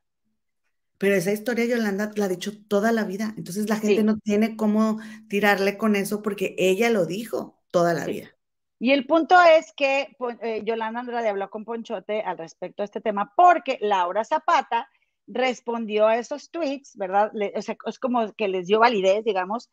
Pero 0.99 1.16
esa 1.16 1.32
historia 1.32 1.66
Yolanda 1.66 2.12
la 2.14 2.26
ha 2.26 2.28
dicho 2.28 2.51
toda 2.68 2.91
la 2.91 3.03
vida. 3.03 3.34
Entonces 3.36 3.68
la 3.68 3.78
gente 3.78 4.03
no 4.03 4.20
tiene 4.20 4.55
cómo 4.55 4.99
tirarle 5.28 5.76
con 5.76 5.95
eso 5.95 6.22
porque 6.22 6.53
ella 6.59 6.91
lo 6.91 7.07
dijo 7.07 7.59
toda 7.72 7.95
la 7.95 8.05
vida. 8.05 8.30
Y 8.78 8.91
el 8.91 9.07
punto 9.07 9.36
es 9.41 9.74
que 9.76 10.16
eh, 10.43 10.62
Yolanda 10.64 10.99
Andrade 10.99 11.30
habló 11.30 11.49
con 11.49 11.66
Ponchote 11.66 12.22
al 12.22 12.38
respecto 12.38 12.84
de 12.84 12.86
este 12.86 13.01
tema 13.01 13.34
porque 13.36 13.80
Laura 13.82 14.24
Zapata 14.24 14.88
respondió 15.26 16.05
a 16.05 16.18
esos 16.18 16.51
tweets, 16.51 16.95
¿verdad? 16.95 17.32
o 17.55 17.62
sea, 17.64 17.76
es 17.88 17.97
como 17.97 18.32
que 18.34 18.47
les 18.47 18.68
dio 18.68 18.82
validez, 18.82 19.26
digamos, 19.26 19.72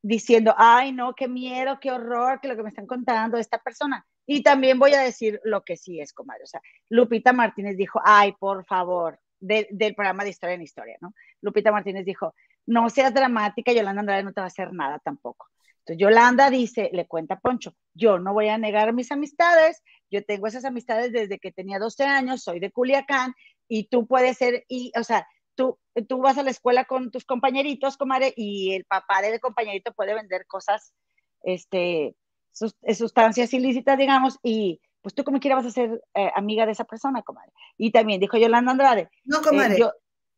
diciendo, 0.00 0.54
ay, 0.56 0.92
no, 0.92 1.14
qué 1.14 1.28
miedo, 1.28 1.78
qué 1.82 1.92
horror, 1.92 2.40
que 2.40 2.48
lo 2.48 2.56
que 2.56 2.62
me 2.62 2.70
están 2.70 2.86
contando 2.86 3.36
esta 3.36 3.58
persona. 3.58 4.06
Y 4.32 4.44
también 4.44 4.78
voy 4.78 4.94
a 4.94 5.00
decir 5.00 5.40
lo 5.42 5.64
que 5.64 5.76
sí 5.76 5.98
es, 6.00 6.12
comadre. 6.12 6.44
O 6.44 6.46
sea, 6.46 6.62
Lupita 6.88 7.32
Martínez 7.32 7.76
dijo, 7.76 8.00
ay, 8.04 8.30
por 8.38 8.64
favor, 8.64 9.18
del 9.40 9.96
programa 9.96 10.22
de 10.22 10.30
Historia 10.30 10.54
en 10.54 10.62
Historia, 10.62 10.96
¿no? 11.00 11.14
Lupita 11.40 11.72
Martínez 11.72 12.04
dijo, 12.04 12.32
no 12.64 12.88
seas 12.90 13.12
dramática, 13.12 13.72
Yolanda 13.72 13.98
Andrade 13.98 14.22
no 14.22 14.32
te 14.32 14.40
va 14.40 14.44
a 14.44 14.46
hacer 14.46 14.72
nada 14.72 15.00
tampoco. 15.00 15.48
Entonces, 15.80 16.00
Yolanda 16.00 16.48
dice, 16.48 16.90
le 16.92 17.08
cuenta 17.08 17.34
a 17.34 17.40
Poncho, 17.40 17.74
yo 17.92 18.20
no 18.20 18.32
voy 18.32 18.46
a 18.46 18.56
negar 18.56 18.92
mis 18.92 19.10
amistades, 19.10 19.82
yo 20.12 20.24
tengo 20.24 20.46
esas 20.46 20.64
amistades 20.64 21.10
desde 21.10 21.40
que 21.40 21.50
tenía 21.50 21.80
12 21.80 22.04
años, 22.04 22.44
soy 22.44 22.60
de 22.60 22.70
Culiacán, 22.70 23.34
y 23.66 23.88
tú 23.88 24.06
puedes 24.06 24.36
ser, 24.36 24.64
y, 24.68 24.92
o 24.96 25.02
sea, 25.02 25.26
tú, 25.56 25.76
tú 26.08 26.18
vas 26.18 26.38
a 26.38 26.44
la 26.44 26.52
escuela 26.52 26.84
con 26.84 27.10
tus 27.10 27.24
compañeritos, 27.24 27.96
comadre, 27.96 28.32
y 28.36 28.74
el 28.74 28.84
papá 28.84 29.22
del 29.22 29.40
compañerito 29.40 29.92
puede 29.92 30.14
vender 30.14 30.46
cosas, 30.46 30.94
este, 31.42 32.14
sustancias 32.52 33.52
ilícitas, 33.54 33.98
digamos, 33.98 34.38
y 34.42 34.80
pues 35.02 35.14
tú 35.14 35.24
como 35.24 35.40
quieras 35.40 35.64
vas 35.64 35.72
a 35.72 35.74
ser 35.74 36.02
eh, 36.14 36.30
amiga 36.34 36.66
de 36.66 36.72
esa 36.72 36.84
persona, 36.84 37.22
comadre. 37.22 37.52
Y 37.78 37.90
también 37.90 38.20
dijo 38.20 38.36
Yolanda 38.36 38.72
Andrade. 38.72 39.10
No, 39.24 39.38
eh, 39.38 39.42
comadre. 39.42 39.78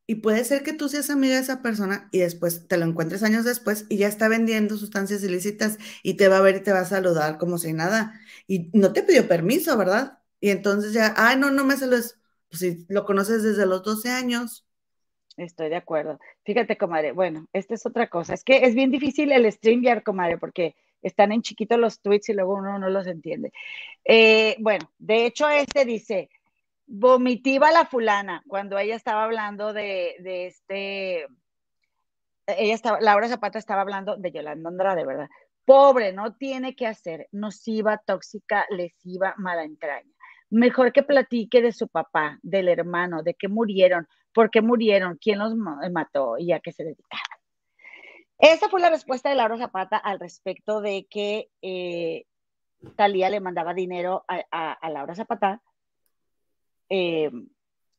y 0.06 0.16
puede 0.16 0.44
ser 0.44 0.62
que 0.62 0.72
tú 0.72 0.88
seas 0.88 1.10
amiga 1.10 1.34
de 1.34 1.40
esa 1.40 1.62
persona 1.62 2.08
y 2.12 2.20
después 2.20 2.68
te 2.68 2.76
lo 2.76 2.86
encuentres 2.86 3.22
años 3.22 3.44
después 3.44 3.86
y 3.88 3.96
ya 3.96 4.08
está 4.08 4.28
vendiendo 4.28 4.76
sustancias 4.76 5.22
ilícitas 5.22 5.78
y 6.02 6.14
te 6.14 6.28
va 6.28 6.38
a 6.38 6.42
ver 6.42 6.56
y 6.56 6.62
te 6.62 6.72
va 6.72 6.80
a 6.80 6.84
saludar 6.84 7.38
como 7.38 7.58
si 7.58 7.72
nada. 7.72 8.20
Y 8.46 8.70
no 8.72 8.92
te 8.92 9.02
pidió 9.02 9.26
permiso, 9.28 9.76
¿verdad? 9.76 10.18
Y 10.40 10.50
entonces 10.50 10.92
ya, 10.92 11.14
ay, 11.16 11.36
no, 11.36 11.50
no 11.50 11.64
me 11.64 11.76
se 11.76 11.86
Pues 11.86 12.10
si 12.50 12.86
lo 12.88 13.04
conoces 13.04 13.42
desde 13.42 13.66
los 13.66 13.82
12 13.82 14.10
años. 14.10 14.66
Estoy 15.36 15.70
de 15.70 15.76
acuerdo. 15.76 16.18
Fíjate, 16.44 16.76
comadre, 16.76 17.12
bueno, 17.12 17.46
esta 17.52 17.74
es 17.74 17.86
otra 17.86 18.08
cosa. 18.08 18.34
Es 18.34 18.44
que 18.44 18.66
es 18.66 18.74
bien 18.74 18.90
difícil 18.90 19.32
el 19.32 19.50
StreamYard, 19.50 20.02
comadre, 20.02 20.36
porque 20.36 20.74
están 21.02 21.32
en 21.32 21.42
chiquito 21.42 21.76
los 21.76 22.00
tweets 22.00 22.28
y 22.30 22.34
luego 22.34 22.54
uno 22.54 22.78
no 22.78 22.88
los 22.88 23.06
entiende. 23.06 23.52
Eh, 24.04 24.56
bueno, 24.60 24.90
de 24.98 25.26
hecho, 25.26 25.48
este 25.48 25.84
dice, 25.84 26.30
vomitiva 26.86 27.70
la 27.72 27.86
fulana, 27.86 28.42
cuando 28.46 28.78
ella 28.78 28.96
estaba 28.96 29.24
hablando 29.24 29.72
de, 29.72 30.16
de 30.20 30.46
este, 30.46 31.26
ella 32.46 32.74
estaba, 32.74 33.00
Laura 33.00 33.28
Zapata 33.28 33.58
estaba 33.58 33.82
hablando 33.82 34.16
de 34.16 34.32
Yolanda 34.32 34.68
Andrade, 34.68 35.04
¿verdad? 35.04 35.28
Pobre, 35.64 36.12
no 36.12 36.34
tiene 36.34 36.74
que 36.74 36.86
hacer, 36.86 37.28
nociva, 37.32 37.98
tóxica, 38.04 38.66
lesiva, 38.70 39.34
mala 39.38 39.64
entraña. 39.64 40.10
Mejor 40.50 40.92
que 40.92 41.02
platique 41.02 41.62
de 41.62 41.72
su 41.72 41.88
papá, 41.88 42.38
del 42.42 42.68
hermano, 42.68 43.22
de 43.22 43.34
qué 43.34 43.48
murieron, 43.48 44.06
por 44.34 44.50
qué 44.50 44.60
murieron, 44.60 45.18
quién 45.18 45.38
los 45.38 45.54
mató 45.54 46.36
y 46.36 46.52
a 46.52 46.60
qué 46.60 46.72
se 46.72 46.84
dedicaban. 46.84 47.41
Esa 48.42 48.68
fue 48.68 48.80
la 48.80 48.90
respuesta 48.90 49.28
de 49.28 49.36
Laura 49.36 49.56
Zapata 49.56 49.96
al 49.96 50.18
respecto 50.18 50.80
de 50.80 51.06
que 51.08 51.48
eh, 51.62 52.26
Talía 52.96 53.30
le 53.30 53.38
mandaba 53.38 53.72
dinero 53.72 54.24
a, 54.26 54.90
Laura 54.90 55.14
Zapata 55.14 55.62
eh, 56.88 57.30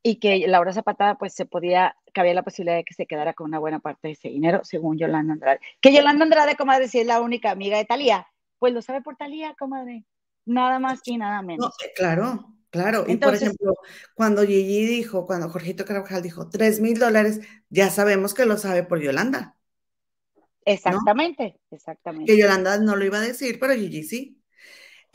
y 0.03 0.19
que 0.19 0.45
Laura 0.49 0.73
Zapata 0.73 1.17
pues 1.17 1.33
se 1.33 1.45
podía, 1.45 1.95
que 2.13 2.19
había 2.19 2.33
la 2.33 2.43
posibilidad 2.43 2.75
de 2.75 2.83
que 2.83 2.93
se 2.93 3.05
quedara 3.05 3.33
con 3.33 3.47
una 3.47 3.59
buena 3.59 3.79
parte 3.79 4.09
de 4.09 4.15
ese 4.15 4.27
dinero, 4.27 4.59
según 4.65 4.97
Yolanda 4.97 5.31
Andrade. 5.31 5.61
Que 5.79 5.93
Yolanda 5.93 6.25
Andrade, 6.25 6.57
comadre, 6.57 6.89
si 6.89 6.99
es 6.99 7.07
la 7.07 7.21
única 7.21 7.49
amiga 7.49 7.77
de 7.77 7.85
Talía, 7.85 8.27
pues 8.59 8.73
lo 8.73 8.81
sabe 8.81 9.01
por 9.01 9.15
Talía, 9.15 9.55
comadre. 9.57 10.03
Nada 10.43 10.77
más 10.77 10.99
y 11.05 11.17
nada 11.17 11.41
menos. 11.41 11.73
Eh, 11.85 11.93
claro, 11.95 12.53
claro. 12.69 13.05
y 13.07 13.15
por 13.15 13.33
ejemplo, 13.33 13.75
cuando 14.13 14.41
Gigi 14.41 14.85
dijo, 14.87 15.25
cuando 15.25 15.47
Jorgito 15.47 15.85
Carvajal 15.85 16.21
dijo 16.21 16.49
tres 16.49 16.81
mil 16.81 16.99
dólares, 16.99 17.39
ya 17.69 17.89
sabemos 17.89 18.33
que 18.33 18.45
lo 18.45 18.57
sabe 18.57 18.83
por 18.83 18.99
Yolanda. 18.99 19.55
Exactamente, 20.65 21.59
exactamente. 21.71 22.31
Que 22.31 22.39
Yolanda 22.39 22.77
no 22.77 22.95
lo 22.95 23.05
iba 23.05 23.17
a 23.17 23.21
decir, 23.21 23.59
pero 23.59 23.73
Gigi 23.73 24.03
sí. 24.03 24.43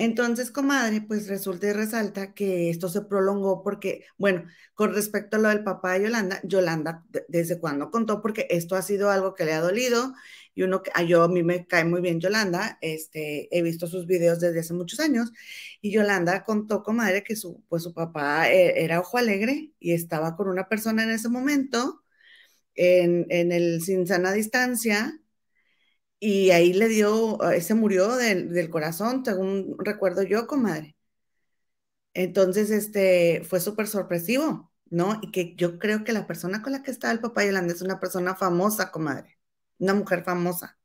Entonces, 0.01 0.53
comadre, 0.53 1.01
pues 1.01 1.27
resulta 1.29 1.67
y 1.67 1.73
resalta 1.73 2.33
que 2.33 2.71
esto 2.71 2.89
se 2.89 3.03
prolongó 3.03 3.65
porque, 3.65 4.05
bueno, 4.17 4.45
con 4.75 4.95
respecto 4.95 5.37
a 5.37 5.41
lo 5.41 5.49
del 5.49 5.65
papá 5.65 5.95
de 5.95 6.05
Yolanda, 6.05 6.41
Yolanda, 6.45 7.05
¿desde 7.27 7.59
cuándo 7.59 7.91
contó? 7.91 8.23
Porque 8.23 8.47
esto 8.49 8.77
ha 8.77 8.83
sido 8.83 9.11
algo 9.11 9.35
que 9.35 9.45
le 9.45 9.55
ha 9.55 9.61
dolido 9.61 10.15
y 10.55 10.63
uno 10.63 10.83
que, 10.85 10.93
yo 11.07 11.25
a 11.25 11.29
mí 11.29 11.43
me 11.43 11.67
cae 11.67 11.85
muy 11.85 12.01
bien 12.01 12.21
Yolanda, 12.21 12.79
este, 12.81 13.49
he 13.57 13.63
visto 13.63 13.89
sus 13.89 14.07
videos 14.07 14.39
desde 14.39 14.61
hace 14.61 14.73
muchos 14.73 15.01
años 15.01 15.33
y 15.81 15.91
Yolanda 15.91 16.45
contó, 16.45 16.85
comadre, 16.85 17.25
que 17.25 17.35
su, 17.35 17.65
pues 17.69 17.83
su 17.83 17.93
papá 17.93 18.51
eh, 18.53 18.85
era 18.85 19.01
ojo 19.01 19.19
alegre 19.19 19.73
y 19.81 19.93
estaba 19.95 20.37
con 20.37 20.49
una 20.49 20.69
persona 20.69 21.03
en 21.03 21.11
ese 21.11 21.29
momento 21.29 22.05
en, 22.75 23.27
en 23.31 23.53
el 23.53 23.83
sin 23.83 24.07
sana 24.07 24.33
distancia 24.33 25.21
y 26.21 26.51
ahí 26.51 26.73
le 26.73 26.89
dio, 26.89 27.43
eh, 27.51 27.61
se 27.61 27.75
murió 27.75 28.17
del, 28.17 28.71
corazón, 28.71 29.25
según 29.25 29.77
recuerdo 29.79 30.23
yo, 30.23 30.47
comadre. 30.47 30.97
Entonces, 32.15 32.71
este, 32.71 33.43
fue 33.45 33.61
súper 33.61 33.87
sorpresivo, 33.87 34.73
¿no? 34.91 35.21
Y 35.23 35.31
que 35.31 35.55
yo 35.55 35.79
creo 35.79 36.05
que 36.05 36.13
la 36.13 36.27
persona 36.27 36.63
con 36.63 36.73
la 36.73 36.83
que 36.83 36.91
está 36.91 37.11
el 37.13 37.21
papá 37.21 37.45
Yolanda 37.45 37.73
es 37.73 37.83
una 37.83 38.01
persona 38.01 38.35
famosa, 38.35 38.91
comadre, 38.91 39.39
una 39.79 39.95
mujer 39.95 40.25
famosa, 40.25 40.79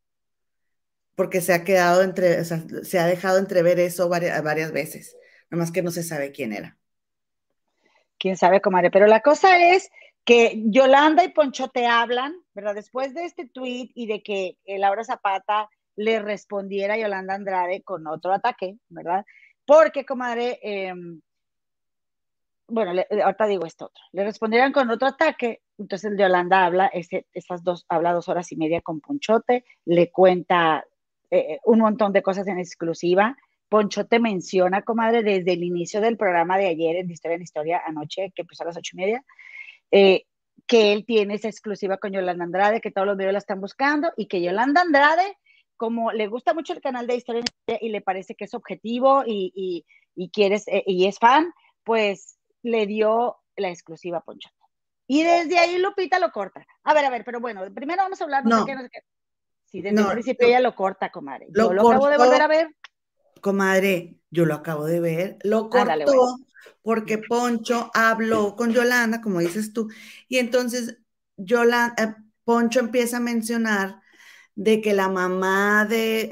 porque 1.15 1.41
se 1.41 1.53
ha 1.53 1.63
quedado 1.63 2.03
entre, 2.03 2.43
se 2.45 2.99
ha 2.99 3.05
dejado 3.07 3.39
entrever 3.39 3.79
eso 3.79 4.09
varias, 4.09 4.43
varias 4.43 4.71
veces, 4.71 5.17
nomás 5.49 5.71
que 5.71 5.81
no 5.81 5.91
se 5.91 6.03
sabe 6.03 6.31
quién 6.31 6.53
era. 6.53 6.77
Quién 8.19 8.37
sabe, 8.37 8.61
comadre, 8.61 8.91
pero 8.91 9.07
la 9.07 9.21
cosa 9.21 9.57
es 9.57 9.89
que 10.25 10.61
Yolanda 10.65 11.23
y 11.23 11.29
Poncho 11.29 11.67
te 11.67 11.85
hablan, 11.85 12.35
¿verdad? 12.53 12.75
Después 12.75 13.13
de 13.13 13.25
este 13.25 13.47
tweet 13.47 13.91
y 13.93 14.07
de 14.07 14.23
que 14.23 14.57
Laura 14.65 15.03
Zapata 15.03 15.69
le 15.95 16.19
respondiera 16.19 16.95
a 16.95 16.97
Yolanda 16.97 17.35
Andrade 17.35 17.83
con 17.83 18.07
otro 18.07 18.33
ataque, 18.33 18.77
¿verdad? 18.89 19.25
Porque, 19.65 20.05
comadre, 20.05 20.59
em, 20.61 21.21
bueno, 22.67 23.01
ahorita 23.23 23.45
digo 23.47 23.65
esto 23.65 23.85
otro, 23.85 24.03
le 24.11 24.23
respondieran 24.23 24.71
con 24.71 24.89
otro 24.89 25.07
ataque, 25.07 25.61
entonces 25.77 26.13
Yolanda 26.17 26.65
habla, 26.65 26.87
ese, 26.87 27.27
esas 27.33 27.63
dos, 27.63 27.85
habla 27.89 28.13
dos 28.13 28.29
horas 28.29 28.51
y 28.51 28.55
media 28.55 28.81
con 28.81 29.01
Ponchote, 29.01 29.65
le 29.85 30.11
cuenta 30.11 30.85
eh, 31.29 31.59
un 31.65 31.79
montón 31.79 32.13
de 32.13 32.21
cosas 32.21 32.47
en 32.47 32.59
exclusiva. 32.59 33.35
Ponchote 33.69 34.19
menciona, 34.19 34.83
comadre, 34.83 35.23
desde 35.23 35.53
el 35.53 35.63
inicio 35.63 35.99
del 35.99 36.15
programa 36.15 36.57
de 36.57 36.67
ayer 36.67 36.97
en 36.97 37.09
Historia 37.09 37.35
en 37.35 37.41
Historia, 37.41 37.81
anoche, 37.85 38.31
que 38.35 38.43
empezó 38.43 38.63
a 38.63 38.67
las 38.67 38.77
ocho 38.77 38.91
y 38.93 38.97
media, 38.97 39.23
eh, 39.93 40.25
que 40.65 40.91
él 40.91 41.05
tiene 41.05 41.35
esa 41.35 41.49
exclusiva 41.49 41.97
con 41.97 42.13
Yolanda 42.13 42.43
Andrade, 42.43 42.81
que 42.81 42.89
todos 42.89 43.05
los 43.05 43.15
medios 43.15 43.33
la 43.33 43.37
están 43.37 43.61
buscando 43.61 44.11
y 44.17 44.25
que 44.25 44.41
Yolanda 44.41 44.81
Andrade, 44.81 45.37
como 45.77 46.11
le 46.11 46.25
gusta 46.25 46.55
mucho 46.55 46.73
el 46.73 46.81
canal 46.81 47.05
de 47.05 47.15
Historia 47.15 47.43
y 47.79 47.89
le 47.89 48.01
parece 48.01 48.33
que 48.33 48.45
es 48.45 48.55
objetivo 48.55 49.23
y, 49.23 49.85
y, 50.15 50.29
quieres, 50.31 50.67
eh, 50.67 50.83
y 50.87 51.05
es 51.05 51.19
fan, 51.19 51.53
pues 51.83 52.39
le 52.63 52.87
dio 52.87 53.37
la 53.55 53.69
exclusiva 53.69 54.17
a 54.17 54.21
Poncho. 54.21 54.49
Y 55.05 55.21
desde 55.21 55.59
ahí 55.59 55.77
Lupita 55.77 56.17
lo 56.17 56.31
corta. 56.31 56.65
A 56.85 56.93
ver, 56.95 57.05
a 57.05 57.11
ver, 57.11 57.23
pero 57.23 57.39
bueno, 57.39 57.61
primero 57.71 58.01
vamos 58.01 58.19
a 58.19 58.23
hablar, 58.23 58.45
no, 58.45 58.61
sé 58.61 58.65
qué, 58.65 58.75
no 58.75 58.81
sé 58.81 58.89
qué. 58.89 58.99
Sí, 59.65 59.81
desde 59.83 60.01
el 60.01 60.07
principio 60.07 60.47
ella 60.47 60.59
lo 60.59 60.73
corta, 60.73 61.11
comadre. 61.11 61.49
Yo 61.49 61.71
lo, 61.71 61.87
acabo 61.87 62.07
de 62.07 62.17
volver 62.17 62.41
a 62.41 62.47
ver. 62.47 62.75
Comadre, 63.41 64.15
yo 64.31 64.45
lo 64.45 64.55
acabo 64.55 64.85
de 64.85 64.99
ver. 64.99 65.37
Lo 65.43 65.69
cortó 65.69 66.39
porque 66.81 67.17
Poncho 67.17 67.91
habló 67.93 68.55
con 68.55 68.71
Yolanda, 68.71 69.21
como 69.21 69.39
dices 69.39 69.73
tú, 69.73 69.89
y 70.27 70.37
entonces 70.37 70.97
Yolanda, 71.37 71.95
eh, 71.97 72.15
Poncho 72.43 72.79
empieza 72.79 73.17
a 73.17 73.21
mencionar 73.21 74.01
de 74.55 74.81
que 74.81 74.93
la 74.93 75.09
mamá 75.09 75.85
de, 75.85 76.31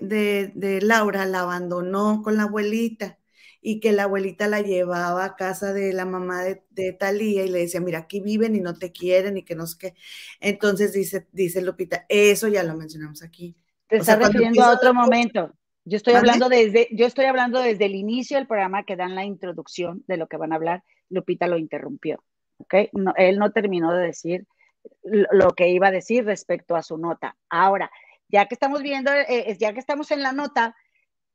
de, 0.54 0.82
Laura 0.82 1.26
la 1.26 1.42
abandonó 1.42 2.22
con 2.22 2.38
la 2.38 2.44
abuelita 2.44 3.18
y 3.62 3.80
que 3.80 3.92
la 3.92 4.04
abuelita 4.04 4.48
la 4.48 4.62
llevaba 4.62 5.26
a 5.26 5.36
casa 5.36 5.74
de 5.74 5.94
la 5.94 6.06
mamá 6.06 6.44
de, 6.44 6.64
de 6.72 6.94
Talía 6.94 7.46
y 7.46 7.50
le 7.50 7.60
decía, 7.60 7.80
mira, 7.80 8.00
aquí 8.00 8.20
viven 8.20 8.56
y 8.56 8.60
no 8.60 8.78
te 8.78 8.92
quieren 8.92 9.38
y 9.38 9.44
que 9.44 9.56
no 9.56 9.68
sé 9.68 9.78
qué. 9.80 9.96
Entonces 10.40 10.94
dice, 10.94 11.28
dice 11.32 11.62
Lupita, 11.62 12.06
eso 12.10 12.48
ya 12.48 12.64
lo 12.64 12.76
mencionamos 12.76 13.24
aquí. 13.24 13.56
Te 13.88 13.98
está 13.98 14.16
refiriendo 14.16 14.64
a 14.64 14.74
otro 14.74 14.94
momento. 14.94 15.54
Yo 15.84 15.98
estoy 15.98 16.14
hablando 16.14 16.48
desde, 16.48 16.88
yo 16.92 17.08
estoy 17.08 17.26
hablando 17.26 17.60
desde 17.60 17.86
el 17.86 17.96
inicio 17.96 18.38
del 18.38 18.48
programa 18.48 18.84
que 18.84 18.96
dan 18.96 19.16
la 19.16 19.26
introducción 19.26 20.04
de 20.08 20.18
lo 20.18 20.28
que 20.28 20.38
van 20.38 20.54
a 20.54 20.56
hablar. 20.56 20.84
Lupita 21.10 21.48
lo 21.48 21.58
interrumpió, 21.58 22.24
¿ok? 22.58 22.74
él 23.18 23.40
no 23.40 23.52
terminó 23.52 23.92
de 23.92 24.06
decir 24.06 24.48
lo 25.04 25.52
que 25.52 25.70
iba 25.70 25.88
a 25.88 25.92
decir 25.92 26.26
respecto 26.26 26.76
a 26.76 26.84
su 26.84 26.98
nota. 26.98 27.36
Ahora, 27.50 27.92
ya 28.30 28.46
que 28.46 28.56
estamos 28.56 28.82
viendo, 28.82 29.12
eh, 29.12 29.26
eh, 29.28 29.58
ya 29.60 29.74
que 29.74 29.80
estamos 29.80 30.12
en 30.12 30.22
la 30.22 30.32
nota, 30.32 30.76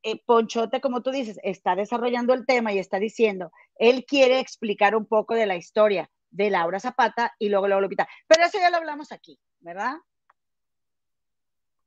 eh, 0.03 0.23
Ponchote, 0.25 0.81
como 0.81 1.03
tú 1.03 1.11
dices, 1.11 1.39
está 1.43 1.75
desarrollando 1.75 2.33
el 2.33 2.47
tema 2.47 2.73
y 2.73 2.79
está 2.79 2.99
diciendo, 2.99 3.53
él 3.77 4.05
quiere 4.07 4.41
explicar 4.41 4.95
un 4.95 5.07
poco 5.07 5.35
de 5.35 5.47
la 5.47 5.57
historia 5.57 6.09
de 6.31 6.51
Laura 6.51 6.81
Zapata 6.81 7.35
y 7.39 7.49
luego 7.49 7.67
luego 7.67 7.83
Lupita. 7.83 8.09
Pero 8.27 8.45
eso 8.45 8.59
ya 8.59 8.71
lo 8.71 8.77
hablamos 8.77 9.13
aquí, 9.13 9.39
¿verdad? 9.61 9.97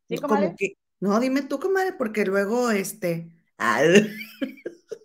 ¿Sí, 0.07 0.18
como 0.18 0.36
que, 0.57 0.76
no, 1.00 1.20
dime 1.20 1.41
tú, 1.41 1.60
comadre, 1.60 1.93
porque 1.93 2.26
luego, 2.26 2.72
este... 2.72 3.30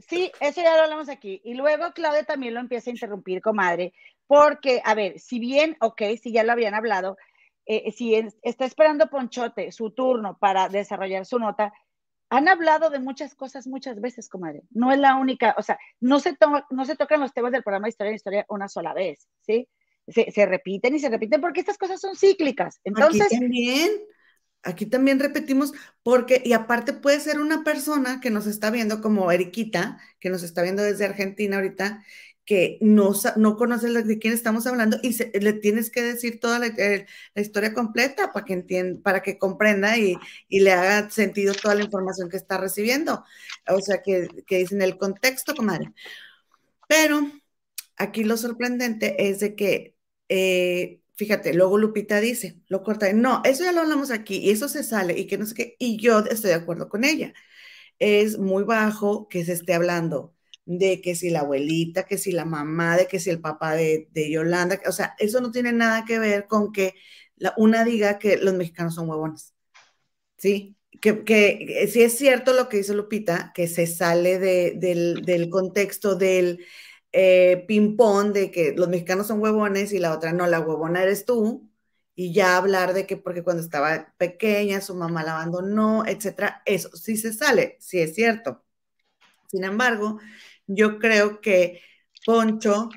Sí, 0.08 0.30
eso 0.40 0.62
ya 0.62 0.76
lo 0.76 0.82
hablamos 0.82 1.08
aquí. 1.08 1.40
Y 1.44 1.54
luego 1.54 1.92
Claudia 1.92 2.24
también 2.24 2.54
lo 2.54 2.60
empieza 2.60 2.90
a 2.90 2.92
interrumpir, 2.92 3.40
comadre, 3.40 3.94
porque, 4.26 4.82
a 4.84 4.94
ver, 4.94 5.18
si 5.18 5.38
bien, 5.38 5.76
ok, 5.80 6.02
si 6.20 6.32
ya 6.32 6.44
lo 6.44 6.52
habían 6.52 6.74
hablado, 6.74 7.16
eh, 7.66 7.90
si 7.92 8.14
está 8.42 8.64
esperando 8.64 9.08
Ponchote 9.08 9.72
su 9.72 9.90
turno 9.90 10.36
para 10.38 10.68
desarrollar 10.68 11.24
su 11.24 11.38
nota, 11.38 11.72
han 12.30 12.48
hablado 12.48 12.90
de 12.90 12.98
muchas 12.98 13.34
cosas 13.34 13.66
muchas 13.66 14.00
veces, 14.00 14.28
comadre. 14.28 14.62
No 14.70 14.92
es 14.92 14.98
la 14.98 15.16
única, 15.16 15.54
o 15.58 15.62
sea, 15.62 15.78
no 16.00 16.20
se, 16.20 16.36
no 16.70 16.84
se 16.84 16.96
tocan 16.96 17.20
los 17.20 17.32
temas 17.32 17.52
del 17.52 17.62
programa 17.62 17.86
de 17.86 17.90
Historia 17.90 18.10
en 18.10 18.16
Historia 18.16 18.46
una 18.48 18.68
sola 18.68 18.92
vez, 18.92 19.28
¿sí? 19.40 19.68
Se, 20.06 20.30
se, 20.30 20.44
repiten 20.44 20.94
y 20.94 20.98
se 20.98 21.08
repiten 21.08 21.40
porque 21.40 21.60
estas 21.60 21.78
cosas 21.78 22.00
son 22.00 22.14
cíclicas. 22.14 22.78
Entonces, 22.84 23.22
Aquí 23.22 23.38
también 23.38 23.90
aquí 24.64 24.86
también 24.86 25.20
repetimos, 25.20 25.72
porque, 26.02 26.42
y 26.44 26.52
aparte 26.52 26.92
puede 26.92 27.20
ser 27.20 27.40
una 27.40 27.64
persona 27.64 28.20
que 28.20 28.30
nos 28.30 28.46
está 28.46 28.70
viendo, 28.70 29.00
como 29.00 29.30
Eriquita, 29.30 29.98
que 30.20 30.30
nos 30.30 30.42
está 30.42 30.62
viendo 30.62 30.82
desde 30.82 31.04
Argentina 31.04 31.56
ahorita, 31.56 32.02
que 32.44 32.78
no, 32.80 33.12
no 33.36 33.56
conoce 33.56 33.88
de 33.90 34.18
quién 34.18 34.34
estamos 34.34 34.66
hablando 34.66 34.98
y 35.02 35.16
le 35.40 35.52
tienes 35.54 35.90
que 35.90 36.02
decir 36.02 36.40
toda 36.40 36.58
la, 36.58 36.66
eh, 36.66 37.06
historia 37.36 37.72
completa 37.72 38.32
para 38.32 38.44
que 38.44 38.52
entienda, 38.52 39.00
para 39.02 39.22
que 39.22 39.38
comprenda 39.38 39.96
y, 39.98 40.16
le 40.50 40.72
haga 40.72 41.10
sentido 41.10 41.54
toda 41.54 41.74
la 41.74 41.84
información 41.84 42.28
que 42.28 42.36
está 42.36 42.58
recibiendo. 42.58 43.24
O 43.68 43.80
sea, 43.80 44.02
que, 44.02 44.28
que 44.46 44.58
dicen 44.58 44.82
el 44.82 44.98
contexto, 44.98 45.54
comadre. 45.54 45.92
Pero 46.88 47.20
aquí 47.96 48.24
lo 48.24 48.36
sorprendente 48.36 49.28
es 49.28 49.40
de 49.40 49.54
que 49.54 49.96
eh, 50.28 51.00
fíjate, 51.16 51.54
luego 51.54 51.78
Lupita 51.78 52.20
dice, 52.20 52.60
lo 52.68 52.82
corta, 52.82 53.12
no, 53.12 53.42
eso 53.44 53.64
ya 53.64 53.72
lo 53.72 53.82
hablamos 53.82 54.10
aquí 54.10 54.38
y 54.38 54.50
eso 54.50 54.68
se 54.68 54.82
sale 54.84 55.18
y 55.18 55.26
que 55.26 55.38
no 55.38 55.46
sé 55.46 55.54
qué, 55.54 55.76
y 55.78 55.98
yo 55.98 56.20
estoy 56.20 56.50
de 56.50 56.56
acuerdo 56.56 56.88
con 56.88 57.04
ella. 57.04 57.34
Es 57.98 58.38
muy 58.38 58.64
bajo 58.64 59.28
que 59.28 59.44
se 59.44 59.52
esté 59.52 59.74
hablando 59.74 60.34
de 60.66 61.00
que 61.00 61.14
si 61.14 61.30
la 61.30 61.40
abuelita, 61.40 62.04
que 62.06 62.18
si 62.18 62.32
la 62.32 62.44
mamá, 62.44 62.96
de 62.96 63.06
que 63.06 63.20
si 63.20 63.30
el 63.30 63.40
papá 63.40 63.74
de, 63.74 64.08
Yolanda, 64.30 64.80
o 64.86 64.92
sea, 64.92 65.14
eso 65.18 65.40
no 65.40 65.50
tiene 65.50 65.72
nada 65.72 66.04
que 66.04 66.18
ver 66.18 66.46
con 66.46 66.72
que 66.72 66.94
la, 67.36 67.54
una 67.56 67.84
diga 67.84 68.18
que 68.18 68.36
los 68.38 68.54
mexicanos 68.54 68.94
son 68.94 69.08
huevones. 69.08 69.54
¿Sí? 70.36 70.76
Que, 71.00 71.24
que, 71.24 71.88
sí 71.92 72.02
es 72.02 72.16
cierto 72.16 72.52
lo 72.54 72.68
que 72.68 72.78
dice 72.78 72.94
Lupita, 72.94 73.52
que 73.54 73.68
se 73.68 73.86
sale 73.86 74.38
del, 74.38 75.48
contexto 75.50 76.16
del 76.16 76.64
eh, 77.14 77.64
ping-pong 77.68 78.32
de 78.34 78.50
que 78.52 78.74
los 78.74 78.88
mexicanos 78.88 79.28
son 79.28 79.40
huevones 79.40 79.92
y 79.94 80.00
la 80.00 80.14
otra 80.14 80.32
no, 80.34 80.46
la 80.48 80.60
huevona 80.60 81.02
eres 81.04 81.24
tú, 81.26 81.70
y 82.16 82.32
ya 82.34 82.56
hablar 82.58 82.94
de 82.94 83.06
que 83.06 83.16
porque 83.16 83.42
cuando 83.44 83.62
estaba 83.62 84.14
pequeña 84.18 84.80
su 84.82 84.94
mamá 84.96 85.24
la 85.24 85.34
abandonó, 85.34 86.04
etcétera, 86.06 86.62
eso 86.66 86.90
sí 86.96 87.16
se 87.16 87.32
sale, 87.32 87.76
sí 87.80 88.00
es 88.00 88.14
cierto. 88.16 88.64
Sin 89.48 89.64
embargo, 89.64 90.18
yo 90.66 90.98
creo 90.98 91.40
que 91.40 91.82
Poncho 92.26 92.90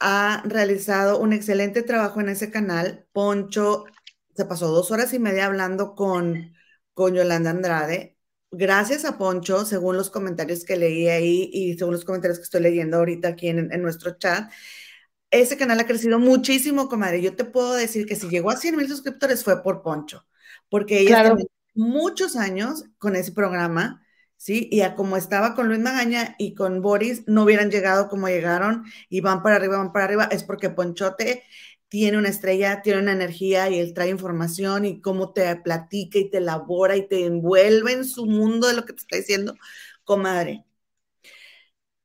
ha 0.00 0.42
realizado 0.46 1.18
un 1.20 1.32
excelente 1.32 1.82
trabajo 1.82 2.20
en 2.20 2.28
ese 2.30 2.50
canal. 2.50 3.06
Poncho 3.12 3.84
se 4.36 4.44
pasó 4.46 4.68
dos 4.68 4.90
horas 4.90 5.12
y 5.14 5.18
media 5.18 5.46
hablando 5.46 5.94
con, 5.94 6.54
con 6.94 7.14
Yolanda 7.14 7.50
Andrade. 7.50 8.13
Gracias 8.56 9.04
a 9.04 9.18
Poncho, 9.18 9.64
según 9.64 9.96
los 9.96 10.10
comentarios 10.10 10.64
que 10.64 10.76
leí 10.76 11.08
ahí 11.08 11.50
y 11.52 11.76
según 11.76 11.94
los 11.94 12.04
comentarios 12.04 12.38
que 12.38 12.44
estoy 12.44 12.60
leyendo 12.62 12.98
ahorita 12.98 13.28
aquí 13.28 13.48
en, 13.48 13.72
en 13.72 13.82
nuestro 13.82 14.16
chat, 14.16 14.50
ese 15.30 15.56
canal 15.56 15.80
ha 15.80 15.86
crecido 15.86 16.20
muchísimo, 16.20 16.88
comadre. 16.88 17.20
Yo 17.20 17.34
te 17.34 17.44
puedo 17.44 17.74
decir 17.74 18.06
que 18.06 18.14
si 18.14 18.28
llegó 18.28 18.50
a 18.50 18.56
100 18.56 18.76
mil 18.76 18.88
suscriptores 18.88 19.42
fue 19.42 19.62
por 19.62 19.82
Poncho, 19.82 20.24
porque 20.68 21.00
ella 21.00 21.22
claro. 21.22 21.36
muchos 21.74 22.36
años 22.36 22.84
con 22.98 23.16
ese 23.16 23.32
programa, 23.32 24.06
¿sí? 24.36 24.68
Y 24.70 24.82
a 24.82 24.94
como 24.94 25.16
estaba 25.16 25.56
con 25.56 25.66
Luis 25.66 25.80
Magaña 25.80 26.36
y 26.38 26.54
con 26.54 26.82
Boris, 26.82 27.24
no 27.26 27.42
hubieran 27.42 27.70
llegado 27.70 28.08
como 28.08 28.28
llegaron 28.28 28.84
y 29.08 29.20
van 29.22 29.42
para 29.42 29.56
arriba, 29.56 29.78
van 29.78 29.92
para 29.92 30.04
arriba, 30.04 30.28
es 30.30 30.44
porque 30.44 30.70
Ponchote 30.70 31.42
tiene 31.94 32.18
una 32.18 32.28
estrella, 32.28 32.82
tiene 32.82 32.98
una 33.02 33.12
energía 33.12 33.70
y 33.70 33.78
él 33.78 33.94
trae 33.94 34.08
información 34.10 34.84
y 34.84 35.00
cómo 35.00 35.32
te 35.32 35.54
platica 35.54 36.18
y 36.18 36.28
te 36.28 36.38
elabora 36.38 36.96
y 36.96 37.06
te 37.06 37.24
envuelve 37.24 37.92
en 37.92 38.04
su 38.04 38.26
mundo 38.26 38.66
de 38.66 38.74
lo 38.74 38.84
que 38.84 38.94
te 38.94 38.98
está 39.02 39.16
diciendo, 39.16 39.54
comadre. 40.02 40.64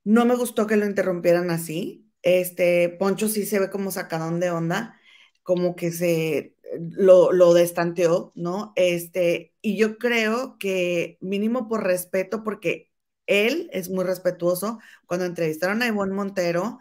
No 0.03 0.25
me 0.25 0.35
gustó 0.35 0.67
que 0.67 0.77
lo 0.77 0.85
interrumpieran 0.85 1.49
así, 1.49 2.07
este, 2.21 2.89
Poncho 2.99 3.29
sí 3.29 3.47
se 3.47 3.59
ve 3.59 3.71
como 3.71 3.89
sacadón 3.89 4.39
de 4.39 4.51
onda, 4.51 4.99
como 5.41 5.75
que 5.75 5.91
se 5.91 6.55
lo, 6.91 7.31
lo 7.31 7.55
destanteó, 7.55 8.31
¿no? 8.35 8.73
Este, 8.75 9.55
y 9.63 9.75
yo 9.75 9.97
creo 9.97 10.57
que 10.59 11.17
mínimo 11.19 11.67
por 11.67 11.83
respeto, 11.83 12.43
porque 12.43 12.91
él 13.25 13.69
es 13.73 13.89
muy 13.89 14.05
respetuoso. 14.05 14.77
Cuando 15.07 15.25
entrevistaron 15.25 15.81
a 15.81 15.87
Ivonne 15.87 16.13
Montero, 16.13 16.77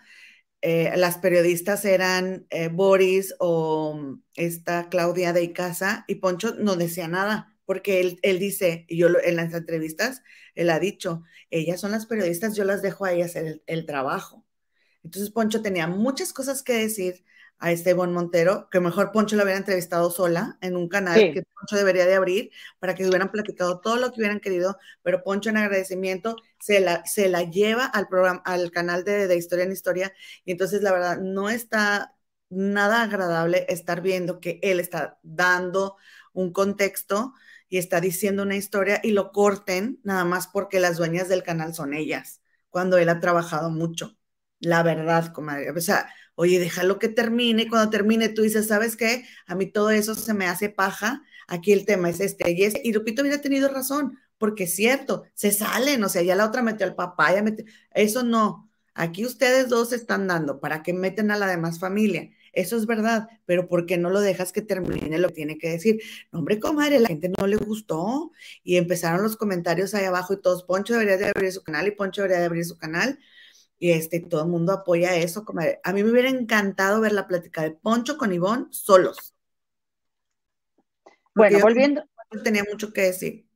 eh, 0.60 0.92
las 0.96 1.18
periodistas 1.18 1.84
eran 1.84 2.46
eh, 2.50 2.68
Boris 2.68 3.34
o 3.38 4.18
esta 4.34 4.88
Claudia 4.88 5.32
de 5.32 5.44
Icaza 5.44 6.04
y 6.08 6.16
Poncho 6.16 6.54
no 6.54 6.76
decía 6.76 7.08
nada, 7.08 7.56
porque 7.64 8.00
él, 8.00 8.18
él 8.22 8.38
dice, 8.38 8.84
y 8.88 8.96
yo 8.98 9.08
en 9.22 9.36
las 9.36 9.54
entrevistas, 9.54 10.22
él 10.54 10.70
ha 10.70 10.80
dicho, 10.80 11.22
ellas 11.50 11.80
son 11.80 11.92
las 11.92 12.06
periodistas, 12.06 12.56
yo 12.56 12.64
las 12.64 12.82
dejo 12.82 13.04
a 13.04 13.12
ellas 13.12 13.30
hacer 13.30 13.62
el 13.66 13.86
trabajo. 13.86 14.44
Entonces 15.04 15.30
Poncho 15.30 15.62
tenía 15.62 15.86
muchas 15.86 16.32
cosas 16.32 16.62
que 16.62 16.74
decir 16.74 17.24
a 17.58 17.72
Esteban 17.72 18.12
Montero, 18.12 18.68
que 18.70 18.80
mejor 18.80 19.12
Poncho 19.12 19.36
lo 19.36 19.42
hubiera 19.42 19.58
entrevistado 19.58 20.10
sola 20.10 20.58
en 20.60 20.76
un 20.76 20.88
canal 20.88 21.30
que 21.30 21.42
Poncho 21.42 21.76
debería 21.76 22.06
de 22.06 22.14
abrir 22.14 22.50
para 22.78 22.94
que 22.94 23.06
hubieran 23.06 23.30
platicado 23.30 23.80
todo 23.80 23.96
lo 23.96 24.10
que 24.12 24.20
hubieran 24.20 24.40
querido, 24.40 24.78
pero 25.02 25.22
Poncho 25.24 25.50
en 25.50 25.56
agradecimiento 25.56 26.36
se 26.58 26.80
la, 26.80 27.04
se 27.06 27.28
la 27.28 27.42
lleva 27.44 27.86
al 27.86 28.08
programa, 28.08 28.42
al 28.44 28.70
canal 28.70 29.04
de, 29.04 29.26
de 29.26 29.36
Historia 29.36 29.64
en 29.64 29.72
Historia, 29.72 30.12
y 30.44 30.52
entonces 30.52 30.82
la 30.82 30.92
verdad 30.92 31.18
no 31.20 31.50
está 31.50 32.14
nada 32.50 33.02
agradable 33.02 33.66
estar 33.68 34.00
viendo 34.02 34.40
que 34.40 34.58
él 34.62 34.80
está 34.80 35.18
dando 35.22 35.96
un 36.32 36.52
contexto 36.52 37.34
y 37.68 37.78
está 37.78 38.00
diciendo 38.00 38.42
una 38.42 38.56
historia 38.56 39.00
y 39.02 39.10
lo 39.12 39.32
corten 39.32 40.00
nada 40.02 40.24
más 40.24 40.46
porque 40.48 40.80
las 40.80 40.96
dueñas 40.96 41.28
del 41.28 41.42
canal 41.42 41.74
son 41.74 41.92
ellas, 41.94 42.40
cuando 42.70 42.98
él 42.98 43.08
ha 43.08 43.20
trabajado 43.20 43.70
mucho 43.70 44.16
la 44.60 44.82
verdad, 44.82 45.32
comadre. 45.32 45.70
O 45.70 45.80
sea, 45.80 46.12
oye, 46.38 46.60
déjalo 46.60 47.00
que 47.00 47.08
termine. 47.08 47.68
Cuando 47.68 47.90
termine, 47.90 48.28
tú 48.28 48.42
dices, 48.42 48.68
¿sabes 48.68 48.96
qué? 48.96 49.24
A 49.46 49.56
mí 49.56 49.66
todo 49.66 49.90
eso 49.90 50.14
se 50.14 50.34
me 50.34 50.46
hace 50.46 50.68
paja. 50.68 51.24
Aquí 51.48 51.72
el 51.72 51.84
tema 51.84 52.10
es 52.10 52.20
este 52.20 52.48
y 52.52 52.62
este. 52.62 52.80
Y 52.84 52.92
Lupito 52.92 53.22
hubiera 53.22 53.40
tenido 53.40 53.68
razón, 53.68 54.18
porque 54.38 54.64
es 54.64 54.74
cierto, 54.74 55.24
se 55.34 55.50
salen. 55.50 56.04
O 56.04 56.08
sea, 56.08 56.22
ya 56.22 56.36
la 56.36 56.46
otra 56.46 56.62
metió 56.62 56.86
al 56.86 56.94
papá, 56.94 57.34
ya 57.34 57.42
metió. 57.42 57.64
Eso 57.90 58.22
no. 58.22 58.70
Aquí 58.94 59.26
ustedes 59.26 59.68
dos 59.68 59.92
están 59.92 60.28
dando 60.28 60.60
para 60.60 60.84
que 60.84 60.92
meten 60.92 61.32
a 61.32 61.36
la 61.36 61.48
demás 61.48 61.80
familia. 61.80 62.30
Eso 62.52 62.76
es 62.76 62.86
verdad, 62.86 63.28
pero 63.44 63.68
¿por 63.68 63.84
qué 63.86 63.98
no 63.98 64.08
lo 64.08 64.20
dejas 64.20 64.52
que 64.52 64.62
termine 64.62 65.18
lo 65.18 65.28
que 65.28 65.34
tiene 65.34 65.58
que 65.58 65.70
decir? 65.70 66.00
No, 66.30 66.38
hombre, 66.38 66.60
comadre, 66.60 67.00
la 67.00 67.08
gente 67.08 67.32
no 67.36 67.48
le 67.48 67.56
gustó. 67.56 68.30
Y 68.62 68.76
empezaron 68.76 69.22
los 69.22 69.36
comentarios 69.36 69.92
ahí 69.94 70.04
abajo 70.04 70.34
y 70.34 70.40
todos, 70.40 70.62
Poncho 70.62 70.92
debería 70.92 71.16
de 71.16 71.26
abrir 71.26 71.52
su 71.52 71.62
canal 71.64 71.88
y 71.88 71.90
Poncho 71.90 72.22
debería 72.22 72.40
de 72.40 72.46
abrir 72.46 72.64
su 72.64 72.78
canal 72.78 73.18
y 73.78 73.92
este, 73.92 74.20
todo 74.20 74.42
el 74.42 74.48
mundo 74.48 74.72
apoya 74.72 75.14
eso. 75.14 75.44
A 75.84 75.92
mí 75.92 76.02
me 76.02 76.10
hubiera 76.10 76.28
encantado 76.28 77.00
ver 77.00 77.12
la 77.12 77.26
plática 77.26 77.62
de 77.62 77.72
Poncho 77.72 78.18
con 78.18 78.32
Ivonne 78.32 78.66
solos. 78.70 79.34
Bueno, 81.34 81.60
volviendo. 81.60 82.02
Tenía 82.42 82.64
mucho 82.70 82.92
que 82.92 83.02
decir. 83.02 83.46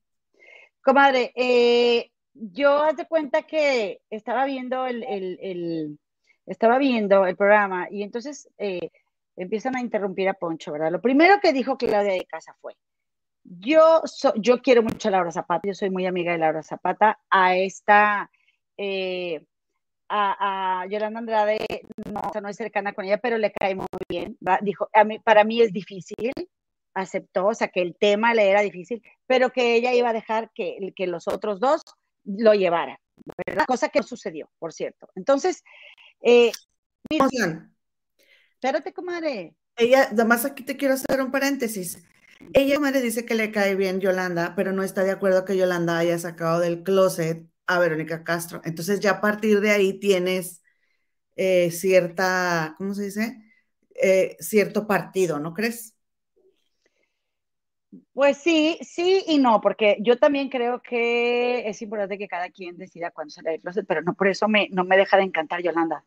Comadre, 0.82 1.32
eh, 1.36 2.10
yo 2.32 2.82
haz 2.82 2.96
de 2.96 3.06
cuenta 3.06 3.42
que 3.42 4.00
estaba 4.10 4.46
viendo 4.46 4.86
el, 4.86 5.98
estaba 6.46 6.78
viendo 6.78 7.26
el 7.26 7.36
programa 7.36 7.88
y 7.90 8.02
entonces 8.02 8.48
eh, 8.58 8.90
empiezan 9.36 9.76
a 9.76 9.80
interrumpir 9.80 10.28
a 10.28 10.34
Poncho, 10.34 10.72
¿verdad? 10.72 10.90
Lo 10.90 11.00
primero 11.00 11.40
que 11.40 11.52
dijo 11.52 11.76
Claudia 11.76 12.12
de 12.12 12.26
Casa 12.26 12.56
fue, 12.60 12.76
yo, 13.44 14.02
yo 14.36 14.62
quiero 14.62 14.82
mucho 14.82 15.08
a 15.08 15.10
Laura 15.10 15.32
Zapata, 15.32 15.68
yo 15.68 15.74
soy 15.74 15.90
muy 15.90 16.06
amiga 16.06 16.32
de 16.32 16.38
Laura 16.38 16.62
Zapata, 16.62 17.20
a 17.28 17.56
esta, 17.56 18.30
eh, 18.76 19.44
a, 20.12 20.86
Yolanda 20.88 21.20
Andrade 21.20 21.58
no, 22.10 22.20
no 22.40 22.48
es 22.48 22.56
cercana 22.56 22.92
con 22.92 23.04
ella, 23.04 23.18
pero 23.18 23.38
le 23.38 23.52
cae 23.52 23.74
muy 23.74 23.86
bien. 24.08 24.36
Dijo, 24.60 24.88
a 24.92 25.04
mí, 25.04 25.18
para 25.18 25.44
mí 25.44 25.62
es 25.62 25.72
difícil, 25.72 26.32
aceptó, 26.94 27.46
o 27.46 27.54
sea, 27.54 27.68
que 27.68 27.80
el 27.80 27.96
tema 27.96 28.34
le 28.34 28.50
era 28.50 28.60
difícil, 28.60 29.02
pero 29.26 29.50
que 29.50 29.74
ella 29.74 29.94
iba 29.94 30.10
a 30.10 30.12
dejar 30.12 30.50
que, 30.54 30.92
que 30.94 31.06
los 31.06 31.28
otros 31.28 31.60
dos 31.60 31.82
lo 32.24 32.54
llevaran, 32.54 32.98
¿verdad? 33.46 33.64
Cosa 33.66 33.88
que 33.88 34.00
no 34.00 34.06
sucedió, 34.06 34.50
por 34.58 34.72
cierto. 34.72 35.08
Entonces, 35.14 35.64
eh, 36.20 36.52
espérate, 38.54 38.92
comadre. 38.92 39.54
Ella, 39.76 40.08
además 40.10 40.44
aquí 40.44 40.62
te 40.62 40.76
quiero 40.76 40.94
hacer 40.94 41.20
un 41.20 41.30
paréntesis. 41.30 42.04
Ella, 42.52 42.76
comadre, 42.76 43.00
dice 43.00 43.24
que 43.24 43.34
le 43.34 43.50
cae 43.50 43.76
bien 43.76 44.00
Yolanda, 44.00 44.54
pero 44.54 44.72
no 44.72 44.82
está 44.82 45.04
de 45.04 45.12
acuerdo 45.12 45.44
que 45.44 45.56
Yolanda 45.56 45.96
haya 45.96 46.18
sacado 46.18 46.60
del 46.60 46.82
closet 46.82 47.51
a 47.66 47.78
Verónica 47.78 48.24
Castro. 48.24 48.60
Entonces 48.64 49.00
ya 49.00 49.12
a 49.12 49.20
partir 49.20 49.60
de 49.60 49.70
ahí 49.70 49.98
tienes 49.98 50.62
eh, 51.36 51.70
cierta, 51.70 52.74
¿cómo 52.78 52.94
se 52.94 53.04
dice? 53.04 53.42
Eh, 53.94 54.36
cierto 54.40 54.86
partido, 54.86 55.38
¿no 55.38 55.54
crees? 55.54 55.94
Pues 58.14 58.38
sí, 58.38 58.78
sí 58.82 59.22
y 59.26 59.38
no, 59.38 59.61
porque 59.61 59.99
yo 60.00 60.18
también 60.18 60.49
creo 60.49 60.80
que 60.82 61.68
es 61.68 61.82
importante 61.82 62.16
que 62.16 62.28
cada 62.28 62.49
quien 62.50 62.76
decida 62.78 63.11
cuándo 63.11 63.30
sale 63.30 63.50
del 63.53 63.61
closet, 63.61 63.87
pero 63.87 64.03
no 64.03 64.14
por 64.14 64.28
eso 64.28 64.49
me, 64.49 64.68
no 64.70 64.84
me 64.84 64.96
deja 64.96 65.16
de 65.18 65.24
encantar 65.24 65.62
Yolanda. 65.62 66.04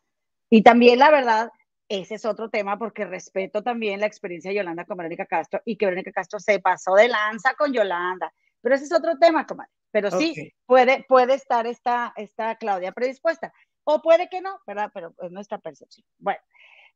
Y 0.49 0.63
también 0.63 0.99
la 0.99 1.11
verdad, 1.11 1.51
ese 1.87 2.15
es 2.15 2.25
otro 2.25 2.49
tema 2.49 2.77
porque 2.79 3.05
respeto 3.05 3.61
también 3.63 3.99
la 3.99 4.07
experiencia 4.07 4.49
de 4.49 4.57
Yolanda 4.57 4.85
con 4.85 4.97
Verónica 4.97 5.25
Castro 5.25 5.61
y 5.65 5.77
que 5.77 5.85
Verónica 5.85 6.11
Castro 6.11 6.39
se 6.39 6.59
pasó 6.59 6.95
de 6.95 7.07
lanza 7.07 7.53
con 7.55 7.71
Yolanda. 7.71 8.33
Pero 8.61 8.75
ese 8.75 8.85
es 8.85 8.91
otro 8.91 9.17
tema, 9.19 9.45
comadre. 9.45 9.71
Pero 9.95 10.11
sí, 10.11 10.53
puede, 10.65 11.05
puede 11.07 11.35
estar 11.35 11.65
esta, 11.67 12.11
esta 12.17 12.57
Claudia 12.57 12.91
predispuesta. 12.91 13.53
O 13.85 14.01
puede 14.01 14.27
que 14.27 14.41
no, 14.41 14.59
¿verdad? 14.67 14.91
Pero 14.93 15.15
es 15.21 15.31
nuestra 15.31 15.57
percepción. 15.57 16.05
Bueno, 16.17 16.41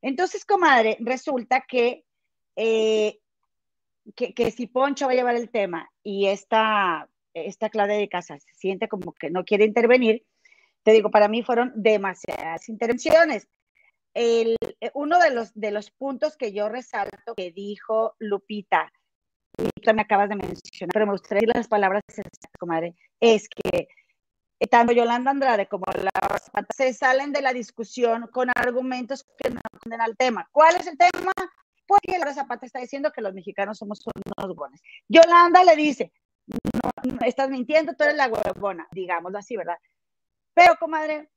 entonces, 0.02 0.44
comadre, 0.44 0.98
resulta 1.00 1.64
que, 1.66 2.04
eh, 2.56 3.18
que, 4.14 4.34
que, 4.34 4.50
si 4.50 4.66
Poncho 4.66 5.06
va 5.06 5.12
a 5.12 5.14
llevar 5.14 5.36
el 5.36 5.48
tema 5.48 5.90
y 6.02 6.26
esta, 6.26 7.08
esta 7.32 7.70
Claudia 7.70 7.96
de 7.96 8.10
Casa 8.10 8.38
se 8.38 8.52
siente 8.52 8.86
como 8.86 9.14
que 9.14 9.30
no 9.30 9.44
quiere 9.46 9.64
intervenir, 9.64 10.26
te 10.82 10.92
digo, 10.92 11.10
para 11.10 11.28
mí 11.28 11.42
fueron 11.42 11.72
demasiadas 11.74 12.68
intervenciones. 12.68 13.48
El, 14.12 14.56
uno 14.92 15.18
de 15.20 15.30
los, 15.30 15.54
de 15.54 15.70
los 15.70 15.90
puntos 15.90 16.36
que 16.36 16.52
yo 16.52 16.68
resalto 16.68 17.34
que 17.34 17.50
dijo 17.50 18.14
Lupita, 18.18 18.92
tú 19.82 19.94
me 19.94 20.02
acabas 20.02 20.28
de 20.28 20.36
mencionar, 20.36 20.92
pero 20.92 21.06
me 21.06 21.12
gustaría 21.12 21.40
decir 21.40 21.56
las 21.56 21.68
palabras 21.68 22.02
comadre, 22.58 22.94
es 23.20 23.48
que 23.48 23.88
tanto 24.68 24.92
Yolanda 24.92 25.30
Andrade 25.30 25.66
como 25.66 25.86
la 26.02 26.10
se 26.76 26.92
salen 26.92 27.32
de 27.32 27.42
la 27.42 27.52
discusión 27.52 28.28
con 28.32 28.50
argumentos 28.54 29.24
que 29.38 29.50
no 29.50 29.60
condenan 29.80 30.06
al 30.08 30.16
tema. 30.16 30.48
¿Cuál 30.52 30.76
es 30.76 30.86
el 30.86 30.98
tema? 30.98 31.32
Porque 31.86 32.18
Laura 32.18 32.34
Zapata 32.34 32.66
está 32.66 32.78
diciendo 32.78 33.10
que 33.12 33.22
los 33.22 33.34
mexicanos 33.34 33.78
somos 33.78 34.00
unos 34.04 34.48
huevones. 34.48 34.82
Yolanda 35.08 35.64
le 35.64 35.76
dice, 35.76 36.12
no, 36.46 36.90
estás 37.26 37.50
mintiendo, 37.50 37.94
tú 37.94 38.04
eres 38.04 38.16
la 38.16 38.28
huevona, 38.28 38.86
digámoslo 38.92 39.38
así, 39.38 39.56
¿verdad? 39.56 39.78
Pero, 40.54 40.76
comadre, 40.78 41.30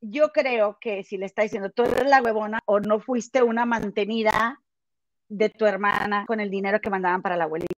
yo 0.00 0.30
creo 0.32 0.78
que 0.80 1.02
si 1.02 1.16
le 1.16 1.26
está 1.26 1.42
diciendo, 1.42 1.70
tú 1.70 1.82
eres 1.82 2.08
la 2.08 2.22
huevona 2.22 2.60
o 2.66 2.80
no 2.80 3.00
fuiste 3.00 3.42
una 3.42 3.66
mantenida 3.66 4.60
de 5.28 5.50
tu 5.50 5.66
hermana 5.66 6.24
con 6.26 6.40
el 6.40 6.50
dinero 6.50 6.80
que 6.80 6.90
mandaban 6.90 7.22
para 7.22 7.36
la 7.36 7.44
abuelita. 7.44 7.74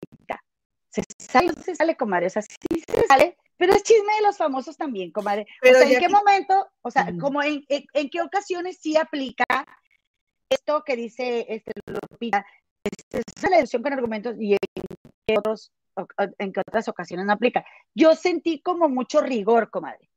Se 0.88 1.02
sale, 1.18 1.52
se 1.54 1.74
sale, 1.74 1.96
comadre, 1.96 2.26
o 2.26 2.30
sea, 2.30 2.42
sí 2.42 2.82
se 2.86 3.06
sale, 3.06 3.36
pero 3.56 3.74
es 3.74 3.82
chisme 3.82 4.14
de 4.14 4.22
los 4.22 4.36
famosos 4.36 4.76
también, 4.76 5.12
comadre. 5.12 5.46
Pero 5.60 5.78
o 5.78 5.80
sea, 5.82 5.90
¿en 5.90 6.00
qué 6.00 6.08
momento, 6.08 6.68
o 6.82 6.90
sea, 6.90 7.12
como 7.20 7.42
en, 7.42 7.64
en, 7.68 8.10
qué 8.10 8.22
ocasiones 8.22 8.78
sí 8.80 8.96
aplica 8.96 9.44
esto 10.48 10.82
que 10.84 10.96
dice 10.96 11.46
este 11.48 11.72
Lupita, 11.86 12.44
esa 13.10 13.48
elección 13.48 13.82
con 13.82 13.92
argumentos 13.92 14.34
y 14.38 14.52
en 14.52 14.58
qué, 15.26 15.38
otros, 15.38 15.72
en 16.38 16.52
qué 16.52 16.60
otras 16.60 16.88
ocasiones 16.88 17.26
no 17.26 17.32
aplica? 17.32 17.64
Yo 17.94 18.14
sentí 18.14 18.60
como 18.60 18.88
mucho 18.88 19.20
rigor, 19.20 19.70
comadre. 19.70 20.08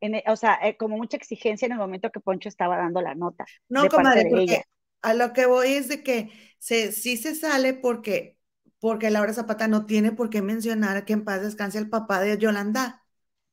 En, 0.00 0.20
o 0.26 0.36
sea, 0.36 0.58
eh, 0.62 0.76
como 0.76 0.96
mucha 0.96 1.16
exigencia 1.16 1.66
en 1.66 1.72
el 1.72 1.78
momento 1.78 2.10
que 2.10 2.20
Poncho 2.20 2.48
estaba 2.48 2.76
dando 2.76 3.02
la 3.02 3.14
nota. 3.14 3.44
No, 3.68 3.86
comadre, 3.88 4.26
porque 4.30 4.64
a 5.02 5.14
lo 5.14 5.32
que 5.32 5.46
voy 5.46 5.72
es 5.72 5.88
de 5.88 6.02
que 6.02 6.30
se, 6.58 6.92
sí 6.92 7.16
se 7.16 7.34
sale 7.34 7.74
porque, 7.74 8.38
porque 8.80 9.10
Laura 9.10 9.32
Zapata 9.32 9.68
no 9.68 9.86
tiene 9.86 10.12
por 10.12 10.30
qué 10.30 10.42
mencionar 10.42 11.04
que 11.04 11.12
en 11.12 11.24
paz 11.24 11.42
descanse 11.42 11.78
el 11.78 11.90
papá 11.90 12.20
de 12.20 12.38
Yolanda. 12.38 13.02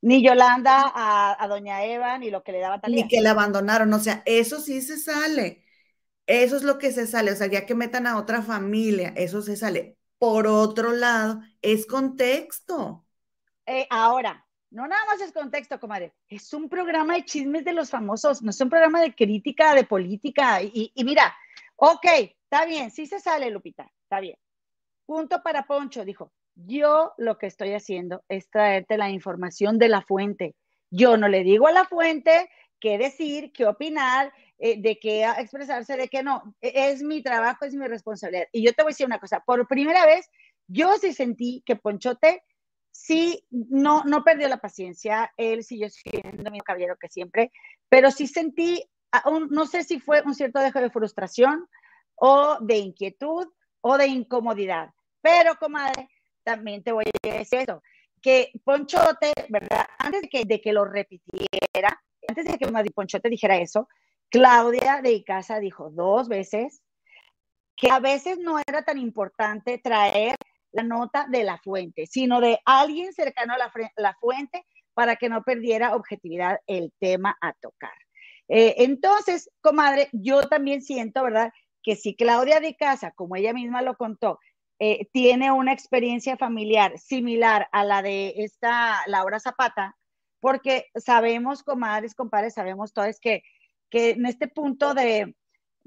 Ni 0.02 0.24
Yolanda 0.24 0.94
a, 0.96 1.48
doña 1.48 1.84
Eva, 1.84 2.18
ni 2.18 2.30
lo 2.30 2.44
que 2.44 2.54
le 2.54 2.60
daba 2.60 2.80
Talía. 2.80 3.04
Ni 3.04 3.10
que 3.10 3.20
le 3.22 3.30
abandonaron, 3.30 3.92
o 3.94 4.00
sea, 4.00 4.24
eso 4.26 4.62
sí 4.62 4.82
se 4.82 4.98
sale. 4.98 5.64
Eso 6.26 6.56
es 6.56 6.64
lo 6.64 6.78
que 6.78 6.92
se 6.92 7.08
sale, 7.08 7.32
o 7.32 7.36
sea, 7.36 7.48
ya 7.48 7.66
que 7.66 7.74
metan 7.76 8.06
a 8.06 8.18
otra 8.18 8.44
familia, 8.44 9.14
eso 9.18 9.42
se 9.42 9.58
sale. 9.58 9.98
Por 10.20 10.48
otro 10.48 10.92
lado, 10.92 11.42
es 11.62 11.86
contexto. 11.88 13.06
Eh, 13.66 13.88
ahora, 13.90 14.46
no 14.72 14.88
nada 14.88 15.04
más 15.06 15.22
es 15.22 15.32
contexto, 15.32 15.80
comadre. 15.80 16.14
Es 16.28 16.54
un 16.54 16.70
programa 16.70 17.16
de 17.16 17.26
chismes 17.26 17.66
de 17.66 17.74
los 17.74 17.90
famosos, 17.90 18.42
no 18.42 18.52
es 18.52 18.62
un 18.62 18.70
programa 18.70 19.02
de 19.02 19.16
crítica, 19.16 19.74
de 19.74 19.84
política. 19.84 20.62
Y, 20.62 20.92
mira, 21.04 21.36
ok, 21.76 22.06
está 22.44 22.66
bien, 22.66 22.92
sí 22.92 23.06
se 23.06 23.20
sale, 23.20 23.50
Lupita, 23.50 23.92
está 24.04 24.20
bien. 24.20 24.38
Punto 25.06 25.42
para 25.42 25.64
Poncho, 25.64 26.06
dijo. 26.06 26.32
Yo 26.56 27.14
lo 27.18 27.38
que 27.38 27.48
estoy 27.48 27.74
haciendo 27.74 28.24
es 28.28 28.50
traerte 28.50 28.98
la 28.98 29.10
información 29.10 29.80
de 29.80 29.88
la 29.88 30.02
fuente. 30.02 30.56
Yo 30.92 31.16
no 31.16 31.30
le 31.30 31.44
digo 31.44 31.68
a 31.68 31.72
la 31.72 31.86
fuente 31.86 32.50
qué 32.82 32.98
decir, 32.98 33.54
qué 33.54 33.66
opinar, 33.66 34.34
eh, 34.58 34.82
de 34.82 35.00
qué 35.00 35.24
expresarse, 35.24 35.96
de 35.96 36.10
qué 36.10 36.22
no. 36.22 36.54
E, 36.62 36.92
es 36.92 37.02
mi 37.02 37.24
trabajo, 37.24 37.64
es 37.64 37.76
mi 37.76 37.88
responsabilidad. 37.88 38.48
Y 38.52 38.62
yo 38.62 38.74
te 38.74 38.84
voy 38.84 38.90
a 38.90 38.94
decir 38.94 39.06
una 39.06 39.20
cosa, 39.20 39.42
por 39.46 39.68
primera 39.68 40.06
vez, 40.06 40.30
yo 40.68 40.94
sí 40.98 41.14
sentí 41.14 41.64
que 41.66 41.78
Ponchote 41.78 42.44
sí, 43.10 43.44
no, 43.50 44.04
no 44.04 44.24
perdió 44.24 44.48
la 44.48 44.58
paciencia, 44.58 45.34
él 45.36 45.64
siguió 45.64 45.90
siendo 45.90 46.52
mi 46.52 46.60
caballero 46.60 46.96
que 46.96 47.10
siempre, 47.10 47.52
pero 47.90 48.12
sí 48.12 48.28
sentí, 48.28 48.88
no 49.50 49.66
sé 49.66 49.84
si 49.84 50.00
fue 50.00 50.22
un 50.22 50.36
cierto 50.36 50.60
dejo 50.60 50.80
de 50.80 50.92
frustración 50.92 51.68
o 52.14 52.60
de 52.62 52.78
inquietud 52.78 53.48
o 53.82 53.98
de 53.98 54.06
incomodidad, 54.06 54.92
pero 55.22 55.56
comadre, 55.56 56.08
también 56.44 56.84
te 56.84 56.92
voy 56.92 57.06
a 57.06 57.38
decir 57.40 57.62
eso, 57.62 57.82
que 58.22 58.52
Ponchote, 58.64 59.34
¿verdad? 59.50 59.88
Antes 59.98 60.22
de 60.22 60.30
que, 60.30 60.46
de 60.46 60.62
que 60.62 60.72
lo 60.72 60.86
repitiera, 60.86 62.00
antes 62.28 62.46
de 62.46 62.60
que 62.60 62.68
Ponchote 62.94 63.28
dijera 63.28 63.58
eso, 63.58 63.90
Claudia 64.30 65.02
de 65.02 65.14
Icaza 65.14 65.60
dijo 65.60 65.90
dos 65.90 66.28
veces 66.28 66.84
que 67.76 67.90
a 67.90 68.00
veces 68.00 68.38
no 68.38 68.60
era 68.60 68.84
tan 68.84 69.00
importante 69.00 69.80
traer 69.80 70.36
la 70.72 70.84
nota 70.84 71.28
de 71.30 71.44
la 71.44 71.58
fuente, 71.58 72.06
sino 72.08 72.42
de 72.42 72.60
alguien 72.66 73.14
cercano 73.14 73.54
a 73.54 73.58
la, 73.58 74.14
fuente 74.20 74.66
para 74.94 75.16
que 75.16 75.30
no 75.30 75.44
perdiera 75.44 75.96
objetividad 75.96 76.60
el 76.68 76.94
tema 77.00 77.38
a 77.42 77.54
tocar. 77.54 77.94
Eh, 78.48 78.76
entonces, 78.80 79.50
comadre, 79.62 80.10
yo 80.12 80.42
también 80.44 80.82
siento, 80.82 81.24
¿verdad? 81.24 81.52
Que 81.84 81.96
si 81.96 82.16
Claudia 82.16 82.60
de 82.60 82.76
Casa, 82.76 83.12
como 83.12 83.36
ella 83.36 83.54
misma 83.54 83.82
lo 83.82 83.96
contó, 83.96 84.40
eh, 84.80 85.08
tiene 85.12 85.52
una 85.52 85.74
experiencia 85.74 86.38
familiar 86.38 86.98
similar 86.98 87.68
a 87.72 87.84
la 87.84 88.02
de 88.02 88.34
esta 88.38 89.02
Laura 89.08 89.40
Zapata, 89.40 89.96
porque 90.40 90.88
sabemos, 90.96 91.64
comadres, 91.64 92.16
compadres, 92.16 92.54
sabemos 92.54 92.94
todos 92.94 93.20
que, 93.20 93.44
que 93.90 94.12
en 94.12 94.26
este 94.26 94.48
punto 94.48 94.94
de, 94.94 95.36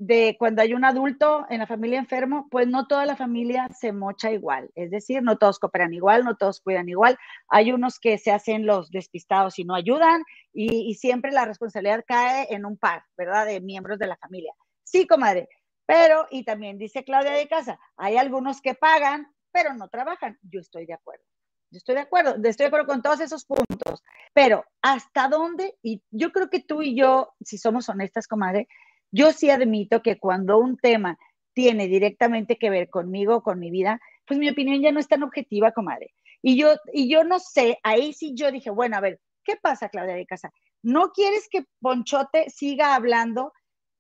de 0.07 0.35
cuando 0.37 0.62
hay 0.62 0.74
un 0.74 0.85
adulto 0.85 1.47
en 1.49 1.61
la 1.61 1.66
familia 1.69 2.01
enfermo, 2.01 2.49
pues 2.51 2.66
no 2.66 2.89
toda 2.89 3.07
la 3.07 3.15
familia 3.15 3.69
se 3.69 3.93
mocha 3.93 4.33
igual, 4.33 4.69
es 4.74 4.91
decir, 4.91 5.23
no 5.23 5.39
todos 5.39 5.61
cooperan 5.61 5.95
igual, 5.95 6.24
no 6.24 6.35
todos 6.35 6.61
cuidan 6.61 6.89
igual, 6.89 7.16
hay 7.49 7.70
unos 7.70 8.01
que 8.01 8.19
se 8.19 8.33
hacen 8.33 8.66
los 8.66 8.91
despistados 8.91 9.61
y 9.61 9.65
no 9.65 9.77
ayudan 9.77 10.24
y, 10.53 10.95
siempre 10.95 11.31
la 11.31 11.45
responsabilidad 11.45 12.05
cae 12.07 12.49
en 12.51 12.66
un 12.66 12.77
par, 12.77 13.05
¿verdad? 13.16 13.47
De 13.47 13.61
miembros 13.61 13.99
de 13.99 14.09
la 14.09 14.16
familia. 14.16 14.53
Sí, 14.83 15.07
comadre, 15.07 15.49
pero, 15.87 16.27
y 16.31 16.45
también 16.45 16.79
dice 16.79 17.05
Claudia 17.05 17.33
de 17.33 17.47
Casa, 17.47 17.79
hay 17.97 18.16
algunos 18.16 18.61
que 18.61 18.74
pagan, 18.74 19.33
pero 19.53 19.73
no 19.74 19.89
trabajan. 19.89 20.37
Yo 20.43 20.61
estoy 20.61 20.85
de 20.87 20.95
acuerdo. 20.95 21.24
Yo 21.70 21.79
estoy 21.79 21.95
de 21.95 22.03
acuerdo, 22.03 22.35
estoy 22.43 22.65
de 22.65 22.69
acuerdo 22.69 22.87
con 22.87 23.03
todos 23.03 23.20
esos 23.20 23.47
puntos, 23.47 24.03
pero 24.35 24.65
¿hasta 24.83 25.29
dónde? 25.29 25.79
Y 25.81 26.03
yo 26.11 26.33
creo 26.33 26.51
que 26.51 26.61
tú 26.61 26.83
y 26.83 26.95
yo, 26.95 27.33
si 27.41 27.57
somos 27.57 27.89
honestas, 27.89 28.27
comadre, 28.27 28.69
yo 29.12 29.32
sí 29.32 29.51
admito 29.51 30.02
que 30.02 30.18
cuando 30.18 30.59
un 30.59 30.76
tema 30.78 31.18
tiene 31.52 31.86
directamente 31.86 32.56
que 32.56 32.70
ver 32.70 32.89
conmigo, 32.89 33.43
con 33.43 33.59
mi 33.59 33.70
vida, 33.70 34.01
pues 34.26 34.40
mi 34.40 34.48
opinión 34.48 34.80
ya 34.80 34.90
no 34.90 35.01
es 35.01 35.09
tan 35.09 35.22
objetiva, 35.22 35.72
comadre. 35.72 36.14
Y 36.40 36.56
yo, 36.56 36.74
y 36.93 37.10
yo 37.10 37.22
no 37.22 37.39
sé, 37.39 37.78
ahí 37.82 38.12
sí 38.14 38.32
yo 38.34 38.51
dije, 38.51 38.70
bueno, 38.70 38.97
a 38.97 39.01
ver, 39.01 39.20
¿qué 39.44 39.56
pasa, 39.56 39.89
Claudia 39.89 40.14
de 40.14 40.26
Casa? 40.26 40.51
¿No 40.82 41.10
quieres 41.12 41.48
que 41.48 41.64
Ponchote 41.80 42.51
siga 42.51 42.94
hablando 42.94 43.52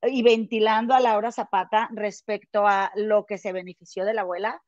y 0.02 0.22
ventilando 0.22 0.94
a 0.94 1.00
Laura 1.00 1.30
Zapata 1.30 1.88
respecto 1.92 2.66
a 2.66 2.90
lo 2.96 3.26
que 3.26 3.38
se 3.38 3.52
benefició 3.52 4.04
de 4.04 4.14
la 4.14 4.22
abuela? 4.22 4.60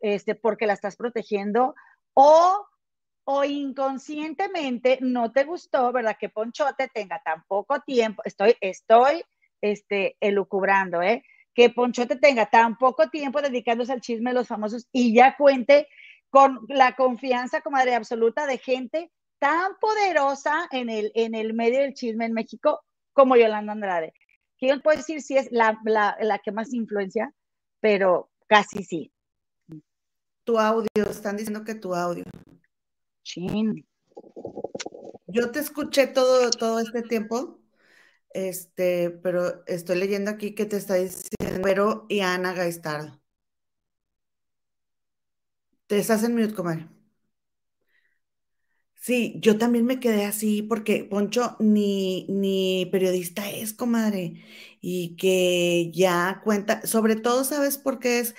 Este, 0.00 0.34
porque 0.34 0.66
la 0.66 0.72
estás 0.72 0.96
protegiendo 0.96 1.74
o, 2.14 2.66
o 3.24 3.44
inconscientemente 3.44 4.98
no 5.02 5.30
te 5.30 5.44
gustó, 5.44 5.92
¿verdad? 5.92 6.16
Que 6.18 6.30
Ponchote 6.30 6.88
tenga 6.88 7.20
tan 7.22 7.44
poco 7.46 7.80
tiempo. 7.80 8.22
Estoy, 8.24 8.56
estoy 8.60 9.22
este, 9.60 10.16
elucubrando, 10.20 11.02
¿eh? 11.02 11.24
Que 11.54 11.70
Ponchote 11.70 12.16
tenga 12.16 12.46
tan 12.46 12.78
poco 12.78 13.08
tiempo 13.10 13.42
dedicándose 13.42 13.92
al 13.92 14.00
chisme 14.00 14.30
de 14.30 14.34
los 14.34 14.48
famosos 14.48 14.88
y 14.92 15.14
ya 15.14 15.36
cuente 15.36 15.88
con 16.30 16.60
la 16.68 16.94
confianza, 16.94 17.60
comadre, 17.60 17.94
absoluta 17.94 18.46
de 18.46 18.58
gente 18.58 19.10
tan 19.40 19.72
poderosa 19.80 20.68
en 20.70 20.88
el, 20.90 21.10
en 21.14 21.34
el 21.34 21.54
medio 21.54 21.80
del 21.80 21.94
chisme 21.94 22.26
en 22.26 22.34
México 22.34 22.80
como 23.12 23.36
Yolanda 23.36 23.72
Andrade. 23.72 24.12
Que 24.58 24.78
puedo 24.78 24.98
decir 24.98 25.22
si 25.22 25.36
es 25.36 25.50
la, 25.50 25.78
que 26.44 26.52
más 26.52 26.72
influencia, 26.72 27.32
pero 27.80 28.30
casi 28.46 28.84
sí. 28.84 29.12
Tu 30.44 30.58
audio, 30.58 30.88
están 31.08 31.36
diciendo 31.36 31.64
que 31.64 31.74
tu 31.74 31.94
audio. 31.94 32.24
Chin. 33.22 33.86
Yo 35.26 35.50
te 35.50 35.60
escuché 35.60 36.06
todo, 36.06 36.50
todo 36.50 36.80
este 36.80 37.02
tiempo 37.02 37.59
este, 38.30 39.10
pero 39.10 39.64
estoy 39.66 39.96
leyendo 39.98 40.30
aquí 40.30 40.54
que 40.54 40.66
te 40.66 40.76
está 40.76 40.94
diciendo 40.94 41.28
Pero 41.62 42.06
y 42.08 42.20
Ana 42.20 42.52
Gaistardo. 42.54 43.20
Te 45.88 45.98
estás 45.98 46.22
en 46.24 46.34
mute, 46.36 46.54
comadre. 46.54 46.88
Sí, 48.94 49.36
yo 49.40 49.56
también 49.58 49.86
me 49.86 49.98
quedé 49.98 50.26
así 50.26 50.62
porque 50.62 51.04
Poncho 51.04 51.56
ni, 51.58 52.26
ni 52.28 52.86
periodista 52.92 53.48
es, 53.50 53.72
comadre, 53.72 54.44
y 54.82 55.16
que 55.16 55.90
ya 55.94 56.40
cuenta, 56.44 56.86
sobre 56.86 57.16
todo, 57.16 57.44
¿sabes 57.44 57.78
por 57.78 57.98
qué 57.98 58.20
es? 58.20 58.34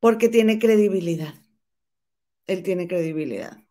Porque 0.00 0.28
tiene 0.28 0.58
credibilidad. 0.58 1.34
Él 2.46 2.62
tiene 2.64 2.88
credibilidad. 2.88 3.62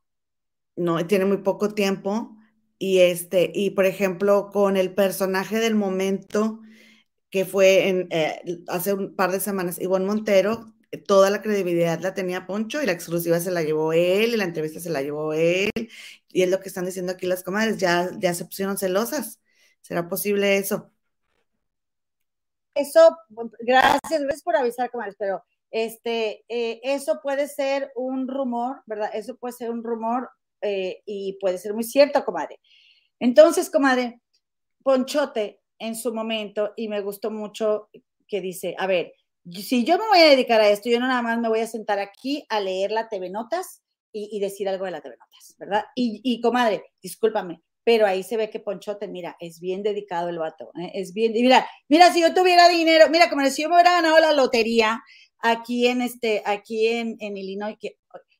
No, 0.78 1.06
tiene 1.08 1.26
muy 1.26 1.38
poco 1.40 1.74
tiempo 1.76 2.37
y 2.80 3.00
este, 3.00 3.52
y 3.54 3.72
por 3.72 3.86
ejemplo, 3.86 4.50
con 4.52 4.78
el 4.78 4.94
personaje 4.94 5.60
del 5.60 5.76
momento 5.76 6.62
que 7.30 7.46
fue 7.46 7.90
en, 7.90 8.08
eh, 8.12 8.42
hace 8.68 8.94
un 8.94 9.16
par 9.16 9.32
de 9.32 9.40
semanas, 9.40 9.80
Ivonne 9.80 10.06
Montero, 10.06 10.74
toda 11.08 11.30
la 11.30 11.42
credibilidad 11.42 12.00
la 12.00 12.14
tenía 12.14 12.48
Poncho 12.48 12.82
y 12.82 12.86
la 12.86 12.94
exclusiva 12.94 13.40
se 13.40 13.52
la 13.52 13.64
llevó 13.64 13.94
él 13.94 14.34
y 14.34 14.38
la 14.38 14.46
entrevista 14.46 14.80
se 14.80 14.90
la 14.90 15.02
llevó 15.02 15.34
él. 15.34 15.72
Y 16.30 16.44
es 16.44 16.50
lo 16.50 16.60
que 16.60 16.70
están 16.70 16.86
diciendo 16.86 17.12
aquí 17.14 17.26
las 17.26 17.44
comadres, 17.44 17.78
ya, 17.78 18.10
ya 18.20 18.34
se 18.34 18.46
pusieron 18.46 18.78
celosas. 18.78 19.42
¿Será 19.82 20.08
posible 20.08 20.58
eso? 20.58 20.92
Eso, 22.76 23.18
gracias, 23.60 24.22
gracias 24.22 24.44
por 24.44 24.56
avisar, 24.56 24.92
comadres, 24.92 25.16
pero 25.18 25.44
este, 25.72 26.46
eh, 26.48 26.80
eso 26.84 27.20
puede 27.22 27.48
ser 27.48 27.92
un 27.96 28.28
rumor, 28.28 28.84
¿verdad? 28.86 29.10
Eso 29.14 29.36
puede 29.36 29.54
ser 29.54 29.72
un 29.72 29.84
rumor 29.84 30.30
eh, 30.62 31.02
y 31.06 31.38
puede 31.40 31.58
ser 31.58 31.74
muy 31.74 31.84
cierto, 31.84 32.24
comadre. 32.24 32.60
Entonces, 33.20 33.70
comadre, 33.70 34.22
Ponchote 34.84 35.62
en 35.80 35.96
su 35.96 36.14
momento, 36.14 36.74
y 36.76 36.88
me 36.88 37.02
gustó 37.02 37.30
mucho 37.30 37.90
que 38.28 38.42
dice, 38.42 38.76
a 38.78 38.88
ver, 38.88 39.14
si 39.52 39.84
yo 39.84 39.98
me 39.98 40.08
voy 40.08 40.20
a 40.20 40.30
dedicar 40.30 40.60
a 40.60 40.70
esto, 40.70 40.90
yo 40.90 41.00
no 41.00 41.08
nada 41.08 41.22
más 41.22 41.40
me 41.40 41.50
voy 41.50 41.60
a 41.60 41.68
sentar 41.68 42.00
aquí 42.00 42.46
a 42.50 42.60
leer 42.60 42.92
la 42.92 43.08
TV 43.08 43.30
Notas 43.30 43.84
y, 44.12 44.40
decir 44.40 44.68
algo 44.68 44.86
de 44.86 44.92
la 44.92 45.02
TV 45.02 45.16
Notas, 45.18 45.56
¿verdad? 45.60 45.86
Y, 45.96 46.22
y, 46.24 46.42
comadre, 46.42 46.84
discúlpame, 47.02 47.62
pero 47.84 48.08
ahí 48.08 48.24
se 48.24 48.38
ve 48.38 48.50
que 48.50 48.60
Ponchote, 48.60 49.08
mira, 49.08 49.38
es 49.40 49.60
bien 49.60 49.84
dedicado 49.84 50.30
el 50.30 50.40
vato, 50.40 50.72
¿eh? 50.82 50.92
es 50.96 51.14
bien, 51.14 51.34
mira, 51.34 51.68
mira, 51.88 52.12
si 52.12 52.22
yo 52.22 52.34
tuviera 52.34 52.68
dinero, 52.68 53.06
mira, 53.10 53.30
como 53.30 53.48
si 53.50 53.62
yo 53.62 53.70
me 53.70 53.76
hubiera 53.76 53.92
ganado 53.92 54.20
la 54.20 54.34
lotería 54.34 55.02
aquí 55.40 55.88
en 55.88 56.02
este, 56.02 56.42
aquí 56.46 56.88
en 56.88 57.38
Illinois, 57.38 57.78
que 57.80 57.98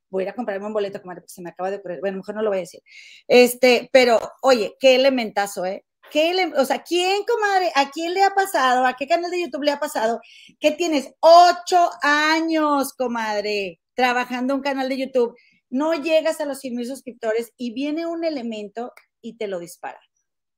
voy 0.10 0.24
a 0.24 0.26
ir 0.26 0.30
a 0.30 0.36
comprarme 0.36 0.68
un 0.68 0.74
boleto, 0.74 1.02
comadre, 1.02 1.22
porque 1.22 1.34
se 1.34 1.42
me 1.42 1.50
acaba 1.50 1.70
de 1.70 1.78
ocurrir, 1.78 2.00
bueno, 2.00 2.18
mejor 2.18 2.36
no 2.36 2.42
lo 2.42 2.50
voy 2.50 2.58
a 2.58 2.62
decir, 2.62 2.82
este, 3.28 3.90
pero, 3.92 4.20
oye, 4.42 4.76
qué 4.80 4.96
elementazo, 4.96 5.66
¿eh? 5.66 5.86
¿Qué 6.10 6.52
o 6.58 6.66
sea, 6.66 6.84
¿quién, 6.84 7.24
comadre? 7.26 7.72
¿A 7.76 7.92
quién 7.92 8.14
le 8.14 8.24
ha 8.24 8.30
pasado? 8.30 8.86
¿A 8.86 8.96
qué 8.96 9.08
canal 9.08 9.30
de 9.30 9.42
YouTube 9.42 9.64
le 9.64 9.72
ha 9.72 9.80
pasado? 9.80 10.22
Que 10.60 10.72
tienes 10.72 11.14
ocho 11.20 11.90
años, 12.02 12.94
comadre, 12.94 13.82
trabajando 13.94 14.56
un 14.56 14.62
canal 14.62 14.88
de 14.90 14.98
YouTube, 14.98 15.36
no 15.70 15.94
llegas 15.94 16.40
a 16.40 16.46
los 16.46 16.60
100 16.60 16.76
mil 16.76 16.86
suscriptores 16.86 17.52
y 17.58 17.74
viene 17.74 18.06
un 18.06 18.24
elemento 18.24 18.94
y 19.22 19.38
te 19.38 19.48
lo 19.48 19.60
dispara. 19.60 20.00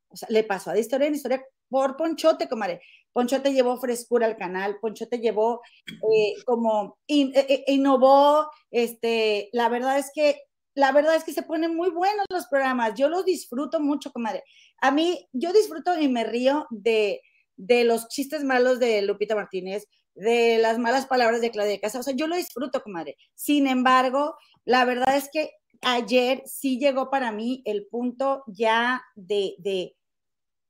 O 0.09 0.17
sea, 0.17 0.27
le 0.29 0.43
pasó 0.43 0.69
a 0.69 0.73
de 0.73 0.81
historia 0.81 1.07
en 1.07 1.15
historia 1.15 1.43
por 1.69 1.95
Ponchote, 1.95 2.47
comadre. 2.47 2.81
Ponchote 3.13 3.53
llevó 3.53 3.77
frescura 3.79 4.27
al 4.27 4.37
canal, 4.37 4.77
Ponchote 4.79 5.19
llevó 5.19 5.61
eh, 5.87 6.33
como 6.45 6.97
eh, 7.07 7.31
eh, 7.35 7.63
innovó, 7.67 8.49
este, 8.71 9.49
la 9.51 9.69
verdad 9.69 9.97
es 9.97 10.11
que 10.13 10.41
la 10.75 10.91
verdad 10.91 11.15
es 11.15 11.23
que 11.23 11.33
se 11.33 11.43
ponen 11.43 11.75
muy 11.75 11.89
buenos 11.89 12.25
los 12.29 12.47
programas. 12.47 12.93
Yo 12.95 13.09
los 13.09 13.25
disfruto 13.25 13.81
mucho, 13.81 14.11
comadre. 14.11 14.43
A 14.77 14.91
mí, 14.91 15.27
yo 15.33 15.51
disfruto 15.51 15.99
y 15.99 16.07
me 16.07 16.23
río 16.23 16.67
de, 16.69 17.21
de 17.57 17.83
los 17.83 18.07
chistes 18.07 18.45
malos 18.45 18.79
de 18.79 19.01
Lupita 19.01 19.35
Martínez, 19.35 19.87
de 20.15 20.57
las 20.59 20.79
malas 20.79 21.05
palabras 21.05 21.41
de 21.41 21.51
Claudia 21.51 21.79
Casa. 21.81 21.99
O 21.99 22.03
sea, 22.03 22.15
yo 22.15 22.27
lo 22.27 22.35
disfruto, 22.37 22.81
comadre. 22.81 23.17
Sin 23.35 23.67
embargo, 23.67 24.35
la 24.63 24.85
verdad 24.85 25.17
es 25.17 25.29
que 25.31 25.51
ayer 25.81 26.43
sí 26.45 26.79
llegó 26.79 27.09
para 27.09 27.31
mí 27.31 27.61
el 27.65 27.87
punto 27.87 28.43
ya 28.47 29.01
de, 29.15 29.55
de, 29.59 29.95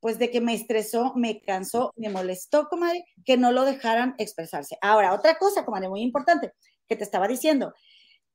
pues 0.00 0.18
de 0.18 0.30
que 0.30 0.40
me 0.40 0.54
estresó, 0.54 1.12
me 1.14 1.40
cansó, 1.42 1.92
me 1.96 2.08
molestó, 2.08 2.68
comadre, 2.68 3.04
que 3.24 3.36
no 3.36 3.52
lo 3.52 3.64
dejaran 3.64 4.14
expresarse. 4.18 4.78
Ahora, 4.80 5.14
otra 5.14 5.36
cosa, 5.36 5.64
comadre, 5.64 5.88
muy 5.88 6.00
importante, 6.00 6.52
que 6.88 6.96
te 6.96 7.04
estaba 7.04 7.28
diciendo, 7.28 7.74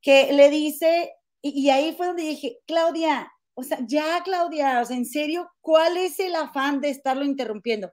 que 0.00 0.32
le 0.32 0.48
dice, 0.48 1.12
y, 1.42 1.68
ahí 1.70 1.94
fue 1.96 2.06
donde 2.06 2.22
dije, 2.22 2.58
Claudia, 2.66 3.30
o 3.54 3.62
sea, 3.62 3.78
ya, 3.86 4.22
Claudia, 4.24 4.80
o 4.80 4.84
sea, 4.84 4.96
en 4.96 5.06
serio, 5.06 5.50
¿cuál 5.60 5.96
es 5.96 6.20
el 6.20 6.34
afán 6.36 6.80
de 6.80 6.90
estarlo 6.90 7.24
interrumpiendo? 7.24 7.90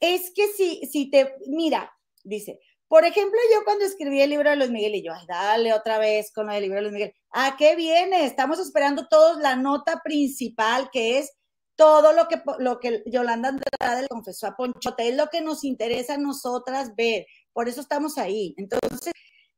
Es 0.00 0.32
que 0.34 0.48
si, 0.48 0.86
si 0.86 1.10
te, 1.10 1.34
mira, 1.46 1.92
dice, 2.24 2.58
por 2.88 3.04
ejemplo, 3.04 3.38
yo 3.52 3.64
cuando 3.64 3.84
escribí 3.84 4.20
el 4.20 4.30
libro 4.30 4.50
de 4.50 4.56
Luis 4.56 4.70
Miguel 4.70 4.94
y 4.96 5.02
yo, 5.02 5.12
ay, 5.12 5.26
dale 5.26 5.72
otra 5.72 5.98
vez 5.98 6.32
con 6.32 6.50
el 6.50 6.62
libro 6.62 6.76
de 6.76 6.82
Luis 6.82 6.92
Miguel. 6.92 7.14
¿A 7.30 7.56
qué 7.56 7.76
viene? 7.76 8.24
Estamos 8.24 8.58
esperando 8.58 9.08
todos 9.08 9.38
la 9.38 9.56
nota 9.56 10.00
principal, 10.04 10.90
que 10.92 11.18
es 11.18 11.32
todo 11.76 12.12
lo 12.12 12.28
que, 12.28 12.42
lo 12.58 12.78
que 12.80 13.02
Yolanda 13.06 13.48
Andrade 13.48 14.02
le 14.02 14.08
confesó 14.08 14.46
a 14.46 14.56
Ponchote, 14.56 15.08
es 15.08 15.16
lo 15.16 15.28
que 15.28 15.40
nos 15.40 15.64
interesa 15.64 16.14
a 16.14 16.18
nosotras 16.18 16.94
ver. 16.96 17.26
Por 17.52 17.68
eso 17.68 17.80
estamos 17.80 18.18
ahí. 18.18 18.54
Entonces, 18.56 19.12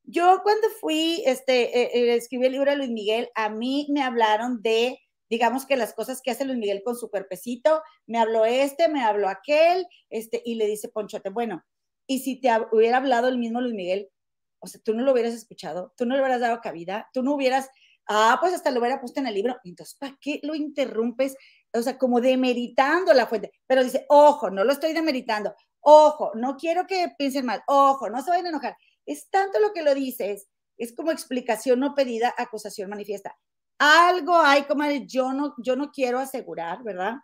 yo 0.05 0.41
cuando 0.43 0.69
fui, 0.81 1.23
este, 1.27 1.79
eh, 1.79 1.91
eh, 1.93 2.15
escribí 2.15 2.47
el 2.47 2.53
libro 2.53 2.71
de 2.71 2.77
Luis 2.77 2.91
Miguel, 2.91 3.29
a 3.35 3.49
mí 3.49 3.87
me 3.91 4.03
hablaron 4.03 4.63
de, 4.63 4.99
digamos 5.29 5.67
que 5.67 5.77
las 5.77 5.95
cosas 5.95 6.23
que 6.23 6.31
hace 6.31 6.45
Luis 6.45 6.59
Miguel 6.59 6.83
con 6.85 6.97
su 6.97 7.11
cuerpecito, 7.11 7.83
me 8.07 8.19
habló 8.19 8.45
este, 8.45 8.89
me 8.89 9.03
habló 9.03 9.29
aquel, 9.29 9.87
este, 10.09 10.43
y 10.45 10.55
le 10.55 10.67
dice 10.67 10.89
Ponchote, 10.89 11.31
bueno, 11.31 11.65
y 12.07 12.21
si 12.21 12.41
te 12.41 12.49
hubiera 12.71 12.99
hablado 12.99 13.29
el 13.29 13.39
mismo 13.39 13.61
Luis 13.61 13.75
Miguel, 13.75 14.09
o 14.61 14.69
sea, 14.69 14.81
tú 14.83 14.95
no 14.95 15.03
lo 15.03 15.13
hubieras 15.13 15.35
escuchado, 15.35 15.93
tú 15.97 16.07
no 16.07 16.15
le 16.15 16.21
hubieras 16.21 16.41
dado 16.41 16.61
cabida, 16.61 17.09
tú 17.13 17.23
no 17.23 17.35
hubieras, 17.35 17.69
ah, 18.07 18.39
pues 18.41 18.55
hasta 18.55 18.71
lo 18.71 18.81
hubiera 18.81 19.01
puesto 19.01 19.21
en 19.21 19.27
el 19.27 19.35
libro. 19.35 19.57
Entonces, 19.65 19.97
¿para 19.99 20.17
qué 20.21 20.41
lo 20.43 20.55
interrumpes? 20.55 21.37
O 21.73 21.83
sea, 21.83 21.99
como 21.99 22.21
demeritando 22.21 23.13
la 23.13 23.27
fuente. 23.27 23.53
Pero 23.67 23.85
dice, 23.85 24.07
ojo, 24.09 24.51
no 24.51 24.65
lo 24.65 24.73
estoy 24.73 24.93
demeritando. 24.93 25.55
Ojo, 25.81 26.33
no 26.35 26.57
quiero 26.57 26.87
que 26.87 27.15
piensen 27.17 27.47
mal. 27.47 27.63
Ojo, 27.67 28.11
no 28.11 28.23
se 28.23 28.31
vayan 28.31 28.47
a 28.47 28.49
enojar. 28.51 28.77
Es 29.05 29.29
tanto 29.31 29.61
lo 29.61 29.73
que 29.73 29.83
lo 29.83 29.95
dices, 29.95 30.49
es 30.77 30.95
como 30.95 31.11
explicación 31.11 31.81
no 31.81 31.95
pedida, 31.95 32.35
acusación 32.37 32.91
manifiesta. 32.91 33.37
Algo 33.79 34.37
hay 34.37 34.65
como 34.65 34.85
yo 35.07 35.33
no, 35.33 35.55
yo 35.59 35.77
no 35.77 35.91
quiero 35.91 36.19
asegurar, 36.19 36.83
¿verdad? 36.83 37.15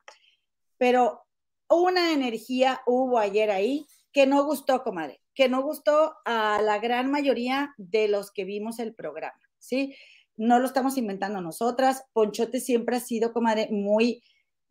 Pero 0.79 1.25
una 1.69 2.13
energía 2.13 2.83
hubo 2.87 3.19
ayer 3.19 3.51
ahí 3.51 3.87
que 4.13 4.27
no 4.27 4.45
gustó, 4.45 4.83
comadre, 4.83 5.21
que 5.35 5.49
no 5.49 5.63
gustó 5.63 6.15
a 6.25 6.61
la 6.63 6.79
gran 6.79 7.11
mayoría 7.11 7.75
de 7.79 8.09
los 8.09 8.31
que 8.31 8.45
vimos 8.45 8.79
el 8.79 8.95
programa, 8.95 9.41
¿sí? 9.59 9.95
No 10.37 10.59
lo 10.59 10.67
estamos 10.67 10.99
inventando 10.99 11.41
nosotras. 11.41 12.05
Ponchote 12.13 12.61
siempre 12.61 12.97
ha 12.97 13.01
sido, 13.01 13.33
comadre, 13.33 13.69
muy 13.71 14.23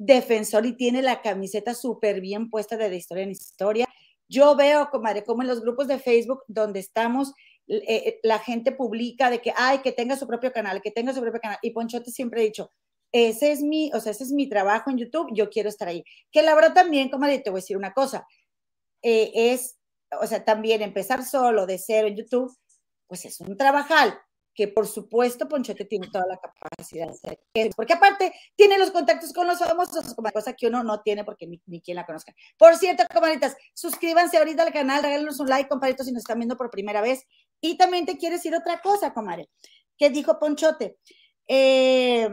defensor 0.06 0.66
y 0.66 0.74
tiene 0.74 1.04
la 1.04 1.22
camiseta 1.22 1.76
súper 1.76 2.22
bien 2.22 2.50
puesta 2.50 2.76
de, 2.76 2.96
historia 2.96 3.24
en 3.24 3.32
historia. 3.32 3.88
Yo 4.28 4.56
veo, 4.56 4.90
comadre, 4.90 5.24
como 5.24 5.44
en 5.44 5.48
los 5.48 5.62
grupos 5.62 5.88
de 5.88 6.00
Facebook 6.00 6.44
donde 6.48 6.80
estamos, 6.80 7.34
eh, 7.68 7.84
eh, 7.88 8.20
la 8.24 8.40
gente 8.40 8.72
publica 8.72 9.30
de 9.30 9.42
que, 9.42 9.54
ay, 9.56 9.80
que 9.80 9.92
tenga 9.92 10.18
su 10.18 10.26
propio 10.26 10.52
canal, 10.52 10.82
que 10.82 10.90
tenga 10.90 11.14
su 11.14 11.22
propio 11.22 11.40
canal. 11.40 11.60
Y 11.62 11.72
Ponchote 11.72 12.10
siempre 12.10 12.42
ha 12.42 12.44
dicho, 12.44 12.72
ese 13.12 13.52
es 13.52 13.62
mi, 13.62 13.92
o 13.94 14.00
sea, 14.00 14.12
ese 14.12 14.24
es 14.24 14.32
mi 14.32 14.50
trabajo 14.50 14.90
en 14.90 14.98
YouTube, 14.98 15.30
yo 15.34 15.50
quiero 15.50 15.70
estar 15.70 15.88
ahí. 15.88 16.04
Que 16.32 16.42
la 16.42 16.56
verdad 16.56 16.74
también, 16.74 17.10
comadre, 17.10 17.40
te 17.40 17.52
voy 17.52 17.60
a 17.60 17.62
decir 17.62 17.78
una 17.78 17.94
cosa, 17.94 18.26
eh, 19.04 19.32
es, 19.36 19.78
o 20.20 20.26
sea, 20.26 20.44
también 20.44 20.82
empezar 20.82 21.24
solo 21.24 21.68
de 21.68 21.78
cero 21.78 22.08
en 22.08 22.16
YouTube, 22.16 22.52
pues 23.08 23.26
es 23.26 23.40
un 23.42 23.56
trabajal 23.56 24.20
que 24.54 24.68
por 24.68 24.88
supuesto 24.88 25.48
Ponchote 25.48 25.86
tiene 25.86 26.08
toda 26.10 26.26
la 26.28 26.38
capacidad 26.38 27.08
de 27.08 27.14
hacer, 27.14 27.72
porque 27.76 27.94
aparte 27.94 28.34
tiene 28.56 28.78
los 28.78 28.92
contactos 28.92 29.32
con 29.34 29.48
los 29.48 29.60
famosos, 29.60 30.14
como 30.14 30.30
cosa 30.32 30.54
que 30.54 30.68
uno 30.68 30.84
no 30.84 31.02
tiene 31.02 31.24
porque 31.24 31.48
ni, 31.48 31.82
quien 31.82 31.96
la 31.96 32.06
conozca. 32.06 32.34
Por 32.58 32.76
cierto, 32.76 33.04
comaditas, 33.14 33.56
suscríbanse 33.74 34.38
ahorita 34.38 34.64
al 34.64 34.74
canal, 34.74 35.04
regálenos 35.04 35.40
un 35.40 35.48
like, 35.48 35.70
compadritos, 35.70 36.06
si 36.06 36.12
nos 36.12 36.22
están 36.22 36.40
viendo 36.40 36.58
por 36.58 36.70
primera 36.70 37.02
vez. 37.02 37.24
Y 37.62 37.78
también 37.78 38.06
te 38.06 38.18
quiero 38.18 38.36
decir 38.36 38.54
otra 38.56 38.82
cosa, 38.82 39.14
comadre, 39.14 39.50
que 39.98 40.10
dijo 40.10 40.40
Ponchote. 40.40 40.98
Eh, 41.48 42.30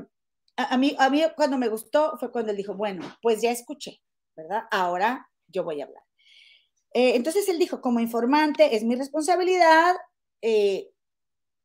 a, 0.57 0.77
mí, 0.77 0.97
a 0.99 1.11
mí 1.11 1.23
cuando 1.37 1.57
me 1.59 1.69
gustó 1.69 2.17
fue 2.19 2.33
cuando 2.33 2.51
él 2.51 2.57
dijo, 2.57 2.75
bueno, 2.75 3.05
pues 3.23 3.41
ya 3.41 3.51
escuché, 3.51 4.01
¿verdad? 4.37 4.65
Ahora 4.71 5.29
yo 5.47 5.63
voy 5.63 5.81
a 5.81 5.85
hablar. 5.85 6.03
Eh, 6.95 7.15
entonces 7.15 7.49
él 7.49 7.59
dijo, 7.59 7.81
como 7.81 8.01
informante, 8.01 8.75
es 8.75 8.83
mi 8.83 8.97
responsabilidad 8.97 9.95
eh, 10.43 10.91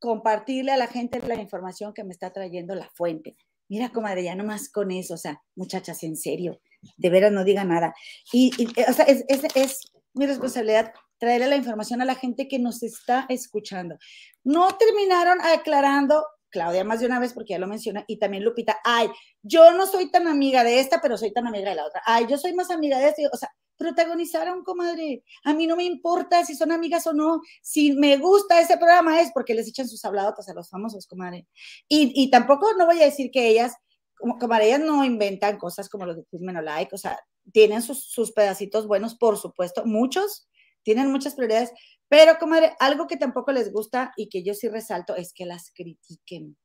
compartirle 0.04 0.74
a 0.74 0.76
la 0.76 0.88
gente 0.88 1.26
la 1.26 1.36
información 1.36 1.94
que 1.94 2.04
me 2.04 2.12
está 2.12 2.34
trayendo 2.34 2.76
la 2.76 2.90
fuente. 2.90 3.38
Mira, 3.70 3.88
comadre, 3.88 4.26
ya 4.26 4.36
nomás 4.36 4.70
con 4.70 4.92
eso, 4.92 5.14
o 5.14 5.18
sea, 5.18 5.42
muchachas, 5.56 6.04
en 6.04 6.18
serio, 6.18 6.60
de 6.98 7.10
veras 7.10 7.32
no 7.32 7.46
diga 7.46 7.64
nada. 7.64 7.96
Y, 8.34 8.52
eh, 8.76 8.86
o 8.90 8.92
sea, 8.92 9.06
es, 9.06 9.24
es, 9.30 9.80
mi 10.14 10.26
responsabilidad 10.26 10.92
traerle 11.18 11.48
la 11.48 11.56
información 11.56 12.02
a 12.02 12.06
la 12.06 12.16
gente 12.16 12.50
que 12.50 12.60
nos 12.60 12.84
está 12.84 13.26
escuchando. 13.30 13.98
No 14.44 14.76
terminaron 14.76 15.40
aclarando, 15.40 16.26
Claudia 16.50 16.84
más 16.84 17.00
de 17.00 17.06
una 17.06 17.22
vez 17.22 17.32
porque 17.32 17.54
ya 17.54 17.60
lo 17.60 17.68
menciona, 17.68 18.04
y 18.06 18.20
también 18.20 18.44
Lupita, 18.44 18.80
ay, 18.84 19.08
yo 19.42 19.72
no 19.72 19.88
soy 19.88 20.12
tan 20.12 20.28
amiga 20.28 20.66
de 20.66 20.82
esta, 20.82 21.00
pero 21.00 21.18
soy 21.18 21.32
tan 21.32 21.48
amiga 21.48 21.70
de 21.70 21.78
la 21.78 21.86
otra. 21.86 22.02
Ay, 22.06 22.26
yo 22.30 22.38
soy 22.38 22.54
más 22.54 22.70
amiga 22.72 23.00
de 23.00 23.08
esta, 23.08 23.22
o 23.32 23.38
sea, 23.38 23.50
protagonizaron, 23.78 24.64
comadre. 24.64 25.24
A 25.44 25.54
mí 25.54 25.68
no 25.68 25.76
me 25.76 25.84
importa 25.84 26.46
si 26.46 26.56
son 26.56 26.72
amigas 26.72 27.06
o 27.08 27.14
no. 27.14 27.42
Si 27.62 27.94
me 27.94 28.18
gusta 28.18 28.60
ese 28.60 28.78
programa 28.78 29.22
es 29.22 29.32
porque 29.34 29.54
les 29.54 29.68
echan 29.68 29.88
sus 29.88 30.04
habladotas 30.06 30.48
a 30.50 30.54
los 30.54 30.70
famosos, 30.70 31.08
comadre. 31.08 31.48
Y, 31.88 32.12
y 32.16 32.30
tampoco 32.30 32.74
no 32.78 32.86
voy 32.86 33.02
a 33.02 33.06
decir 33.06 33.32
que 33.32 33.48
ellas, 33.48 33.74
como, 34.18 34.38
comadre, 34.38 34.68
ellas 34.68 34.82
no 34.82 35.04
inventan 35.04 35.58
cosas 35.58 35.90
como 35.90 36.06
los 36.06 36.18
de 36.18 36.26
Crismeno 36.26 36.62
Like, 36.62 36.94
o 36.94 36.98
sea, 36.98 37.20
tienen 37.52 37.82
sus, 37.82 38.06
sus 38.06 38.32
pedacitos 38.32 38.88
buenos, 38.88 39.16
por 39.16 39.38
supuesto, 39.38 39.86
muchos, 39.86 40.48
tienen 40.84 41.12
muchas 41.12 41.36
prioridades, 41.36 41.72
pero, 42.14 42.38
comadre, 42.38 42.76
algo 42.80 43.08
que 43.08 43.18
tampoco 43.18 43.52
les 43.52 43.72
gusta 43.72 44.14
y 44.16 44.30
que 44.30 44.44
yo 44.44 44.54
sí 44.54 44.70
resalto 44.70 45.16
es 45.16 45.34
que 45.34 45.48
las 45.48 45.72
critiquen. 45.72 46.56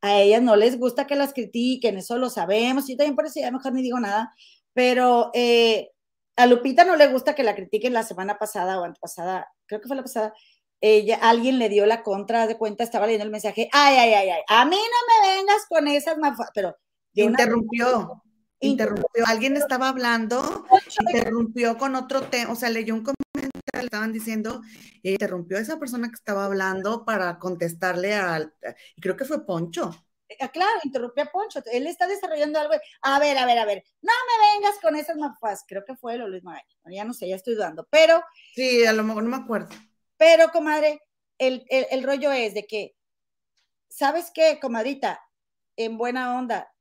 A 0.00 0.20
ellas 0.20 0.42
no 0.42 0.56
les 0.56 0.78
gusta 0.78 1.06
que 1.06 1.16
las 1.16 1.32
critiquen, 1.32 1.98
eso 1.98 2.18
lo 2.18 2.30
sabemos, 2.30 2.88
y 2.90 2.96
también 2.96 3.16
por 3.16 3.26
eso 3.26 3.40
ya 3.40 3.50
mejor 3.50 3.72
ni 3.72 3.82
digo 3.82 4.00
nada, 4.00 4.32
pero 4.72 5.30
eh, 5.34 5.90
a 6.38 6.46
Lupita 6.46 6.84
no 6.84 6.96
le 6.96 7.08
gusta 7.08 7.34
que 7.34 7.42
la 7.42 7.56
critiquen 7.56 7.92
la 7.92 8.04
semana 8.04 8.38
pasada 8.38 8.80
o 8.80 8.84
antepasada, 8.84 9.48
creo 9.66 9.80
que 9.80 9.88
fue 9.88 9.96
la 9.96 10.02
pasada, 10.02 10.32
ella, 10.80 11.18
alguien 11.20 11.58
le 11.58 11.68
dio 11.68 11.84
la 11.86 12.02
contra 12.02 12.46
de 12.46 12.56
cuenta, 12.56 12.84
estaba 12.84 13.06
leyendo 13.06 13.24
el 13.24 13.32
mensaje, 13.32 13.68
ay, 13.72 13.96
ay, 13.96 14.14
ay, 14.14 14.30
ay, 14.30 14.42
a 14.48 14.64
mí 14.64 14.76
no 14.76 15.22
me 15.22 15.36
vengas 15.36 15.66
con 15.68 15.88
esas 15.88 16.16
pero... 16.54 16.76
Interrumpió, 17.14 18.22
interrumpió, 18.60 19.26
alguien 19.26 19.56
estaba 19.56 19.88
hablando, 19.88 20.64
interrumpió 21.00 21.76
con 21.76 21.96
otro 21.96 22.22
tema, 22.22 22.52
o 22.52 22.54
sea, 22.54 22.70
leyó 22.70 22.94
un 22.94 23.02
comentario, 23.02 23.50
le 23.72 23.80
estaban 23.80 24.12
diciendo, 24.12 24.62
interrumpió 25.02 25.58
a 25.58 25.60
esa 25.60 25.80
persona 25.80 26.08
que 26.08 26.14
estaba 26.14 26.44
hablando 26.44 27.04
para 27.04 27.40
contestarle 27.40 28.14
al, 28.14 28.54
y 28.94 29.00
creo 29.00 29.16
que 29.16 29.24
fue 29.24 29.44
Poncho. 29.44 29.90
Ah, 30.40 30.48
claro, 30.48 30.78
interrumpió 30.84 31.24
a 31.24 31.26
Poncho, 31.26 31.60
él 31.72 31.86
está 31.86 32.06
desarrollando 32.06 32.58
algo, 32.58 32.74
a 33.02 33.18
ver, 33.18 33.38
a 33.38 33.46
ver, 33.46 33.58
a 33.58 33.64
ver, 33.64 33.82
no 34.02 34.12
me 34.12 34.58
vengas 34.58 34.78
con 34.80 34.94
esas 34.94 35.16
mapas, 35.16 35.64
creo 35.66 35.84
que 35.86 35.96
fue 35.96 36.18
lo 36.18 36.28
Luis 36.28 36.44
Magaña, 36.44 36.66
ya 36.90 37.04
no 37.04 37.14
sé, 37.14 37.28
ya 37.28 37.36
estoy 37.36 37.54
dudando, 37.54 37.86
pero... 37.90 38.22
Sí, 38.54 38.84
a 38.84 38.92
lo 38.92 39.04
mejor 39.04 39.22
no 39.22 39.30
me 39.30 39.42
acuerdo. 39.42 39.68
Pero, 40.18 40.50
comadre, 40.50 41.02
el, 41.38 41.64
el, 41.70 42.02
rollo 42.02 42.32
es 42.32 42.52
de 42.52 42.66
que, 42.66 42.94
¿sabes 43.88 44.30
qué, 44.34 44.58
comadrita? 44.60 45.20
En 45.76 45.96
buena 45.96 46.36
onda, 46.36 46.74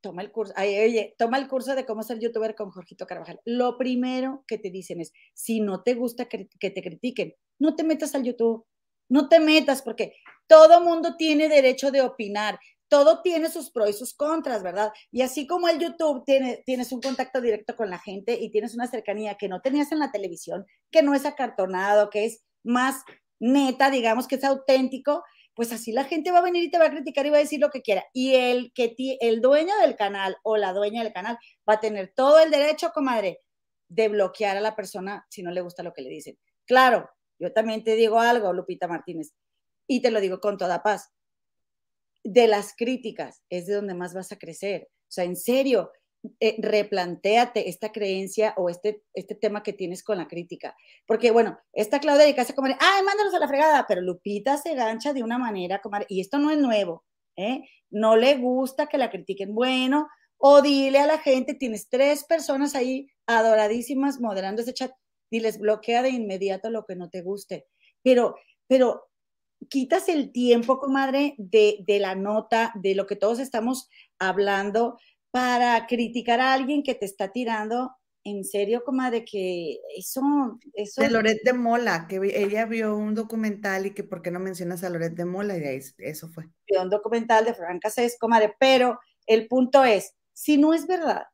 toma 0.00 0.22
el 0.22 0.30
curso, 0.30 0.52
ay, 0.56 0.78
oye, 0.78 1.14
toma 1.18 1.38
el 1.38 1.48
curso 1.48 1.74
de 1.74 1.86
cómo 1.86 2.02
ser 2.02 2.20
youtuber 2.20 2.54
con 2.54 2.70
Jorgito 2.70 3.06
Carvajal. 3.06 3.40
Lo 3.44 3.78
primero 3.78 4.44
que 4.46 4.58
te 4.58 4.70
dicen 4.70 5.00
es, 5.00 5.12
si 5.34 5.60
no 5.60 5.82
te 5.82 5.94
gusta 5.94 6.26
que, 6.26 6.48
que 6.60 6.70
te 6.70 6.82
critiquen, 6.82 7.34
no 7.58 7.74
te 7.74 7.82
metas 7.82 8.14
al 8.14 8.22
YouTube, 8.22 8.66
no 9.08 9.28
te 9.28 9.40
metas 9.40 9.82
porque 9.82 10.14
todo 10.46 10.80
mundo 10.82 11.16
tiene 11.16 11.48
derecho 11.48 11.90
de 11.90 12.02
opinar, 12.02 12.58
todo 12.88 13.22
tiene 13.22 13.50
sus 13.50 13.70
pros 13.70 13.90
y 13.90 13.92
sus 13.92 14.14
contras, 14.14 14.62
¿verdad? 14.62 14.92
Y 15.10 15.22
así 15.22 15.46
como 15.46 15.68
el 15.68 15.78
YouTube 15.78 16.24
tiene, 16.24 16.62
tienes 16.64 16.92
un 16.92 17.00
contacto 17.00 17.40
directo 17.40 17.76
con 17.76 17.90
la 17.90 17.98
gente 17.98 18.38
y 18.40 18.50
tienes 18.50 18.74
una 18.74 18.86
cercanía 18.86 19.36
que 19.36 19.48
no 19.48 19.60
tenías 19.60 19.92
en 19.92 19.98
la 19.98 20.12
televisión, 20.12 20.66
que 20.90 21.02
no 21.02 21.14
es 21.14 21.26
acartonado, 21.26 22.10
que 22.10 22.24
es 22.24 22.44
más 22.62 23.02
neta, 23.38 23.90
digamos, 23.90 24.26
que 24.26 24.36
es 24.36 24.44
auténtico, 24.44 25.24
pues 25.54 25.72
así 25.72 25.90
la 25.90 26.04
gente 26.04 26.30
va 26.30 26.38
a 26.38 26.42
venir 26.42 26.64
y 26.64 26.70
te 26.70 26.78
va 26.78 26.86
a 26.86 26.90
criticar 26.90 27.24
y 27.26 27.30
va 27.30 27.38
a 27.38 27.40
decir 27.40 27.60
lo 27.60 27.70
que 27.70 27.82
quiera. 27.82 28.04
Y 28.12 28.34
el, 28.34 28.72
que 28.74 28.94
el 29.20 29.40
dueño 29.40 29.74
del 29.80 29.96
canal 29.96 30.36
o 30.42 30.56
la 30.56 30.72
dueña 30.72 31.02
del 31.02 31.12
canal 31.12 31.38
va 31.68 31.74
a 31.74 31.80
tener 31.80 32.12
todo 32.14 32.38
el 32.40 32.50
derecho, 32.50 32.90
comadre, 32.92 33.40
de 33.88 34.08
bloquear 34.08 34.56
a 34.56 34.60
la 34.60 34.76
persona 34.76 35.26
si 35.30 35.42
no 35.42 35.50
le 35.50 35.62
gusta 35.62 35.82
lo 35.82 35.92
que 35.92 36.02
le 36.02 36.10
dicen. 36.10 36.38
Claro, 36.66 37.08
yo 37.38 37.52
también 37.52 37.84
te 37.84 37.94
digo 37.96 38.20
algo, 38.20 38.52
Lupita 38.52 38.88
Martínez, 38.88 39.32
y 39.86 40.02
te 40.02 40.10
lo 40.10 40.20
digo 40.20 40.40
con 40.40 40.58
toda 40.58 40.82
paz. 40.82 41.12
De 42.28 42.48
las 42.48 42.74
críticas 42.76 43.44
es 43.50 43.66
de 43.66 43.74
donde 43.74 43.94
más 43.94 44.12
vas 44.12 44.32
a 44.32 44.38
crecer. 44.38 44.88
O 44.90 45.12
sea, 45.12 45.22
en 45.22 45.36
serio, 45.36 45.92
eh, 46.40 46.56
replantéate 46.58 47.68
esta 47.68 47.92
creencia 47.92 48.52
o 48.56 48.68
este, 48.68 49.04
este 49.14 49.36
tema 49.36 49.62
que 49.62 49.72
tienes 49.72 50.02
con 50.02 50.18
la 50.18 50.26
crítica. 50.26 50.76
Porque, 51.06 51.30
bueno, 51.30 51.56
esta 51.72 52.00
Claudia 52.00 52.26
de 52.26 52.34
casa 52.34 52.52
como, 52.52 52.66
ay, 52.66 53.02
mándanos 53.04 53.32
a 53.32 53.38
la 53.38 53.46
fregada, 53.46 53.84
pero 53.86 54.00
Lupita 54.00 54.56
se 54.56 54.74
gancha 54.74 55.12
de 55.12 55.22
una 55.22 55.38
manera, 55.38 55.80
como, 55.80 55.98
y 56.08 56.20
esto 56.20 56.38
no 56.38 56.50
es 56.50 56.58
nuevo, 56.58 57.04
¿eh? 57.36 57.62
No 57.90 58.16
le 58.16 58.36
gusta 58.38 58.88
que 58.88 58.98
la 58.98 59.08
critiquen. 59.08 59.54
Bueno, 59.54 60.08
o 60.36 60.62
dile 60.62 60.98
a 60.98 61.06
la 61.06 61.18
gente, 61.18 61.54
tienes 61.54 61.88
tres 61.88 62.24
personas 62.24 62.74
ahí 62.74 63.08
adoradísimas 63.26 64.20
moderando 64.20 64.62
ese 64.62 64.74
chat, 64.74 64.90
y 65.30 65.38
les 65.38 65.58
bloquea 65.58 66.02
de 66.02 66.10
inmediato 66.10 66.70
lo 66.70 66.84
que 66.84 66.96
no 66.96 67.08
te 67.08 67.22
guste. 67.22 67.66
Pero, 68.02 68.34
pero 68.66 69.08
quitas 69.68 70.08
el 70.08 70.32
tiempo, 70.32 70.78
comadre, 70.78 71.34
de, 71.38 71.78
de 71.86 71.98
la 71.98 72.14
nota, 72.14 72.72
de 72.74 72.94
lo 72.94 73.06
que 73.06 73.16
todos 73.16 73.38
estamos 73.38 73.88
hablando, 74.18 74.98
para 75.30 75.86
criticar 75.86 76.40
a 76.40 76.52
alguien 76.52 76.82
que 76.82 76.94
te 76.94 77.04
está 77.04 77.32
tirando, 77.32 77.92
en 78.24 78.44
serio, 78.44 78.82
comadre, 78.84 79.24
que 79.24 79.78
eso, 79.96 80.20
eso... 80.72 81.00
De 81.00 81.10
Loret 81.10 81.42
de 81.44 81.52
Mola, 81.52 82.06
que 82.08 82.20
ella 82.34 82.66
vio 82.66 82.96
un 82.96 83.14
documental 83.14 83.86
y 83.86 83.94
que 83.94 84.02
por 84.02 84.22
qué 84.22 84.30
no 84.30 84.40
mencionas 84.40 84.82
a 84.82 84.90
Loret 84.90 85.14
de 85.14 85.24
Mola, 85.24 85.56
y 85.56 85.64
ahí, 85.64 85.80
eso 85.98 86.28
fue. 86.28 86.48
Vio 86.66 86.82
un 86.82 86.90
documental 86.90 87.44
de 87.44 87.54
Franca 87.54 87.90
Cés, 87.90 88.16
comadre, 88.18 88.54
pero 88.58 88.98
el 89.26 89.46
punto 89.46 89.84
es, 89.84 90.14
si 90.32 90.56
no 90.56 90.74
es 90.74 90.86
verdad, 90.86 91.24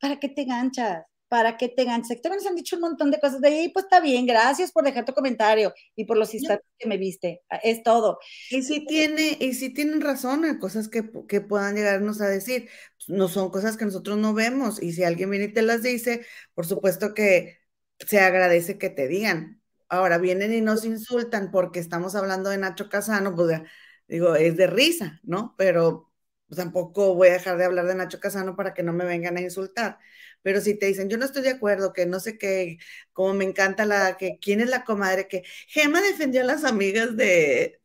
¿para 0.00 0.20
qué 0.20 0.28
te 0.28 0.44
ganchas? 0.44 1.04
Para 1.28 1.56
que 1.56 1.68
tengan 1.68 2.04
sector. 2.04 2.32
Nos 2.32 2.46
han 2.46 2.56
dicho 2.56 2.76
un 2.76 2.82
montón 2.82 3.10
de 3.10 3.20
cosas 3.20 3.40
de 3.40 3.48
ahí, 3.48 3.68
pues 3.70 3.84
está 3.86 4.00
bien, 4.00 4.26
gracias 4.26 4.72
por 4.72 4.84
dejar 4.84 5.04
tu 5.04 5.12
comentario 5.12 5.72
y 5.94 6.04
por 6.04 6.16
los 6.16 6.34
instantes 6.34 6.66
que 6.78 6.88
me 6.88 6.98
viste. 6.98 7.42
Ah, 7.50 7.60
es 7.62 7.82
todo. 7.82 8.18
Y 8.48 8.62
si 8.62 8.86
tiene, 8.86 9.36
y 9.40 9.54
si 9.54 9.72
tienen 9.74 10.00
razón 10.00 10.44
en 10.44 10.58
cosas 10.58 10.88
que, 10.88 11.10
que 11.28 11.40
puedan 11.40 11.74
llegarnos 11.74 12.20
a 12.20 12.28
decir, 12.28 12.68
pues, 12.96 13.08
no 13.08 13.28
son 13.28 13.50
cosas 13.50 13.76
que 13.76 13.84
nosotros 13.84 14.18
no 14.18 14.34
vemos. 14.34 14.80
Y 14.82 14.92
si 14.92 15.02
alguien 15.04 15.30
viene 15.30 15.46
y 15.46 15.52
te 15.52 15.62
las 15.62 15.82
dice, 15.82 16.24
por 16.54 16.66
supuesto 16.66 17.12
que 17.14 17.58
se 17.98 18.20
agradece 18.20 18.78
que 18.78 18.90
te 18.90 19.08
digan. 19.08 19.62
Ahora 19.88 20.18
vienen 20.18 20.52
y 20.52 20.60
nos 20.60 20.84
insultan 20.84 21.50
porque 21.50 21.80
estamos 21.80 22.14
hablando 22.14 22.50
de 22.50 22.58
Nacho 22.58 22.88
Casano, 22.88 23.34
pues 23.36 23.60
digo, 24.08 24.34
es 24.36 24.56
de 24.56 24.66
risa, 24.66 25.20
¿no? 25.22 25.54
Pero 25.58 26.12
tampoco 26.54 27.14
voy 27.14 27.28
a 27.28 27.32
dejar 27.34 27.56
de 27.58 27.64
hablar 27.64 27.86
de 27.86 27.94
Nacho 27.94 28.20
Casano 28.20 28.56
para 28.56 28.74
que 28.74 28.82
no 28.82 28.92
me 28.92 29.04
vengan 29.04 29.36
a 29.36 29.40
insultar. 29.40 29.98
Pero 30.46 30.60
si 30.60 30.78
te 30.78 30.86
dicen, 30.86 31.08
yo 31.08 31.18
no 31.18 31.24
estoy 31.24 31.42
de 31.42 31.50
acuerdo, 31.50 31.92
que 31.92 32.06
no 32.06 32.20
sé 32.20 32.38
qué, 32.38 32.78
como 33.12 33.34
me 33.34 33.44
encanta 33.44 33.84
la, 33.84 34.16
que 34.16 34.38
quién 34.40 34.60
es 34.60 34.70
la 34.70 34.84
comadre, 34.84 35.26
que 35.26 35.42
Gema 35.66 36.00
defendió 36.00 36.42
a 36.42 36.44
las 36.44 36.62
amigas 36.62 37.16
de, 37.16 37.80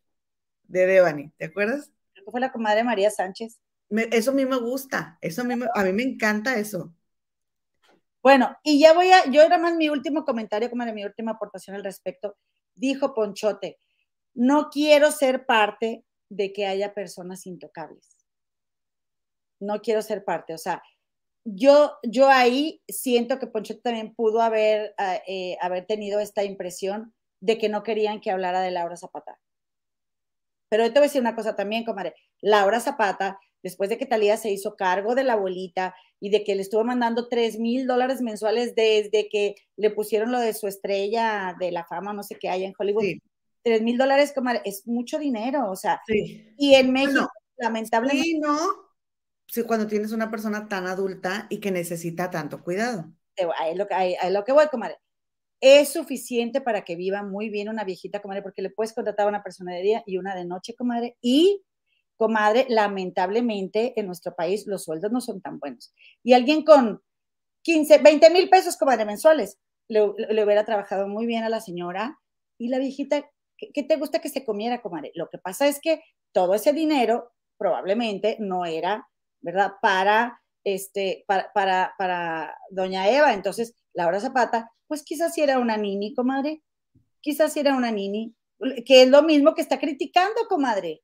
de 0.66 0.86
Devani, 0.86 1.32
¿te 1.38 1.46
acuerdas? 1.46 1.92
Creo 2.14 2.26
que 2.26 2.32
fue 2.32 2.40
la 2.40 2.52
comadre 2.52 2.84
María 2.84 3.10
Sánchez. 3.10 3.60
eso 3.90 4.30
a 4.30 4.34
mí 4.36 4.46
me 4.46 4.58
gusta, 4.58 5.18
eso 5.22 5.42
a 5.42 5.46
mí 5.46 5.56
me, 5.56 5.66
a 5.74 5.84
mí 5.84 5.92
me 5.94 6.04
encanta 6.04 6.60
eso. 6.60 6.94
Bueno, 8.22 8.56
y 8.64 8.80
ya 8.80 8.94
voy 8.94 9.12
a, 9.12 9.26
yo 9.32 9.42
era 9.42 9.58
más 9.58 9.76
mi 9.76 9.90
último 9.90 10.24
comentario, 10.24 10.70
como 10.70 10.86
de 10.86 10.94
mi 10.94 11.04
última 11.04 11.32
aportación 11.32 11.76
al 11.76 11.84
respecto. 11.84 12.38
Dijo 12.76 13.16
Ponchote, 13.16 13.80
no 14.36 14.70
quiero 14.72 15.12
ser 15.12 15.46
parte 15.46 16.06
de 16.30 16.54
que 16.54 16.68
haya 16.68 16.94
personas 16.94 17.48
intocables. 17.48 18.18
No 19.62 19.80
quiero 19.82 20.02
ser 20.02 20.26
parte, 20.26 20.54
o 20.54 20.58
sea, 20.58 20.84
yo, 21.44 21.94
yo 22.04 22.30
ahí 22.30 22.82
siento 22.88 23.40
que 23.40 23.48
Poncho 23.48 23.80
también 23.80 24.14
pudo 24.14 24.42
haber, 24.42 24.94
ah, 24.98 25.20
eh, 25.28 25.58
haber 25.62 25.86
tenido 25.86 26.20
esta 26.20 26.44
impresión 26.44 27.14
de 27.42 27.58
que 27.58 27.70
no 27.70 27.84
querían 27.84 28.22
que 28.22 28.32
hablara 28.32 28.62
de 28.62 28.72
Laura 28.72 28.96
Zapata. 28.96 29.40
Pero 30.70 30.86
yo 30.86 30.94
te 30.94 31.00
voy 31.00 31.06
a 31.06 31.10
decir 31.10 31.22
una 31.22 31.36
cosa 31.36 31.56
también, 31.56 31.84
comadre. 31.84 32.14
Laura 32.42 32.80
Zapata, 32.80 33.40
después 33.64 33.90
de 33.90 33.98
que 33.98 34.06
Talía 34.06 34.38
se 34.38 34.52
hizo 34.52 34.76
cargo 34.76 35.16
de 35.16 35.24
la 35.24 35.34
abuelita 35.34 35.96
y 36.20 36.30
de 36.30 36.44
que 36.44 36.56
le 36.56 36.62
estuvo 36.62 36.84
mandando 36.84 37.28
3 37.28 37.60
mil 37.60 37.88
dólares 37.88 38.22
mensuales 38.22 38.76
desde 38.76 39.28
que 39.30 39.56
le 39.76 39.90
pusieron 39.90 40.32
lo 40.32 40.40
de 40.40 40.54
su 40.54 40.68
estrella 40.68 41.56
de 41.60 41.72
la 41.72 41.86
fama, 41.86 42.14
no 42.14 42.24
sé 42.24 42.38
qué 42.40 42.50
hay 42.50 42.64
en 42.64 42.74
Hollywood. 42.78 43.04
Tres 43.64 43.82
mil 43.84 43.98
dólares, 43.98 44.32
comadre, 44.34 44.62
es 44.66 44.88
mucho 44.88 45.20
dinero, 45.20 45.70
o 45.70 45.76
sea. 45.76 46.02
Y 46.08 46.74
en 46.74 46.92
México, 46.92 47.28
lamentablemente. 47.58 48.24
Sí, 48.24 48.40
no 48.40 48.58
sí, 49.52 49.64
cuando 49.64 49.86
tienes 49.86 50.14
una 50.14 50.32
persona 50.32 50.68
tan 50.70 50.88
adulta 50.88 51.48
y 51.50 51.60
que 51.60 51.72
necesita 51.72 52.32
tanto 52.32 52.64
cuidado. 52.64 53.12
Ahí 53.60 53.72
es 53.72 53.78
lo, 53.78 53.86
que, 53.88 54.18
lo 54.30 54.44
que 54.46 54.52
voy, 54.54 54.68
comadre. 54.68 54.98
Es 55.60 55.90
suficiente 55.90 56.62
para 56.62 56.84
que 56.84 56.96
viva 56.96 57.22
muy 57.22 57.50
bien 57.50 57.68
una 57.68 57.84
viejita, 57.84 58.22
comadre, 58.22 58.44
porque 58.44 58.62
le 58.62 58.70
puedes 58.70 58.94
contratar 58.94 59.26
a 59.26 59.30
una 59.30 59.44
persona 59.44 59.74
de 59.74 59.82
día 59.82 60.04
y 60.06 60.18
una 60.18 60.36
de 60.36 60.46
noche, 60.46 60.74
comadre. 60.74 61.18
Y, 61.22 61.64
comadre, 62.16 62.66
lamentablemente 62.70 64.00
en 64.00 64.08
nuestro 64.08 64.36
país 64.36 64.66
los 64.68 64.86
sueldos 64.86 65.12
no 65.12 65.20
son 65.20 65.42
tan 65.42 65.60
buenos. 65.60 65.94
Y 66.24 66.34
alguien 66.34 66.64
con 66.64 67.02
15, 67.64 67.98
20 67.98 68.30
mil 68.30 68.50
pesos, 68.50 68.78
comadre, 68.78 69.06
mensuales, 69.06 69.60
le, 69.90 70.02
hubiera 70.02 70.66
trabajado 70.66 71.08
muy 71.08 71.26
bien 71.26 71.44
a 71.44 71.50
la 71.50 71.60
señora 71.60 72.18
y 72.58 72.70
la 72.70 72.80
viejita, 72.80 73.30
¿qué, 73.58 73.72
¿qué, 73.74 73.84
te 73.84 73.98
gusta 73.98 74.20
que 74.20 74.30
se 74.30 74.46
comiera, 74.46 74.82
comadre? 74.82 75.12
Lo 75.14 75.30
que 75.30 75.40
pasa 75.40 75.68
es 75.68 75.82
que 75.82 76.02
todo 76.32 76.54
ese 76.54 76.72
dinero 76.72 77.34
probablemente 77.58 78.38
no 78.40 78.66
era 78.66 79.11
¿verdad? 79.42 79.74
Para, 79.82 80.42
este, 80.64 81.24
para, 81.28 81.52
para, 81.54 81.94
para 81.98 82.58
doña 82.70 83.10
Eva. 83.10 83.34
Entonces, 83.34 83.76
Laura 83.94 84.20
Zapata, 84.20 84.72
pues 84.88 85.04
quizás 85.04 85.34
si 85.34 85.42
era 85.42 85.60
una 85.60 85.78
nini, 85.78 86.14
comadre. 86.14 86.62
Quizás 87.22 87.54
si 87.54 87.60
era 87.60 87.76
una 87.76 87.92
nini, 87.92 88.36
que 88.86 89.04
es 89.04 89.10
lo 89.10 89.22
mismo 89.24 89.54
que 89.54 89.62
está 89.62 89.80
criticando, 89.80 90.48
comadre. 90.48 91.02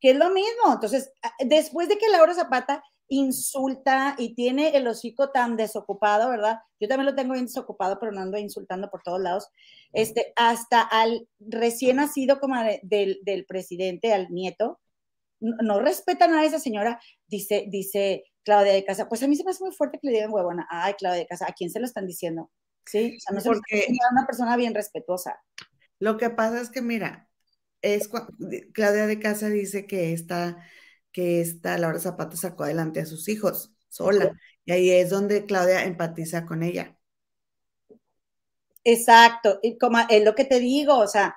Que 0.00 0.10
es 0.10 0.16
lo 0.16 0.30
mismo. 0.30 0.72
Entonces, 0.72 1.12
después 1.46 1.88
de 1.88 1.98
que 1.98 2.08
Laura 2.08 2.34
Zapata 2.34 2.82
insulta 3.08 4.14
y 4.18 4.34
tiene 4.34 4.76
el 4.76 4.86
hocico 4.86 5.30
tan 5.30 5.56
desocupado, 5.56 6.28
¿verdad? 6.28 6.58
Yo 6.78 6.88
también 6.88 7.06
lo 7.06 7.14
tengo 7.14 7.32
bien 7.32 7.46
desocupado, 7.46 7.98
pero 7.98 8.12
no 8.12 8.20
ando 8.20 8.38
insultando 8.38 8.90
por 8.90 9.02
todos 9.02 9.20
lados. 9.20 9.48
Este, 9.92 10.32
hasta 10.36 10.82
al 10.82 11.26
recién 11.38 11.96
nacido 11.96 12.38
como 12.38 12.56
del, 12.82 13.20
del 13.22 13.46
presidente, 13.46 14.12
al 14.12 14.30
nieto, 14.30 14.78
no, 15.40 15.80
respetan 15.80 16.34
a 16.34 16.44
esa 16.44 16.58
señora, 16.58 17.00
dice, 17.26 17.66
dice 17.68 18.24
Claudia 18.42 18.72
de 18.72 18.84
Casa. 18.84 19.08
Pues 19.08 19.22
a 19.22 19.28
mí 19.28 19.36
se 19.36 19.44
me 19.44 19.50
hace 19.50 19.62
muy 19.62 19.74
fuerte 19.74 19.98
que 20.00 20.08
le 20.08 20.14
digan 20.14 20.32
huevona. 20.32 20.66
Ay, 20.70 20.94
Claudia 20.94 21.20
de 21.20 21.26
Casa, 21.26 21.46
¿a 21.48 21.52
quién 21.52 21.70
se 21.70 21.80
lo 21.80 21.86
están 21.86 22.06
diciendo? 22.06 22.50
Sí, 22.84 23.16
o 23.16 23.20
sea, 23.20 23.36
no 23.36 23.42
Porque 23.42 23.80
es 23.80 23.88
una 24.10 24.26
persona 24.26 24.56
bien 24.56 24.74
respetuosa. 24.74 25.38
Lo 25.98 26.16
que 26.16 26.30
pasa 26.30 26.60
es 26.60 26.70
que, 26.70 26.82
mira, 26.82 27.28
es 27.82 28.08
Claudia 28.72 29.06
de 29.06 29.20
Casa 29.20 29.48
dice 29.48 29.86
que 29.86 30.12
esta, 30.12 30.56
que 31.12 31.40
esta 31.40 31.76
Laura 31.78 31.98
Zapata 31.98 32.36
sacó 32.36 32.64
adelante 32.64 33.00
a 33.00 33.06
sus 33.06 33.28
hijos 33.28 33.72
sola. 33.88 34.32
Y 34.64 34.72
ahí 34.72 34.90
es 34.90 35.10
donde 35.10 35.44
Claudia 35.46 35.84
empatiza 35.84 36.46
con 36.46 36.62
ella. 36.62 36.98
Exacto, 38.84 39.58
y 39.62 39.76
como 39.76 39.98
es 40.08 40.24
lo 40.24 40.34
que 40.34 40.44
te 40.44 40.60
digo, 40.60 40.96
o 40.98 41.06
sea, 41.06 41.36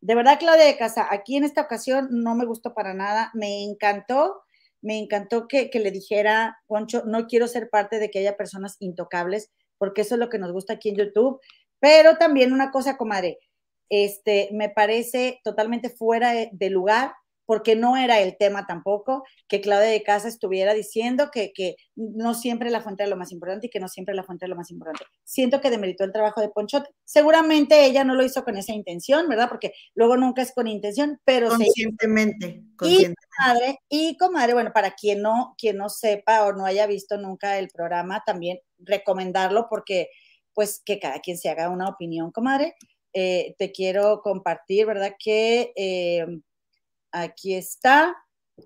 de 0.00 0.14
verdad, 0.14 0.38
Claudia 0.38 0.64
de 0.64 0.76
Casa, 0.76 1.06
aquí 1.10 1.36
en 1.36 1.44
esta 1.44 1.62
ocasión 1.62 2.08
no 2.10 2.34
me 2.34 2.46
gustó 2.46 2.74
para 2.74 2.94
nada, 2.94 3.30
me 3.34 3.64
encantó, 3.64 4.42
me 4.82 4.98
encantó 4.98 5.48
que, 5.48 5.70
le 5.72 5.90
dijera, 5.90 6.58
Poncho, 6.66 7.02
no 7.06 7.26
quiero 7.26 7.48
ser 7.48 7.70
parte 7.70 7.98
de 7.98 8.10
que 8.10 8.20
haya 8.20 8.36
personas 8.36 8.76
intocables, 8.80 9.50
porque 9.78 10.02
eso 10.02 10.14
es 10.14 10.20
lo 10.20 10.28
que 10.28 10.38
nos 10.38 10.52
gusta 10.52 10.74
aquí 10.74 10.90
en 10.90 10.96
YouTube, 10.96 11.40
pero 11.80 12.16
también 12.16 12.52
una 12.52 12.70
cosa, 12.70 12.96
comadre, 12.96 13.38
este, 13.88 14.48
me 14.52 14.68
parece 14.68 15.40
totalmente 15.44 15.90
fuera 15.90 16.32
de 16.50 16.70
lugar 16.70 17.12
porque 17.46 17.76
no 17.76 17.96
era 17.96 18.20
el 18.20 18.36
tema 18.36 18.66
tampoco, 18.66 19.24
que 19.48 19.60
Claudia 19.60 19.88
de 19.88 20.02
Casa 20.02 20.28
estuviera 20.28 20.74
diciendo 20.74 21.30
que, 21.32 21.76
no 21.94 22.34
siempre 22.34 22.70
la 22.70 22.82
fuente 22.82 23.04
es 23.04 23.08
lo 23.08 23.16
más 23.16 23.32
importante 23.32 23.68
y 23.68 23.70
que 23.70 23.80
no 23.80 23.88
siempre 23.88 24.14
la 24.14 24.24
fuente 24.24 24.44
es 24.44 24.50
lo 24.50 24.56
más 24.56 24.70
importante. 24.70 25.04
Siento 25.24 25.60
que 25.60 25.70
demeritó 25.70 26.04
el 26.04 26.12
trabajo 26.12 26.40
de 26.40 26.48
Ponchot. 26.48 26.84
Seguramente 27.04 27.86
ella 27.86 28.04
no 28.04 28.14
lo 28.14 28.24
hizo 28.24 28.44
con 28.44 28.56
esa 28.56 28.72
intención, 28.72 29.28
¿verdad? 29.28 29.48
Porque 29.48 29.72
luego 29.94 30.16
nunca 30.16 30.42
es 30.42 30.52
con 30.52 30.66
intención, 30.66 31.20
pero 31.24 31.48
conscientemente. 31.48 32.64
conscientemente. 32.76 33.22
comadre. 33.38 33.78
Y 33.88 34.16
comadre, 34.16 34.54
bueno, 34.54 34.72
para 34.74 34.90
quien 34.90 35.22
no, 35.22 35.54
quien 35.56 35.76
no 35.76 35.88
sepa 35.88 36.44
o 36.44 36.52
no 36.52 36.66
haya 36.66 36.86
visto 36.86 37.16
nunca 37.16 37.58
el 37.58 37.68
programa, 37.68 38.22
también 38.26 38.58
recomendarlo 38.78 39.68
porque, 39.70 40.08
pues, 40.52 40.82
que 40.84 40.98
cada 40.98 41.20
quien 41.20 41.38
se 41.38 41.48
haga 41.48 41.70
una 41.70 41.88
opinión, 41.88 42.32
comadre. 42.32 42.74
Eh, 43.18 43.54
te 43.56 43.72
quiero 43.72 44.20
compartir, 44.20 44.84
¿verdad? 44.84 45.14
Que 45.18 45.72
eh, 45.74 46.26
aquí 47.12 47.54
está. 47.54 48.16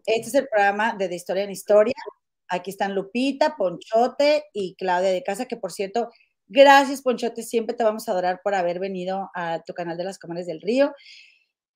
Este 0.06 0.28
es 0.28 0.34
el 0.34 0.48
programa 0.48 0.94
de 0.94 1.08
De 1.08 1.16
Historia 1.16 1.44
en 1.44 1.50
Historia. 1.50 1.94
Aquí 2.48 2.70
están 2.70 2.94
Lupita, 2.94 3.56
Ponchote 3.56 4.44
y 4.52 4.74
Claudia 4.76 5.10
de 5.10 5.22
Casa, 5.22 5.46
que 5.46 5.56
por 5.56 5.72
cierto, 5.72 6.10
gracias 6.48 7.02
Ponchote, 7.02 7.42
siempre 7.42 7.76
te 7.76 7.84
vamos 7.84 8.08
a 8.08 8.12
adorar 8.12 8.40
por 8.42 8.54
haber 8.54 8.80
venido 8.80 9.30
a 9.34 9.62
tu 9.62 9.72
canal 9.72 9.96
de 9.96 10.04
las 10.04 10.18
Comadres 10.18 10.46
del 10.46 10.60
Río. 10.60 10.92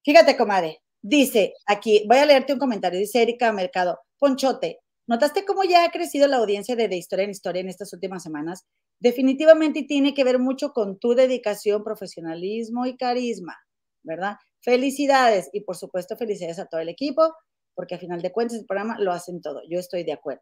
Fíjate, 0.05 0.37
comadre, 0.37 0.83
dice 1.01 1.55
aquí, 1.67 2.05
voy 2.09 2.19
a 2.19 2.27
leerte 2.27 2.53
un 2.53 2.59
comentario, 2.59 2.99
dice 2.99 3.23
Erika 3.23 3.53
Mercado, 3.53 4.01
Ponchote, 4.19 4.81
¿notaste 5.07 5.45
cómo 5.45 5.65
ya 5.65 5.85
ha 5.85 5.91
crecido 5.91 6.27
la 6.27 6.39
audiencia 6.39 6.77
de, 6.77 6.89
de 6.89 6.97
Historia 6.97 7.25
en 7.25 7.31
Historia 7.31 7.61
en 7.61 7.69
estas 7.69 7.93
últimas 7.93 8.23
semanas? 8.23 8.65
Definitivamente 9.01 9.85
tiene 9.85 10.13
que 10.13 10.25
ver 10.25 10.39
mucho 10.39 10.73
con 10.73 10.99
tu 10.99 11.15
dedicación, 11.15 11.85
profesionalismo 11.85 12.87
y 12.87 12.97
carisma, 12.97 13.57
¿verdad? 14.03 14.37
Felicidades 14.65 15.51
y 15.53 15.61
por 15.61 15.77
supuesto 15.77 16.17
felicidades 16.17 16.59
a 16.59 16.65
todo 16.65 16.81
el 16.81 16.89
equipo, 16.89 17.35
porque 17.75 17.97
a 17.97 17.99
final 17.99 18.23
de 18.23 18.33
cuentas 18.33 18.59
el 18.59 18.65
programa 18.65 18.97
lo 18.99 19.13
hacen 19.13 19.43
todo, 19.43 19.61
yo 19.69 19.79
estoy 19.79 20.05
de 20.05 20.15
acuerdo. 20.15 20.41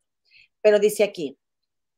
Pero 0.61 0.79
dice 0.79 1.03
aquí, 1.03 1.41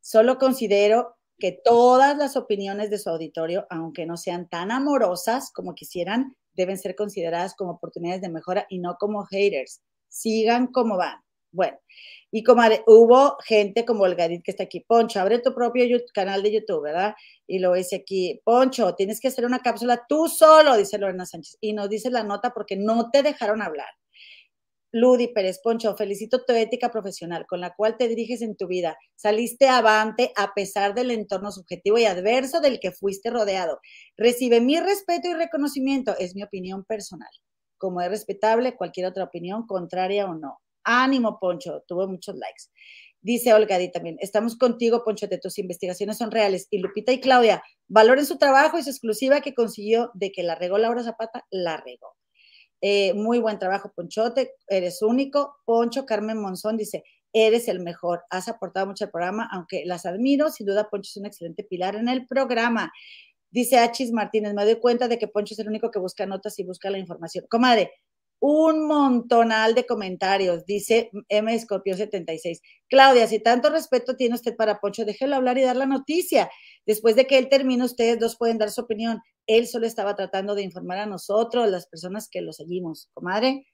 solo 0.01 0.39
considero 0.39 1.17
que 1.39 1.53
todas 1.53 2.17
las 2.17 2.37
opiniones 2.37 2.89
de 2.89 2.99
su 2.99 3.11
auditorio, 3.11 3.67
aunque 3.69 4.07
no 4.07 4.17
sean 4.17 4.49
tan 4.49 4.71
amorosas 4.71 5.53
como 5.53 5.75
quisieran, 5.75 6.35
deben 6.55 6.79
ser 6.79 6.97
consideradas 6.97 7.55
como 7.55 7.73
oportunidades 7.73 8.23
de 8.23 8.31
mejora 8.31 8.65
y 8.71 8.79
no 8.79 8.97
como 8.99 9.27
haters. 9.27 9.83
Sigan 10.09 10.69
como 10.69 10.97
van. 10.97 11.21
Bueno, 11.55 11.79
y 12.33 12.43
como 12.43 12.63
hubo 12.89 13.37
gente 13.47 13.85
como 13.85 14.07
el 14.07 14.17
Gadit 14.17 14.43
que 14.43 14.51
está 14.51 14.65
aquí, 14.65 14.81
Poncho, 14.81 15.21
abre 15.21 15.39
tu 15.39 15.55
propio 15.55 15.85
canal 16.13 16.43
de 16.43 16.53
YouTube, 16.53 16.83
¿verdad? 16.83 17.15
Y 17.47 17.61
lo 17.61 17.75
dice 17.75 17.97
aquí, 17.97 18.41
Poncho, 18.45 18.97
tienes 18.97 19.21
que 19.21 19.29
hacer 19.29 19.47
una 19.47 19.61
cápsula 19.61 20.05
tú 20.09 20.27
solo, 20.27 20.77
dice 20.77 20.99
Lorena 20.99 21.27
Sánchez. 21.27 21.59
Y 21.61 21.73
nos 21.73 21.89
dice 21.89 22.11
la 22.11 22.25
nota 22.25 22.51
porque 22.51 22.77
no 22.77 23.11
te 23.13 23.23
dejaron 23.23 23.63
hablar. 23.63 23.87
Ludi 24.91 25.29
Pérez 25.29 25.61
Poncho, 25.63 25.97
felicito 25.97 26.45
tu 26.45 26.53
ética 26.55 26.91
profesional 26.91 27.47
con 27.47 27.61
la 27.61 27.73
cual 27.73 27.97
te 27.97 28.09
diriges 28.09 28.43
en 28.43 28.57
tu 28.57 28.67
vida. 28.67 28.97
Saliste 29.15 29.69
avante 29.69 30.33
a 30.37 30.55
pesar 30.55 30.93
del 30.93 31.13
entorno 31.13 31.53
subjetivo 31.53 31.99
y 31.99 32.05
adverso 32.05 32.61
del 32.61 32.81
que 32.81 32.91
fuiste 32.91 33.31
rodeado. 33.31 33.79
Recibe 34.17 34.61
mi 34.61 34.81
respeto 34.81 35.29
y 35.29 35.35
reconocimiento, 35.35 36.17
es 36.19 36.35
mi 36.35 36.43
opinión 36.43 36.85
personal. 36.85 37.31
Como 37.79 38.01
es 38.01 38.09
respetable 38.09 38.75
cualquier 38.75 39.07
otra 39.07 39.23
opinión, 39.23 39.69
contraria 39.69 40.27
o 40.27 40.35
no. 40.35 40.59
Ánimo, 40.85 41.39
Poncho, 41.41 41.83
tuvo 41.87 42.07
muchos 42.07 42.37
likes. 42.37 42.65
Dice 43.21 43.55
Olga 43.55 43.79
también, 43.91 44.19
estamos 44.21 44.57
contigo, 44.57 45.03
Poncho, 45.03 45.27
tus 45.43 45.59
investigaciones 45.59 46.19
son 46.19 46.31
reales. 46.31 46.69
Y 46.71 46.79
Lupita 46.79 47.11
y 47.11 47.21
Claudia, 47.21 47.63
valoren 47.89 48.27
su 48.27 48.37
trabajo 48.37 48.79
y 48.79 48.83
su 48.83 48.91
exclusiva 48.91 49.41
que 49.41 49.55
consiguió 49.55 50.11
de 50.13 50.31
que 50.31 50.43
la 50.43 50.55
regó 50.55 50.77
Laura 50.77 51.03
Zapata, 51.03 51.47
la 51.51 51.79
regó. 51.79 52.15
Eh, 52.83 53.15
muy 53.15 53.39
buen 53.39 53.59
trabajo, 53.59 53.93
Ponchote, 53.97 54.57
eres 54.69 55.01
único. 55.01 55.57
Poncho 55.65 56.05
Carmen 56.05 56.39
Monzón 56.39 56.77
dice, 56.77 57.03
eres 57.33 57.69
el 57.69 57.81
mejor, 57.81 58.25
has 58.29 58.49
aportado 58.49 58.87
mucho 58.87 59.07
al 59.07 59.11
programa, 59.11 59.49
aunque 59.51 59.87
las 59.87 60.05
admiro, 60.05 60.51
sin 60.51 60.67
duda 60.67 60.91
Poncho 60.91 61.09
es 61.09 61.17
un 61.17 61.25
excelente 61.25 61.65
pilar 61.65 61.97
en 61.97 62.09
el 62.09 62.27
programa. 62.27 62.93
Dice 63.51 63.79
Achis 63.79 64.13
Martínez, 64.13 64.53
me 64.53 64.65
doy 64.65 64.77
cuenta 64.77 65.09
de 65.09 65.19
que 65.19 65.29
Poncho 65.29 65.55
es 65.55 65.61
el 65.61 65.69
único 65.69 65.91
que 65.91 65.99
busca 65.99 66.27
notas 66.27 66.59
y 66.59 66.65
busca 66.65 66.91
la 66.91 66.99
información. 66.99 67.47
Comadre, 67.49 67.91
un 68.41 68.87
montonal 68.87 69.75
de 69.75 69.87
comentarios, 69.87 70.67
dice 70.67 71.11
M. 71.29 71.55
Escorpio 71.55 71.97
76. 71.97 72.61
Claudia, 72.89 73.27
si 73.27 73.41
tanto 73.41 73.71
respeto 73.71 74.17
tiene 74.17 74.35
usted 74.35 74.55
para 74.55 74.81
Poncho, 74.81 75.05
déjelo 75.05 75.37
hablar 75.37 75.57
y 75.59 75.63
dar 75.63 75.77
la 75.77 75.87
noticia. 75.87 76.51
Después 76.85 77.17
de 77.17 77.27
que 77.27 77.39
él 77.39 77.49
termine, 77.49 77.85
ustedes 77.85 78.19
dos 78.19 78.37
pueden 78.37 78.59
dar 78.59 78.71
su 78.71 78.83
opinión. 78.83 79.21
Él 79.47 79.67
solo 79.67 79.87
estaba 79.87 80.15
tratando 80.15 80.55
de 80.55 80.63
informar 80.63 80.99
a 80.99 81.07
nosotros, 81.07 81.71
las 81.71 81.87
personas 81.87 82.29
que 82.29 82.43
lo 82.43 82.53
seguimos, 82.53 83.09
comadre, 83.15 83.67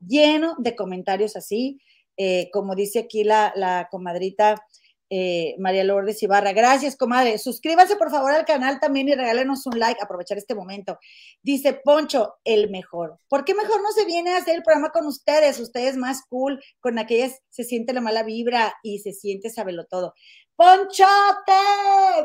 lleno 0.00 0.54
de 0.58 0.74
comentarios 0.74 1.36
así, 1.36 1.80
eh, 2.16 2.48
como 2.52 2.74
dice 2.74 3.00
aquí 3.00 3.24
la, 3.24 3.52
la 3.56 3.88
comadrita 3.90 4.62
eh, 5.10 5.54
María 5.58 5.84
Lourdes 5.84 6.22
Ibarra. 6.22 6.52
Gracias, 6.52 6.96
comadre. 6.96 7.38
Suscríbanse 7.38 7.96
por 7.96 8.10
favor 8.10 8.32
al 8.32 8.44
canal 8.44 8.80
también 8.80 9.08
y 9.08 9.14
regálenos 9.14 9.66
un 9.66 9.78
like, 9.78 10.02
aprovechar 10.02 10.38
este 10.38 10.54
momento. 10.54 10.98
Dice 11.42 11.74
Poncho, 11.74 12.36
el 12.44 12.70
mejor. 12.70 13.18
¿Por 13.28 13.44
qué 13.44 13.54
mejor 13.54 13.82
no 13.82 13.92
se 13.92 14.04
viene 14.04 14.32
a 14.32 14.38
hacer 14.38 14.56
el 14.56 14.62
programa 14.62 14.90
con 14.90 15.06
ustedes? 15.06 15.60
Ustedes 15.60 15.96
más 15.96 16.22
cool, 16.28 16.62
con 16.80 16.98
aquellas 16.98 17.40
se 17.50 17.64
siente 17.64 17.92
la 17.92 18.00
mala 18.00 18.22
vibra 18.22 18.74
y 18.82 19.00
se 19.00 19.12
siente 19.12 19.50
sabelo 19.50 19.84
todo. 19.86 20.14
Ponchote, 20.56 21.52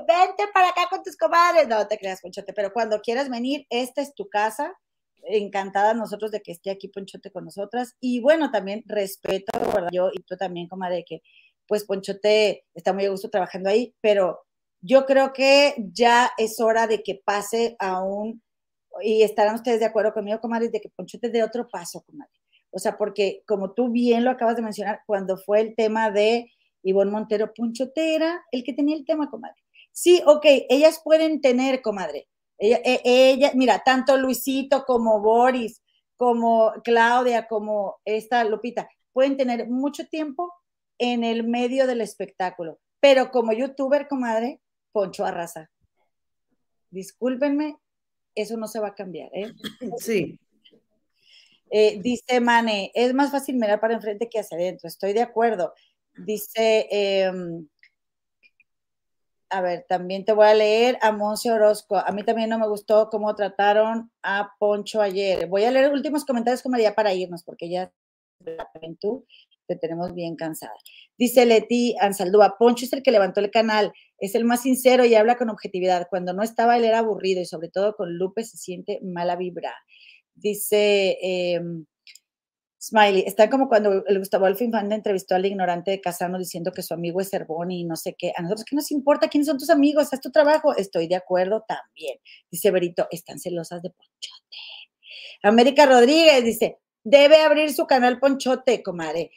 vente 0.08 0.44
para 0.54 0.70
acá 0.70 0.88
con 0.90 1.02
tus 1.02 1.18
comadres. 1.18 1.68
No 1.68 1.88
te 1.88 1.98
creas, 1.98 2.22
Ponchote, 2.22 2.54
pero 2.54 2.72
cuando 2.72 3.02
quieras 3.02 3.30
venir, 3.30 3.66
esta 3.70 4.02
es 4.02 4.14
tu 4.14 4.30
casa. 4.30 4.74
Encantada 5.24 5.94
nosotros 5.94 6.32
de 6.32 6.42
que 6.42 6.52
esté 6.52 6.70
aquí 6.70 6.88
Ponchote 6.88 7.32
con 7.32 7.46
nosotras. 7.46 7.96
Y 8.00 8.22
bueno, 8.22 8.52
también 8.52 8.84
respeto. 8.86 9.52
Yo 9.92 10.10
y 10.14 10.22
tú 10.24 10.38
también, 10.38 10.68
comadre, 10.68 11.04
que 11.08 11.22
pues 11.70 11.86
Ponchote 11.86 12.66
está 12.74 12.94
muy 12.94 13.06
a 13.06 13.12
gusto 13.12 13.30
trabajando 13.30 13.70
ahí, 13.70 13.96
pero 14.02 14.42
yo 14.82 15.06
creo 15.06 15.32
que 15.34 15.76
ya 15.94 16.32
es 16.38 16.60
hora 16.60 16.88
de 16.88 17.04
que 17.04 17.22
pase 17.24 17.76
a 17.80 18.02
un, 18.02 18.42
y 19.02 19.22
estarán 19.22 19.56
ustedes 19.56 19.80
de 19.80 19.86
acuerdo 19.86 20.12
conmigo, 20.12 20.42
comadre, 20.42 20.70
de 20.70 20.82
que 20.82 20.90
Ponchote 20.90 21.30
dé 21.30 21.44
otro 21.44 21.70
paso, 21.70 22.02
comadre. 22.02 22.32
O 22.72 22.80
sea, 22.80 22.98
porque 22.98 23.44
como 23.48 23.74
tú 23.74 23.92
bien 23.92 24.26
lo 24.26 24.32
acabas 24.32 24.56
de 24.56 24.64
mencionar, 24.64 25.02
cuando 25.06 25.38
fue 25.38 25.62
el 25.62 25.76
tema 25.76 26.10
de 26.10 26.52
Ivonne 26.82 27.12
Montero, 27.12 27.54
Ponchote 27.54 28.16
era 28.16 28.44
el 28.52 28.64
que 28.64 28.74
tenía 28.74 28.96
el 28.96 29.06
tema, 29.06 29.30
comadre. 29.30 29.62
Sí, 29.92 30.24
ok, 30.26 30.46
ellas 30.70 31.02
pueden 31.04 31.40
tener, 31.40 31.84
comadre. 31.84 32.28
Ella, 32.58 32.80
e, 32.84 33.02
ella, 33.04 33.52
mira, 33.54 33.84
tanto 33.86 34.18
Luisito 34.18 34.86
como 34.86 35.22
Boris, 35.22 35.84
como 36.18 36.74
Claudia, 36.84 37.48
como 37.48 38.00
esta 38.06 38.44
Lupita, 38.44 38.90
pueden 39.14 39.38
tener 39.38 39.70
mucho 39.70 40.08
tiempo 40.08 40.52
en 41.00 41.24
el 41.24 41.48
medio 41.48 41.88
del 41.88 42.02
espectáculo. 42.02 42.80
Pero 43.00 43.32
como 43.32 43.54
youtuber, 43.54 44.08
comadre, 44.08 44.60
Poncho 44.92 45.26
arrasa. 45.26 45.72
Discúlpenme, 46.92 47.78
eso 48.36 48.58
no 48.58 48.68
se 48.68 48.80
va 48.80 48.90
a 48.90 48.96
cambiar, 48.96 49.30
¿eh? 49.34 49.52
Sí. 49.98 50.40
Eh, 51.72 52.00
dice 52.02 52.40
Mane, 52.40 52.92
es 52.96 53.14
más 53.14 53.32
fácil 53.32 53.56
mirar 53.56 53.80
para 53.80 53.94
enfrente 53.94 54.28
que 54.28 54.40
hacia 54.40 54.58
adentro. 54.58 54.88
Estoy 54.88 55.14
de 55.14 55.22
acuerdo. 55.22 55.74
Dice, 56.18 56.88
em, 56.90 57.68
a 59.50 59.62
ver, 59.62 59.86
también 59.88 60.26
te 60.26 60.34
voy 60.34 60.48
a 60.48 60.54
leer 60.54 60.98
a 61.02 61.12
Monse 61.12 61.52
Orozco. 61.52 61.98
A 61.98 62.12
mí 62.12 62.24
también 62.24 62.50
no 62.50 62.60
me 62.60 62.68
gustó 62.68 63.10
cómo 63.10 63.36
trataron 63.36 64.12
a 64.24 64.52
Poncho 64.60 65.02
ayer. 65.02 65.48
Voy 65.48 65.64
a 65.64 65.72
leer 65.72 65.92
últimos 65.94 66.26
comentarios 66.26 66.64
como 66.64 66.78
ya 66.78 66.96
para 66.96 67.14
irnos, 67.14 67.44
porque 67.44 67.70
ya 67.70 67.92
tú 69.00 69.26
te 69.70 69.76
tenemos 69.76 70.14
bien 70.14 70.36
cansada. 70.36 70.74
Dice 71.18 71.46
Leti 71.46 71.96
Ansaldúa, 72.00 72.56
Poncho 72.58 72.86
es 72.86 72.94
el 72.94 73.04
que 73.04 73.12
levantó 73.12 73.40
el 73.40 73.52
canal, 73.52 73.94
es 74.18 74.36
el 74.36 74.46
más 74.46 74.64
sincero 74.64 75.06
y 75.06 75.16
habla 75.16 75.38
con 75.38 75.50
objetividad. 75.50 76.08
Cuando 76.10 76.34
no 76.34 76.44
estaba, 76.44 76.78
él 76.78 76.86
era 76.86 77.00
aburrido 77.00 77.42
y 77.42 77.46
sobre 77.46 77.70
todo 77.70 77.96
con 77.96 78.18
Lupe 78.18 78.44
se 78.44 78.58
siente 78.58 79.00
mala 79.04 79.36
vibra. 79.36 79.74
Dice 80.34 81.18
em, 81.22 81.86
Smiley, 82.82 83.24
está 83.28 83.50
como 83.50 83.68
cuando 83.68 84.04
el 84.08 84.20
Gustavo 84.20 84.46
Alfa 84.46 84.64
Infante 84.64 84.96
entrevistó 84.96 85.36
al 85.36 85.46
ignorante 85.46 85.92
de 85.92 86.02
Casano 86.02 86.40
diciendo 86.40 86.72
que 86.72 86.82
su 86.82 86.94
amigo 86.94 87.22
es 87.22 87.30
Cervón 87.30 87.72
y 87.72 87.84
no 87.84 87.96
sé 87.96 88.16
qué. 88.18 88.34
A 88.36 88.42
nosotros, 88.42 88.66
¿qué 88.66 88.76
nos 88.76 88.90
importa 88.92 89.28
quiénes 89.28 89.48
son 89.48 89.58
tus 89.58 89.70
amigos? 89.70 90.12
Haz 90.12 90.22
tu 90.22 90.32
trabajo. 90.32 90.76
Estoy 90.76 91.08
de 91.08 91.16
acuerdo 91.16 91.64
también. 91.68 92.18
Dice 92.50 92.72
Berito, 92.72 93.08
están 93.12 93.40
celosas 93.40 93.84
de 93.84 93.90
Ponchote. 93.90 94.58
América 95.44 95.86
Rodríguez 95.86 96.44
dice, 96.44 96.80
debe 97.04 97.42
abrir 97.42 97.74
su 97.74 97.86
canal 97.86 98.20
Ponchote, 98.20 98.82
comadre 98.82 99.32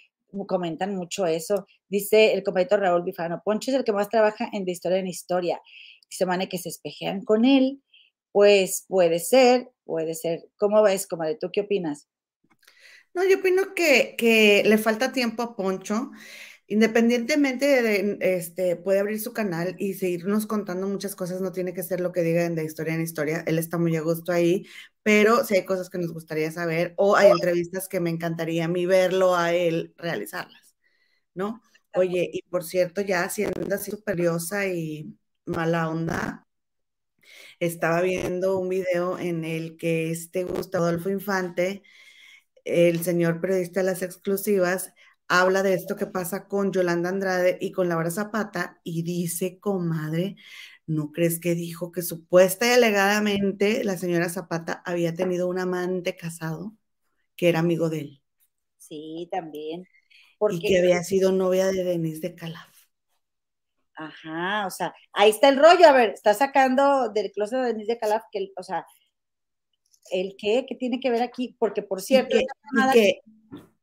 comentan 0.46 0.94
mucho 0.96 1.26
eso. 1.26 1.66
Dice 1.88 2.32
el 2.34 2.42
compañero 2.42 2.78
Raúl 2.78 3.02
Bifano, 3.04 3.42
Poncho 3.44 3.70
es 3.70 3.76
el 3.76 3.84
que 3.84 3.92
más 3.92 4.08
trabaja 4.08 4.48
en 4.52 4.64
de 4.64 4.72
historia 4.72 4.98
en 4.98 5.06
historia. 5.06 5.60
Dice 6.10 6.26
Mane 6.26 6.48
que 6.48 6.58
se 6.58 6.68
espejean 6.68 7.24
con 7.24 7.44
él. 7.44 7.82
Pues 8.32 8.86
puede 8.88 9.18
ser, 9.18 9.70
puede 9.84 10.14
ser. 10.14 10.48
¿Cómo 10.56 10.82
ves, 10.82 11.06
comadre? 11.06 11.36
¿Tú 11.40 11.50
qué 11.52 11.62
opinas? 11.62 12.08
No, 13.14 13.22
yo 13.28 13.38
opino 13.38 13.74
que, 13.74 14.14
que 14.16 14.62
le 14.64 14.78
falta 14.78 15.12
tiempo 15.12 15.42
a 15.42 15.54
Poncho 15.54 16.10
independientemente 16.72 17.82
de, 17.82 18.16
este, 18.20 18.76
puede 18.76 18.98
abrir 19.00 19.20
su 19.20 19.34
canal 19.34 19.76
y 19.78 19.94
seguirnos 19.94 20.46
contando 20.46 20.88
muchas 20.88 21.14
cosas, 21.14 21.42
no 21.42 21.52
tiene 21.52 21.74
que 21.74 21.82
ser 21.82 22.00
lo 22.00 22.12
que 22.12 22.22
digan 22.22 22.54
de 22.54 22.64
historia 22.64 22.94
en 22.94 23.02
historia, 23.02 23.44
él 23.46 23.58
está 23.58 23.76
muy 23.76 23.94
a 23.96 24.00
gusto 24.00 24.32
ahí, 24.32 24.66
pero 25.02 25.44
si 25.44 25.56
hay 25.56 25.66
cosas 25.66 25.90
que 25.90 25.98
nos 25.98 26.12
gustaría 26.14 26.50
saber 26.50 26.94
o 26.96 27.14
hay 27.16 27.30
entrevistas 27.30 27.88
que 27.88 28.00
me 28.00 28.08
encantaría 28.08 28.64
a 28.64 28.68
mí 28.68 28.86
verlo 28.86 29.36
a 29.36 29.52
él 29.52 29.94
realizarlas, 29.98 30.74
¿no? 31.34 31.60
Oye, 31.94 32.30
y 32.32 32.42
por 32.44 32.64
cierto, 32.64 33.02
ya 33.02 33.28
siendo 33.28 33.74
así 33.74 33.90
superiosa 33.90 34.66
y 34.66 35.14
mala 35.44 35.90
onda, 35.90 36.46
estaba 37.60 38.00
viendo 38.00 38.58
un 38.58 38.68
video 38.70 39.18
en 39.18 39.44
el 39.44 39.76
que 39.76 40.10
este 40.10 40.44
Gustavo 40.44 40.86
Adolfo 40.86 41.10
Infante 41.10 41.82
el 42.64 43.02
señor 43.02 43.40
periodista 43.40 43.80
de 43.80 43.86
las 43.86 44.02
exclusivas 44.02 44.92
habla 45.40 45.62
de 45.62 45.72
esto 45.72 45.96
que 45.96 46.06
pasa 46.06 46.46
con 46.46 46.72
Yolanda 46.72 47.08
Andrade 47.08 47.56
y 47.58 47.72
con 47.72 47.88
Laura 47.88 48.10
Zapata 48.10 48.80
y 48.84 49.02
dice, 49.02 49.58
comadre, 49.58 50.36
¿no 50.86 51.10
crees 51.10 51.40
que 51.40 51.54
dijo 51.54 51.90
que 51.90 52.02
supuesta 52.02 52.66
y 52.66 52.72
alegadamente 52.72 53.82
la 53.82 53.96
señora 53.96 54.28
Zapata 54.28 54.82
había 54.84 55.14
tenido 55.14 55.48
un 55.48 55.58
amante 55.58 56.16
casado 56.16 56.74
que 57.34 57.48
era 57.48 57.60
amigo 57.60 57.88
de 57.88 58.00
él? 58.00 58.22
Sí, 58.76 59.26
también. 59.32 59.86
Y 60.50 60.60
que 60.60 60.80
había 60.80 61.02
sido 61.02 61.32
novia 61.32 61.68
de 61.68 61.82
Denise 61.82 62.20
de 62.20 62.34
Calaf. 62.34 62.68
Ajá, 63.94 64.66
o 64.66 64.70
sea, 64.70 64.94
ahí 65.14 65.30
está 65.30 65.48
el 65.48 65.56
rollo. 65.56 65.86
A 65.86 65.92
ver, 65.92 66.10
está 66.10 66.34
sacando 66.34 67.08
del 67.08 67.32
closet 67.32 67.58
de 67.58 67.66
Denise 67.68 67.92
de 67.92 67.98
Calaf, 67.98 68.24
que, 68.30 68.52
o 68.54 68.62
sea, 68.62 68.84
¿el 70.10 70.34
qué? 70.36 70.66
¿Qué 70.68 70.74
tiene 70.74 71.00
que 71.00 71.10
ver 71.10 71.22
aquí? 71.22 71.56
Porque, 71.58 71.80
por 71.80 72.02
cierto, 72.02 72.36
llamada 72.36 72.92
que, 72.92 73.22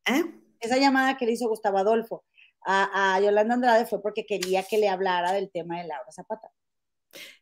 ¿eh? 0.05 0.38
Esa, 0.59 0.77
llamada 0.77 1.17
que, 1.17 1.25
le 1.25 1.33
hizo 1.33 1.47
Gustavo 1.47 1.77
Adolfo 1.77 2.23
a, 2.65 3.15
a, 3.15 3.21
Yolanda 3.21 3.53
Andrade 3.53 3.85
fue 3.85 4.01
porque 4.01 4.25
quería 4.25 4.63
que 4.63 4.77
le 4.77 4.89
hablara 4.89 5.31
del 5.31 5.49
tema 5.51 5.79
de 5.79 5.87
Laura 5.87 6.11
Zapata. 6.11 6.49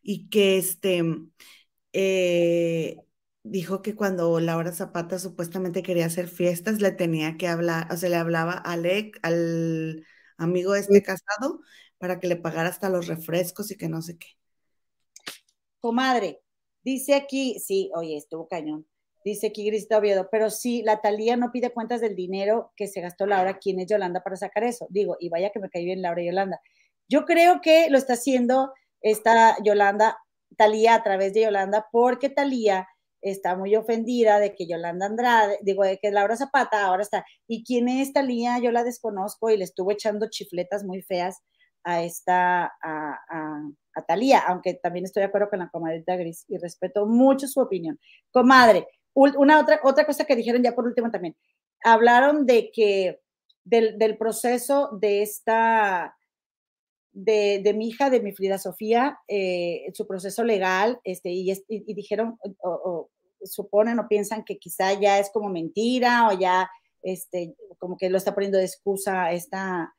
Y 0.02 0.30
que 0.30 0.58
este 0.58 1.04
eh, 1.94 2.98
dijo 3.44 3.82
que 3.82 3.96
cuando 3.96 4.40
Laura 4.40 4.72
Zapata 4.72 5.20
supuestamente 5.20 5.84
quería 5.84 6.06
hacer 6.06 6.28
fiestas, 6.28 6.82
le 6.82 6.92
tenía 6.92 7.38
que 7.38 7.48
hablar, 7.48 7.92
o 7.92 7.98
sea, 7.98 8.10
le 8.10 8.18
hablaba 8.18 8.54
a 8.54 8.74
Alec, 8.74 9.20
al 9.24 10.06
amigo 10.38 10.76
este 10.76 11.02
casado, 11.04 11.62
para 11.98 12.20
que 12.20 12.28
le 12.28 12.36
pagara 12.36 12.70
hasta 12.70 12.90
los 12.90 13.08
refrescos 13.08 13.72
y 13.72 13.78
que 13.78 13.90
no 13.90 14.02
sé 14.02 14.18
qué. 14.18 14.28
Comadre, 15.80 16.42
dice 16.84 17.16
aquí, 17.16 17.60
sí, 17.60 17.92
oye, 17.96 18.18
estuvo 18.18 18.48
cañón. 18.48 18.86
Dice 19.28 19.48
aquí 19.48 19.66
Grista 19.66 19.98
Oviedo, 19.98 20.30
pero 20.32 20.50
sí, 20.50 20.84
la 20.84 21.02
Talía 21.02 21.36
no 21.36 21.52
pide 21.52 21.74
cuentas 21.74 22.00
del 22.00 22.16
dinero 22.16 22.72
que 22.78 22.88
se 22.88 23.02
gastó 23.02 23.26
Laura. 23.26 23.58
¿Quién 23.60 23.78
es 23.82 23.88
Yolanda 23.88 24.24
para 24.24 24.38
sacar 24.38 24.64
eso? 24.64 24.88
Digo, 24.90 25.18
y 25.20 25.28
vaya 25.28 25.50
que 25.50 25.60
me 25.60 25.70
caí 25.70 25.84
bien 25.84 26.02
Laura 26.02 26.22
y 26.22 26.28
Yolanda. 26.28 26.62
Yo 27.10 27.26
creo 27.26 27.60
que 27.60 27.90
lo 27.90 27.98
está 27.98 28.14
haciendo 28.14 28.72
esta 29.02 29.58
Yolanda, 29.62 30.18
Talía 30.56 30.96
a 30.96 31.04
través 31.04 31.34
de 31.34 31.42
Yolanda, 31.42 31.88
porque 31.92 32.30
Talía 32.30 32.88
está 33.20 33.58
muy 33.58 33.76
ofendida 33.76 34.40
de 34.40 34.56
que 34.56 34.66
Yolanda 34.66 35.08
Andrade, 35.08 35.60
digo, 35.62 35.84
de 35.84 35.98
que 35.98 36.10
Laura 36.10 36.38
Zapata 36.38 36.86
ahora 36.86 37.04
está. 37.04 37.26
¿Y 37.48 37.66
quién 37.66 37.90
es 37.90 38.14
Talía? 38.14 38.60
Yo 38.60 38.72
la 38.72 38.86
desconozco 38.86 39.50
y 39.50 39.58
le 39.58 39.66
estuvo 39.66 39.92
echando 39.92 40.30
chifletas 40.30 40.86
muy 40.86 41.02
feas 41.02 41.42
a 41.84 42.02
esta, 42.02 42.74
a, 42.82 43.20
a, 43.30 44.02
Talía, 44.08 44.40
aunque 44.48 44.76
también 44.76 45.04
estoy 45.04 45.22
de 45.22 45.28
acuerdo 45.28 45.50
con 45.50 45.60
la 45.60 45.70
comadrita 45.70 46.16
Gris 46.16 46.46
y 46.48 46.58
respeto 46.60 47.06
mucho 47.06 47.46
su 47.46 47.60
opinión. 47.60 48.00
Comadre, 48.32 48.88
una 49.18 49.60
otra, 49.60 49.80
otra 49.84 50.06
cosa 50.06 50.26
que 50.26 50.36
dijeron 50.36 50.64
ya 50.64 50.76
por 50.76 50.86
último 50.86 51.10
también, 51.10 51.36
hablaron 51.84 52.46
de 52.46 52.72
que 52.72 53.20
del, 53.64 53.98
del 53.98 54.18
proceso 54.18 54.90
de 55.00 55.22
esta, 55.22 56.16
de, 57.12 57.62
de, 57.64 57.74
mi 57.74 57.90
hija, 57.90 58.10
de 58.10 58.22
mi 58.22 58.32
Frida 58.32 58.58
Sofía, 58.58 59.20
eh, 59.28 59.92
su 59.94 60.08
proceso 60.08 60.44
legal, 60.44 61.00
este, 61.04 61.32
y, 61.32 61.54
dijeron, 61.94 62.38
o, 62.60 62.70
o, 62.70 63.10
suponen 63.44 64.00
o 64.00 64.08
piensan 64.08 64.44
que 64.44 64.58
quizá 64.58 64.94
ya 64.94 65.20
es 65.20 65.30
como 65.32 65.50
mentira 65.50 66.30
o 66.30 66.38
ya, 66.38 66.70
este, 67.02 67.56
como 67.80 67.98
que 67.98 68.10
lo 68.10 68.18
está 68.18 68.34
poniendo 68.34 68.58
de 68.58 68.66
excusa 68.66 69.32
esta 69.32 69.94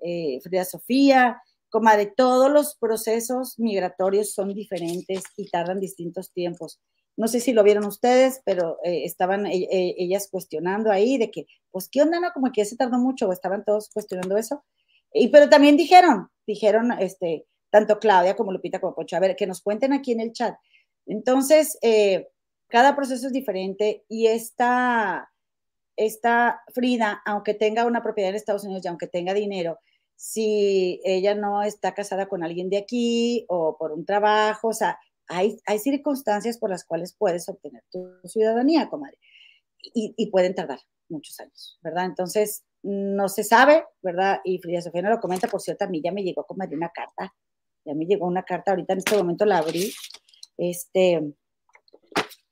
eh, 0.00 0.40
Frida 0.42 0.64
Sofía, 0.64 1.40
como 1.68 1.90
de 1.90 2.06
todos 2.06 2.50
los 2.50 2.76
procesos 2.76 3.58
migratorios 3.58 4.32
son 4.32 4.52
diferentes 4.54 5.22
y 5.36 5.48
tardan 5.48 5.78
distintos 5.78 6.32
tiempos. 6.32 6.80
No 7.20 7.28
sé 7.28 7.38
si 7.40 7.52
lo 7.52 7.62
vieron 7.62 7.84
ustedes, 7.84 8.40
pero 8.46 8.78
eh, 8.82 9.04
estaban 9.04 9.44
eh, 9.44 9.68
eh, 9.70 9.94
ellas 9.98 10.28
cuestionando 10.30 10.90
ahí 10.90 11.18
de 11.18 11.30
que, 11.30 11.44
pues, 11.70 11.86
¿qué 11.92 12.00
onda? 12.00 12.18
No? 12.18 12.32
Como 12.32 12.50
que 12.50 12.64
se 12.64 12.76
tardó 12.76 12.98
mucho, 12.98 13.30
estaban 13.30 13.62
todos 13.62 13.90
cuestionando 13.92 14.38
eso. 14.38 14.64
Y, 15.12 15.28
pero 15.28 15.50
también 15.50 15.76
dijeron, 15.76 16.30
dijeron, 16.46 16.92
este, 16.92 17.44
tanto 17.68 17.98
Claudia 17.98 18.36
como 18.36 18.52
Lupita 18.52 18.80
como 18.80 18.94
Pocho, 18.94 19.16
a 19.16 19.20
ver, 19.20 19.36
que 19.36 19.46
nos 19.46 19.60
cuenten 19.60 19.92
aquí 19.92 20.12
en 20.12 20.20
el 20.20 20.32
chat. 20.32 20.54
Entonces, 21.04 21.76
eh, 21.82 22.28
cada 22.68 22.96
proceso 22.96 23.26
es 23.26 23.34
diferente 23.34 24.02
y 24.08 24.28
esta, 24.28 25.30
esta 25.96 26.62
Frida, 26.72 27.20
aunque 27.26 27.52
tenga 27.52 27.84
una 27.84 28.02
propiedad 28.02 28.30
en 28.30 28.36
Estados 28.36 28.64
Unidos 28.64 28.86
y 28.86 28.88
aunque 28.88 29.08
tenga 29.08 29.34
dinero, 29.34 29.78
si 30.16 31.02
ella 31.04 31.34
no 31.34 31.62
está 31.64 31.92
casada 31.92 32.28
con 32.28 32.42
alguien 32.42 32.70
de 32.70 32.78
aquí 32.78 33.44
o 33.50 33.76
por 33.76 33.92
un 33.92 34.06
trabajo, 34.06 34.68
o 34.68 34.72
sea, 34.72 34.98
hay, 35.30 35.58
hay 35.64 35.78
circunstancias 35.78 36.58
por 36.58 36.70
las 36.70 36.84
cuales 36.84 37.14
puedes 37.16 37.48
obtener 37.48 37.84
tu 37.90 38.10
ciudadanía, 38.24 38.88
comadre, 38.88 39.16
y, 39.94 40.12
y, 40.16 40.26
pueden 40.26 40.54
tardar 40.54 40.80
muchos 41.08 41.38
años, 41.40 41.78
¿verdad? 41.82 42.04
Entonces, 42.04 42.64
no 42.82 43.28
se 43.28 43.44
sabe, 43.44 43.84
¿verdad? 44.02 44.40
Y 44.44 44.58
Frida 44.58 44.82
Sofía 44.82 45.02
no 45.02 45.10
lo 45.10 45.20
comenta, 45.20 45.48
por 45.48 45.60
cierto, 45.60 45.84
a 45.84 45.88
mí 45.88 46.02
ya 46.02 46.12
me 46.12 46.22
llegó, 46.22 46.44
comadre, 46.44 46.76
una 46.76 46.90
carta, 46.90 47.34
ya 47.84 47.94
me 47.94 48.04
llegó 48.04 48.26
una 48.26 48.42
carta, 48.42 48.72
ahorita 48.72 48.92
en 48.92 48.98
este 48.98 49.16
momento 49.16 49.44
la 49.46 49.58
abrí, 49.58 49.92
este, 50.58 51.32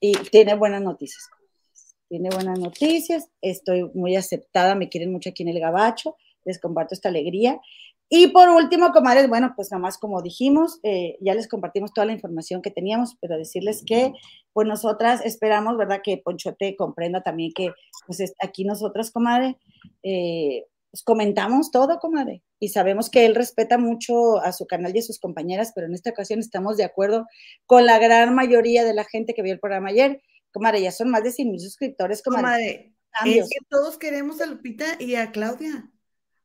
y 0.01 0.13
tiene 0.31 0.55
buenas 0.55 0.81
noticias, 0.81 1.29
tiene 2.09 2.31
buenas 2.31 2.59
noticias, 2.59 3.29
estoy 3.43 3.91
muy 3.93 4.17
aceptada, 4.17 4.75
me 4.75 4.89
quieren 4.89 5.13
mucho 5.13 5.31
aquí 5.31 5.43
en 5.43 5.51
el 5.51 5.61
Gabacho, 5.61 6.17
les 6.45 6.59
comparto 6.59 6.95
esta 6.95 7.09
alegría. 7.11 7.61
Y 8.11 8.29
por 8.29 8.49
último, 8.49 8.93
comadres, 8.93 9.29
bueno, 9.29 9.53
pues 9.55 9.71
nada 9.71 9.83
más 9.83 9.99
como 9.99 10.23
dijimos, 10.23 10.81
eh, 10.83 11.19
ya 11.21 11.35
les 11.35 11.47
compartimos 11.47 11.93
toda 11.93 12.07
la 12.07 12.15
información 12.15 12.63
que 12.63 12.71
teníamos, 12.71 13.17
pero 13.21 13.37
decirles 13.37 13.83
que 13.87 14.13
pues 14.55 14.67
nosotras 14.67 15.21
esperamos, 15.25 15.77
¿verdad? 15.77 16.01
Que 16.03 16.17
Ponchote 16.17 16.75
comprenda 16.77 17.23
también 17.23 17.53
que 17.55 17.73
pues 18.07 18.23
aquí 18.43 18.65
nosotras, 18.65 19.11
comadre, 19.11 19.59
eh, 20.03 20.65
pues 20.91 21.03
comentamos 21.03 21.71
todo, 21.71 21.99
comadre, 21.99 22.43
y 22.59 22.69
sabemos 22.69 23.11
que 23.11 23.27
él 23.27 23.35
respeta 23.35 23.77
mucho 23.77 24.39
a 24.39 24.53
su 24.53 24.67
canal 24.67 24.97
y 24.97 25.01
a 25.01 25.03
sus 25.03 25.21
compañeras, 25.21 25.73
pero 25.75 25.87
en 25.87 25.95
esta 25.95 26.11
ocasión 26.11 26.41
estamos 26.41 26.79
de 26.79 26.85
acuerdo 26.85 27.27
con 27.67 27.85
la 27.85 27.99
gran 27.99 28.35
mayoría 28.35 28.85
de 28.85 28.95
la 28.95 29.05
gente 29.05 29.35
que 29.35 29.43
vio 29.43 29.53
el 29.53 29.61
programa 29.61 29.91
ayer. 29.91 30.23
Comadre, 30.51 30.81
ya 30.81 30.93
son 30.93 31.11
más 31.11 31.23
de 31.23 31.31
100 31.31 31.51
mil 31.51 31.61
suscriptores, 31.61 32.23
comadre. 32.23 32.95
comadre 33.13 33.41
es 33.41 33.51
que 33.51 33.65
todos 33.69 33.99
queremos 33.99 34.41
a 34.41 34.47
Lupita 34.47 34.87
y 34.99 35.17
a 35.17 35.31
Claudia. 35.31 35.91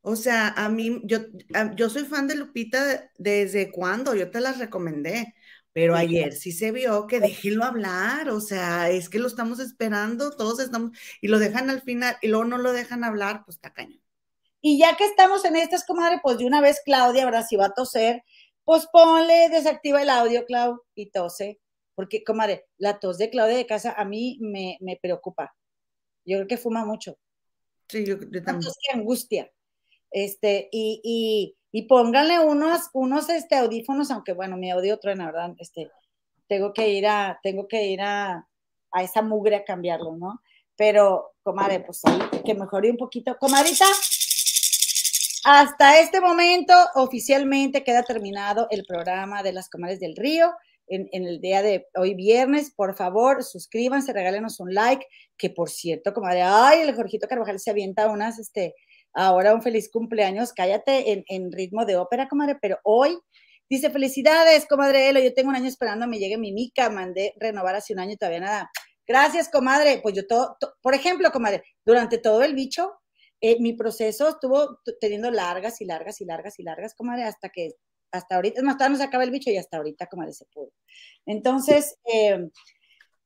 O 0.05 0.17
sea, 0.17 0.49
a 0.49 0.67
mí, 0.67 0.99
yo, 1.05 1.19
yo 1.75 1.89
soy 1.89 2.03
fan 2.03 2.27
de 2.27 2.35
Lupita 2.35 3.09
desde 3.17 3.71
cuando, 3.71 4.13
yo 4.13 4.29
te 4.29 4.41
las 4.41 4.59
recomendé, 4.59 5.33
pero 5.71 5.95
ayer 5.95 6.33
sí 6.33 6.51
se 6.51 6.73
vio 6.73 7.07
que 7.07 7.21
déjenlo 7.21 7.63
hablar, 7.63 8.29
o 8.29 8.41
sea, 8.41 8.89
es 8.89 9.07
que 9.07 9.17
lo 9.17 9.27
estamos 9.27 9.61
esperando, 9.61 10.31
todos 10.31 10.59
estamos, 10.59 10.91
y 11.21 11.29
lo 11.29 11.39
dejan 11.39 11.69
al 11.69 11.81
final, 11.83 12.17
y 12.21 12.27
luego 12.27 12.43
no 12.43 12.57
lo 12.57 12.73
dejan 12.73 13.05
hablar, 13.05 13.43
pues 13.45 13.55
está 13.55 13.71
cañón. 13.71 14.01
Y 14.59 14.77
ya 14.77 14.97
que 14.97 15.05
estamos 15.05 15.45
en 15.45 15.55
estas, 15.55 15.85
comadre, 15.85 16.19
pues 16.21 16.37
de 16.37 16.45
una 16.45 16.59
vez 16.59 16.81
Claudia, 16.83 17.23
¿verdad? 17.23 17.45
Si 17.47 17.55
va 17.55 17.67
a 17.67 17.73
toser, 17.73 18.23
pues 18.65 18.87
ponle, 18.91 19.47
desactiva 19.49 20.01
el 20.01 20.09
audio, 20.09 20.45
Clau, 20.45 20.81
y 20.95 21.11
tose, 21.11 21.61
porque, 21.95 22.25
comadre, 22.25 22.65
la 22.77 22.99
tos 22.99 23.17
de 23.17 23.29
Claudia 23.29 23.55
de 23.55 23.67
casa 23.67 23.93
a 23.93 24.03
mí 24.03 24.37
me, 24.41 24.77
me 24.81 24.99
preocupa. 25.01 25.55
Yo 26.25 26.39
creo 26.39 26.47
que 26.47 26.57
fuma 26.57 26.83
mucho. 26.83 27.17
Sí, 27.87 28.05
yo, 28.05 28.17
yo 28.19 28.43
también. 28.43 28.69
Angustia. 28.93 29.51
Este, 30.13 30.69
y, 30.71 31.01
y, 31.03 31.57
y 31.71 31.87
pónganle 31.87 32.39
unos, 32.39 32.89
unos 32.93 33.29
este, 33.29 33.55
audífonos, 33.55 34.11
aunque 34.11 34.33
bueno, 34.33 34.57
mi 34.57 34.69
audio 34.69 34.99
truena, 34.99 35.25
¿verdad? 35.25 35.55
Este, 35.57 35.89
tengo 36.47 36.71
que 36.71 36.89
ir 36.89 37.07
a, 37.07 37.39
tengo 37.41 37.67
que 37.67 37.87
ir 37.87 38.01
a, 38.01 38.47
a 38.91 39.03
esa 39.03 39.23
mugre 39.23 39.55
a 39.55 39.65
cambiarlo, 39.65 40.15
¿no? 40.15 40.39
Pero, 40.75 41.33
comadre, 41.41 41.79
pues 41.79 42.01
que 42.45 42.53
mejore 42.53 42.91
un 42.91 42.97
poquito. 42.97 43.35
Comadita, 43.39 43.85
hasta 45.45 45.99
este 45.99 46.21
momento 46.21 46.73
oficialmente 46.95 47.83
queda 47.83 48.03
terminado 48.03 48.67
el 48.69 48.85
programa 48.85 49.43
de 49.43 49.53
las 49.53 49.69
comadres 49.69 49.99
del 49.99 50.15
río. 50.15 50.51
En, 50.85 51.07
en, 51.11 51.25
el 51.25 51.39
día 51.39 51.61
de 51.61 51.87
hoy 51.95 52.13
viernes, 52.13 52.71
por 52.75 52.95
favor, 52.95 53.43
suscríbanse, 53.43 54.13
regálenos 54.13 54.59
un 54.59 54.73
like, 54.73 55.05
que 55.37 55.49
por 55.49 55.69
cierto, 55.69 56.13
comadre, 56.13 56.41
ay, 56.43 56.81
el 56.81 56.93
Jorgito 56.93 57.27
Carvajal 57.27 57.59
se 57.59 57.71
avienta 57.71 58.09
unas, 58.09 58.37
este, 58.37 58.75
ahora 59.13 59.53
un 59.53 59.61
feliz 59.61 59.89
cumpleaños, 59.91 60.53
cállate 60.53 61.23
en, 61.27 61.51
ritmo 61.51 61.85
de 61.85 61.97
ópera, 61.97 62.27
comadre, 62.27 62.57
pero 62.61 62.79
hoy 62.83 63.17
dice, 63.69 63.89
felicidades, 63.89 64.65
comadre 64.67 65.09
Elo, 65.09 65.19
yo 65.19 65.33
tengo 65.33 65.49
un 65.49 65.55
año 65.55 65.67
esperando 65.67 66.07
me 66.07 66.19
llegue 66.19 66.37
mi 66.37 66.51
mica, 66.51 66.89
mandé 66.89 67.33
renovar 67.39 67.75
hace 67.75 67.93
un 67.93 67.99
año 67.99 68.13
y 68.13 68.17
todavía 68.17 68.41
nada. 68.41 68.71
Gracias, 69.05 69.49
comadre. 69.49 69.99
Pues 70.01 70.15
yo 70.15 70.25
todo, 70.27 70.55
to, 70.59 70.73
por 70.81 70.93
ejemplo, 70.93 71.31
comadre, 71.31 71.63
durante 71.85 72.17
todo 72.17 72.43
el 72.43 72.55
bicho, 72.55 72.93
eh, 73.41 73.57
mi 73.59 73.73
proceso 73.73 74.29
estuvo 74.29 74.79
teniendo 75.01 75.29
largas 75.29 75.81
y 75.81 75.85
largas 75.85 76.21
y 76.21 76.25
largas 76.25 76.59
y 76.59 76.63
largas, 76.63 76.95
comadre, 76.95 77.23
hasta 77.23 77.49
que, 77.49 77.71
hasta 78.11 78.35
ahorita, 78.35 78.61
más 78.61 78.77
tarde 78.77 78.91
no 78.91 78.97
se 78.97 79.03
acaba 79.03 79.23
el 79.23 79.31
bicho 79.31 79.49
y 79.49 79.57
hasta 79.57 79.77
ahorita, 79.77 80.07
comadre, 80.07 80.33
se 80.33 80.45
pudo. 80.45 80.71
Entonces, 81.25 81.97
eh, 82.13 82.47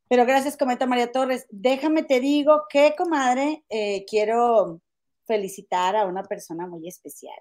pero 0.10 0.26
gracias, 0.26 0.58
cometa 0.58 0.86
María 0.86 1.12
Torres. 1.12 1.46
Déjame 1.50 2.04
te 2.04 2.20
digo 2.20 2.64
que, 2.70 2.96
comadre, 2.98 3.64
eh, 3.70 4.06
quiero 4.10 4.82
felicitar 5.28 5.96
a 5.96 6.06
una 6.06 6.24
persona 6.24 6.66
muy 6.68 6.88
especial. 6.88 7.38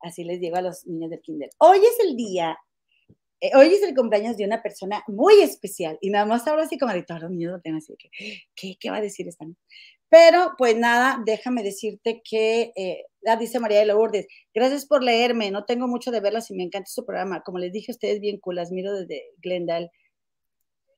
Así 0.00 0.24
les 0.24 0.40
digo 0.40 0.56
a 0.56 0.62
los 0.62 0.86
niños 0.86 1.10
del 1.10 1.20
kinder. 1.20 1.50
Hoy 1.58 1.78
es 1.78 1.98
el 2.04 2.16
día, 2.16 2.58
eh, 3.40 3.50
hoy 3.54 3.68
es 3.68 3.82
el 3.82 3.94
cumpleaños 3.94 4.36
de 4.36 4.44
una 4.44 4.62
persona 4.62 5.02
muy 5.06 5.40
especial. 5.40 5.98
Y 6.00 6.10
nada 6.10 6.26
más 6.26 6.46
ahora 6.46 6.66
sí 6.66 6.78
como 6.78 6.92
ahorita 6.92 7.18
los 7.18 7.30
niños 7.30 7.52
lo 7.52 7.60
tienen 7.60 7.78
así 7.78 7.94
que, 7.98 8.10
¿qué, 8.54 8.76
¿qué 8.78 8.90
va 8.90 8.96
a 8.96 9.00
decir 9.00 9.28
esta? 9.28 9.46
Pero 10.10 10.54
pues 10.56 10.76
nada, 10.76 11.22
déjame 11.24 11.62
decirte 11.62 12.22
que, 12.28 12.72
eh, 12.76 13.04
dice 13.38 13.60
María 13.60 13.80
de 13.80 13.86
Lourdes, 13.86 14.26
gracias 14.54 14.86
por 14.86 15.04
leerme, 15.04 15.50
no 15.50 15.64
tengo 15.64 15.86
mucho 15.86 16.10
de 16.10 16.20
verlas 16.20 16.50
y 16.50 16.54
me 16.54 16.62
encanta 16.62 16.90
su 16.90 17.04
programa. 17.04 17.42
Como 17.42 17.58
les 17.58 17.72
dije, 17.72 17.92
ustedes 17.92 18.20
bien 18.20 18.38
cool, 18.40 18.56
las 18.56 18.70
miro 18.70 18.94
desde 18.94 19.22
Glendale, 19.36 19.90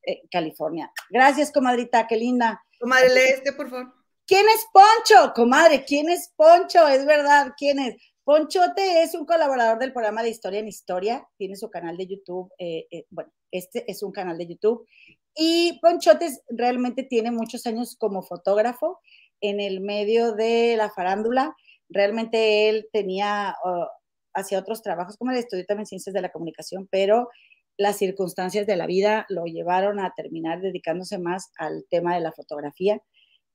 eh, 0.07 0.23
California. 0.31 0.93
Gracias, 1.11 1.51
comadrita, 1.51 2.07
qué 2.07 2.17
linda. 2.17 2.63
Comadre, 2.79 3.09
lee 3.13 3.33
este, 3.35 3.53
por 3.53 3.69
favor. 3.69 4.00
¿Quién 4.31 4.47
es 4.49 4.65
Poncho? 4.73 5.33
Comadre, 5.35 5.85
¿quién 5.85 6.09
es 6.09 6.33
Poncho? 6.37 6.87
Es 6.87 7.05
verdad, 7.05 7.53
¿quién 7.57 7.81
es? 7.81 7.97
Ponchote 8.23 9.03
es 9.03 9.17
un 9.17 9.27
colaborador 9.27 9.81
del 9.81 9.93
programa 9.93 10.23
de 10.23 10.29
Historia 10.29 10.61
en 10.61 10.69
Historia, 10.69 11.27
tiene 11.37 11.57
su 11.57 11.69
canal 11.69 11.97
de 11.97 12.07
YouTube, 12.07 12.49
eh, 12.57 12.87
eh, 12.93 13.07
bueno, 13.11 13.33
este 13.51 13.91
es 13.91 14.05
un 14.05 14.13
canal 14.13 14.39
de 14.39 14.47
YouTube, 14.47 14.87
y 15.35 15.81
Ponchote 15.83 16.29
realmente 16.49 17.03
tiene 17.03 17.33
muchos 17.33 17.67
años 17.67 17.97
como 17.97 18.23
fotógrafo 18.23 19.01
en 19.41 19.59
el 19.59 19.81
medio 19.81 20.33
de 20.33 20.77
la 20.77 20.91
farándula, 20.91 21.57
realmente 21.89 22.69
él 22.69 22.89
tenía, 22.93 23.57
uh, 23.65 24.57
otros 24.57 24.81
trabajos, 24.81 25.17
como 25.17 25.33
el 25.33 25.39
estudio 25.39 25.67
también 25.67 25.87
ciencias 25.87 26.15
de 26.15 26.23
la 26.23 26.31
comunicación, 26.31 26.87
pero 26.89 27.31
las 27.77 27.97
circunstancias 27.97 28.65
de 28.65 28.77
la 28.77 28.87
vida 28.87 29.27
lo 29.29 29.47
llevaron 29.47 29.99
a 29.99 30.13
terminar 30.15 30.61
dedicándose 30.61 31.19
más 31.19 31.51
al 31.57 31.85
tema 31.91 32.15
de 32.15 32.21
la 32.21 32.31
fotografía. 32.31 33.03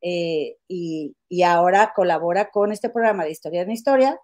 Eh, 0.02 0.58
y, 0.68 1.16
y, 1.30 1.44
ahora 1.44 1.94
colabora 1.96 2.52
con 2.52 2.72
este 2.72 2.90
programa 2.90 3.24
de 3.24 3.32
Historia 3.32 3.62
en 3.64 3.72
Historia, 3.72 4.20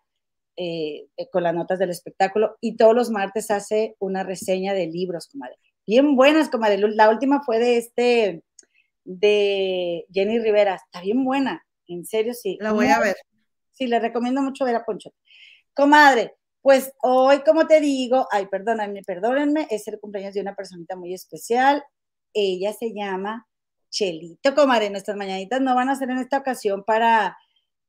eh, 0.57 1.07
eh, 1.17 1.29
con 1.31 1.43
las 1.43 1.55
notas 1.55 1.79
del 1.79 1.89
espectáculo 1.89 2.57
y 2.59 2.75
todos 2.75 2.93
los 2.93 3.09
martes 3.09 3.49
hace 3.49 3.95
una 3.99 4.23
reseña 4.23 4.73
de 4.73 4.87
libros, 4.87 5.27
comadre. 5.27 5.57
Bien 5.87 6.15
buenas, 6.15 6.49
comadre. 6.49 6.77
La 6.77 7.09
última 7.09 7.41
fue 7.43 7.57
de 7.57 7.77
este, 7.77 8.43
de 9.03 10.05
Jenny 10.11 10.39
Rivera. 10.39 10.75
Está 10.75 11.01
bien 11.01 11.23
buena, 11.23 11.65
en 11.87 12.05
serio, 12.05 12.33
sí. 12.33 12.57
La 12.59 12.73
voy 12.73 12.87
a 12.87 12.99
ver. 12.99 13.15
Sí, 13.71 13.87
le 13.87 13.99
recomiendo 13.99 14.41
mucho 14.41 14.65
ver 14.65 14.75
a 14.75 14.85
Poncho. 14.85 15.13
Comadre, 15.73 16.35
pues 16.61 16.93
hoy, 17.01 17.39
como 17.43 17.65
te 17.65 17.79
digo, 17.79 18.27
ay, 18.29 18.45
perdónenme, 18.47 19.01
perdónenme, 19.03 19.67
es 19.71 19.87
el 19.87 19.99
cumpleaños 19.99 20.33
de 20.33 20.41
una 20.41 20.55
personita 20.55 20.95
muy 20.95 21.13
especial. 21.13 21.83
Ella 22.33 22.73
se 22.73 22.93
llama 22.93 23.47
Chelito, 23.91 24.55
comadre. 24.55 24.89
Nuestras 24.89 25.17
mañanitas 25.17 25.61
no 25.61 25.75
van 25.75 25.89
a 25.89 25.95
ser 25.95 26.09
en 26.09 26.17
esta 26.19 26.37
ocasión 26.39 26.83
para 26.83 27.37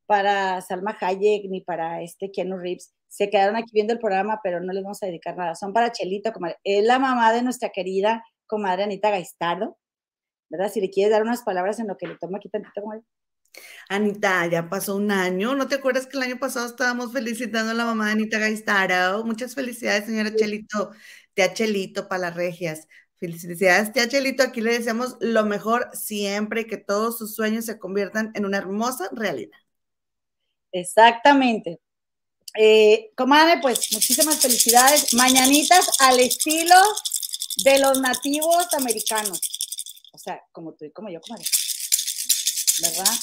para 0.07 0.61
Salma 0.61 0.97
Hayek 1.01 1.49
ni 1.49 1.63
para 1.63 2.03
este 2.03 2.31
Keanu 2.31 2.59
Reeves. 2.59 2.93
Se 3.09 3.31
quedaron 3.31 3.57
aquí 3.57 3.71
viendo 3.73 3.95
el 3.95 3.99
programa, 3.99 4.41
pero 4.43 4.61
no 4.61 4.73
les 4.73 4.83
vamos 4.83 5.03
a 5.03 5.07
dedicar 5.07 5.37
nada. 5.37 5.55
Son 5.55 5.73
para 5.73 5.93
Chelito, 5.93 6.33
comadre. 6.33 6.59
Es 6.65 6.85
la 6.85 6.99
mamá 6.99 7.33
de 7.33 7.43
nuestra 7.43 7.71
querida 7.71 8.25
comadre 8.47 8.85
Anita 8.85 9.11
Gaistardo, 9.11 9.79
¿verdad? 10.51 10.71
Si 10.73 10.81
le 10.81 10.91
quieres 10.91 11.13
dar 11.13 11.23
unas 11.23 11.43
palabras 11.43 11.79
en 11.81 11.89
lo 11.89 11.97
que 11.97 12.09
le 12.09 12.19
tomo 12.19 12.37
aquí 12.37 12.49
tantito, 12.51 12.83
comadre. 12.83 13.05
Anita, 13.89 14.47
ya 14.47 14.69
pasó 14.69 14.97
un 14.97 15.11
año. 15.11 15.55
¿No 15.55 15.69
te 15.69 15.77
acuerdas 15.77 16.07
que 16.07 16.17
el 16.17 16.23
año 16.25 16.39
pasado 16.39 16.67
estábamos 16.67 17.13
felicitando 17.13 17.73
a 17.73 17.75
la 17.75 17.85
mamá 17.85 18.07
de 18.07 18.13
Anita 18.13 18.39
Gaistardo? 18.39 19.25
Muchas 19.25 19.55
felicidades, 19.55 20.07
señora 20.07 20.35
Chelito. 20.35 20.93
Tía 21.35 21.53
Chelito 21.55 22.09
para 22.09 22.23
las 22.23 22.35
regias. 22.35 22.87
Felicidades, 23.23 23.93
tía 23.93 24.09
Chelito. 24.09 24.43
Aquí 24.43 24.61
le 24.61 24.73
deseamos 24.73 25.15
lo 25.21 25.45
mejor 25.45 25.89
siempre 25.93 26.63
y 26.63 26.67
que 26.67 26.77
todos 26.77 27.19
sus 27.19 27.37
sueños 27.37 27.65
se 27.65 27.79
conviertan 27.79 28.33
en 28.35 28.45
una 28.45 28.59
hermosa 28.59 29.09
realidad. 29.13 29.57
Exactamente. 30.73 31.79
Eh, 32.59 33.13
comadre, 33.17 33.61
pues 33.63 33.93
muchísimas 33.93 34.41
felicidades. 34.41 35.15
Mañanitas 35.15 35.89
al 36.01 36.19
estilo 36.19 36.75
de 37.63 37.79
los 37.79 38.01
nativos 38.01 38.67
americanos. 38.75 39.41
O 40.13 40.19
sea, 40.19 40.43
como 40.51 40.73
tú 40.73 40.87
y 40.87 40.91
como 40.91 41.09
yo, 41.09 41.21
comadre. 41.21 41.45
¿Verdad? 42.81 43.15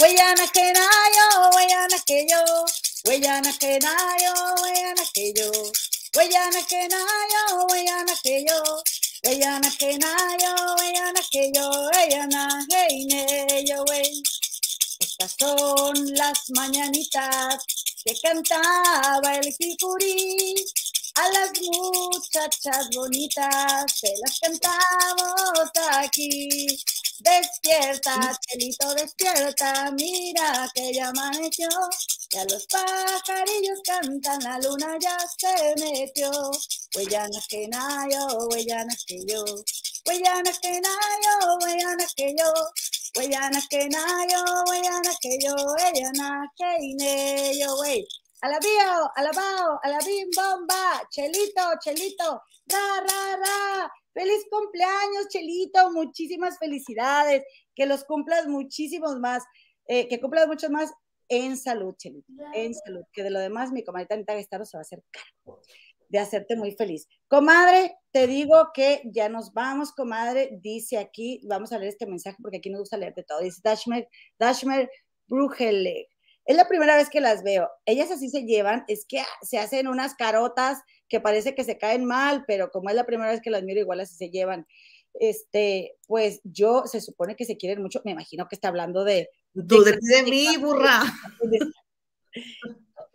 Huellana 0.00 0.48
que 0.52 0.72
nayo, 0.72 1.50
huellana 1.54 1.96
que 2.04 2.26
yo, 2.28 2.64
huellana 3.04 3.56
que 3.58 3.78
nayo, 3.78 4.54
huellana 4.60 5.02
que 5.14 5.32
yo, 5.34 5.52
huellana 6.16 6.62
que 6.66 6.88
nayo, 6.88 7.66
huellana 7.68 8.14
que 8.22 8.44
yo, 8.48 8.82
huellana 9.22 9.70
que 9.78 9.98
nayo, 9.98 10.54
huellana 10.76 11.20
que 11.30 11.50
yo, 11.54 11.70
huellana, 11.70 12.66
hey, 12.70 13.04
ne, 13.06 13.64
yo, 13.66 13.84
wey. 13.90 14.22
Estas 14.98 15.36
son 15.38 16.14
las 16.14 16.50
mañanitas 16.50 17.64
que 18.02 18.14
cantaba 18.22 19.34
el 19.36 19.54
jicurí. 19.54 20.54
A 21.16 21.28
las 21.30 21.50
muchachas 21.60 22.88
bonitas 22.94 23.84
se 23.94 24.12
las 24.20 24.38
cantamos 24.38 25.70
aquí. 25.92 26.78
Despierta, 27.20 28.38
Chelito, 28.40 28.94
despierta, 28.94 29.90
mira 29.92 30.68
que 30.74 30.92
ya 30.92 31.08
amaneció. 31.08 31.68
Ya 32.30 32.44
los 32.44 32.66
pajarillos 32.66 33.80
cantan, 33.84 34.42
la 34.42 34.58
luna 34.58 34.96
ya 35.00 35.16
se 35.38 35.74
metió. 35.80 36.30
Huellanas 36.94 37.46
que 37.48 37.68
nayo, 37.68 38.26
huellanas 38.50 39.04
que 39.06 39.18
yo. 39.26 39.44
Huellanas 40.06 40.58
que 40.60 40.80
nayo, 40.80 41.56
huellanas 41.62 42.14
que 42.14 42.34
yo. 42.38 42.52
Huellana 43.16 43.62
que 43.70 43.88
nayo, 43.88 44.44
huellana 44.68 45.10
que 45.22 45.38
yo, 45.40 45.54
huellana 45.54 46.52
que 46.54 46.76
ine 46.80 47.58
yo, 47.58 47.74
wey. 47.80 48.06
Alabío, 48.42 49.10
alabao, 49.16 49.80
alabim 49.82 50.28
bomba, 50.36 51.00
chelito, 51.10 51.62
chelito, 51.82 52.42
ra, 52.68 53.00
ra, 53.00 53.36
ra. 53.36 53.90
Feliz 54.16 54.46
cumpleaños, 54.50 55.28
Chelito, 55.28 55.92
muchísimas 55.92 56.58
felicidades, 56.58 57.42
que 57.74 57.84
los 57.84 58.02
cumplas 58.04 58.46
muchísimos 58.48 59.20
más, 59.20 59.44
eh, 59.88 60.08
que 60.08 60.18
cumplas 60.22 60.46
muchos 60.46 60.70
más 60.70 60.90
en 61.28 61.58
salud, 61.58 61.94
Chelito, 61.98 62.32
en 62.54 62.72
salud, 62.72 63.02
que 63.12 63.22
de 63.22 63.28
lo 63.28 63.38
demás 63.38 63.72
mi 63.72 63.84
comadita 63.84 64.14
Anita 64.14 64.32
Gestaro 64.32 64.64
se 64.64 64.78
va 64.78 64.80
a 64.80 64.88
hacer 64.88 65.04
cargo 65.10 65.60
de 66.08 66.18
hacerte 66.18 66.56
muy 66.56 66.72
feliz. 66.72 67.08
Comadre, 67.28 67.98
te 68.10 68.26
digo 68.26 68.70
que 68.72 69.02
ya 69.04 69.28
nos 69.28 69.52
vamos, 69.52 69.92
comadre. 69.92 70.48
Dice 70.62 70.96
aquí, 70.96 71.42
vamos 71.44 71.72
a 71.72 71.78
leer 71.78 71.90
este 71.90 72.06
mensaje 72.06 72.38
porque 72.40 72.58
aquí 72.58 72.70
nos 72.70 72.80
gusta 72.80 72.96
leer 72.96 73.14
de 73.14 73.24
todo. 73.24 73.40
Dice 73.40 73.60
Dashmer, 73.62 74.08
Dashmer 74.38 74.90
Brugele. 75.26 76.08
Es 76.46 76.56
la 76.56 76.68
primera 76.68 76.96
vez 76.96 77.10
que 77.10 77.20
las 77.20 77.42
veo. 77.42 77.68
Ellas 77.84 78.10
así 78.10 78.30
se 78.30 78.44
llevan, 78.44 78.84
es 78.86 79.04
que 79.06 79.22
se 79.42 79.58
hacen 79.58 79.88
unas 79.88 80.14
carotas 80.14 80.80
que 81.08 81.20
parece 81.20 81.54
que 81.54 81.64
se 81.64 81.76
caen 81.76 82.04
mal, 82.04 82.44
pero 82.46 82.70
como 82.70 82.88
es 82.88 82.94
la 82.96 83.04
primera 83.04 83.30
vez 83.30 83.40
que 83.40 83.50
las 83.50 83.64
miro, 83.64 83.80
igual 83.80 84.00
así 84.00 84.14
se 84.14 84.30
llevan. 84.30 84.66
Este, 85.14 85.96
pues 86.06 86.40
yo 86.44 86.84
se 86.86 87.00
supone 87.00 87.36
que 87.36 87.44
se 87.44 87.56
quieren 87.56 87.82
mucho, 87.82 88.00
me 88.04 88.12
imagino 88.12 88.46
que 88.48 88.54
está 88.54 88.68
hablando 88.68 89.02
de. 89.02 89.28
Tú 89.54 89.82
de, 89.82 89.98
de 90.00 90.22
mí, 90.22 90.56
burra. 90.58 91.02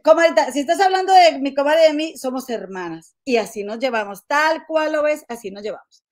Comadita, 0.03 0.51
si 0.51 0.61
estás 0.61 0.79
hablando 0.79 1.13
de 1.13 1.39
mi 1.39 1.53
comadre 1.53 1.85
y 1.85 1.87
de 1.89 1.93
mí, 1.93 2.17
somos 2.17 2.49
hermanas. 2.49 3.15
Y 3.23 3.37
así 3.37 3.63
nos 3.63 3.77
llevamos, 3.79 4.25
tal 4.25 4.65
cual 4.65 4.93
lo 4.93 5.03
ves, 5.03 5.23
así 5.27 5.51
nos 5.51 5.61
llevamos. 5.63 6.03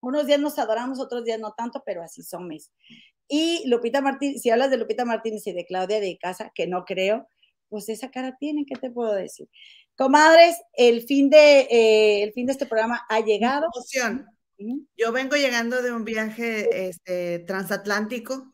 Unos 0.00 0.26
días 0.26 0.40
nos 0.40 0.58
adoramos, 0.58 0.98
otros 0.98 1.24
días 1.24 1.38
no 1.38 1.52
tanto, 1.52 1.82
pero 1.86 2.02
así 2.02 2.22
somos. 2.22 2.72
Y 3.28 3.64
Lupita 3.66 4.00
Martínez, 4.00 4.42
si 4.42 4.50
hablas 4.50 4.70
de 4.70 4.78
Lupita 4.78 5.04
Martínez 5.04 5.46
y 5.46 5.52
de 5.52 5.66
Claudia 5.66 6.00
de 6.00 6.18
Casa, 6.18 6.52
que 6.54 6.66
no 6.66 6.84
creo, 6.84 7.28
pues 7.68 7.88
esa 7.88 8.10
cara 8.10 8.36
tienen, 8.38 8.64
¿qué 8.64 8.76
te 8.76 8.90
puedo 8.90 9.12
decir? 9.12 9.48
Comadres, 9.96 10.56
el 10.74 11.02
fin 11.02 11.30
de, 11.30 11.60
eh, 11.70 12.22
el 12.22 12.32
fin 12.32 12.46
de 12.46 12.52
este 12.52 12.66
programa 12.66 13.04
ha 13.08 13.20
llegado. 13.20 13.66
Yo 14.96 15.12
vengo 15.12 15.36
llegando 15.36 15.82
de 15.82 15.92
un 15.92 16.04
viaje 16.04 16.88
este, 16.88 17.40
transatlántico, 17.40 18.52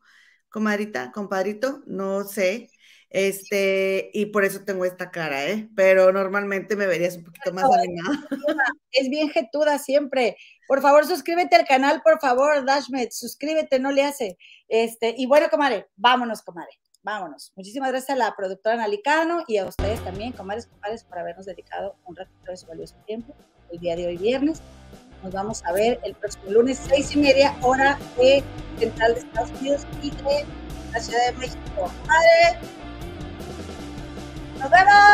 comadrita, 0.49 1.13
compadrito, 1.13 1.83
no 1.87 2.25
sé, 2.25 2.71
este, 3.13 4.11
y 4.15 4.27
por 4.27 4.45
eso 4.45 4.65
tengo 4.65 4.87
esta 4.87 5.11
cara, 5.11 5.45
¿eh? 5.45 5.69
Pero 5.77 6.13
normalmente 6.13 6.77
me 6.77 6.87
verías 6.87 7.19
un 7.19 7.25
poquito 7.25 7.53
más 7.53 7.65
animada. 7.65 8.27
Es 8.93 9.09
bien 9.09 9.29
jetuda 9.29 9.79
siempre. 9.79 10.37
Por 10.67 10.81
favor, 10.81 11.07
suscríbete 11.07 11.57
al 11.57 11.67
canal, 11.67 12.01
por 12.03 12.21
favor, 12.21 12.65
Dashmet, 12.65 13.11
suscríbete, 13.13 13.79
no 13.79 13.91
le 13.91 14.05
hace. 14.05 14.39
Este, 14.69 15.15
y 15.17 15.27
bueno, 15.27 15.49
comadre, 15.51 15.89
vámonos, 15.97 16.41
comadre, 16.43 16.73
vámonos. 17.03 17.53
Muchísimas 17.55 17.91
gracias 17.91 18.11
a 18.11 18.17
la 18.17 18.35
productora 18.35 18.77
Nalicano 18.77 19.45
y 19.47 19.59
a 19.59 19.67
ustedes 19.67 20.03
también, 20.05 20.33
comadres, 20.33 20.67
comadres, 20.67 21.05
por 21.05 21.19
habernos 21.19 21.45
dedicado 21.45 21.97
un 22.07 22.17
ratito 22.17 22.51
de 22.51 22.57
su 22.57 22.67
valioso 22.67 22.95
tiempo 23.07 23.35
el 23.71 23.79
día 23.79 23.97
de 23.97 24.07
hoy, 24.07 24.17
viernes. 24.17 24.63
Nos 25.23 25.33
vamos 25.33 25.63
a 25.65 25.73
ver 25.73 26.01
el 26.03 26.15
próximo 26.15 26.51
lunes, 26.51 26.81
seis 26.89 27.15
y 27.15 27.19
media, 27.19 27.55
hora 27.61 27.99
de 28.17 28.43
Central 28.79 29.15
de 29.15 29.21
Estados 29.21 29.51
Unidos 29.61 29.87
y 30.03 30.11
de 30.11 30.45
la 30.93 31.01
Ciudad 31.01 31.27
de 31.31 31.39
México. 31.39 31.61
¡Comadre! 31.77 32.82
¡Nos 34.63 34.71
vemos! 34.71 35.13